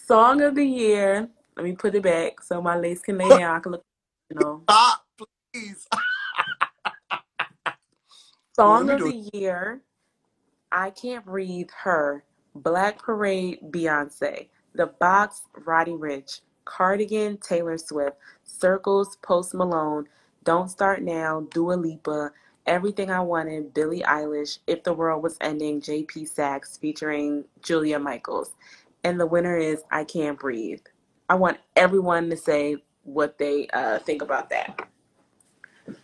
Song 0.08 0.42
of 0.42 0.56
the 0.56 0.66
Year. 0.66 1.30
Let 1.58 1.66
me 1.66 1.74
put 1.74 1.96
it 1.96 2.04
back 2.04 2.42
so 2.42 2.62
my 2.62 2.78
lace 2.78 3.02
can 3.02 3.18
lay 3.18 3.28
down. 3.28 3.58
I 3.58 3.60
can 3.60 3.74
look, 3.74 3.84
you 4.30 4.40
know. 4.40 4.62
Stop, 4.70 5.06
please. 5.54 5.86
Song 8.60 8.90
of 8.90 9.00
the 9.00 9.30
year, 9.32 9.80
I 10.70 10.90
Can't 10.90 11.24
Breathe, 11.24 11.70
Her, 11.84 12.26
Black 12.54 13.02
Parade, 13.02 13.60
Beyonce, 13.72 14.50
The 14.76 14.88
Box, 14.88 15.44
Roddy 15.66 15.94
Ricch, 15.94 16.42
Cardigan, 16.66 17.38
Taylor 17.38 17.78
Swift, 17.78 18.18
Circles, 18.44 19.16
Post 19.22 19.54
Malone, 19.54 20.10
Don't 20.44 20.68
Start 20.70 21.02
Now, 21.02 21.48
Dua 21.52 21.76
Lipa, 21.76 22.34
Everything 22.66 23.10
I 23.10 23.22
Wanted, 23.22 23.74
Billie 23.74 24.02
Eilish, 24.02 24.60
If 24.68 24.84
the 24.84 24.92
World 24.92 25.24
Was 25.24 25.38
Ending, 25.40 25.80
JP 25.80 26.28
Saxe 26.28 26.76
featuring 26.76 27.46
Julia 27.64 27.98
Michaels. 27.98 28.52
And 29.06 29.18
the 29.18 29.26
winner 29.26 29.56
is 29.56 29.84
I 29.90 30.04
Can't 30.04 30.38
Breathe. 30.38 30.82
I 31.30 31.36
want 31.36 31.60
everyone 31.78 32.30
to 32.30 32.36
say 32.36 32.76
what 33.04 33.38
they 33.38 33.70
uh, 33.70 34.00
think 34.00 34.22
about 34.22 34.50
that 34.50 34.90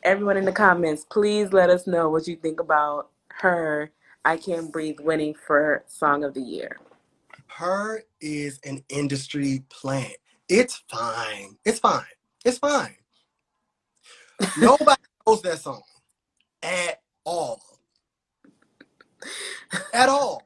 everyone 0.04 0.38
in 0.38 0.46
the 0.46 0.52
comments, 0.52 1.06
please 1.10 1.54
let 1.54 1.70
us 1.70 1.88
know 1.88 2.10
what 2.10 2.28
you 2.28 2.36
think 2.36 2.60
about 2.60 3.10
her 3.32 3.92
I 4.24 4.38
Can't 4.38 4.72
Breathe 4.72 5.00
winning 5.00 5.36
for 5.36 5.84
Song 5.88 6.24
of 6.24 6.34
the 6.34 6.42
Year. 6.42 6.78
Her 7.48 8.04
is 8.20 8.60
an 8.66 8.84
industry 8.90 9.64
plant. 9.70 10.16
It's 10.50 10.84
fine. 10.90 11.58
It's 11.64 11.80
fine. 11.80 12.04
It's 12.44 12.58
fine. 12.58 12.96
Nobody 14.58 15.02
knows 15.26 15.42
that 15.44 15.60
song 15.60 15.82
at 16.62 17.02
all. 17.24 17.62
At 19.94 20.10
all. 20.10 20.44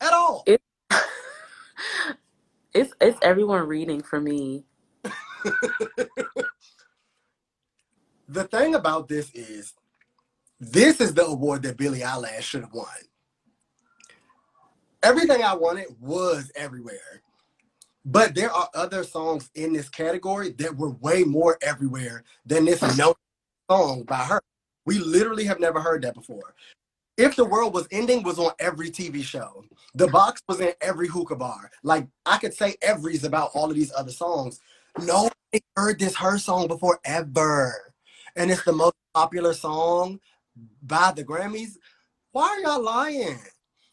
At 0.00 0.12
all. 0.12 0.42
It, 0.46 0.60
it's 2.74 2.92
it's 3.00 3.18
everyone 3.22 3.66
reading 3.66 4.02
for 4.02 4.20
me. 4.20 4.64
The 8.32 8.44
thing 8.44 8.74
about 8.74 9.08
this 9.08 9.30
is, 9.34 9.74
this 10.58 11.02
is 11.02 11.12
the 11.12 11.26
award 11.26 11.64
that 11.64 11.76
Billie 11.76 12.00
Eilish 12.00 12.40
should 12.40 12.62
have 12.62 12.72
won. 12.72 12.86
Everything 15.02 15.42
I 15.42 15.54
wanted 15.54 15.88
was 16.00 16.50
everywhere. 16.54 17.20
But 18.06 18.34
there 18.34 18.50
are 18.50 18.70
other 18.74 19.04
songs 19.04 19.50
in 19.54 19.74
this 19.74 19.90
category 19.90 20.52
that 20.52 20.74
were 20.74 20.92
way 20.92 21.24
more 21.24 21.58
everywhere 21.60 22.24
than 22.46 22.64
this 22.64 22.80
no 22.96 23.14
song 23.70 24.04
by 24.04 24.24
her. 24.24 24.40
We 24.86 24.98
literally 24.98 25.44
have 25.44 25.60
never 25.60 25.78
heard 25.78 26.00
that 26.02 26.14
before. 26.14 26.54
If 27.18 27.36
the 27.36 27.44
World 27.44 27.74
Was 27.74 27.86
Ending 27.90 28.22
was 28.22 28.38
on 28.38 28.52
every 28.58 28.90
TV 28.90 29.22
show. 29.22 29.62
The 29.94 30.08
box 30.08 30.40
was 30.48 30.60
in 30.60 30.72
every 30.80 31.06
hookah 31.06 31.36
bar. 31.36 31.70
Like 31.82 32.06
I 32.24 32.38
could 32.38 32.54
say 32.54 32.76
every's 32.80 33.24
about 33.24 33.50
all 33.52 33.68
of 33.68 33.76
these 33.76 33.92
other 33.94 34.10
songs. 34.10 34.58
Nobody 34.98 35.60
heard 35.76 35.98
this 35.98 36.16
her 36.16 36.38
song 36.38 36.66
before 36.66 36.98
ever. 37.04 37.91
And 38.36 38.50
it's 38.50 38.64
the 38.64 38.72
most 38.72 38.94
popular 39.14 39.52
song 39.52 40.20
by 40.82 41.12
the 41.14 41.24
Grammys. 41.24 41.76
Why 42.32 42.48
are 42.48 42.60
y'all 42.60 42.82
lying? 42.82 43.38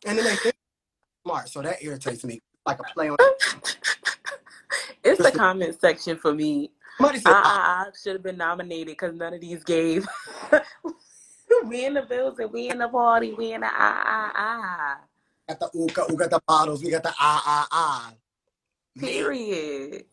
And 0.06 0.18
then 0.18 0.26
they 0.26 0.36
think 0.36 0.56
smart, 1.26 1.50
so 1.50 1.62
that 1.62 1.84
irritates 1.84 2.24
me. 2.24 2.40
Like 2.66 2.80
a 2.80 2.84
play 2.94 3.10
on 3.10 3.18
It's 5.04 5.22
the 5.22 5.32
comment 5.32 5.80
section 5.80 6.18
for 6.18 6.34
me. 6.34 6.72
somebody 6.98 7.20
said, 7.20 7.32
I, 7.32 7.36
I, 7.36 7.86
I 7.88 7.92
should 8.02 8.14
have 8.14 8.24
been 8.24 8.38
nominated 8.38 8.88
because 8.88 9.16
none 9.16 9.34
of 9.34 9.42
these 9.42 9.64
gave. 9.64 10.08
we 11.66 11.86
in 11.86 11.94
the 11.94 12.02
building, 12.04 12.50
we 12.52 12.70
in 12.70 12.80
the 12.80 12.88
party, 12.88 13.34
we 13.34 13.54
in 13.54 13.62
the 13.62 13.68
ah 13.68 14.04
ah 14.06 14.32
ah. 14.36 14.98
got 15.48 15.60
the 15.60 15.78
ooka, 15.78 16.10
we 16.10 16.16
got 16.16 16.30
the 16.30 16.42
bottles, 16.48 16.84
we 16.84 16.92
got 16.92 17.04
the 17.04 17.14
ah 17.20 17.44
ah 17.46 17.68
ah. 17.72 18.14
Period. 19.00 20.06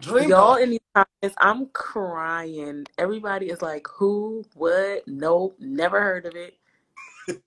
Dream 0.00 0.30
Y'all 0.30 0.56
in 0.56 0.70
these 0.70 0.80
comments, 0.94 1.36
I'm 1.38 1.66
crying. 1.66 2.86
Everybody 2.98 3.50
is 3.50 3.60
like, 3.60 3.86
who, 3.88 4.44
what, 4.54 5.06
nope, 5.06 5.56
never 5.60 6.00
heard 6.00 6.26
of 6.26 6.34
it. 6.36 6.56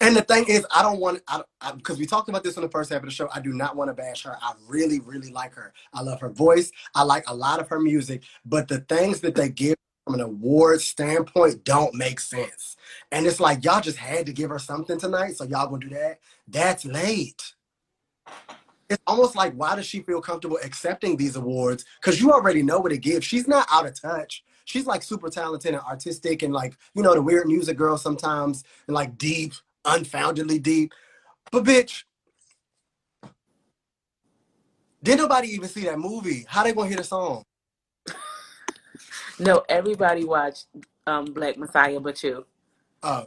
And 0.00 0.16
the 0.16 0.22
thing 0.22 0.44
is, 0.48 0.66
I 0.74 0.82
don't 0.82 0.98
want 0.98 1.22
I, 1.28 1.42
I 1.60 1.70
because 1.72 1.98
we 1.98 2.04
talked 2.04 2.28
about 2.28 2.42
this 2.42 2.56
in 2.56 2.62
the 2.62 2.68
first 2.68 2.90
half 2.90 2.98
of 2.98 3.04
the 3.04 3.12
show. 3.12 3.28
I 3.32 3.40
do 3.40 3.52
not 3.52 3.76
want 3.76 3.90
to 3.90 3.94
bash 3.94 4.24
her. 4.24 4.36
I 4.42 4.54
really, 4.66 4.98
really 5.00 5.30
like 5.30 5.54
her. 5.54 5.72
I 5.92 6.02
love 6.02 6.20
her 6.20 6.30
voice. 6.30 6.72
I 6.96 7.04
like 7.04 7.22
a 7.28 7.34
lot 7.34 7.60
of 7.60 7.68
her 7.68 7.78
music, 7.78 8.24
but 8.44 8.66
the 8.66 8.80
things 8.80 9.20
that 9.20 9.36
they 9.36 9.50
give 9.50 9.76
from 10.04 10.14
an 10.14 10.20
award 10.20 10.80
standpoint 10.80 11.64
don't 11.64 11.94
make 11.94 12.18
sense. 12.18 12.76
And 13.12 13.24
it's 13.24 13.40
like 13.40 13.64
y'all 13.64 13.80
just 13.80 13.96
had 13.98 14.26
to 14.26 14.32
give 14.32 14.50
her 14.50 14.58
something 14.58 14.98
tonight, 14.98 15.36
so 15.36 15.44
y'all 15.44 15.68
gonna 15.68 15.86
do 15.86 15.94
that. 15.94 16.18
That's 16.48 16.84
late. 16.84 17.54
It's 18.94 19.02
almost 19.08 19.34
like 19.34 19.52
why 19.54 19.74
does 19.74 19.86
she 19.86 20.02
feel 20.02 20.20
comfortable 20.20 20.56
accepting 20.62 21.16
these 21.16 21.34
awards? 21.34 21.84
Because 22.00 22.20
you 22.20 22.30
already 22.30 22.62
know 22.62 22.78
what 22.78 22.92
it 22.92 22.98
gives. 22.98 23.26
She's 23.26 23.48
not 23.48 23.66
out 23.72 23.86
of 23.86 24.00
touch. 24.00 24.44
She's 24.66 24.86
like 24.86 25.02
super 25.02 25.28
talented 25.28 25.74
and 25.74 25.82
artistic 25.82 26.44
and 26.44 26.52
like, 26.52 26.76
you 26.94 27.02
know, 27.02 27.12
the 27.12 27.20
weird 27.20 27.48
music 27.48 27.76
girl 27.76 27.98
sometimes 27.98 28.62
and 28.86 28.94
like 28.94 29.18
deep, 29.18 29.52
unfoundedly 29.84 30.60
deep. 30.60 30.92
But 31.50 31.64
bitch, 31.64 32.04
did 35.02 35.18
nobody 35.18 35.48
even 35.48 35.68
see 35.68 35.82
that 35.86 35.98
movie? 35.98 36.46
How 36.46 36.62
they 36.62 36.72
gonna 36.72 36.86
hear 36.86 36.98
the 36.98 37.02
song? 37.04 37.42
No, 39.40 39.64
everybody 39.68 40.24
watched 40.24 40.66
um, 41.08 41.24
Black 41.24 41.58
Messiah 41.58 41.98
but 41.98 42.22
you. 42.22 42.46
Oh. 43.02 43.26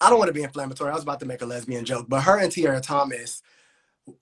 I 0.00 0.10
don't 0.10 0.18
want 0.18 0.28
to 0.28 0.34
be 0.34 0.42
inflammatory. 0.42 0.90
I 0.90 0.94
was 0.94 1.02
about 1.02 1.20
to 1.20 1.26
make 1.26 1.42
a 1.42 1.46
lesbian 1.46 1.84
joke, 1.84 2.06
but 2.08 2.22
her 2.22 2.38
and 2.38 2.52
Tiara 2.52 2.80
Thomas 2.80 3.42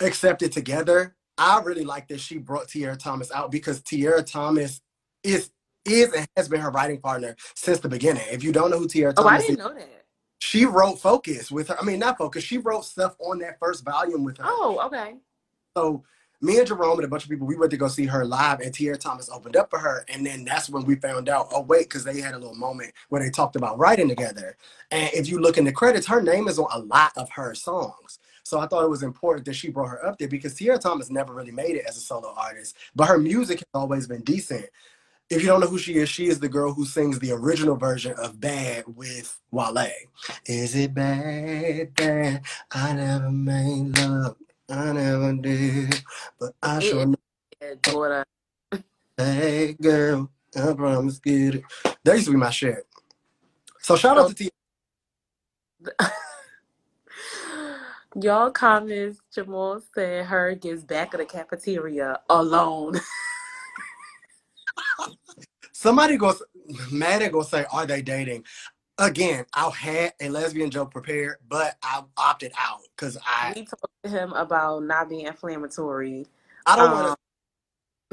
accepted 0.01 0.53
together. 0.53 1.15
I 1.39 1.61
really 1.61 1.85
like 1.85 2.09
that 2.09 2.21
she 2.21 2.39
brought 2.39 2.69
Tiara 2.69 2.97
Thomas 2.97 3.31
out 3.33 3.51
because 3.51 3.83
Tiara 3.83 4.23
Thomas 4.23 4.81
is 5.23 5.51
is 5.85 6.13
and 6.13 6.27
has 6.37 6.49
been 6.49 6.61
her 6.61 6.71
writing 6.71 7.01
partner 7.01 7.37
since 7.55 7.79
the 7.81 7.89
beginning. 7.89 8.25
If 8.31 8.43
you 8.43 8.53
don't 8.53 8.71
know 8.71 8.79
who 8.79 8.89
Tierra 8.89 9.15
Oh, 9.17 9.27
I 9.29 9.39
Thomas 9.39 9.47
didn't 9.47 9.61
is, 9.61 9.65
know 9.67 9.75
that. 9.75 10.05
she 10.41 10.65
wrote 10.65 10.99
Focus 11.01 11.51
with 11.51 11.69
her. 11.69 11.81
I 11.81 11.85
mean, 11.85 11.99
not 12.01 12.19
Focus. 12.19 12.43
She 12.45 12.59
wrote 12.59 12.85
stuff 12.85 13.17
on 13.21 13.39
that 13.41 13.59
first 13.61 13.85
volume 13.85 14.25
with 14.25 14.39
her. 14.39 14.45
Oh, 14.47 14.81
okay. 14.87 15.15
So 15.77 16.05
Me 16.41 16.59
and 16.59 16.67
Jerome 16.67 16.99
and 16.99 17.05
a 17.05 17.09
bunch 17.09 17.25
of 17.25 17.31
people, 17.31 17.47
we 17.47 17.57
went 17.57 17.71
to 17.71 17.77
go 17.77 17.89
see 17.89 18.07
her 18.07 18.25
live, 18.25 18.61
and 18.61 18.73
Tiara 18.73 18.97
Thomas 18.97 19.31
opened 19.31 19.57
up 19.57 19.71
for 19.71 19.79
her. 19.79 20.05
And 20.09 20.25
then 20.25 20.45
that's 20.45 20.69
when 20.69 20.85
we 20.85 20.97
found 20.97 21.29
out, 21.29 21.49
oh, 21.53 21.63
wait, 21.63 21.89
because 21.89 22.05
they 22.05 22.21
had 22.21 22.35
a 22.35 22.39
little 22.39 22.55
moment 22.55 22.93
where 23.09 23.23
they 23.23 23.31
talked 23.31 23.57
about 23.57 23.79
writing 23.79 24.09
together. 24.09 24.57
And 24.91 25.11
if 25.15 25.29
you 25.29 25.41
look 25.41 25.57
in 25.59 25.65
the 25.65 25.73
credits, 25.73 26.07
her 26.07 26.23
name 26.23 26.49
is 26.49 26.59
on 26.59 26.69
a 26.73 26.85
lot 26.85 27.13
of 27.17 27.31
her 27.31 27.55
songs. 27.55 28.19
So 28.43 28.61
I 28.61 28.67
thought 28.67 28.85
it 28.85 28.91
was 28.91 29.03
important 29.03 29.45
that 29.47 29.55
she 29.55 29.71
brought 29.71 29.89
her 29.89 30.07
up 30.07 30.19
there 30.19 30.29
because 30.29 30.55
Tiara 30.55 30.79
Thomas 30.79 31.11
never 31.11 31.35
really 31.35 31.51
made 31.51 31.75
it 31.75 31.85
as 31.85 31.97
a 31.97 32.01
solo 32.01 32.33
artist, 32.37 32.77
but 32.95 33.09
her 33.09 33.19
music 33.19 33.59
has 33.59 33.67
always 33.75 34.07
been 34.07 34.23
decent. 34.23 34.67
If 35.29 35.43
you 35.43 35.49
don't 35.49 35.61
know 35.61 35.67
who 35.67 35.79
she 35.79 35.97
is, 35.97 36.09
she 36.09 36.29
is 36.29 36.39
the 36.39 36.49
girl 36.49 36.73
who 36.73 36.85
sings 36.85 37.19
the 37.19 37.33
original 37.33 37.75
version 37.75 38.15
of 38.19 38.39
Bad 38.39 38.85
with 38.87 39.37
Wale. 39.51 39.89
Is 40.45 40.77
it 40.77 40.95
bad 40.95 41.97
that 41.97 42.43
I 42.71 42.93
never 42.93 43.33
made 43.33 43.99
love? 43.99 44.37
I 44.69 44.93
never 44.93 45.33
did, 45.35 46.03
but 46.41 46.53
I 46.63 46.81
sure 46.81 47.07
know. 47.07 47.15
Daughter. 47.83 48.25
Hey 49.17 49.77
girl, 49.81 50.29
I 50.57 50.73
promise 50.73 51.21
get 51.21 51.55
it. 51.57 51.63
That 52.05 52.15
used 52.15 52.27
to 52.27 52.33
be 52.33 52.37
my 52.37 52.51
shit. 52.51 52.87
So 53.81 53.97
shout 53.97 54.19
out 54.19 54.27
oh. 54.27 54.29
to 54.29 54.35
T. 54.35 54.51
Y'all 58.21 58.51
comments, 58.51 59.21
Jamal 59.33 59.81
said 59.95 60.27
her 60.27 60.55
gets 60.55 60.83
back 60.83 61.15
of 61.15 61.21
the 61.21 61.27
cafeteria 61.27 62.21
alone. 62.29 63.01
Somebody 65.73 66.17
goes, 66.17 66.43
Maddie 66.91 67.29
gonna 67.29 67.45
say, 67.45 67.67
are 67.71 67.87
they 67.87 68.03
dating? 68.03 68.45
Again, 68.99 69.47
I 69.55 69.71
had 69.71 70.15
a 70.21 70.31
lesbian 70.31 70.71
joke 70.71 70.93
prepared, 70.93 71.37
but 71.49 71.77
I 71.83 72.03
opted 72.17 72.53
out 72.59 72.81
because 72.97 73.19
I 73.27 73.55
we 73.55 73.65
talked 73.65 73.87
to 74.05 74.11
him 74.11 74.33
about 74.35 74.85
not 74.85 75.09
being 75.09 75.27
inflammatory. 75.27 76.27
I 76.67 76.77
don't 76.77 76.91
Um, 76.91 76.93
want 76.93 77.19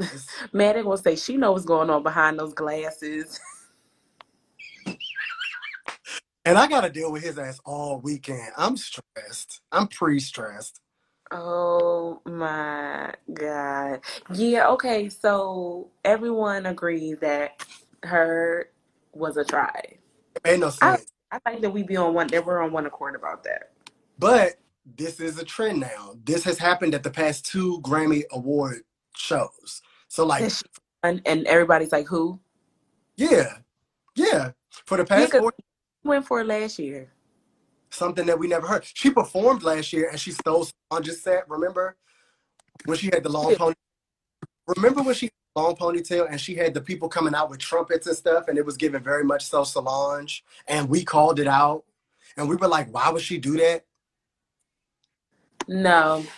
to. 0.00 0.18
Maddie 0.52 0.82
gonna 0.82 0.98
say 0.98 1.16
she 1.16 1.36
knows 1.36 1.52
what's 1.54 1.66
going 1.66 1.90
on 1.90 2.02
behind 2.02 2.38
those 2.38 2.54
glasses. 2.54 3.40
And 6.44 6.58
I 6.58 6.66
gotta 6.68 6.90
deal 6.90 7.12
with 7.12 7.22
his 7.24 7.38
ass 7.38 7.60
all 7.64 8.00
weekend. 8.00 8.52
I'm 8.56 8.76
stressed. 8.76 9.60
I'm 9.72 9.88
pre-stressed. 9.88 10.80
Oh 11.30 12.22
my 12.26 13.12
God. 13.34 14.00
Yeah, 14.32 14.68
okay, 14.70 15.08
so 15.10 15.90
everyone 16.04 16.66
agrees 16.66 17.18
that 17.20 17.62
her 18.04 18.70
was 19.12 19.36
a 19.36 19.44
try. 19.44 19.98
Ain't 20.46 20.60
no 20.60 20.70
I 20.80 20.96
sense. 20.96 21.06
I 21.30 21.38
think 21.40 21.62
that 21.62 21.70
we 21.70 21.82
be 21.82 21.96
on 21.96 22.14
one 22.14 22.28
that 22.28 22.44
we're 22.44 22.62
on 22.62 22.72
one 22.72 22.86
accord 22.86 23.14
about 23.16 23.44
that. 23.44 23.70
But 24.18 24.54
this 24.96 25.20
is 25.20 25.38
a 25.38 25.44
trend 25.44 25.80
now. 25.80 26.16
This 26.24 26.44
has 26.44 26.58
happened 26.58 26.94
at 26.94 27.02
the 27.02 27.10
past 27.10 27.46
two 27.46 27.80
Grammy 27.82 28.22
Award 28.32 28.82
shows. 29.16 29.82
So 30.08 30.24
like, 30.26 30.42
won, 31.02 31.22
and 31.26 31.46
everybody's 31.46 31.92
like, 31.92 32.06
who? 32.06 32.38
yeah, 33.16 33.58
yeah. 34.16 34.52
For 34.86 34.96
the 34.96 35.04
Yeah, 35.04 35.06
past 35.06 35.32
'cause 35.32 35.40
four, 35.40 35.54
she 36.02 36.08
went 36.08 36.26
for 36.26 36.40
it 36.40 36.46
last 36.46 36.78
year. 36.78 37.12
something 37.90 38.26
that 38.26 38.38
we 38.38 38.48
never 38.48 38.66
heard. 38.66 38.84
She 38.84 39.10
performed 39.10 39.62
last 39.62 39.92
year 39.92 40.08
and 40.10 40.20
she 40.20 40.32
stole 40.32 40.68
on 40.90 41.02
just 41.02 41.22
set. 41.24 41.48
Remember 41.48 41.96
when 42.86 42.98
she 42.98 43.06
had 43.06 43.22
the 43.22 43.28
long 43.30 43.50
Yeah. 43.50 43.56
pony? 43.56 43.74
Remember 44.76 45.02
when 45.02 45.14
she 45.14 45.30
long 45.56 45.76
ponytail 45.76 46.28
and 46.30 46.40
she 46.40 46.54
had 46.54 46.74
the 46.74 46.80
people 46.80 47.08
coming 47.08 47.34
out 47.34 47.50
with 47.50 47.60
trumpets 47.60 48.06
and 48.06 48.16
stuff, 48.16 48.48
and 48.48 48.58
it 48.58 48.66
was 48.66 48.76
given 48.76 49.02
very 49.02 49.24
much 49.24 49.44
so 49.46 49.64
Solange, 49.64 50.44
and 50.68 50.88
we 50.88 51.04
called 51.04 51.38
it 51.40 51.46
out, 51.48 51.84
and 52.36 52.48
we 52.48 52.56
were 52.56 52.68
like, 52.68 52.92
why 52.92 53.10
would 53.10 53.22
she 53.22 53.38
do 53.38 53.56
that? 53.58 53.84
No, 55.68 56.32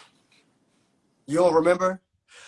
You 1.27 1.39
don't 1.39 1.55
remember? 1.55 2.01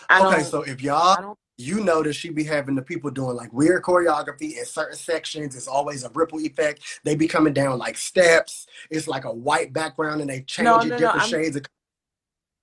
I 0.09 0.20
okay, 0.20 0.43
don't. 0.43 0.45
so 0.45 0.62
if 0.62 0.82
y'all 0.82 1.19
you 1.59 1.82
know 1.82 2.03
that 2.05 2.15
she 2.15 2.31
be 2.31 2.45
having 2.45 2.77
the 2.77 2.82
people 2.82 3.11
doing 3.11 3.36
like 3.36 3.53
weird 3.53 3.82
choreography 3.82 4.57
in 4.59 4.65
certain 4.65 4.97
sections. 4.97 5.57
It's 5.57 5.69
always 5.69 6.05
a 6.05 6.11
ripple 6.15 6.40
effect. 6.40 6.82
They 7.05 7.16
be 7.16 7.27
coming 7.28 7.53
down 7.53 7.78
like 7.78 7.97
steps. 7.99 8.66
It's 8.90 9.09
like 9.09 9.24
a 9.24 9.32
white 9.32 9.73
background 9.73 10.20
and 10.20 10.31
they 10.31 10.43
change 10.43 10.66
No, 10.66 10.78
it 10.85 10.90
no, 10.90 10.99
no. 10.99 10.99
different 10.99 11.23
I'm 11.23 11.28
shades 11.28 11.57
of 11.57 11.65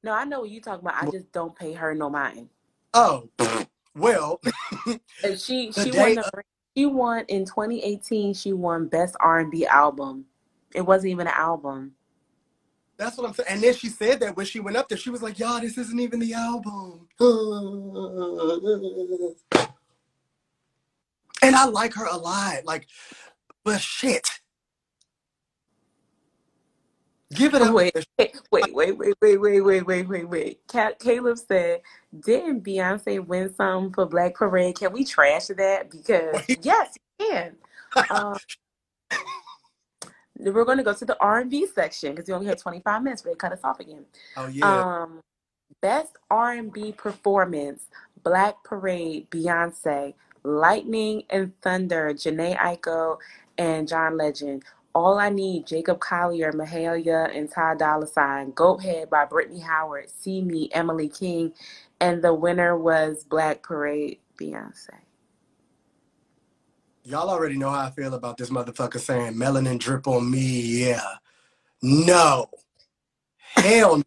no. 0.03 0.13
I 0.13 0.25
know 0.25 0.41
what 0.41 0.49
you 0.49 0.61
talking 0.61 0.87
about. 0.87 1.01
I 1.03 1.07
just 1.07 1.31
don't 1.31 1.55
pay 1.55 1.73
her 1.73 1.93
no 1.95 2.09
mind. 2.09 2.49
oh 2.93 3.29
well 3.95 4.41
And 5.23 5.39
she 5.39 5.71
she 5.71 5.91
won. 5.91 6.15
The, 6.15 6.43
she 6.75 6.85
won 6.85 7.25
in 7.27 7.45
2018. 7.45 8.33
She 8.33 8.53
won 8.53 8.87
best 8.87 9.15
R&B 9.19 9.65
album. 9.65 10.25
It 10.73 10.81
wasn't 10.81 11.11
even 11.11 11.27
an 11.27 11.33
album. 11.33 11.93
that's 12.97 13.17
what 13.17 13.27
I'm 13.27 13.33
saying. 13.33 13.47
And 13.49 13.63
then 13.63 13.73
she 13.73 13.87
said 13.87 14.19
that 14.19 14.35
when 14.35 14.45
she 14.45 14.59
went 14.59 14.77
up 14.77 14.89
there, 14.89 14.97
she 14.97 15.09
was 15.09 15.23
like, 15.23 15.39
Y'all, 15.39 15.61
this 15.61 15.77
isn't 15.77 15.99
even 15.99 16.19
the 16.19 16.33
album. 16.33 17.07
And 21.41 21.55
I 21.55 21.65
like 21.65 21.93
her 21.93 22.07
a 22.07 22.17
lot. 22.17 22.65
Like, 22.65 22.87
but 23.63 23.79
shit. 23.79 24.27
Give 27.35 27.53
it 27.53 27.61
up. 27.61 27.73
Wait, 27.73 27.93
wait, 28.17 28.35
wait, 28.51 28.73
wait, 28.73 28.97
wait, 28.97 29.17
wait, 29.21 29.61
wait, 29.61 29.85
wait, 29.85 30.07
wait, 30.07 30.29
wait. 30.29 30.59
Caleb 30.99 31.37
said, 31.37 31.81
"Didn't 32.19 32.63
Beyonce 32.63 33.25
win 33.25 33.53
something 33.53 33.93
for 33.93 34.05
Black 34.05 34.35
Parade? 34.35 34.77
Can 34.77 34.93
we 34.93 35.03
trash 35.03 35.47
that? 35.47 35.91
Because 35.91 36.43
Wait. 36.47 36.59
yes, 36.63 36.97
you 37.19 37.27
can." 37.27 37.55
Um, 38.09 38.37
we're 40.39 40.65
going 40.65 40.77
to 40.77 40.83
go 40.83 40.93
to 40.93 41.05
the 41.05 41.17
R&B 41.19 41.67
section 41.67 42.13
because 42.13 42.27
we 42.27 42.33
only 42.33 42.47
had 42.47 42.57
25 42.57 43.03
minutes. 43.03 43.21
But 43.21 43.31
they 43.31 43.35
cut 43.35 43.53
us 43.53 43.63
off 43.63 43.79
again. 43.79 44.05
Oh 44.37 44.47
yeah. 44.47 45.01
Um, 45.03 45.21
best 45.81 46.13
R&B 46.29 46.93
performance: 46.93 47.87
Black 48.23 48.63
Parade, 48.63 49.29
Beyonce, 49.29 50.13
Lightning 50.43 51.23
and 51.29 51.59
Thunder, 51.61 52.13
Jhené 52.13 52.57
Aiko, 52.57 53.17
and 53.57 53.87
John 53.87 54.17
Legend. 54.17 54.63
All 54.95 55.19
I 55.19 55.29
Need, 55.29 55.67
Jacob 55.67 55.99
Collier, 55.99 56.53
Mahalia, 56.53 57.29
and 57.37 57.51
Ty 57.51 57.75
Dolla 57.75 58.07
Sign. 58.07 58.51
Goat 58.51 58.81
Head 58.81 59.09
by 59.09 59.25
Brittany 59.25 59.59
Howard. 59.59 60.09
See 60.09 60.41
Me, 60.41 60.69
Emily 60.71 61.09
King. 61.09 61.53
And 61.99 62.23
the 62.23 62.33
winner 62.33 62.77
was 62.77 63.25
Black 63.25 63.61
Parade, 63.61 64.19
Beyonce. 64.39 64.91
Y'all 67.03 67.29
already 67.29 67.57
know 67.57 67.69
how 67.69 67.81
I 67.81 67.91
feel 67.91 68.13
about 68.13 68.37
this 68.37 68.49
motherfucker 68.49 68.99
saying 68.99 69.33
melanin 69.33 69.77
drip 69.77 70.07
on 70.07 70.31
me. 70.31 70.61
Yeah. 70.61 71.03
No. 71.81 72.49
Hell 73.37 73.97
no. 73.97 74.03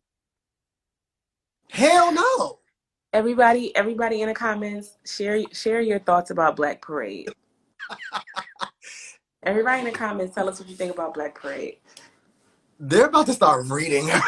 Hell 1.70 2.12
no. 2.12 2.58
Everybody, 3.12 3.76
everybody 3.76 4.22
in 4.22 4.28
the 4.28 4.34
comments, 4.34 4.96
share 5.04 5.42
share 5.52 5.80
your 5.82 5.98
thoughts 5.98 6.30
about 6.30 6.56
Black 6.56 6.80
Parade. 6.80 7.28
Everybody 9.42 9.80
in 9.80 9.84
the 9.86 9.92
comments, 9.92 10.34
tell 10.34 10.48
us 10.48 10.58
what 10.58 10.68
you 10.68 10.76
think 10.76 10.92
about 10.92 11.14
Black 11.14 11.34
Parade. 11.40 11.78
They're 12.80 13.06
about 13.06 13.26
to 13.26 13.32
start 13.32 13.66
reading. 13.68 14.08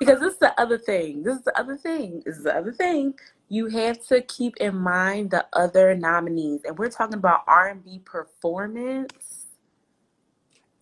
Because 0.00 0.20
this 0.20 0.34
is 0.34 0.38
the 0.38 0.60
other 0.60 0.76
thing. 0.76 1.22
This 1.22 1.38
is 1.38 1.44
the 1.44 1.58
other 1.58 1.76
thing. 1.76 2.22
This 2.26 2.36
is 2.36 2.44
the 2.44 2.54
other 2.54 2.72
thing. 2.72 3.14
You 3.48 3.68
have 3.68 4.04
to 4.08 4.20
keep 4.22 4.56
in 4.58 4.76
mind 4.76 5.30
the 5.30 5.46
other 5.52 5.94
nominees, 5.94 6.62
and 6.64 6.76
we're 6.76 6.90
talking 6.90 7.14
about 7.14 7.42
R 7.46 7.68
and 7.68 7.84
B 7.84 8.00
performance. 8.04 9.46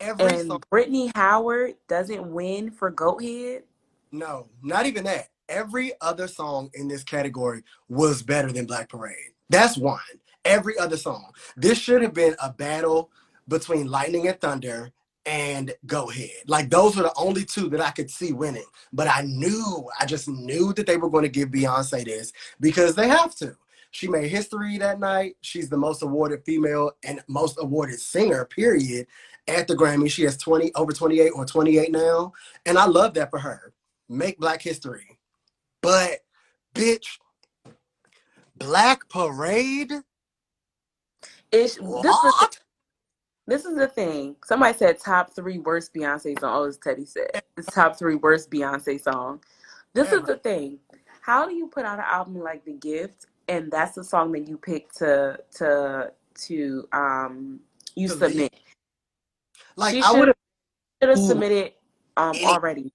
Every 0.01 0.27
And 0.27 0.49
song. 0.49 0.63
Brittany 0.71 1.13
Howard 1.15 1.75
doesn't 1.89 2.27
win 2.27 2.71
for 2.71 2.91
Goathead. 2.91 3.63
No, 4.11 4.49
not 4.63 4.87
even 4.87 5.05
that. 5.05 5.29
Every 5.49 5.93
other 6.01 6.27
song 6.27 6.71
in 6.75 6.89
this 6.89 7.05
category 7.05 7.63
was 7.89 8.23
better 8.23 8.51
than 8.51 8.67
Black 8.67 8.89
Parade. 8.89 9.17
That's 9.51 9.77
one. 9.77 10.01
Every 10.45 10.79
other 10.79 10.97
song. 10.97 11.33
This 11.57 11.79
should 11.79 12.03
have 12.03 12.15
been 12.15 12.35
a 12.43 12.53
battle 12.53 13.11
between 13.49 13.87
Lightning 13.87 14.29
and 14.29 14.41
Thunder 14.41 14.93
and 15.25 15.73
Goat 15.87 16.15
Head. 16.15 16.31
Like 16.47 16.71
those 16.71 16.99
are 16.99 17.05
the 17.05 17.15
only 17.17 17.45
two 17.45 17.69
that 17.71 17.81
I 17.81 17.91
could 17.91 18.11
see 18.11 18.33
winning. 18.33 18.65
But 18.93 19.09
I 19.09 19.23
knew, 19.23 19.89
I 20.01 20.07
just 20.07 20.29
knew 20.29 20.73
that 20.75 20.87
they 20.87 20.97
were 20.97 21.11
going 21.11 21.25
to 21.25 21.29
give 21.29 21.51
Beyonce 21.51 22.05
this 22.05 22.33
because 22.61 22.95
they 22.95 23.09
have 23.09 23.35
to. 23.37 23.57
She 23.93 24.09
made 24.09 24.31
history 24.31 24.79
that 24.79 24.99
night. 24.99 25.37
She's 25.43 25.69
the 25.69 25.77
most 25.77 26.03
awarded 26.03 26.45
female 26.45 26.93
and 27.05 27.23
most 27.29 27.59
awarded 27.61 28.01
singer, 28.01 28.47
period, 28.47 29.07
at 29.47 29.69
the 29.69 29.77
Grammy. 29.77 30.11
She 30.11 30.23
has 30.23 30.37
20 30.39 30.75
over 30.75 30.93
28 30.93 31.31
or 31.31 31.45
28 31.45 31.93
now. 31.93 32.33
And 32.65 32.79
I 32.79 32.87
love 32.87 33.15
that 33.15 33.31
for 33.31 33.39
her. 33.39 33.75
Make 34.09 34.39
black 34.39 34.63
history. 34.63 35.19
But 35.83 36.21
bitch, 36.75 37.19
Black 38.57 39.09
Parade? 39.09 39.93
Ish. 41.53 41.75
This 41.75 41.77
is 41.77 41.81
the 41.83 42.57
This 43.47 43.65
is 43.65 43.77
the 43.77 43.89
thing. 43.89 44.37
Somebody 44.45 44.77
said 44.77 44.99
top 44.99 45.35
three 45.35 45.59
worst 45.59 45.93
Beyonce 45.95 46.39
song. 46.41 46.51
Oh, 46.55 46.65
it's 46.65 46.79
Teddy 46.79 47.05
said. 47.05 47.43
It's 47.57 47.73
top 47.73 47.99
three 47.99 48.15
worst 48.15 48.51
Beyonce 48.51 49.01
song. 49.01 49.41
This 49.93 50.11
is 50.13 50.23
the 50.23 50.37
thing. 50.37 50.79
How 51.21 51.47
do 51.47 51.55
you 51.55 51.67
put 51.67 51.85
out 51.85 51.99
an 51.99 52.07
album 52.09 52.41
like 52.41 52.65
The 52.65 52.73
Gift 52.73 53.27
and 53.49 53.71
that's 53.71 53.95
the 53.95 54.05
song 54.05 54.33
that 54.33 54.49
you 54.49 54.57
pick 54.57 54.91
to 54.95 55.39
to 55.57 56.13
to 56.47 56.89
um 56.93 57.61
you 57.95 58.09
To 58.09 58.15
submit? 58.15 58.55
Like 59.77 59.95
She 59.95 60.03
I 60.03 60.13
would 60.13 60.29
have 60.29 60.37
Should 61.03 61.11
have 61.11 61.19
submitted 61.19 61.73
um 62.17 62.37
already. 62.45 62.93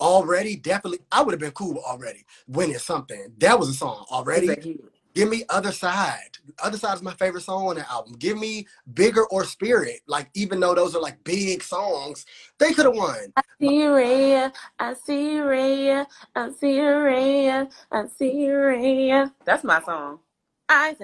Already, 0.00 0.56
definitely, 0.56 0.98
I 1.12 1.22
would 1.22 1.32
have 1.32 1.40
been 1.40 1.52
cool 1.52 1.78
already 1.78 2.24
winning 2.48 2.78
something. 2.78 3.32
That 3.38 3.58
was 3.58 3.68
a 3.68 3.74
song 3.74 4.04
already. 4.10 4.48
Hit. 4.48 4.78
Give 5.14 5.28
me 5.28 5.44
Other 5.50 5.72
Side. 5.72 6.38
Other 6.62 6.78
Side 6.78 6.96
is 6.96 7.02
my 7.02 7.14
favorite 7.14 7.42
song 7.42 7.68
on 7.68 7.76
the 7.76 7.90
album. 7.90 8.14
Give 8.14 8.38
me 8.38 8.66
Bigger 8.94 9.24
or 9.26 9.44
Spirit. 9.44 10.00
Like, 10.06 10.30
even 10.34 10.60
though 10.60 10.74
those 10.74 10.96
are 10.96 11.02
like 11.02 11.22
big 11.24 11.62
songs, 11.62 12.26
they 12.58 12.72
could 12.72 12.86
have 12.86 12.96
won. 12.96 13.34
I 13.36 13.42
see 13.60 13.86
Ray, 13.86 14.50
I 14.78 14.94
see 14.94 15.40
Ray, 15.40 16.04
I 16.36 16.50
see 16.60 16.80
Ray, 16.82 17.50
I 17.92 18.06
see 18.18 18.50
Ray. 18.50 19.26
That's 19.44 19.64
my 19.64 19.82
song. 19.82 20.20
I 20.68 20.96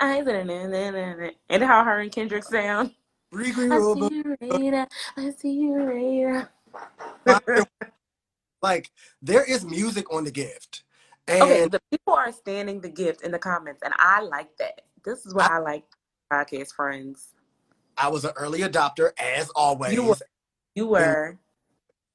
I 0.00 0.18
and 1.50 1.62
how 1.64 1.84
her 1.84 2.00
and 2.00 2.12
Kendrick 2.12 2.44
sound. 2.44 2.92
Riri 3.34 3.70
I 3.70 3.80
Robo- 3.80 4.10
see 4.10 4.22
Ray, 4.40 4.86
I 5.16 5.30
see 5.32 5.70
Ray. 5.72 6.44
like, 8.62 8.90
there 9.22 9.44
is 9.44 9.64
music 9.64 10.12
on 10.12 10.24
the 10.24 10.32
gift. 10.32 10.84
And 11.28 11.42
Okay, 11.42 11.68
the 11.68 11.80
people 11.90 12.14
are 12.14 12.32
standing 12.32 12.80
the 12.80 12.88
gift 12.88 13.22
in 13.22 13.30
the 13.30 13.38
comments, 13.38 13.82
and 13.84 13.92
I 13.98 14.22
like 14.22 14.56
that. 14.58 14.82
This 15.04 15.26
is 15.26 15.34
why 15.34 15.48
I 15.50 15.58
like 15.58 15.84
podcast 16.32 16.72
friends. 16.72 17.34
I 17.96 18.08
was 18.08 18.24
an 18.24 18.32
early 18.36 18.60
adopter, 18.60 19.10
as 19.18 19.50
always. 19.50 19.92
You 19.92 20.04
were, 20.04 20.16
you 20.74 20.86
were. 20.86 21.38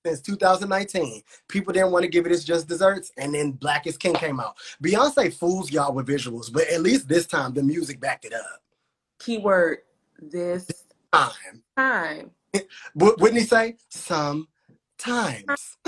since 0.05 0.21
2019. 0.21 1.21
People 1.47 1.73
didn't 1.73 1.91
want 1.91 2.03
to 2.03 2.09
give 2.09 2.25
it 2.25 2.31
its 2.31 2.43
just 2.43 2.67
desserts, 2.67 3.11
and 3.17 3.35
then 3.35 3.51
Black 3.51 3.85
is 3.85 3.97
King 3.97 4.13
came 4.15 4.39
out. 4.39 4.55
Beyonce 4.83 5.33
fools 5.33 5.71
y'all 5.71 5.93
with 5.93 6.07
visuals, 6.07 6.51
but 6.51 6.67
at 6.69 6.81
least 6.81 7.07
this 7.07 7.27
time 7.27 7.53
the 7.53 7.61
music 7.63 7.99
backed 7.99 8.25
it 8.25 8.33
up. 8.33 8.61
Keyword 9.19 9.79
this 10.21 10.67
Time. 11.13 11.61
time. 11.77 12.31
What 12.93 13.19
Whitney 13.19 13.41
say? 13.41 13.75
Sometimes. 13.89 14.47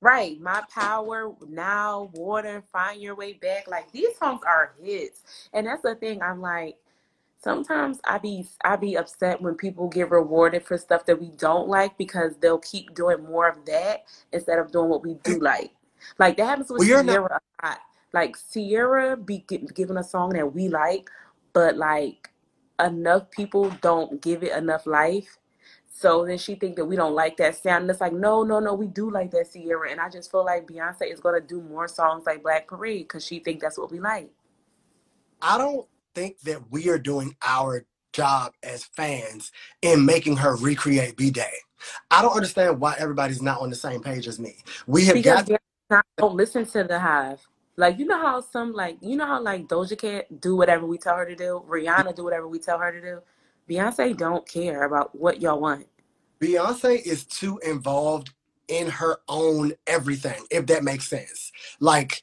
Right, 0.00 0.40
my 0.40 0.62
power 0.74 1.34
now, 1.48 2.10
water, 2.14 2.62
find 2.72 3.02
your 3.02 3.14
way 3.16 3.34
back. 3.34 3.68
Like 3.68 3.92
these 3.92 4.16
songs 4.18 4.40
are 4.46 4.74
hits, 4.82 5.22
and 5.52 5.66
that's 5.66 5.82
the 5.82 5.94
thing. 5.94 6.22
I'm 6.22 6.40
like, 6.40 6.78
sometimes 7.42 8.00
I 8.04 8.18
be 8.18 8.46
I 8.64 8.76
be 8.76 8.96
upset 8.96 9.42
when 9.42 9.56
people 9.56 9.88
get 9.88 10.10
rewarded 10.10 10.64
for 10.64 10.78
stuff 10.78 11.04
that 11.06 11.20
we 11.20 11.30
don't 11.36 11.68
like 11.68 11.98
because 11.98 12.36
they'll 12.40 12.58
keep 12.58 12.94
doing 12.94 13.24
more 13.24 13.48
of 13.48 13.64
that 13.66 14.04
instead 14.32 14.58
of 14.58 14.72
doing 14.72 14.88
what 14.88 15.02
we 15.02 15.14
do 15.22 15.38
like. 15.40 15.72
Like 16.18 16.36
that 16.38 16.46
happens 16.46 16.70
with 16.70 16.80
Well, 16.80 16.88
you're 16.88 17.02
not- 17.02 17.12
Ciara 17.14 17.40
a 17.62 17.66
lot. 17.66 17.78
Like 18.14 18.36
Ciara 18.52 19.16
be 19.18 19.44
gi- 19.48 19.68
giving 19.74 19.98
a 19.98 20.04
song 20.04 20.30
that 20.30 20.54
we 20.54 20.68
like, 20.68 21.10
but 21.52 21.76
like 21.76 22.30
enough 22.82 23.30
people 23.30 23.70
don't 23.82 24.22
give 24.22 24.42
it 24.42 24.52
enough 24.56 24.86
life. 24.86 25.36
So 26.00 26.24
then 26.24 26.38
she 26.38 26.54
think 26.54 26.76
that 26.76 26.86
we 26.86 26.96
don't 26.96 27.14
like 27.14 27.36
that 27.36 27.62
sound. 27.62 27.82
And 27.82 27.90
it's 27.90 28.00
like, 28.00 28.14
no, 28.14 28.42
no, 28.42 28.58
no, 28.58 28.72
we 28.72 28.86
do 28.86 29.10
like 29.10 29.30
that 29.32 29.52
Ciara. 29.52 29.90
And 29.90 30.00
I 30.00 30.08
just 30.08 30.30
feel 30.30 30.46
like 30.46 30.66
Beyonce 30.66 31.12
is 31.12 31.20
gonna 31.20 31.42
do 31.42 31.60
more 31.60 31.86
songs 31.88 32.24
like 32.24 32.42
Black 32.42 32.66
Parade 32.66 33.02
because 33.06 33.22
she 33.22 33.38
think 33.38 33.60
that's 33.60 33.76
what 33.76 33.90
we 33.92 34.00
like. 34.00 34.30
I 35.42 35.58
don't 35.58 35.86
think 36.14 36.40
that 36.40 36.70
we 36.70 36.88
are 36.88 36.98
doing 36.98 37.36
our 37.42 37.84
job 38.14 38.54
as 38.62 38.84
fans 38.84 39.52
in 39.82 40.06
making 40.06 40.38
her 40.38 40.56
recreate 40.56 41.16
B'Day. 41.16 41.52
I 42.10 42.22
don't 42.22 42.34
understand 42.34 42.80
why 42.80 42.94
everybody's 42.98 43.42
not 43.42 43.60
on 43.60 43.68
the 43.68 43.76
same 43.76 44.00
page 44.02 44.26
as 44.26 44.40
me. 44.40 44.56
We 44.86 45.04
have 45.04 45.14
Because 45.14 45.48
got 45.48 45.60
not- 45.90 46.06
don't 46.16 46.34
listen 46.34 46.64
to 46.64 46.82
the 46.84 46.98
Hive. 46.98 47.46
Like 47.76 47.98
you 47.98 48.06
know 48.06 48.18
how 48.18 48.40
some 48.40 48.72
like 48.72 48.96
you 49.02 49.16
know 49.16 49.26
how 49.26 49.42
like 49.42 49.68
Doja 49.68 49.98
Cat 49.98 50.40
do 50.40 50.56
whatever 50.56 50.86
we 50.86 50.96
tell 50.96 51.16
her 51.16 51.26
to 51.26 51.36
do, 51.36 51.62
Rihanna 51.68 52.16
do 52.16 52.24
whatever 52.24 52.48
we 52.48 52.58
tell 52.58 52.78
her 52.78 52.90
to 52.90 53.00
do. 53.02 53.20
Beyonce 53.68 54.16
don't 54.16 54.46
care 54.48 54.82
about 54.84 55.14
what 55.14 55.40
y'all 55.40 55.60
want. 55.60 55.86
Beyonce 56.40 57.02
is 57.02 57.24
too 57.24 57.58
involved 57.64 58.32
in 58.68 58.88
her 58.88 59.18
own 59.28 59.72
everything, 59.86 60.42
if 60.50 60.66
that 60.66 60.84
makes 60.84 61.08
sense. 61.08 61.52
Like, 61.80 62.22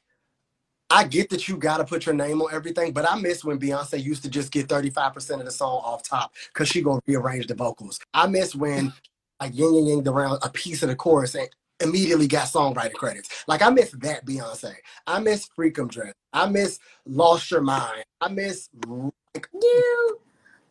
I 0.90 1.04
get 1.04 1.28
that 1.30 1.48
you 1.48 1.58
got 1.58 1.78
to 1.78 1.84
put 1.84 2.06
your 2.06 2.14
name 2.14 2.40
on 2.40 2.52
everything, 2.52 2.92
but 2.92 3.08
I 3.08 3.14
miss 3.16 3.44
when 3.44 3.58
Beyonce 3.58 4.02
used 4.02 4.22
to 4.22 4.30
just 4.30 4.50
get 4.50 4.68
35% 4.68 5.38
of 5.38 5.44
the 5.44 5.50
song 5.50 5.82
off 5.84 6.02
top 6.02 6.34
because 6.52 6.68
she 6.68 6.80
to 6.82 7.02
rearrange 7.06 7.46
the 7.46 7.54
vocals. 7.54 8.00
I 8.14 8.26
miss 8.26 8.54
when 8.54 8.92
like 9.40 9.56
Ying 9.56 9.74
Yang 9.74 9.86
Yang 9.88 10.08
around 10.08 10.38
a 10.42 10.48
piece 10.48 10.82
of 10.82 10.88
the 10.88 10.96
chorus 10.96 11.34
and 11.34 11.48
immediately 11.80 12.26
got 12.26 12.48
songwriter 12.48 12.94
credits. 12.94 13.44
Like, 13.46 13.62
I 13.62 13.70
miss 13.70 13.90
that 13.98 14.24
Beyonce. 14.24 14.74
I 15.06 15.20
miss 15.20 15.46
Freakum 15.56 15.88
Dress. 15.88 16.14
I 16.32 16.48
miss 16.48 16.80
Lost 17.06 17.50
Your 17.50 17.60
Mind. 17.60 18.04
I 18.20 18.28
miss 18.28 18.68
like, 18.86 19.48
You 19.52 20.18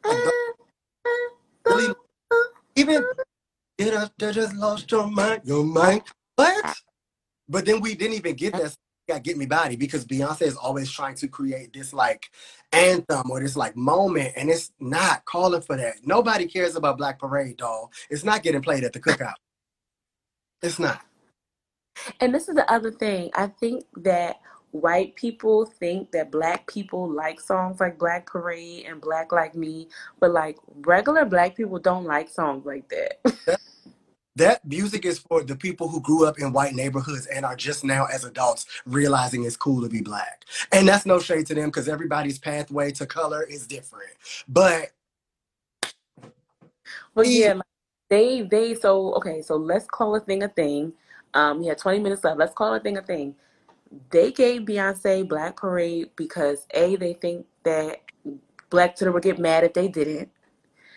uh, 0.03 0.29
really 1.65 1.93
even 2.75 3.05
get 3.77 3.93
up 3.93 4.11
there 4.17 4.31
just 4.31 4.55
lost 4.55 4.89
your 4.91 5.07
mind 5.07 5.41
your 5.45 5.63
mind. 5.63 6.01
What? 6.35 6.61
Ah. 6.65 6.75
But 7.49 7.65
then 7.65 7.79
we 7.79 7.95
didn't 7.95 8.15
even 8.17 8.35
get 8.35 8.55
ah. 8.55 8.59
that 8.59 8.75
got 9.07 9.23
Get 9.23 9.37
Me 9.37 9.45
Bodied 9.45 9.79
because 9.79 10.05
beyonce 10.05 10.41
is 10.41 10.57
always 10.57 10.91
trying 10.91 11.15
to 11.15 11.27
create 11.29 11.71
this 11.71 11.93
like 11.93 12.29
anthem 12.73 13.31
or 13.31 13.39
this 13.39 13.55
like 13.55 13.75
moment 13.77 14.33
and 14.35 14.49
it's 14.49 14.71
not 14.79 15.23
calling 15.25 15.61
for 15.61 15.77
that. 15.77 15.95
Nobody 16.03 16.45
cares 16.45 16.75
about 16.75 16.97
black 16.97 17.19
parade 17.19 17.57
doll 17.57 17.91
it's 18.09 18.23
not 18.23 18.43
getting 18.43 18.61
played 18.61 18.83
at 18.83 18.93
the 18.93 18.99
cookout. 18.99 19.35
It's 20.61 20.79
not. 20.79 21.01
And 22.19 22.33
this 22.33 22.49
is 22.49 22.55
the 22.55 22.69
other 22.71 22.91
thing. 22.91 23.31
I 23.33 23.47
think 23.47 23.85
that 23.97 24.37
white 24.71 25.15
people 25.15 25.65
think 25.65 26.11
that 26.11 26.31
black 26.31 26.67
people 26.67 27.09
like 27.09 27.39
songs 27.39 27.79
like 27.79 27.97
Black 27.97 28.25
Parade 28.25 28.85
and 28.85 29.01
Black 29.01 29.31
Like 29.31 29.55
Me, 29.55 29.87
but 30.19 30.31
like 30.31 30.57
regular 30.81 31.25
black 31.25 31.55
people 31.55 31.79
don't 31.79 32.05
like 32.05 32.29
songs 32.29 32.65
like 32.65 32.87
that. 32.89 33.59
That 34.37 34.65
music 34.65 35.05
is 35.05 35.19
for 35.19 35.43
the 35.43 35.55
people 35.55 35.89
who 35.89 36.01
grew 36.01 36.25
up 36.25 36.39
in 36.39 36.53
white 36.53 36.73
neighborhoods 36.75 37.27
and 37.27 37.45
are 37.45 37.55
just 37.55 37.83
now 37.83 38.05
as 38.13 38.25
adults 38.25 38.65
realizing 38.85 39.43
it's 39.45 39.57
cool 39.57 39.81
to 39.81 39.89
be 39.89 40.01
black 40.01 40.45
and 40.71 40.87
that's 40.87 41.05
no 41.05 41.19
shade 41.19 41.45
to 41.47 41.55
them 41.55 41.67
because 41.69 41.89
everybody's 41.89 42.39
pathway 42.39 42.91
to 42.91 43.05
color 43.05 43.43
is 43.43 43.67
different 43.67 44.11
but 44.47 44.91
But 47.15 47.27
Yeah. 47.27 47.53
like, 47.53 47.63
they 48.09 48.41
they 48.43 48.75
so 48.75 49.13
okay, 49.15 49.41
so 49.41 49.55
let's 49.57 49.85
call 49.87 50.15
a 50.15 50.19
thing 50.21 50.43
a 50.43 50.47
thing. 50.49 50.93
Um, 51.33 51.59
we 51.59 51.67
have 51.67 51.77
20 51.77 51.99
minutes 51.99 52.23
left. 52.23 52.39
Let's 52.39 52.53
call 52.53 52.73
a 52.75 52.79
thing 52.79 52.97
a 52.97 53.01
thing. 53.01 53.35
They 54.11 54.31
gave 54.31 54.63
Beyonce 54.63 55.27
Black 55.27 55.57
Parade 55.57 56.11
because 56.15 56.67
A, 56.73 56.95
they 56.97 57.13
think 57.13 57.45
that 57.63 58.01
black 58.69 58.95
children 58.97 59.13
would 59.13 59.23
get 59.23 59.39
mad 59.39 59.63
if 59.63 59.73
they 59.73 59.87
didn't. 59.87 60.29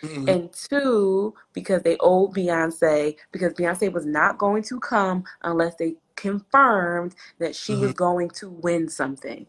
Mm, 0.05 0.27
And 0.29 0.51
two, 0.53 1.35
because 1.55 1.83
they 1.83 1.97
owed 2.01 2.35
Beyonce, 2.35 3.17
because 3.33 3.55
Beyonce 3.55 3.93
was 3.93 4.07
not 4.07 4.39
going 4.39 4.63
to 4.65 4.81
come 4.81 5.25
unless 5.43 5.77
they 5.77 5.97
confirmed 6.17 7.15
that 7.41 7.57
she 7.57 7.77
was 7.77 7.95
going 7.95 8.31
to 8.31 8.51
win 8.51 8.89
something. 8.89 9.47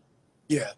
yeah 0.50 0.72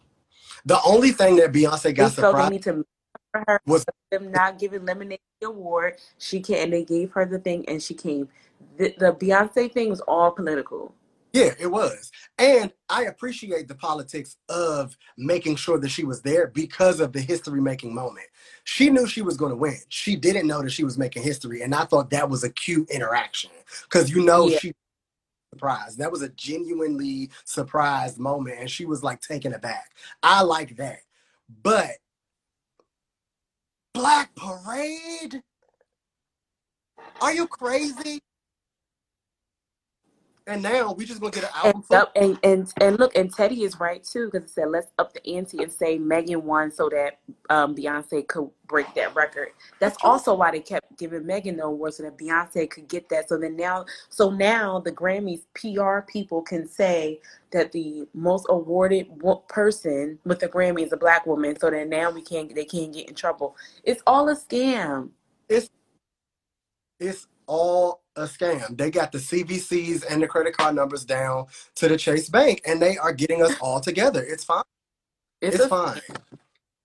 the 0.65 0.79
only 0.85 1.11
thing 1.11 1.37
that 1.37 1.53
beyonce 1.53 1.95
They 1.97 2.05
got 2.05 2.11
they 2.11 2.13
surprised 2.13 2.47
need 2.47 2.63
to 2.63 2.85
for 3.31 3.43
her 3.47 3.61
was 3.65 3.85
them 4.11 4.31
not 4.31 4.59
giving 4.59 4.85
Lemonade 4.85 5.19
the 5.41 5.47
award. 5.49 5.97
She 6.19 6.41
came 6.41 6.65
and 6.65 6.73
they 6.73 6.85
gave 6.85 7.11
her 7.13 7.25
the 7.25 7.39
thing 7.39 7.65
and 7.67 7.81
she 7.81 7.93
came. 7.95 8.29
The, 8.77 8.95
the 8.97 9.13
Beyonce 9.13 9.71
thing 9.73 9.89
was 9.89 10.01
all 10.01 10.31
political. 10.31 10.95
Yeah, 11.33 11.53
it 11.59 11.67
was. 11.67 12.11
And 12.37 12.71
I 12.89 13.05
appreciate 13.05 13.67
the 13.67 13.73
politics 13.73 14.37
of 14.49 14.95
making 15.17 15.55
sure 15.55 15.79
that 15.79 15.89
she 15.89 16.03
was 16.03 16.21
there 16.21 16.47
because 16.47 16.99
of 16.99 17.11
the 17.11 17.21
history 17.21 17.59
making 17.59 17.93
moment. 17.95 18.27
She 18.65 18.91
knew 18.91 19.07
she 19.07 19.23
was 19.23 19.35
going 19.35 19.49
to 19.49 19.55
win. 19.55 19.77
She 19.89 20.15
didn't 20.15 20.45
know 20.45 20.61
that 20.61 20.71
she 20.71 20.83
was 20.83 20.97
making 20.97 21.23
history. 21.23 21.63
And 21.63 21.73
I 21.73 21.85
thought 21.85 22.11
that 22.11 22.29
was 22.29 22.43
a 22.43 22.51
cute 22.51 22.89
interaction 22.91 23.49
because 23.83 24.11
you 24.11 24.23
know 24.23 24.47
Yeah. 24.47 24.59
she 24.59 24.73
surprised. 25.51 25.97
That 25.97 26.11
was 26.11 26.21
a 26.21 26.29
genuinely 26.29 27.31
surprised 27.45 28.19
moment. 28.19 28.59
And 28.59 28.69
she 28.69 28.85
was 28.85 29.03
like 29.03 29.19
taken 29.19 29.53
aback. 29.53 29.91
I 30.21 30.43
like 30.43 30.75
that. 30.77 30.99
But 31.63 31.91
Black 33.93 34.33
Parade? 34.35 35.41
Are 37.21 37.33
you 37.33 37.47
crazy? 37.47 38.19
And 40.45 40.61
now 40.61 40.91
we 40.91 41.05
just 41.05 41.21
gonna 41.21 41.31
get 41.31 41.45
an 41.45 41.49
album 41.55 41.83
full. 41.83 41.95
up, 41.95 42.11
and 42.17 42.37
and 42.43 42.69
and 42.81 42.99
look, 42.99 43.15
and 43.15 43.33
Teddy 43.33 43.63
is 43.63 43.79
right 43.79 44.03
too 44.03 44.29
because 44.29 44.49
it 44.49 44.53
said 44.53 44.69
let's 44.69 44.91
up 44.99 45.13
the 45.13 45.25
ante 45.25 45.63
and 45.63 45.71
say 45.71 45.97
Megan 45.97 46.43
won 46.43 46.69
so 46.69 46.89
that 46.89 47.19
um, 47.49 47.73
Beyonce 47.73 48.27
could 48.27 48.49
break 48.67 48.93
that 48.95 49.15
record. 49.15 49.49
That's 49.79 49.95
also 50.03 50.35
why 50.35 50.51
they 50.51 50.59
kept 50.59 50.97
giving 50.97 51.25
Megan 51.25 51.55
the 51.55 51.63
award 51.63 51.93
so 51.93 52.03
that 52.03 52.17
Beyonce 52.17 52.69
could 52.69 52.89
get 52.89 53.07
that. 53.07 53.29
So 53.29 53.37
then 53.37 53.55
now, 53.55 53.85
so 54.09 54.29
now 54.31 54.79
the 54.79 54.91
Grammys 54.91 55.43
PR 55.53 56.05
people 56.11 56.41
can 56.41 56.67
say 56.67 57.21
that 57.51 57.71
the 57.71 58.05
most 58.13 58.45
awarded 58.49 59.07
person 59.47 60.19
with 60.25 60.39
the 60.39 60.49
Grammy 60.49 60.83
is 60.83 60.91
a 60.91 60.97
black 60.97 61.25
woman. 61.25 61.57
So 61.57 61.69
that 61.69 61.87
now 61.87 62.11
we 62.11 62.21
can't 62.21 62.53
they 62.53 62.65
can't 62.65 62.91
get 62.91 63.07
in 63.07 63.15
trouble. 63.15 63.55
It's 63.85 64.03
all 64.05 64.27
a 64.27 64.35
scam. 64.35 65.11
it's 65.47 65.69
it's 66.99 67.27
all 67.47 68.02
a 68.15 68.23
scam. 68.23 68.77
They 68.77 68.91
got 68.91 69.11
the 69.11 69.17
CVCs 69.17 70.05
and 70.09 70.21
the 70.21 70.27
credit 70.27 70.55
card 70.55 70.75
numbers 70.75 71.05
down 71.05 71.47
to 71.75 71.87
the 71.87 71.97
Chase 71.97 72.29
Bank, 72.29 72.61
and 72.65 72.81
they 72.81 72.97
are 72.97 73.13
getting 73.13 73.41
us 73.41 73.55
all 73.59 73.79
together. 73.79 74.23
It's 74.23 74.43
fine. 74.43 74.63
It's, 75.41 75.55
It's 75.55 75.65
a 75.65 75.69
fine. 75.69 76.01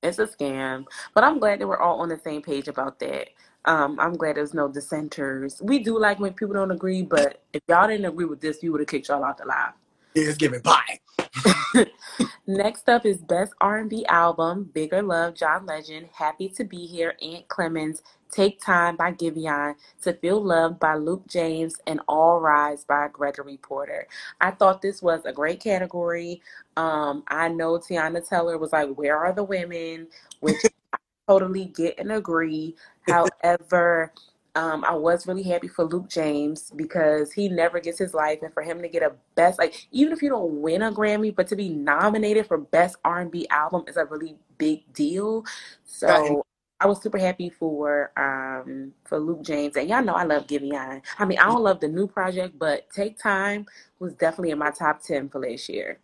It's 0.03 0.19
a 0.19 0.27
scam, 0.27 0.87
but 1.15 1.25
I'm 1.25 1.39
glad 1.39 1.61
that 1.61 1.67
we're 1.67 1.81
all 1.81 2.01
on 2.01 2.09
the 2.09 2.19
same 2.19 2.41
page 2.41 2.69
about 2.69 2.99
that. 3.01 3.29
Um, 3.65 3.99
I'm 3.99 4.15
glad 4.15 4.37
there's 4.37 4.55
no 4.55 4.69
dissenters. 4.69 5.61
We 5.61 5.81
do 5.81 5.99
like 5.99 6.21
when 6.21 6.33
people 6.35 6.55
don't 6.55 6.71
agree, 6.71 7.03
but 7.03 7.43
if 7.53 7.63
y'all 7.69 7.89
didn't 7.89 8.07
agree 8.07 8.25
with 8.25 8.41
this, 8.41 8.59
we 8.63 8.69
would 8.69 8.81
have 8.81 8.89
kicked 8.89 9.09
y'all 9.09 9.25
out 9.25 9.39
the 9.39 9.45
live. 9.45 9.73
Yeah, 10.15 10.25
it's 10.25 10.39
giving 10.39 10.61
bye. 10.61 11.01
Next 12.47 12.89
up 12.89 13.05
is 13.05 13.19
Best 13.19 13.53
R&B 13.61 14.07
Album, 14.07 14.71
Bigger 14.73 15.03
Love, 15.03 15.35
John 15.35 15.67
Legend, 15.67 16.09
Happy 16.13 16.49
to 16.51 16.65
Be 16.65 16.87
Here, 16.87 17.17
Ant 17.23 17.47
Clemons, 17.49 18.03
Take 18.31 18.61
Time 18.61 18.97
by 18.97 19.13
Giveon, 19.13 19.75
To 20.03 20.13
Feel 20.15 20.43
Loved 20.43 20.79
by 20.79 20.95
Luke 20.95 21.27
James, 21.27 21.77
and 21.87 22.01
All 22.09 22.41
Rise 22.41 22.85
by 22.85 23.09
Gregory 23.09 23.59
Porter. 23.59 24.07
I 24.41 24.51
thought 24.51 24.83
this 24.83 25.03
was 25.03 25.25
a 25.25 25.33
great 25.33 25.61
category. 25.61 26.43
Um, 26.77 27.23
I 27.29 27.49
know 27.49 27.79
Teyana 27.79 28.27
Taylor 28.27 28.59
was 28.59 28.73
like, 28.73 28.89
Where 28.97 29.17
are 29.19 29.33
the 29.33 29.45
women? 29.45 30.09
Which 30.41 30.57
I 30.93 30.99
totally 31.29 31.67
get 31.67 31.99
and 31.99 32.13
agree. 32.13 32.77
However, 33.09 34.13
um, 34.55 34.85
I 34.85 34.95
was 34.95 35.27
really 35.27 35.43
happy 35.43 35.69
for 35.69 35.85
Luke 35.85 36.09
James 36.09 36.73
because 36.75 37.33
he 37.33 37.49
never 37.49 37.81
gets 37.81 37.99
his 37.99 38.15
life, 38.15 38.41
and 38.43 38.53
for 38.53 38.63
him 38.63 38.83
to 38.83 38.89
get 38.89 39.03
a 39.03 39.13
best, 39.35 39.59
like 39.59 39.87
even 39.93 40.13
if 40.13 40.23
you 40.23 40.29
don't 40.29 40.61
win 40.61 40.83
a 40.83 40.93
Grammy, 40.93 41.35
but 41.35 41.47
to 41.49 41.57
be 41.57 41.69
nominated 41.69 42.47
for 42.47 42.59
best 42.59 42.97
R 43.05 43.21
and 43.21 43.31
B 43.31 43.47
album 43.51 43.85
is 43.87 43.97
a 43.97 44.05
really 44.05 44.37
big 44.57 44.93
deal. 44.93 45.45
So 45.85 46.45
I 46.81 46.87
was 46.87 47.03
super 47.03 47.19
happy 47.19 47.51
for 47.51 48.13
um 48.17 48.93
for 49.05 49.19
Luke 49.19 49.43
James, 49.43 49.77
and 49.77 49.89
y'all 49.89 50.03
know 50.03 50.15
I 50.15 50.25
love 50.25 50.47
Give 50.47 50.63
Giveon. 50.63 51.03
I 51.19 51.25
mean, 51.25 51.39
I 51.39 51.47
don't 51.47 51.63
love 51.63 51.81
the 51.81 51.89
new 51.89 52.07
project, 52.07 52.59
but 52.59 52.89
Take 52.91 53.19
Time 53.19 53.67
was 53.99 54.15
definitely 54.15 54.51
in 54.51 54.59
my 54.59 54.71
top 54.71 55.03
ten 55.03 55.29
for 55.29 55.41
last 55.41 55.69
year. 55.69 55.99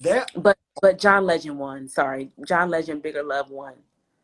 That, 0.00 0.30
But 0.36 0.58
but 0.82 0.98
John 0.98 1.24
Legend 1.24 1.58
won. 1.58 1.88
Sorry, 1.88 2.30
John 2.46 2.70
Legend, 2.70 3.02
Bigger 3.02 3.22
Love 3.22 3.50
won. 3.50 3.74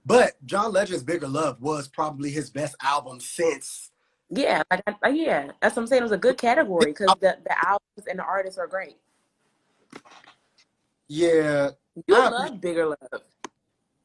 But 0.05 0.33
John 0.47 0.73
Legend's 0.73 1.03
Bigger 1.03 1.29
Love 1.29 1.61
was 1.61 1.89
probably 1.89 2.31
his 2.31 2.51
best 2.51 2.75
album 2.83 3.21
since. 3.21 3.91
Yeah, 4.31 4.63
like, 4.71 4.83
I, 5.03 5.11
yeah, 5.11 5.51
that's 5.61 5.77
what 5.77 5.83
I'm 5.83 5.87
saying. 5.87 6.01
It 6.01 6.05
was 6.05 6.13
a 6.13 6.19
good 6.19 6.39
category 6.39 6.87
because 6.87 7.15
the, 7.21 7.37
the 7.45 7.67
albums 7.67 8.07
and 8.09 8.19
the 8.19 8.25
artists 8.25 8.59
are 8.59 8.67
great. 8.67 8.97
Yeah, 11.09 11.71
You 12.07 12.17
I 12.17 12.29
love 12.31 12.61
Bigger 12.61 12.87
Love. 12.87 13.23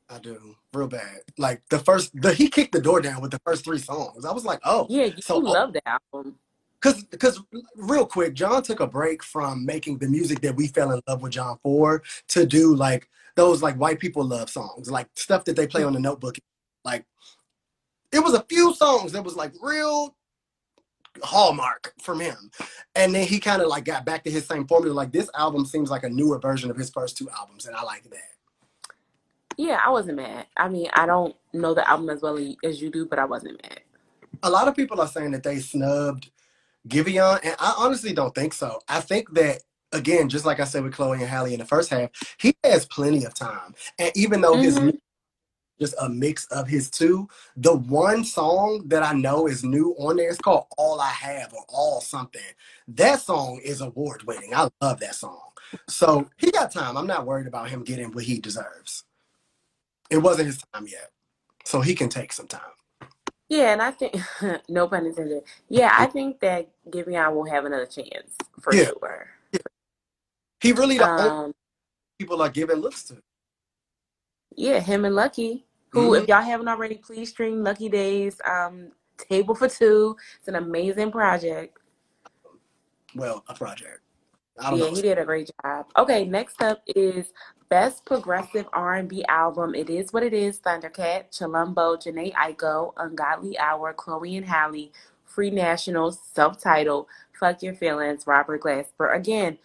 I 0.10 0.19
do 0.19 0.56
real 0.74 0.88
bad. 0.88 1.19
Like 1.38 1.61
the 1.69 1.80
first, 1.80 2.11
the 2.22 2.34
he 2.34 2.49
kicked 2.49 2.74
the 2.74 2.82
door 2.82 3.02
down 3.02 3.22
with 3.22 3.32
the 3.32 3.40
first 3.45 3.64
three 3.64 3.80
songs. 3.80 4.26
I 4.26 4.32
was 4.32 4.45
like, 4.45 4.60
oh, 4.65 4.88
Yeah, 4.90 5.06
you 5.06 5.22
so 5.22 5.38
love 5.38 5.74
the 5.74 5.82
album. 5.88 6.36
Because 6.93 7.03
because 7.03 7.41
real 7.76 8.05
quick, 8.05 8.34
John 8.34 8.64
took 8.64 8.80
a 8.80 8.88
break 8.88 9.23
from 9.23 9.65
making 9.65 9.97
the 9.97 10.07
music 10.07 10.41
that 10.41 10.55
we 10.55 10.68
fell 10.68 10.91
in 10.91 11.01
love 11.07 11.22
with 11.22 11.34
John 11.34 11.57
for 11.64 12.03
to 12.30 12.45
do 12.45 12.76
like 12.76 13.09
those 13.35 13.61
like 13.61 13.76
white 13.76 13.99
people 13.99 14.23
love 14.26 14.49
songs, 14.49 14.89
like 14.89 15.07
stuff 15.15 15.45
that 15.45 15.55
they 15.55 15.68
play 15.68 15.84
on 15.84 15.93
the 15.93 15.99
Notebook. 15.99 16.38
Like 16.84 17.05
it 18.11 18.19
was 18.19 18.34
a 18.34 18.45
few 18.49 18.73
songs 18.73 19.11
that 19.11 19.23
was 19.23 19.35
like 19.35 19.53
real 19.61 20.15
hallmark 21.23 21.93
from 22.01 22.19
him, 22.19 22.51
and 22.95 23.14
then 23.14 23.27
he 23.27 23.39
kind 23.39 23.61
of 23.61 23.68
like 23.68 23.85
got 23.85 24.05
back 24.05 24.23
to 24.23 24.31
his 24.31 24.45
same 24.45 24.68
formula. 24.68 24.93
Like 24.93 25.11
this 25.11 25.30
album 25.35 25.65
seems 25.65 25.89
like 25.89 26.03
a 26.03 26.09
newer 26.09 26.39
version 26.39 26.69
of 26.69 26.77
his 26.77 26.89
first 26.89 27.18
two 27.18 27.30
albums, 27.30 27.65
and 27.65 27.76
I 27.76 27.84
like 27.84 28.03
that. 28.09 28.34
Yeah, 29.57 29.80
I 29.84 29.89
wasn't 29.89 30.18
mad. 30.18 30.45
I 30.55 30.69
mean, 30.69 30.88
I 30.93 31.07
don't 31.07 31.35
know 31.51 31.73
the 31.73 31.89
album 31.89 32.09
as 32.09 32.22
well 32.22 32.38
as 32.64 32.80
you 32.80 32.91
do, 32.91 33.07
but 33.07 33.18
I 33.18 33.26
wasn't 33.26 33.59
mad. 33.64 33.81
a 34.43 34.49
lot 34.49 34.68
of 34.68 34.76
people 34.76 35.01
are 35.01 35.07
saying 35.07 35.31
that 35.31 35.41
they 35.41 35.57
snubbed 35.59 36.30
Giveon, 36.88 37.39
and 37.43 37.55
I 37.59 37.73
honestly 37.77 38.14
don't 38.14 38.34
think 38.35 38.53
so. 38.53 38.81
I 38.88 39.01
think 39.01 39.34
that 39.34 39.61
again, 39.93 40.30
just 40.30 40.45
like 40.45 40.59
I 40.59 40.65
said 40.65 40.84
with 40.84 40.93
Chloe 40.93 41.18
and 41.19 41.27
Halle 41.27 41.53
in 41.53 41.59
the 41.59 41.65
first 41.65 41.89
half, 41.89 42.09
he 42.39 42.55
has 42.64 42.85
plenty 42.85 43.26
of 43.26 43.34
time. 43.34 43.73
And 43.99 44.11
even 44.15 44.41
though 44.41 44.57
his 44.57 44.77
Mhm. 44.77 44.84
music 44.84 45.01
is 45.80 45.91
just 45.91 45.95
a 46.01 46.09
mix 46.09 46.45
of 46.47 46.68
his 46.68 46.89
two, 46.89 47.27
the 47.55 47.76
one 47.76 48.23
song 48.23 48.88
that 48.88 49.03
I 49.03 49.14
know 49.14 49.47
is 49.47 49.64
new 49.64 49.95
on 49.97 50.18
there 50.18 50.30
is 50.30 50.38
called 50.38 50.68
All 50.77 50.99
I 50.99 51.09
Have 51.09 51.53
or 51.53 51.65
All 51.69 52.01
Something. 52.01 52.41
That 52.88 53.22
song 53.22 53.59
is 53.64 53.81
award 53.81 54.23
winning. 54.23 54.53
I 54.53 54.69
love 54.81 54.99
that 54.99 55.15
song. 55.15 55.41
So 55.88 56.30
he 56.38 56.51
got 56.51 56.72
time. 56.72 56.97
I'm 56.97 57.07
not 57.07 57.26
worried 57.26 57.47
about 57.47 57.69
him 57.69 57.84
getting 57.84 58.11
what 58.11 58.26
he 58.26 58.39
deserves. 58.39 59.03
It 60.09 60.19
wasn't 60.19 60.47
his 60.47 60.64
time 60.73 60.88
yet. 60.88 61.11
So 61.65 61.81
he 61.81 61.95
can 61.95 62.09
take 62.09 62.31
some 62.34 62.47
time. 62.47 62.61
Yeah, 63.49 63.74
and 63.74 63.82
I 63.82 63.91
think 63.91 64.15
no 64.69 64.88
pun 64.88 65.06
intended. 65.06 65.44
Yeah, 65.69 65.94
I 65.98 66.06
think 66.07 66.40
that 66.41 66.68
Giveon 66.90 67.34
will 67.34 67.45
have 67.45 67.65
another 67.65 67.86
chance 67.86 68.36
for 68.61 68.74
Yeah. 68.76 68.86
sure. 68.86 69.28
He 70.60 70.72
really 70.74 70.98
the 70.98 71.10
only 71.10 71.30
Um, 71.30 71.53
people 72.19 72.41
are 72.41 72.49
giving 72.49 72.78
looks 72.78 73.03
to. 73.06 73.22
yeah, 74.56 74.80
him 74.80 75.06
and 75.06 75.15
Lucky. 75.15 75.65
Who, 75.91 76.11
Mhm. 76.11 76.22
if 76.24 76.28
y'all 76.28 76.41
haven't 76.41 76.68
already, 76.68 76.95
please 76.98 77.30
stream 77.30 77.64
Lucky 77.64 77.90
Daye's. 77.90 78.41
Um, 78.44 78.91
Table 79.18 79.56
for 79.56 79.68
Two. 79.69 80.15
It's 80.40 80.48
an 80.48 80.56
amazing 80.56 81.11
project. 81.11 81.78
well, 83.15 83.44
a 83.48 83.53
project. 83.56 84.02
I 84.60 84.69
don't 84.69 84.80
Yeah, 84.80 84.90
know. 84.90 84.95
he 84.95 85.02
did 85.02 85.18
a 85.18 85.26
great 85.26 85.49
job. 85.64 85.88
Okay, 85.98 86.26
next 86.26 86.61
up 86.61 86.82
is 86.88 87.32
Best 87.69 88.06
Progressive 88.06 88.65
R&B 88.72 89.26
Album. 89.27 89.76
It 89.76 89.89
is 89.89 90.14
what 90.14 90.23
it 90.23 90.34
is. 90.34 90.60
Thundercat, 90.60 91.31
Chilombo, 91.31 91.98
Jhené 91.98 92.34
Aiko, 92.34 92.94
Ungodly 92.95 93.60
Hour, 93.60 93.94
Chloe 93.94 94.38
and 94.38 94.45
Halle, 94.45 94.91
Free 95.26 95.49
National, 95.49 96.14
Self-Titled, 96.14 97.07
Fuck 97.38 97.61
Your 97.61 97.73
Feelings, 97.73 98.26
Robert 98.26 98.61
Glasper. 98.61 99.14
Again, 99.14 99.57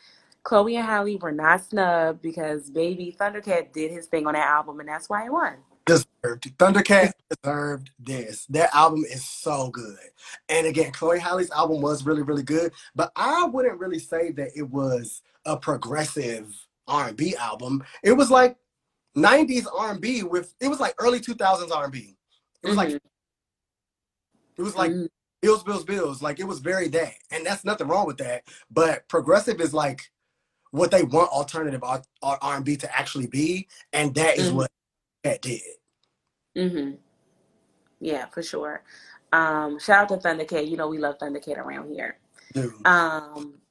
Chloe 0.43 0.77
and 0.77 0.87
Halle 0.87 1.17
were 1.17 1.31
not 1.31 1.65
snubbed 1.65 2.23
because 2.23 2.71
baby 2.71 3.17
Thundercat 3.19 3.73
did 3.73 3.93
his 3.93 4.07
thing 4.07 4.27
on 4.27 4.35
that 4.35 4.49
album, 4.49 4.81
and 4.81 4.89
that's 4.89 5.09
why 5.09 5.27
it 5.27 5.33
won. 5.33 5.55
Deserved. 5.87 6.59
Thundercat 6.59 7.13
deserved 7.31 7.91
this. 8.01 8.47
That 8.47 8.75
album 8.75 9.05
is 9.05 9.25
so 9.25 9.69
good. 9.71 9.97
And 10.49 10.67
again, 10.67 10.91
Chloe 10.91 11.21
Halle's 11.21 11.51
album 11.51 11.81
was 11.81 12.05
really, 12.05 12.23
really 12.23 12.43
good. 12.43 12.73
But 12.97 13.13
I 13.15 13.47
wouldn't 13.47 13.79
really 13.79 13.99
say 14.01 14.33
that 14.33 14.51
it 14.57 14.69
was 14.69 15.23
a 15.45 15.57
progressive 15.57 16.53
R&B 16.89 17.37
album. 17.37 17.85
It 18.03 18.13
was 18.13 18.31
like 18.31 18.57
90s 19.17 19.67
R&B 19.79 20.25
with. 20.25 20.55
It 20.61 20.69
was 20.69 20.81
like 20.81 20.95
early 20.99 21.21
2000s 21.21 21.71
R&B. 21.73 22.17
It 22.63 22.67
was 22.67 22.77
like 22.77 22.91
Mhm. 22.91 23.01
it 24.59 24.63
was 24.63 24.77
like 24.77 24.93
Mhm. 24.93 25.09
bills, 25.43 25.63
bills, 25.65 25.85
bills. 25.85 26.23
Like 26.23 26.41
it 26.41 26.45
was 26.45 26.61
very 26.61 26.89
that, 26.89 27.15
and 27.31 27.45
that's 27.47 27.65
nothing 27.65 27.89
wrong 27.89 28.07
with 28.07 28.19
that. 28.19 28.45
But 28.71 29.09
progressive 29.09 29.61
is 29.61 29.75
like 29.75 30.11
what 30.73 30.91
they 30.91 31.03
want 31.05 31.31
alternative 31.31 31.83
R 31.85 32.03
and 32.43 32.65
B 32.65 32.77
to 32.79 32.99
actually 32.99 33.27
be, 33.29 33.69
and 33.93 34.15
that 34.15 34.39
is 34.39 34.51
Mhm. 34.51 34.57
what 34.57 34.71
that 35.25 35.43
did. 35.43 35.63
Mhm. 36.57 36.99
Yeah, 38.01 38.27
for 38.27 38.43
sure. 38.43 38.83
Um, 39.33 39.79
shout 39.79 40.13
out 40.13 40.23
to 40.23 40.29
Thundercat. 40.29 40.69
You 40.69 40.77
know 40.77 40.89
we 40.89 40.99
love 40.99 41.19
Thundercat 41.19 41.59
around 41.59 41.93
here. 41.93 42.19
Dude. 42.55 42.75
Um, 42.85 43.62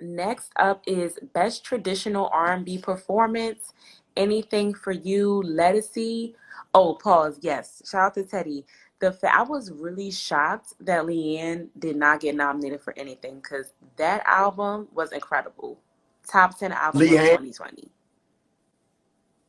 next 0.00 0.52
up 0.56 0.82
is 0.86 1.18
best 1.32 1.64
traditional 1.64 2.28
R&B 2.32 2.78
performance. 2.78 3.72
Anything 4.16 4.74
for 4.74 4.92
you, 4.92 5.42
Ledisi. 5.44 6.34
Oh, 6.74 6.94
pause. 6.94 7.38
Yes, 7.42 7.82
shout 7.88 8.06
out 8.06 8.14
to 8.14 8.24
Teddy. 8.24 8.64
The 8.98 9.12
fa- 9.12 9.34
I 9.34 9.42
was 9.42 9.70
really 9.70 10.10
shocked 10.10 10.72
that 10.80 11.04
Leanne 11.04 11.68
did 11.78 11.96
not 11.96 12.20
get 12.20 12.34
nominated 12.34 12.80
for 12.80 12.94
anything 12.96 13.36
because 13.36 13.74
that 13.96 14.22
album 14.26 14.88
was 14.94 15.12
incredible. 15.12 15.78
Top 16.26 16.58
ten 16.58 16.72
album 16.72 17.02
of 17.02 17.08
Leanne? 17.08 17.28
2020. 17.28 17.90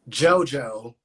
JoJo 0.09 0.95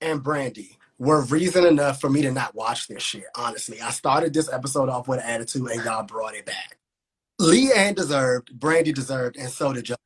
and 0.00 0.22
Brandy 0.22 0.78
were 0.98 1.22
reason 1.22 1.64
enough 1.64 2.00
for 2.00 2.08
me 2.08 2.22
to 2.22 2.32
not 2.32 2.54
watch 2.54 2.88
this 2.88 3.02
shit. 3.02 3.24
Honestly, 3.34 3.80
I 3.80 3.90
started 3.90 4.32
this 4.32 4.50
episode 4.52 4.88
off 4.88 5.08
with 5.08 5.20
attitude, 5.20 5.70
and 5.70 5.84
y'all 5.84 6.02
brought 6.02 6.34
it 6.34 6.46
back. 6.46 6.78
Leanne 7.40 7.94
deserved, 7.94 8.58
Brandy 8.58 8.92
deserved, 8.92 9.36
and 9.36 9.50
so 9.50 9.72
did 9.72 9.84
JoJo. 9.84 9.96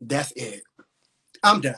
That's 0.00 0.32
it. 0.32 0.62
I'm 1.42 1.60
done. 1.60 1.76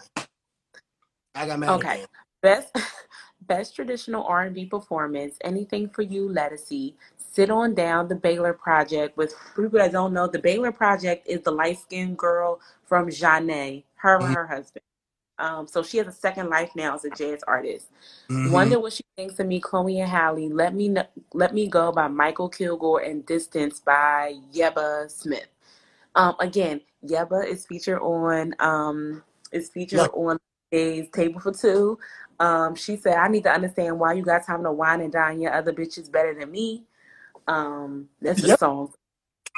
I 1.35 1.47
got 1.47 1.59
mad. 1.59 1.71
Okay. 1.71 2.05
Best 2.43 2.77
best 3.47 3.75
traditional 3.75 4.25
R&B 4.25 4.67
performance. 4.67 5.37
Anything 5.43 5.89
for 5.89 6.03
you, 6.03 6.29
Ledisi. 6.29 6.95
Sit 7.17 7.51
on 7.51 7.75
down. 7.75 8.09
The 8.09 8.17
Baylor 8.17 8.53
Project. 8.53 9.17
With 9.17 9.35
people 9.55 9.79
that 9.79 9.93
don't 9.93 10.13
know, 10.13 10.27
the 10.27 10.41
Baylor 10.41 10.73
Project 10.73 11.27
is 11.29 11.43
the 11.43 11.53
light 11.53 11.79
skinned 11.79 12.19
girl 12.19 12.61
from 12.85 13.09
Zhané, 13.09 13.85
her 13.97 14.17
and 14.17 14.25
mm-hmm. 14.25 14.35
her 14.35 14.47
husband. 14.47 14.83
Um, 15.39 15.67
so 15.67 15.83
she 15.83 15.99
has 15.99 16.07
a 16.07 16.13
second 16.13 16.49
life 16.51 16.71
now 16.75 16.95
as 16.95 17.05
a 17.05 17.11
jazz 17.11 17.43
artist. 17.47 17.89
Mhm. 18.29 18.51
Wonder 18.53 18.81
what 18.81 18.93
she 18.93 19.05
thinks 19.17 19.39
of 19.41 19.47
me, 19.47 19.61
Chloe 19.61 20.01
and 20.01 20.11
Halle. 20.11 20.49
Let 20.49 20.75
me 20.75 20.89
know, 20.89 21.05
let 21.35 21.55
me 21.55 21.67
go 21.69 21.93
by 21.93 22.09
Mykal 22.09 22.53
Kilgore 22.53 23.01
and 23.03 23.25
Distance 23.27 23.81
by 23.81 24.35
Yebba 24.53 25.11
Smith. 25.11 25.49
Um, 26.15 26.35
again, 26.41 26.81
Yebba 27.07 27.47
is 27.47 27.67
featured 27.67 28.01
on 28.01 28.55
um 28.59 29.23
is 29.53 29.69
featured 29.71 30.01
on 30.13 30.39
Daye's 30.73 31.09
Table 31.11 31.41
for 31.41 31.53
Two. 31.53 31.99
Um, 32.41 32.75
she 32.75 32.97
said, 32.97 33.15
I 33.15 33.29
need 33.29 33.45
to 33.45 33.51
understand 33.53 33.99
why 33.99 34.13
you 34.15 34.23
got 34.23 34.45
time 34.47 34.63
to 34.65 34.73
wine 34.73 35.01
and 35.01 35.13
dine 35.13 35.41
your 35.41 35.53
other 35.55 35.73
bitches 35.73 36.11
better 36.11 36.35
than 36.35 36.51
me. 36.51 36.85
Um, 37.47 38.09
that's 38.21 38.41
the 38.43 38.49
Yep. 38.49 38.59
song. 38.59 38.93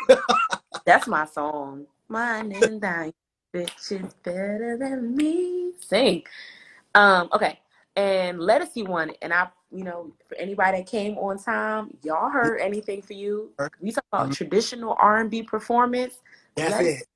that's 0.84 1.06
my 1.06 1.26
song. 1.26 1.86
Wine 2.08 2.52
and 2.52 2.80
dine 2.80 3.12
bitches 3.54 4.14
better 4.22 4.76
than 4.78 5.16
me. 5.16 5.72
Sing. 5.80 6.22
Um, 6.94 7.28
okay. 7.32 7.60
And 7.96 8.38
Ledisi 8.38 8.86
won, 8.86 9.12
and 9.22 9.32
I 9.32 9.48
you 9.72 9.84
know, 9.84 10.12
for 10.28 10.36
anybody 10.36 10.78
that 10.78 10.86
came 10.88 11.16
on 11.18 11.38
time, 11.38 11.96
y'all 12.02 12.30
heard 12.30 12.60
anything 12.60 13.02
for 13.02 13.12
you. 13.12 13.52
We 13.80 13.92
talk 13.92 14.04
about 14.12 14.30
Mhm. 14.30 14.36
traditional 14.36 14.96
R 14.98 15.18
and 15.18 15.30
B 15.30 15.42
performance. 15.42 16.20
That's 16.56 16.72
Let 16.72 16.86
it. 16.86 17.08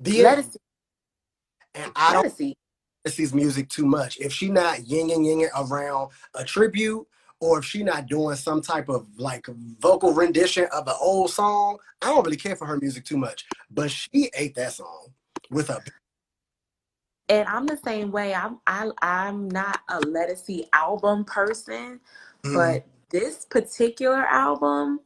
The 0.00 0.22
let 0.22 0.38
us 0.38 0.52
see. 0.52 0.58
And 1.74 1.92
I 1.96 2.08
Let 2.12 2.14
don't 2.14 2.26
us 2.26 2.36
see. 2.36 2.56
Music 3.34 3.68
too 3.68 3.86
much. 3.86 4.18
If 4.18 4.32
she 4.32 4.50
not 4.50 4.86
yin 4.86 5.08
yang 5.08 5.24
yinging 5.24 5.50
around 5.56 6.10
a 6.34 6.44
tribute, 6.44 7.06
or 7.40 7.58
if 7.58 7.64
she 7.64 7.82
not 7.82 8.06
doing 8.06 8.36
some 8.36 8.60
type 8.62 8.88
of 8.88 9.06
like 9.18 9.46
vocal 9.80 10.12
rendition 10.12 10.66
of 10.72 10.86
an 10.88 10.94
old 11.00 11.30
song, 11.30 11.78
I 12.02 12.06
don't 12.06 12.24
really 12.24 12.36
care 12.36 12.56
for 12.56 12.66
her 12.66 12.78
music 12.78 13.04
too 13.04 13.16
much. 13.16 13.46
But 13.70 13.90
she 13.90 14.30
ate 14.34 14.54
that 14.56 14.72
song 14.72 15.08
with 15.50 15.70
a 15.70 15.82
And 17.28 17.48
I'm 17.48 17.66
the 17.66 17.78
same 17.84 18.10
way. 18.10 18.34
I'm 18.34 18.58
I 18.66 18.90
I'm 19.02 19.48
not 19.48 19.80
a 19.88 20.00
Ledisi 20.00 20.68
album 20.72 21.24
person, 21.24 22.00
Mhm. 22.44 22.54
but 22.54 22.86
this 23.10 23.44
particular 23.46 24.26
album, 24.26 25.00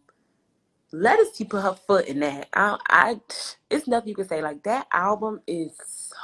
Ledisi 0.93 1.49
put 1.49 1.63
her 1.63 1.75
foot 1.75 2.07
in 2.07 2.21
that. 2.21 2.49
I, 2.55 2.79
I 2.89 3.21
it's 3.71 3.87
nothing 3.89 4.09
you 4.11 4.15
can 4.15 4.29
say. 4.29 4.43
Like 4.43 4.63
that 4.65 4.87
album 4.93 5.41
is 5.47 5.73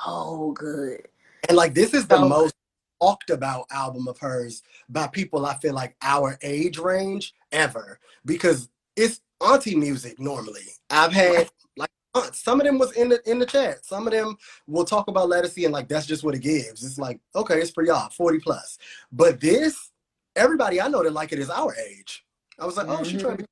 so 0.07 0.53
good. 0.57 1.09
And 1.49 1.57
like 1.57 1.75
this 1.75 1.95
is 1.95 2.07
the 2.07 2.17
So 2.17 2.29
most 2.29 2.55
talked 3.01 3.31
about 3.31 3.67
album 3.71 4.09
of 4.09 4.19
hers 4.19 4.63
by 4.89 5.07
people 5.07 5.47
I 5.47 5.55
feel 5.55 5.75
like 5.75 5.97
our 6.03 6.39
age 6.43 6.79
range 6.79 7.35
ever 7.53 7.99
because 8.25 8.69
it's 8.97 9.21
auntie 9.41 9.77
music 9.77 10.19
normally. 10.19 10.67
I've 10.91 11.13
had 11.13 11.49
like 11.77 11.91
aunts. 12.15 12.41
Some 12.41 12.61
of 12.61 12.67
them 12.67 12.79
was 12.79 12.93
in 12.93 13.09
the 13.09 13.21
in 13.31 13.39
the 13.39 13.47
chat. 13.47 13.85
Some 13.85 14.07
of 14.07 14.13
them 14.13 14.37
will 14.67 14.85
talk 14.85 15.09
about 15.09 15.29
Ledisi 15.29 15.65
and 15.65 15.73
like 15.73 15.89
that's 15.89 16.07
just 16.07 16.25
what 16.25 16.35
it 16.35 16.41
gives. 16.41 16.85
It's 16.85 16.99
like, 16.99 17.21
okay, 17.35 17.61
it's 17.61 17.71
for 17.71 17.85
y'all, 17.85 18.11
40 18.11 18.39
plus. 18.41 18.79
But 19.13 19.41
this, 19.41 19.91
everybody 20.37 20.81
I 20.81 20.89
know 20.89 21.03
that 21.03 21.13
like 21.13 21.33
it 21.33 21.39
is 21.39 21.51
our 21.51 21.75
age. 21.77 22.25
I 22.59 22.67
was 22.67 22.77
like, 22.77 22.89
oh, 22.89 23.05
she 23.05 23.17
trying 23.17 23.37
to 23.37 23.43
mm-hmm. 23.43 23.45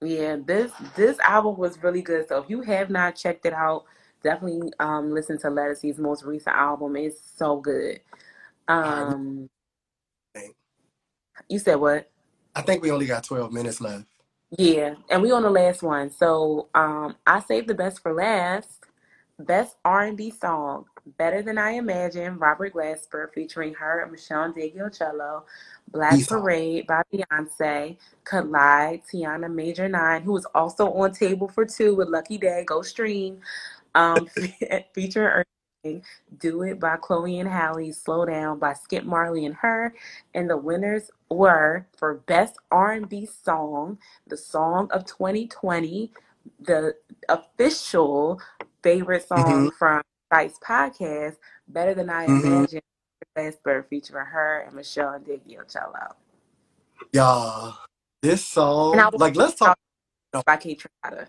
Yeah, 0.00 0.36
this 0.44 0.70
this 0.94 1.18
album 1.20 1.56
was 1.56 1.82
really 1.82 2.02
good. 2.02 2.28
So 2.28 2.38
if 2.38 2.48
you 2.48 2.60
have 2.62 2.88
not 2.88 3.16
checked 3.16 3.46
it 3.46 3.52
out, 3.52 3.84
definitely 4.22 4.72
um 4.80 5.12
listen 5.12 5.38
to 5.38 5.48
Ledisi's 5.48 5.98
most 5.98 6.24
recent 6.24 6.56
album. 6.56 6.96
It's 6.96 7.20
so 7.36 7.56
good. 7.56 8.00
all 8.68 8.80
right, 8.80 9.06
we 9.08 9.14
Um, 9.14 9.48
you 11.48 11.58
said 11.58 11.76
what? 11.76 12.10
I 12.54 12.62
think 12.62 12.82
we 12.82 12.90
only 12.90 13.06
got 13.06 13.24
12 13.24 13.52
minutes 13.52 13.80
left. 13.80 14.04
Yeah, 14.50 14.94
and 15.10 15.22
we 15.22 15.30
on 15.30 15.42
the 15.42 15.50
last 15.50 15.82
one. 15.82 16.10
So 16.10 16.68
um 16.74 17.16
I 17.26 17.40
saved 17.40 17.68
the 17.68 17.74
best 17.74 18.00
for 18.02 18.12
last. 18.12 18.78
Best 19.40 19.76
R&B 19.84 20.32
song, 20.32 20.86
Better 21.16 21.42
Than 21.42 21.58
I 21.58 21.70
Imagined, 21.72 22.40
Robert 22.40 22.74
Glasper 22.74 23.32
featuring 23.32 23.72
her 23.74 24.02
and 24.02 24.12
Meshell 24.12 24.52
Ndegeocello, 24.52 25.44
Black. 25.92 26.26
Parade 26.26 26.88
by 26.88 27.02
Beyonce, 27.12 27.96
Collide, 28.24 29.00
Tiana 29.04 29.52
Major 29.52 29.88
9, 29.88 30.22
who 30.22 30.36
is 30.36 30.44
also 30.56 30.90
on 30.92 31.12
Table 31.12 31.46
for 31.46 31.64
Two 31.64 31.94
with 31.94 32.08
Lucky 32.08 32.36
Daye, 32.36 32.64
Go 32.66 32.82
Stream, 32.82 33.38
um, 33.94 34.28
featuring 34.94 35.44
Ernestine, 35.84 36.02
Do 36.38 36.62
It 36.62 36.80
by 36.80 36.96
Chloe 36.96 37.38
and 37.40 37.48
Hallie, 37.48 37.92
Slow 37.92 38.26
Down 38.26 38.58
by 38.58 38.74
Skip 38.74 39.04
Marley 39.04 39.46
and 39.46 39.54
Her, 39.56 39.94
and 40.34 40.50
the 40.50 40.56
winners 40.56 41.10
were 41.30 41.86
for 41.96 42.14
Best 42.26 42.56
R&B 42.70 43.26
Song, 43.26 43.98
the 44.28 44.36
Song 44.36 44.88
of 44.92 45.04
2020, 45.06 46.12
the 46.60 46.94
official 47.28 48.40
favorite 48.82 49.26
song 49.28 49.70
from 49.78 50.02
Psyce 50.32 50.58
Podcast, 50.60 51.36
Better 51.68 51.94
Than 51.94 52.10
I 52.10 52.26
hmm 52.26 52.64
Imagined, 52.64 52.82
Glasper 53.36 53.86
featuring 53.88 54.26
her 54.26 54.60
and 54.66 54.76
Meshell 54.76 55.18
Ndegeocello. 55.24 56.14
Y'all, 57.12 57.76
this 58.22 58.44
And 58.92 59.00
I 59.02 59.04
song, 59.04 59.10
like, 59.14 59.36
let's 59.36 59.56
talk. 59.56 59.76
by 60.46 60.56
Kate 60.56 60.82
Tranada. 61.04 61.28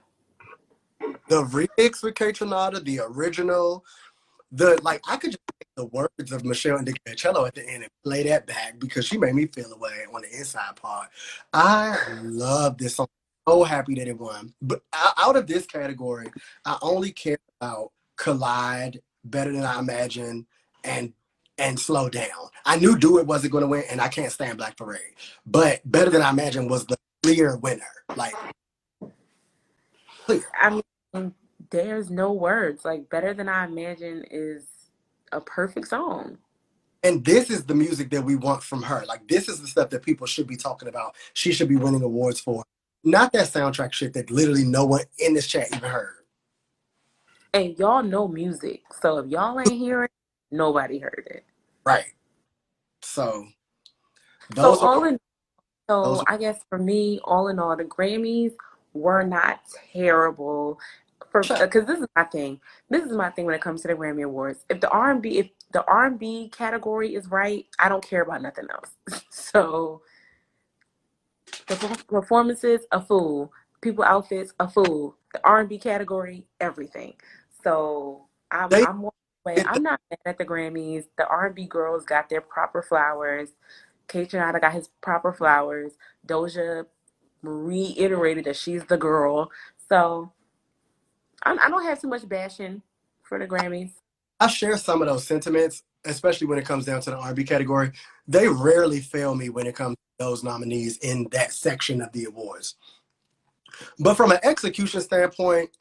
The 1.29 1.43
remix 1.43 2.03
with 2.03 2.41
Renata, 2.41 2.79
the 2.81 2.99
original, 2.99 3.85
the 4.51 4.79
like 4.81 5.01
I 5.07 5.17
could 5.17 5.31
just 5.31 5.43
take 5.59 5.69
the 5.75 5.85
words 5.85 6.31
of 6.31 6.43
Michelle 6.43 6.77
and 6.77 6.87
DiCarlo 6.87 7.47
at 7.47 7.55
the 7.55 7.67
end 7.67 7.83
and 7.83 7.91
play 8.03 8.23
that 8.23 8.47
back 8.47 8.79
because 8.79 9.05
she 9.05 9.17
made 9.17 9.35
me 9.35 9.45
feel 9.45 9.71
away 9.71 10.05
on 10.13 10.23
the 10.23 10.37
inside 10.37 10.75
part. 10.75 11.09
I 11.53 11.97
love 12.23 12.77
this 12.77 12.95
song. 12.95 13.07
So 13.47 13.63
happy 13.63 13.95
that 13.95 14.07
it 14.07 14.19
won. 14.19 14.53
But 14.61 14.81
out 14.93 15.35
of 15.35 15.47
this 15.47 15.65
category, 15.65 16.27
I 16.65 16.77
only 16.81 17.11
care 17.11 17.39
about 17.59 17.91
Collide, 18.15 19.01
Better 19.23 19.51
Than 19.51 19.63
I 19.63 19.79
Imagine, 19.79 20.45
and 20.83 21.13
and 21.57 21.79
Slow 21.79 22.09
Down. 22.09 22.49
I 22.65 22.77
knew 22.77 22.97
Do 22.97 23.19
It 23.19 23.27
wasn't 23.27 23.51
going 23.51 23.63
to 23.63 23.67
win, 23.67 23.83
and 23.89 24.01
I 24.01 24.07
can't 24.07 24.31
stand 24.31 24.57
Black 24.57 24.77
Parade. 24.77 25.15
But 25.45 25.81
Better 25.85 26.09
Than 26.09 26.21
I 26.21 26.29
Imagine 26.29 26.67
was 26.67 26.85
the 26.85 26.97
clear 27.23 27.57
winner. 27.57 27.83
Like 28.15 28.33
clear. 30.25 30.43
I 30.59 30.69
mean, 30.69 30.83
there's 31.69 32.09
no 32.09 32.31
words. 32.31 32.85
Like 32.85 33.09
Better 33.09 33.33
Than 33.33 33.49
I 33.49 33.65
Imagine 33.65 34.23
is 34.29 34.65
a 35.31 35.41
perfect 35.41 35.87
song. 35.87 36.37
And 37.03 37.23
this 37.23 37.49
is 37.49 37.65
the 37.65 37.75
music 37.75 38.09
that 38.09 38.23
we 38.23 38.35
want 38.35 38.61
from 38.61 38.83
her. 38.83 39.05
Like 39.07 39.27
this 39.27 39.47
is 39.47 39.61
the 39.61 39.67
stuff 39.67 39.89
that 39.91 40.03
people 40.03 40.27
should 40.27 40.47
be 40.47 40.57
talking 40.57 40.89
about. 40.89 41.15
She 41.33 41.53
should 41.53 41.69
be 41.69 41.77
winning 41.77 42.01
awards 42.01 42.39
for. 42.39 42.63
Not 43.03 43.31
that 43.31 43.47
soundtrack 43.47 43.93
shit 43.93 44.13
that 44.13 44.29
literally 44.29 44.65
no 44.65 44.85
one 44.85 45.01
in 45.17 45.33
this 45.33 45.47
chat 45.47 45.73
even 45.73 45.89
heard. 45.89 46.15
And 47.53 47.77
y'all 47.79 48.03
know 48.03 48.27
music. 48.27 48.83
So 49.01 49.19
if 49.19 49.27
y'all 49.27 49.59
ain't 49.59 49.71
hearing, 49.71 50.09
nobody 50.51 50.99
heard 50.99 51.27
it. 51.31 51.45
Right. 51.85 52.13
So 53.01 53.47
So 54.55 54.61
those 54.61 54.81
are 54.81 54.95
all 54.95 55.03
in 55.05 55.19
so 55.89 56.23
I 56.27 56.37
guess 56.37 56.59
for 56.69 56.77
me, 56.77 57.19
all 57.23 57.47
in 57.47 57.57
all, 57.57 57.75
the 57.75 57.83
Grammys 57.83 58.53
were 58.93 59.23
not 59.23 59.61
terrible. 59.93 60.79
For 61.31 61.43
Sure. 61.43 61.57
Uh, 61.57 61.65
because 61.65 61.85
this 61.85 61.99
is 61.99 62.07
my 62.15 62.23
thing. 62.23 62.59
This 62.89 63.03
is 63.03 63.15
my 63.15 63.29
thing 63.29 63.45
when 63.45 63.55
it 63.55 63.61
comes 63.61 63.81
to 63.83 63.87
the 63.87 63.93
Grammy 63.93 64.23
Awards. 64.23 64.65
If 64.69 64.81
the 64.81 64.89
R 64.89 65.11
and 65.11 65.21
B, 65.21 65.37
if 65.37 65.49
the 65.71 65.83
R 65.85 66.07
and 66.07 66.17
B 66.17 66.49
category 66.51 67.13
is 67.13 67.29
right, 67.29 67.65
I 67.77 67.89
don't 67.89 68.03
care 68.03 68.23
about 68.23 68.41
nothing 68.41 68.67
else. 68.71 69.23
so 69.29 70.01
the 71.67 72.03
performances, 72.07 72.81
a 72.91 73.01
fool. 73.01 73.51
People 73.81 74.03
outfits, 74.03 74.53
a 74.59 74.67
fool. 74.67 75.15
The 75.33 75.41
R 75.43 75.59
and 75.59 75.69
B 75.69 75.77
category, 75.77 76.45
everything. 76.59 77.13
So 77.63 78.27
I'm 78.51 78.69
they 78.69 78.83
I'm 78.83 79.07
I'm 79.45 79.83
not 79.83 80.01
mad 80.09 80.19
at 80.25 80.37
the 80.37 80.45
Grammys. 80.45 81.05
The 81.17 81.27
R 81.27 81.47
and 81.47 81.55
B 81.55 81.65
girls 81.65 82.05
got 82.05 82.29
their 82.29 82.41
proper 82.41 82.81
flowers. 82.81 83.49
Kaytranada 84.07 84.59
got 84.59 84.73
his 84.73 84.89
proper 85.01 85.31
flowers. 85.31 85.93
Doja 86.27 86.85
reiterated 87.41 88.45
that 88.45 88.55
she's 88.55 88.83
the 88.85 88.97
girl. 88.97 89.51
So 89.87 90.31
I, 91.43 91.57
I 91.61 91.69
don't 91.69 91.83
have 91.83 92.01
too 92.01 92.07
much 92.07 92.27
bashing 92.27 92.81
for 93.23 93.39
the 93.39 93.47
Grammys. 93.47 93.91
I 94.39 94.47
share 94.47 94.77
some 94.77 95.01
of 95.01 95.07
those 95.07 95.25
sentiments, 95.25 95.83
especially 96.05 96.47
when 96.47 96.57
it 96.57 96.65
comes 96.65 96.85
down 96.85 97.01
to 97.01 97.11
the 97.11 97.17
R&B 97.17 97.43
category. 97.43 97.91
They 98.27 98.47
rarely 98.47 99.01
fail 99.01 99.35
me 99.35 99.49
when 99.49 99.67
it 99.67 99.75
comes 99.75 99.95
to 99.95 100.25
those 100.25 100.43
nominees 100.43 100.97
in 100.99 101.27
that 101.31 101.51
section 101.51 102.01
of 102.01 102.11
the 102.13 102.25
awards. 102.25 102.75
But 103.99 104.15
from 104.15 104.31
an 104.31 104.39
execution 104.43 105.01
standpoint, 105.01 105.71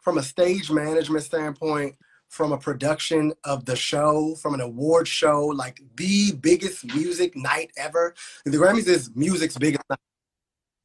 from 0.00 0.18
a 0.18 0.22
stage 0.22 0.70
management 0.70 1.24
standpoint, 1.24 1.96
from 2.32 2.50
a 2.52 2.58
production 2.58 3.32
of 3.44 3.66
the 3.66 3.76
show, 3.76 4.34
from 4.36 4.54
an 4.54 4.60
award 4.60 5.06
show, 5.06 5.46
like 5.48 5.80
the 5.96 6.32
biggest 6.40 6.84
music 6.86 7.36
night 7.36 7.70
ever. 7.76 8.14
The 8.46 8.56
Grammys 8.56 8.88
is 8.88 9.10
music's 9.14 9.58
biggest 9.58 9.84
night. 9.90 9.98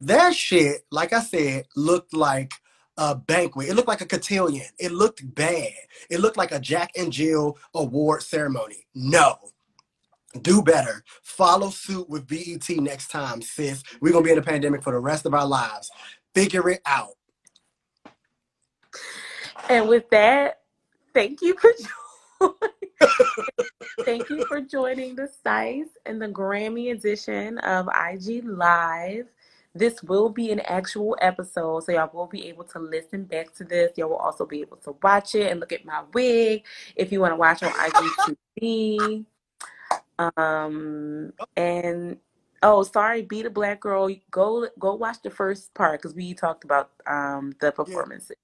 That 0.02 0.36
shit, 0.36 0.84
like 0.91 1.14
I 1.14 1.22
said, 1.22 1.65
looked 1.76 2.14
like 2.14 2.52
a 2.98 3.15
banquet. 3.15 3.69
It 3.69 3.76
looked 3.76 3.88
like 3.88 4.02
a 4.02 4.06
cotillion. 4.06 4.65
It 4.80 4.91
looked 4.91 5.34
bad. 5.36 5.74
It 6.10 6.19
looked 6.19 6.38
like 6.38 6.52
a 6.52 6.60
Jack 6.60 6.91
and 6.98 7.11
Jill 7.11 7.57
award 7.74 8.24
ceremony. 8.24 8.88
No. 8.94 9.38
Do 10.41 10.61
better. 10.61 11.03
Follow 11.24 11.69
suit 11.69 12.10
with 12.10 12.28
BET 12.28 12.69
next 12.69 13.10
time, 13.10 13.41
sis. 13.41 13.82
We're 14.02 14.14
gonna 14.14 14.26
be 14.26 14.32
in 14.32 14.38
a 14.38 14.44
pandemic 14.44 14.84
for 14.84 14.94
the 14.94 14.99
rest 14.99 15.26
of 15.26 15.34
our 15.34 15.48
lives. 15.48 15.90
Figure 16.36 16.69
it 16.69 16.82
out. 16.86 17.14
And 19.69 19.88
with 19.88 20.10
that, 20.11 20.60
thank 21.14 21.41
you 21.41 21.56
for 21.57 21.72
thank 24.06 24.30
you 24.30 24.45
for 24.45 24.61
joining 24.61 25.15
the 25.15 25.28
Psyce 25.44 25.90
and 26.06 26.22
the 26.22 26.28
Grammy 26.28 26.91
edition 26.91 27.57
of 27.60 27.88
IG 27.88 28.45
Live. 28.45 29.28
This 29.77 30.01
will 30.03 30.29
be 30.29 30.51
an 30.51 30.59
actual 30.61 31.17
episode, 31.21 31.83
so 31.83 31.91
y'all 31.91 32.09
will 32.13 32.27
be 32.27 32.47
able 32.47 32.63
to 32.65 32.79
listen 32.79 33.25
back 33.25 33.53
to 33.55 33.63
this. 33.63 33.91
Y'all 33.97 34.09
will 34.09 34.17
also 34.17 34.45
be 34.45 34.61
able 34.61 34.77
to 34.77 34.95
watch 35.03 35.35
it 35.35 35.51
and 35.51 35.59
look 35.59 35.71
at 35.71 35.85
my 35.85 36.03
wig 36.13 36.63
if 36.95 37.11
you 37.11 37.21
want 37.21 37.31
to 37.31 37.35
watch 37.35 37.63
on 37.63 37.71
IGTV. 37.71 39.25
Um, 40.19 41.33
and 41.55 42.17
oh, 42.63 42.83
sorry, 42.83 43.21
be 43.21 43.41
the 43.43 43.49
black 43.49 43.79
girl. 43.79 44.09
Go 44.31 44.67
go 44.79 44.95
watch 44.95 45.17
the 45.23 45.29
first 45.29 45.73
part 45.73 46.01
because 46.01 46.15
we 46.15 46.33
talked 46.33 46.63
about 46.63 46.91
um 47.05 47.53
the 47.59 47.71
performances. 47.71 48.35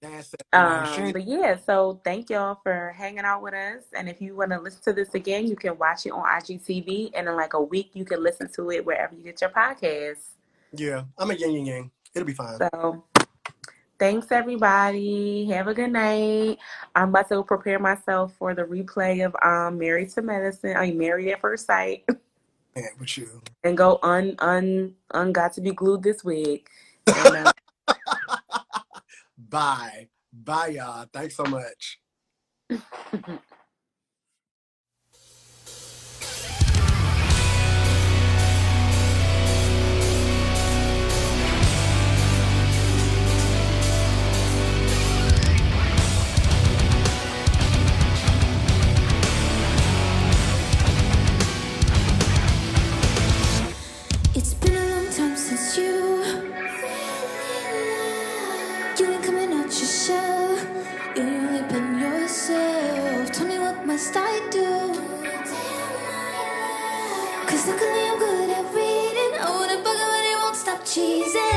Man, 0.00 0.22
she 0.22 0.36
Um, 0.52 1.12
but 1.12 1.26
yeah, 1.26 1.56
so 1.56 2.00
thank 2.04 2.30
y'all 2.30 2.60
for 2.62 2.94
hanging 2.96 3.24
out 3.24 3.42
with 3.42 3.54
us. 3.54 3.82
And 3.94 4.08
if 4.08 4.20
you 4.20 4.36
want 4.36 4.52
to 4.52 4.60
listen 4.60 4.80
to 4.84 4.92
this 4.92 5.14
again, 5.14 5.46
you 5.48 5.56
can 5.56 5.76
watch 5.76 6.06
it 6.06 6.10
on 6.10 6.22
IGTV. 6.22 7.10
And 7.14 7.28
in 7.28 7.34
like 7.34 7.54
a 7.54 7.60
week, 7.62 7.90
you 7.94 8.04
can 8.04 8.22
listen 8.22 8.48
to 8.52 8.70
it 8.70 8.84
wherever 8.84 9.14
you 9.16 9.24
get 9.24 9.40
your 9.40 9.50
podcasts. 9.50 10.37
Yeah, 10.72 11.04
I'm 11.18 11.30
a 11.30 11.34
yin 11.34 11.52
yang 11.52 11.66
yang. 11.66 11.90
It'll 12.14 12.26
be 12.26 12.32
fine. 12.34 12.58
So 12.58 13.04
thanks, 13.98 14.30
everybody. 14.32 15.46
Have 15.46 15.68
a 15.68 15.74
good 15.74 15.92
night. 15.92 16.58
I'm 16.94 17.10
about 17.10 17.28
to 17.30 17.42
prepare 17.42 17.78
myself 17.78 18.32
for 18.38 18.54
the 18.54 18.62
replay 18.62 19.24
of 19.24 19.34
um 19.42 19.78
Married 19.78 20.10
to 20.10 20.22
Medicine. 20.22 20.76
I 20.76 20.86
mean, 20.86 20.98
Married 20.98 21.28
at 21.32 21.40
First 21.40 21.66
Sight, 21.66 22.04
Yeah, 22.76 22.86
with 22.98 23.18
you. 23.18 23.42
and 23.64 23.76
go 23.76 23.98
un 24.02 24.34
un 24.38 24.94
un 25.12 25.32
got 25.32 25.52
to 25.54 25.60
be 25.60 25.72
glued 25.72 26.02
this 26.02 26.22
week. 26.24 26.68
And, 27.06 27.48
uh, 27.48 27.52
Bye. 29.38 30.08
Bye, 30.32 30.68
y'all. 30.68 31.06
Thanks 31.12 31.36
so 31.36 31.44
much. 31.44 32.00
you. 55.78 55.98
Ain't 59.00 59.24
coming 59.24 59.52
out 59.52 59.70
your 59.80 59.90
shell. 60.02 60.56
You 61.16 61.24
really 61.24 61.62
been 61.72 61.98
yourself. 62.00 63.32
Tell 63.32 63.46
me 63.46 63.58
what 63.58 63.86
must 63.86 64.14
I 64.16 64.34
do? 64.50 64.68
Cause 67.48 67.66
luckily 67.68 68.02
I'm 68.10 68.18
good 68.18 68.50
at 68.58 68.66
reading. 68.74 69.32
I 69.40 69.46
wanna 69.56 69.78
bug 69.84 69.98
it 70.04 70.08
but 70.14 70.24
it 70.32 70.38
won't 70.42 70.56
stop 70.56 70.80
cheesing 70.84 71.47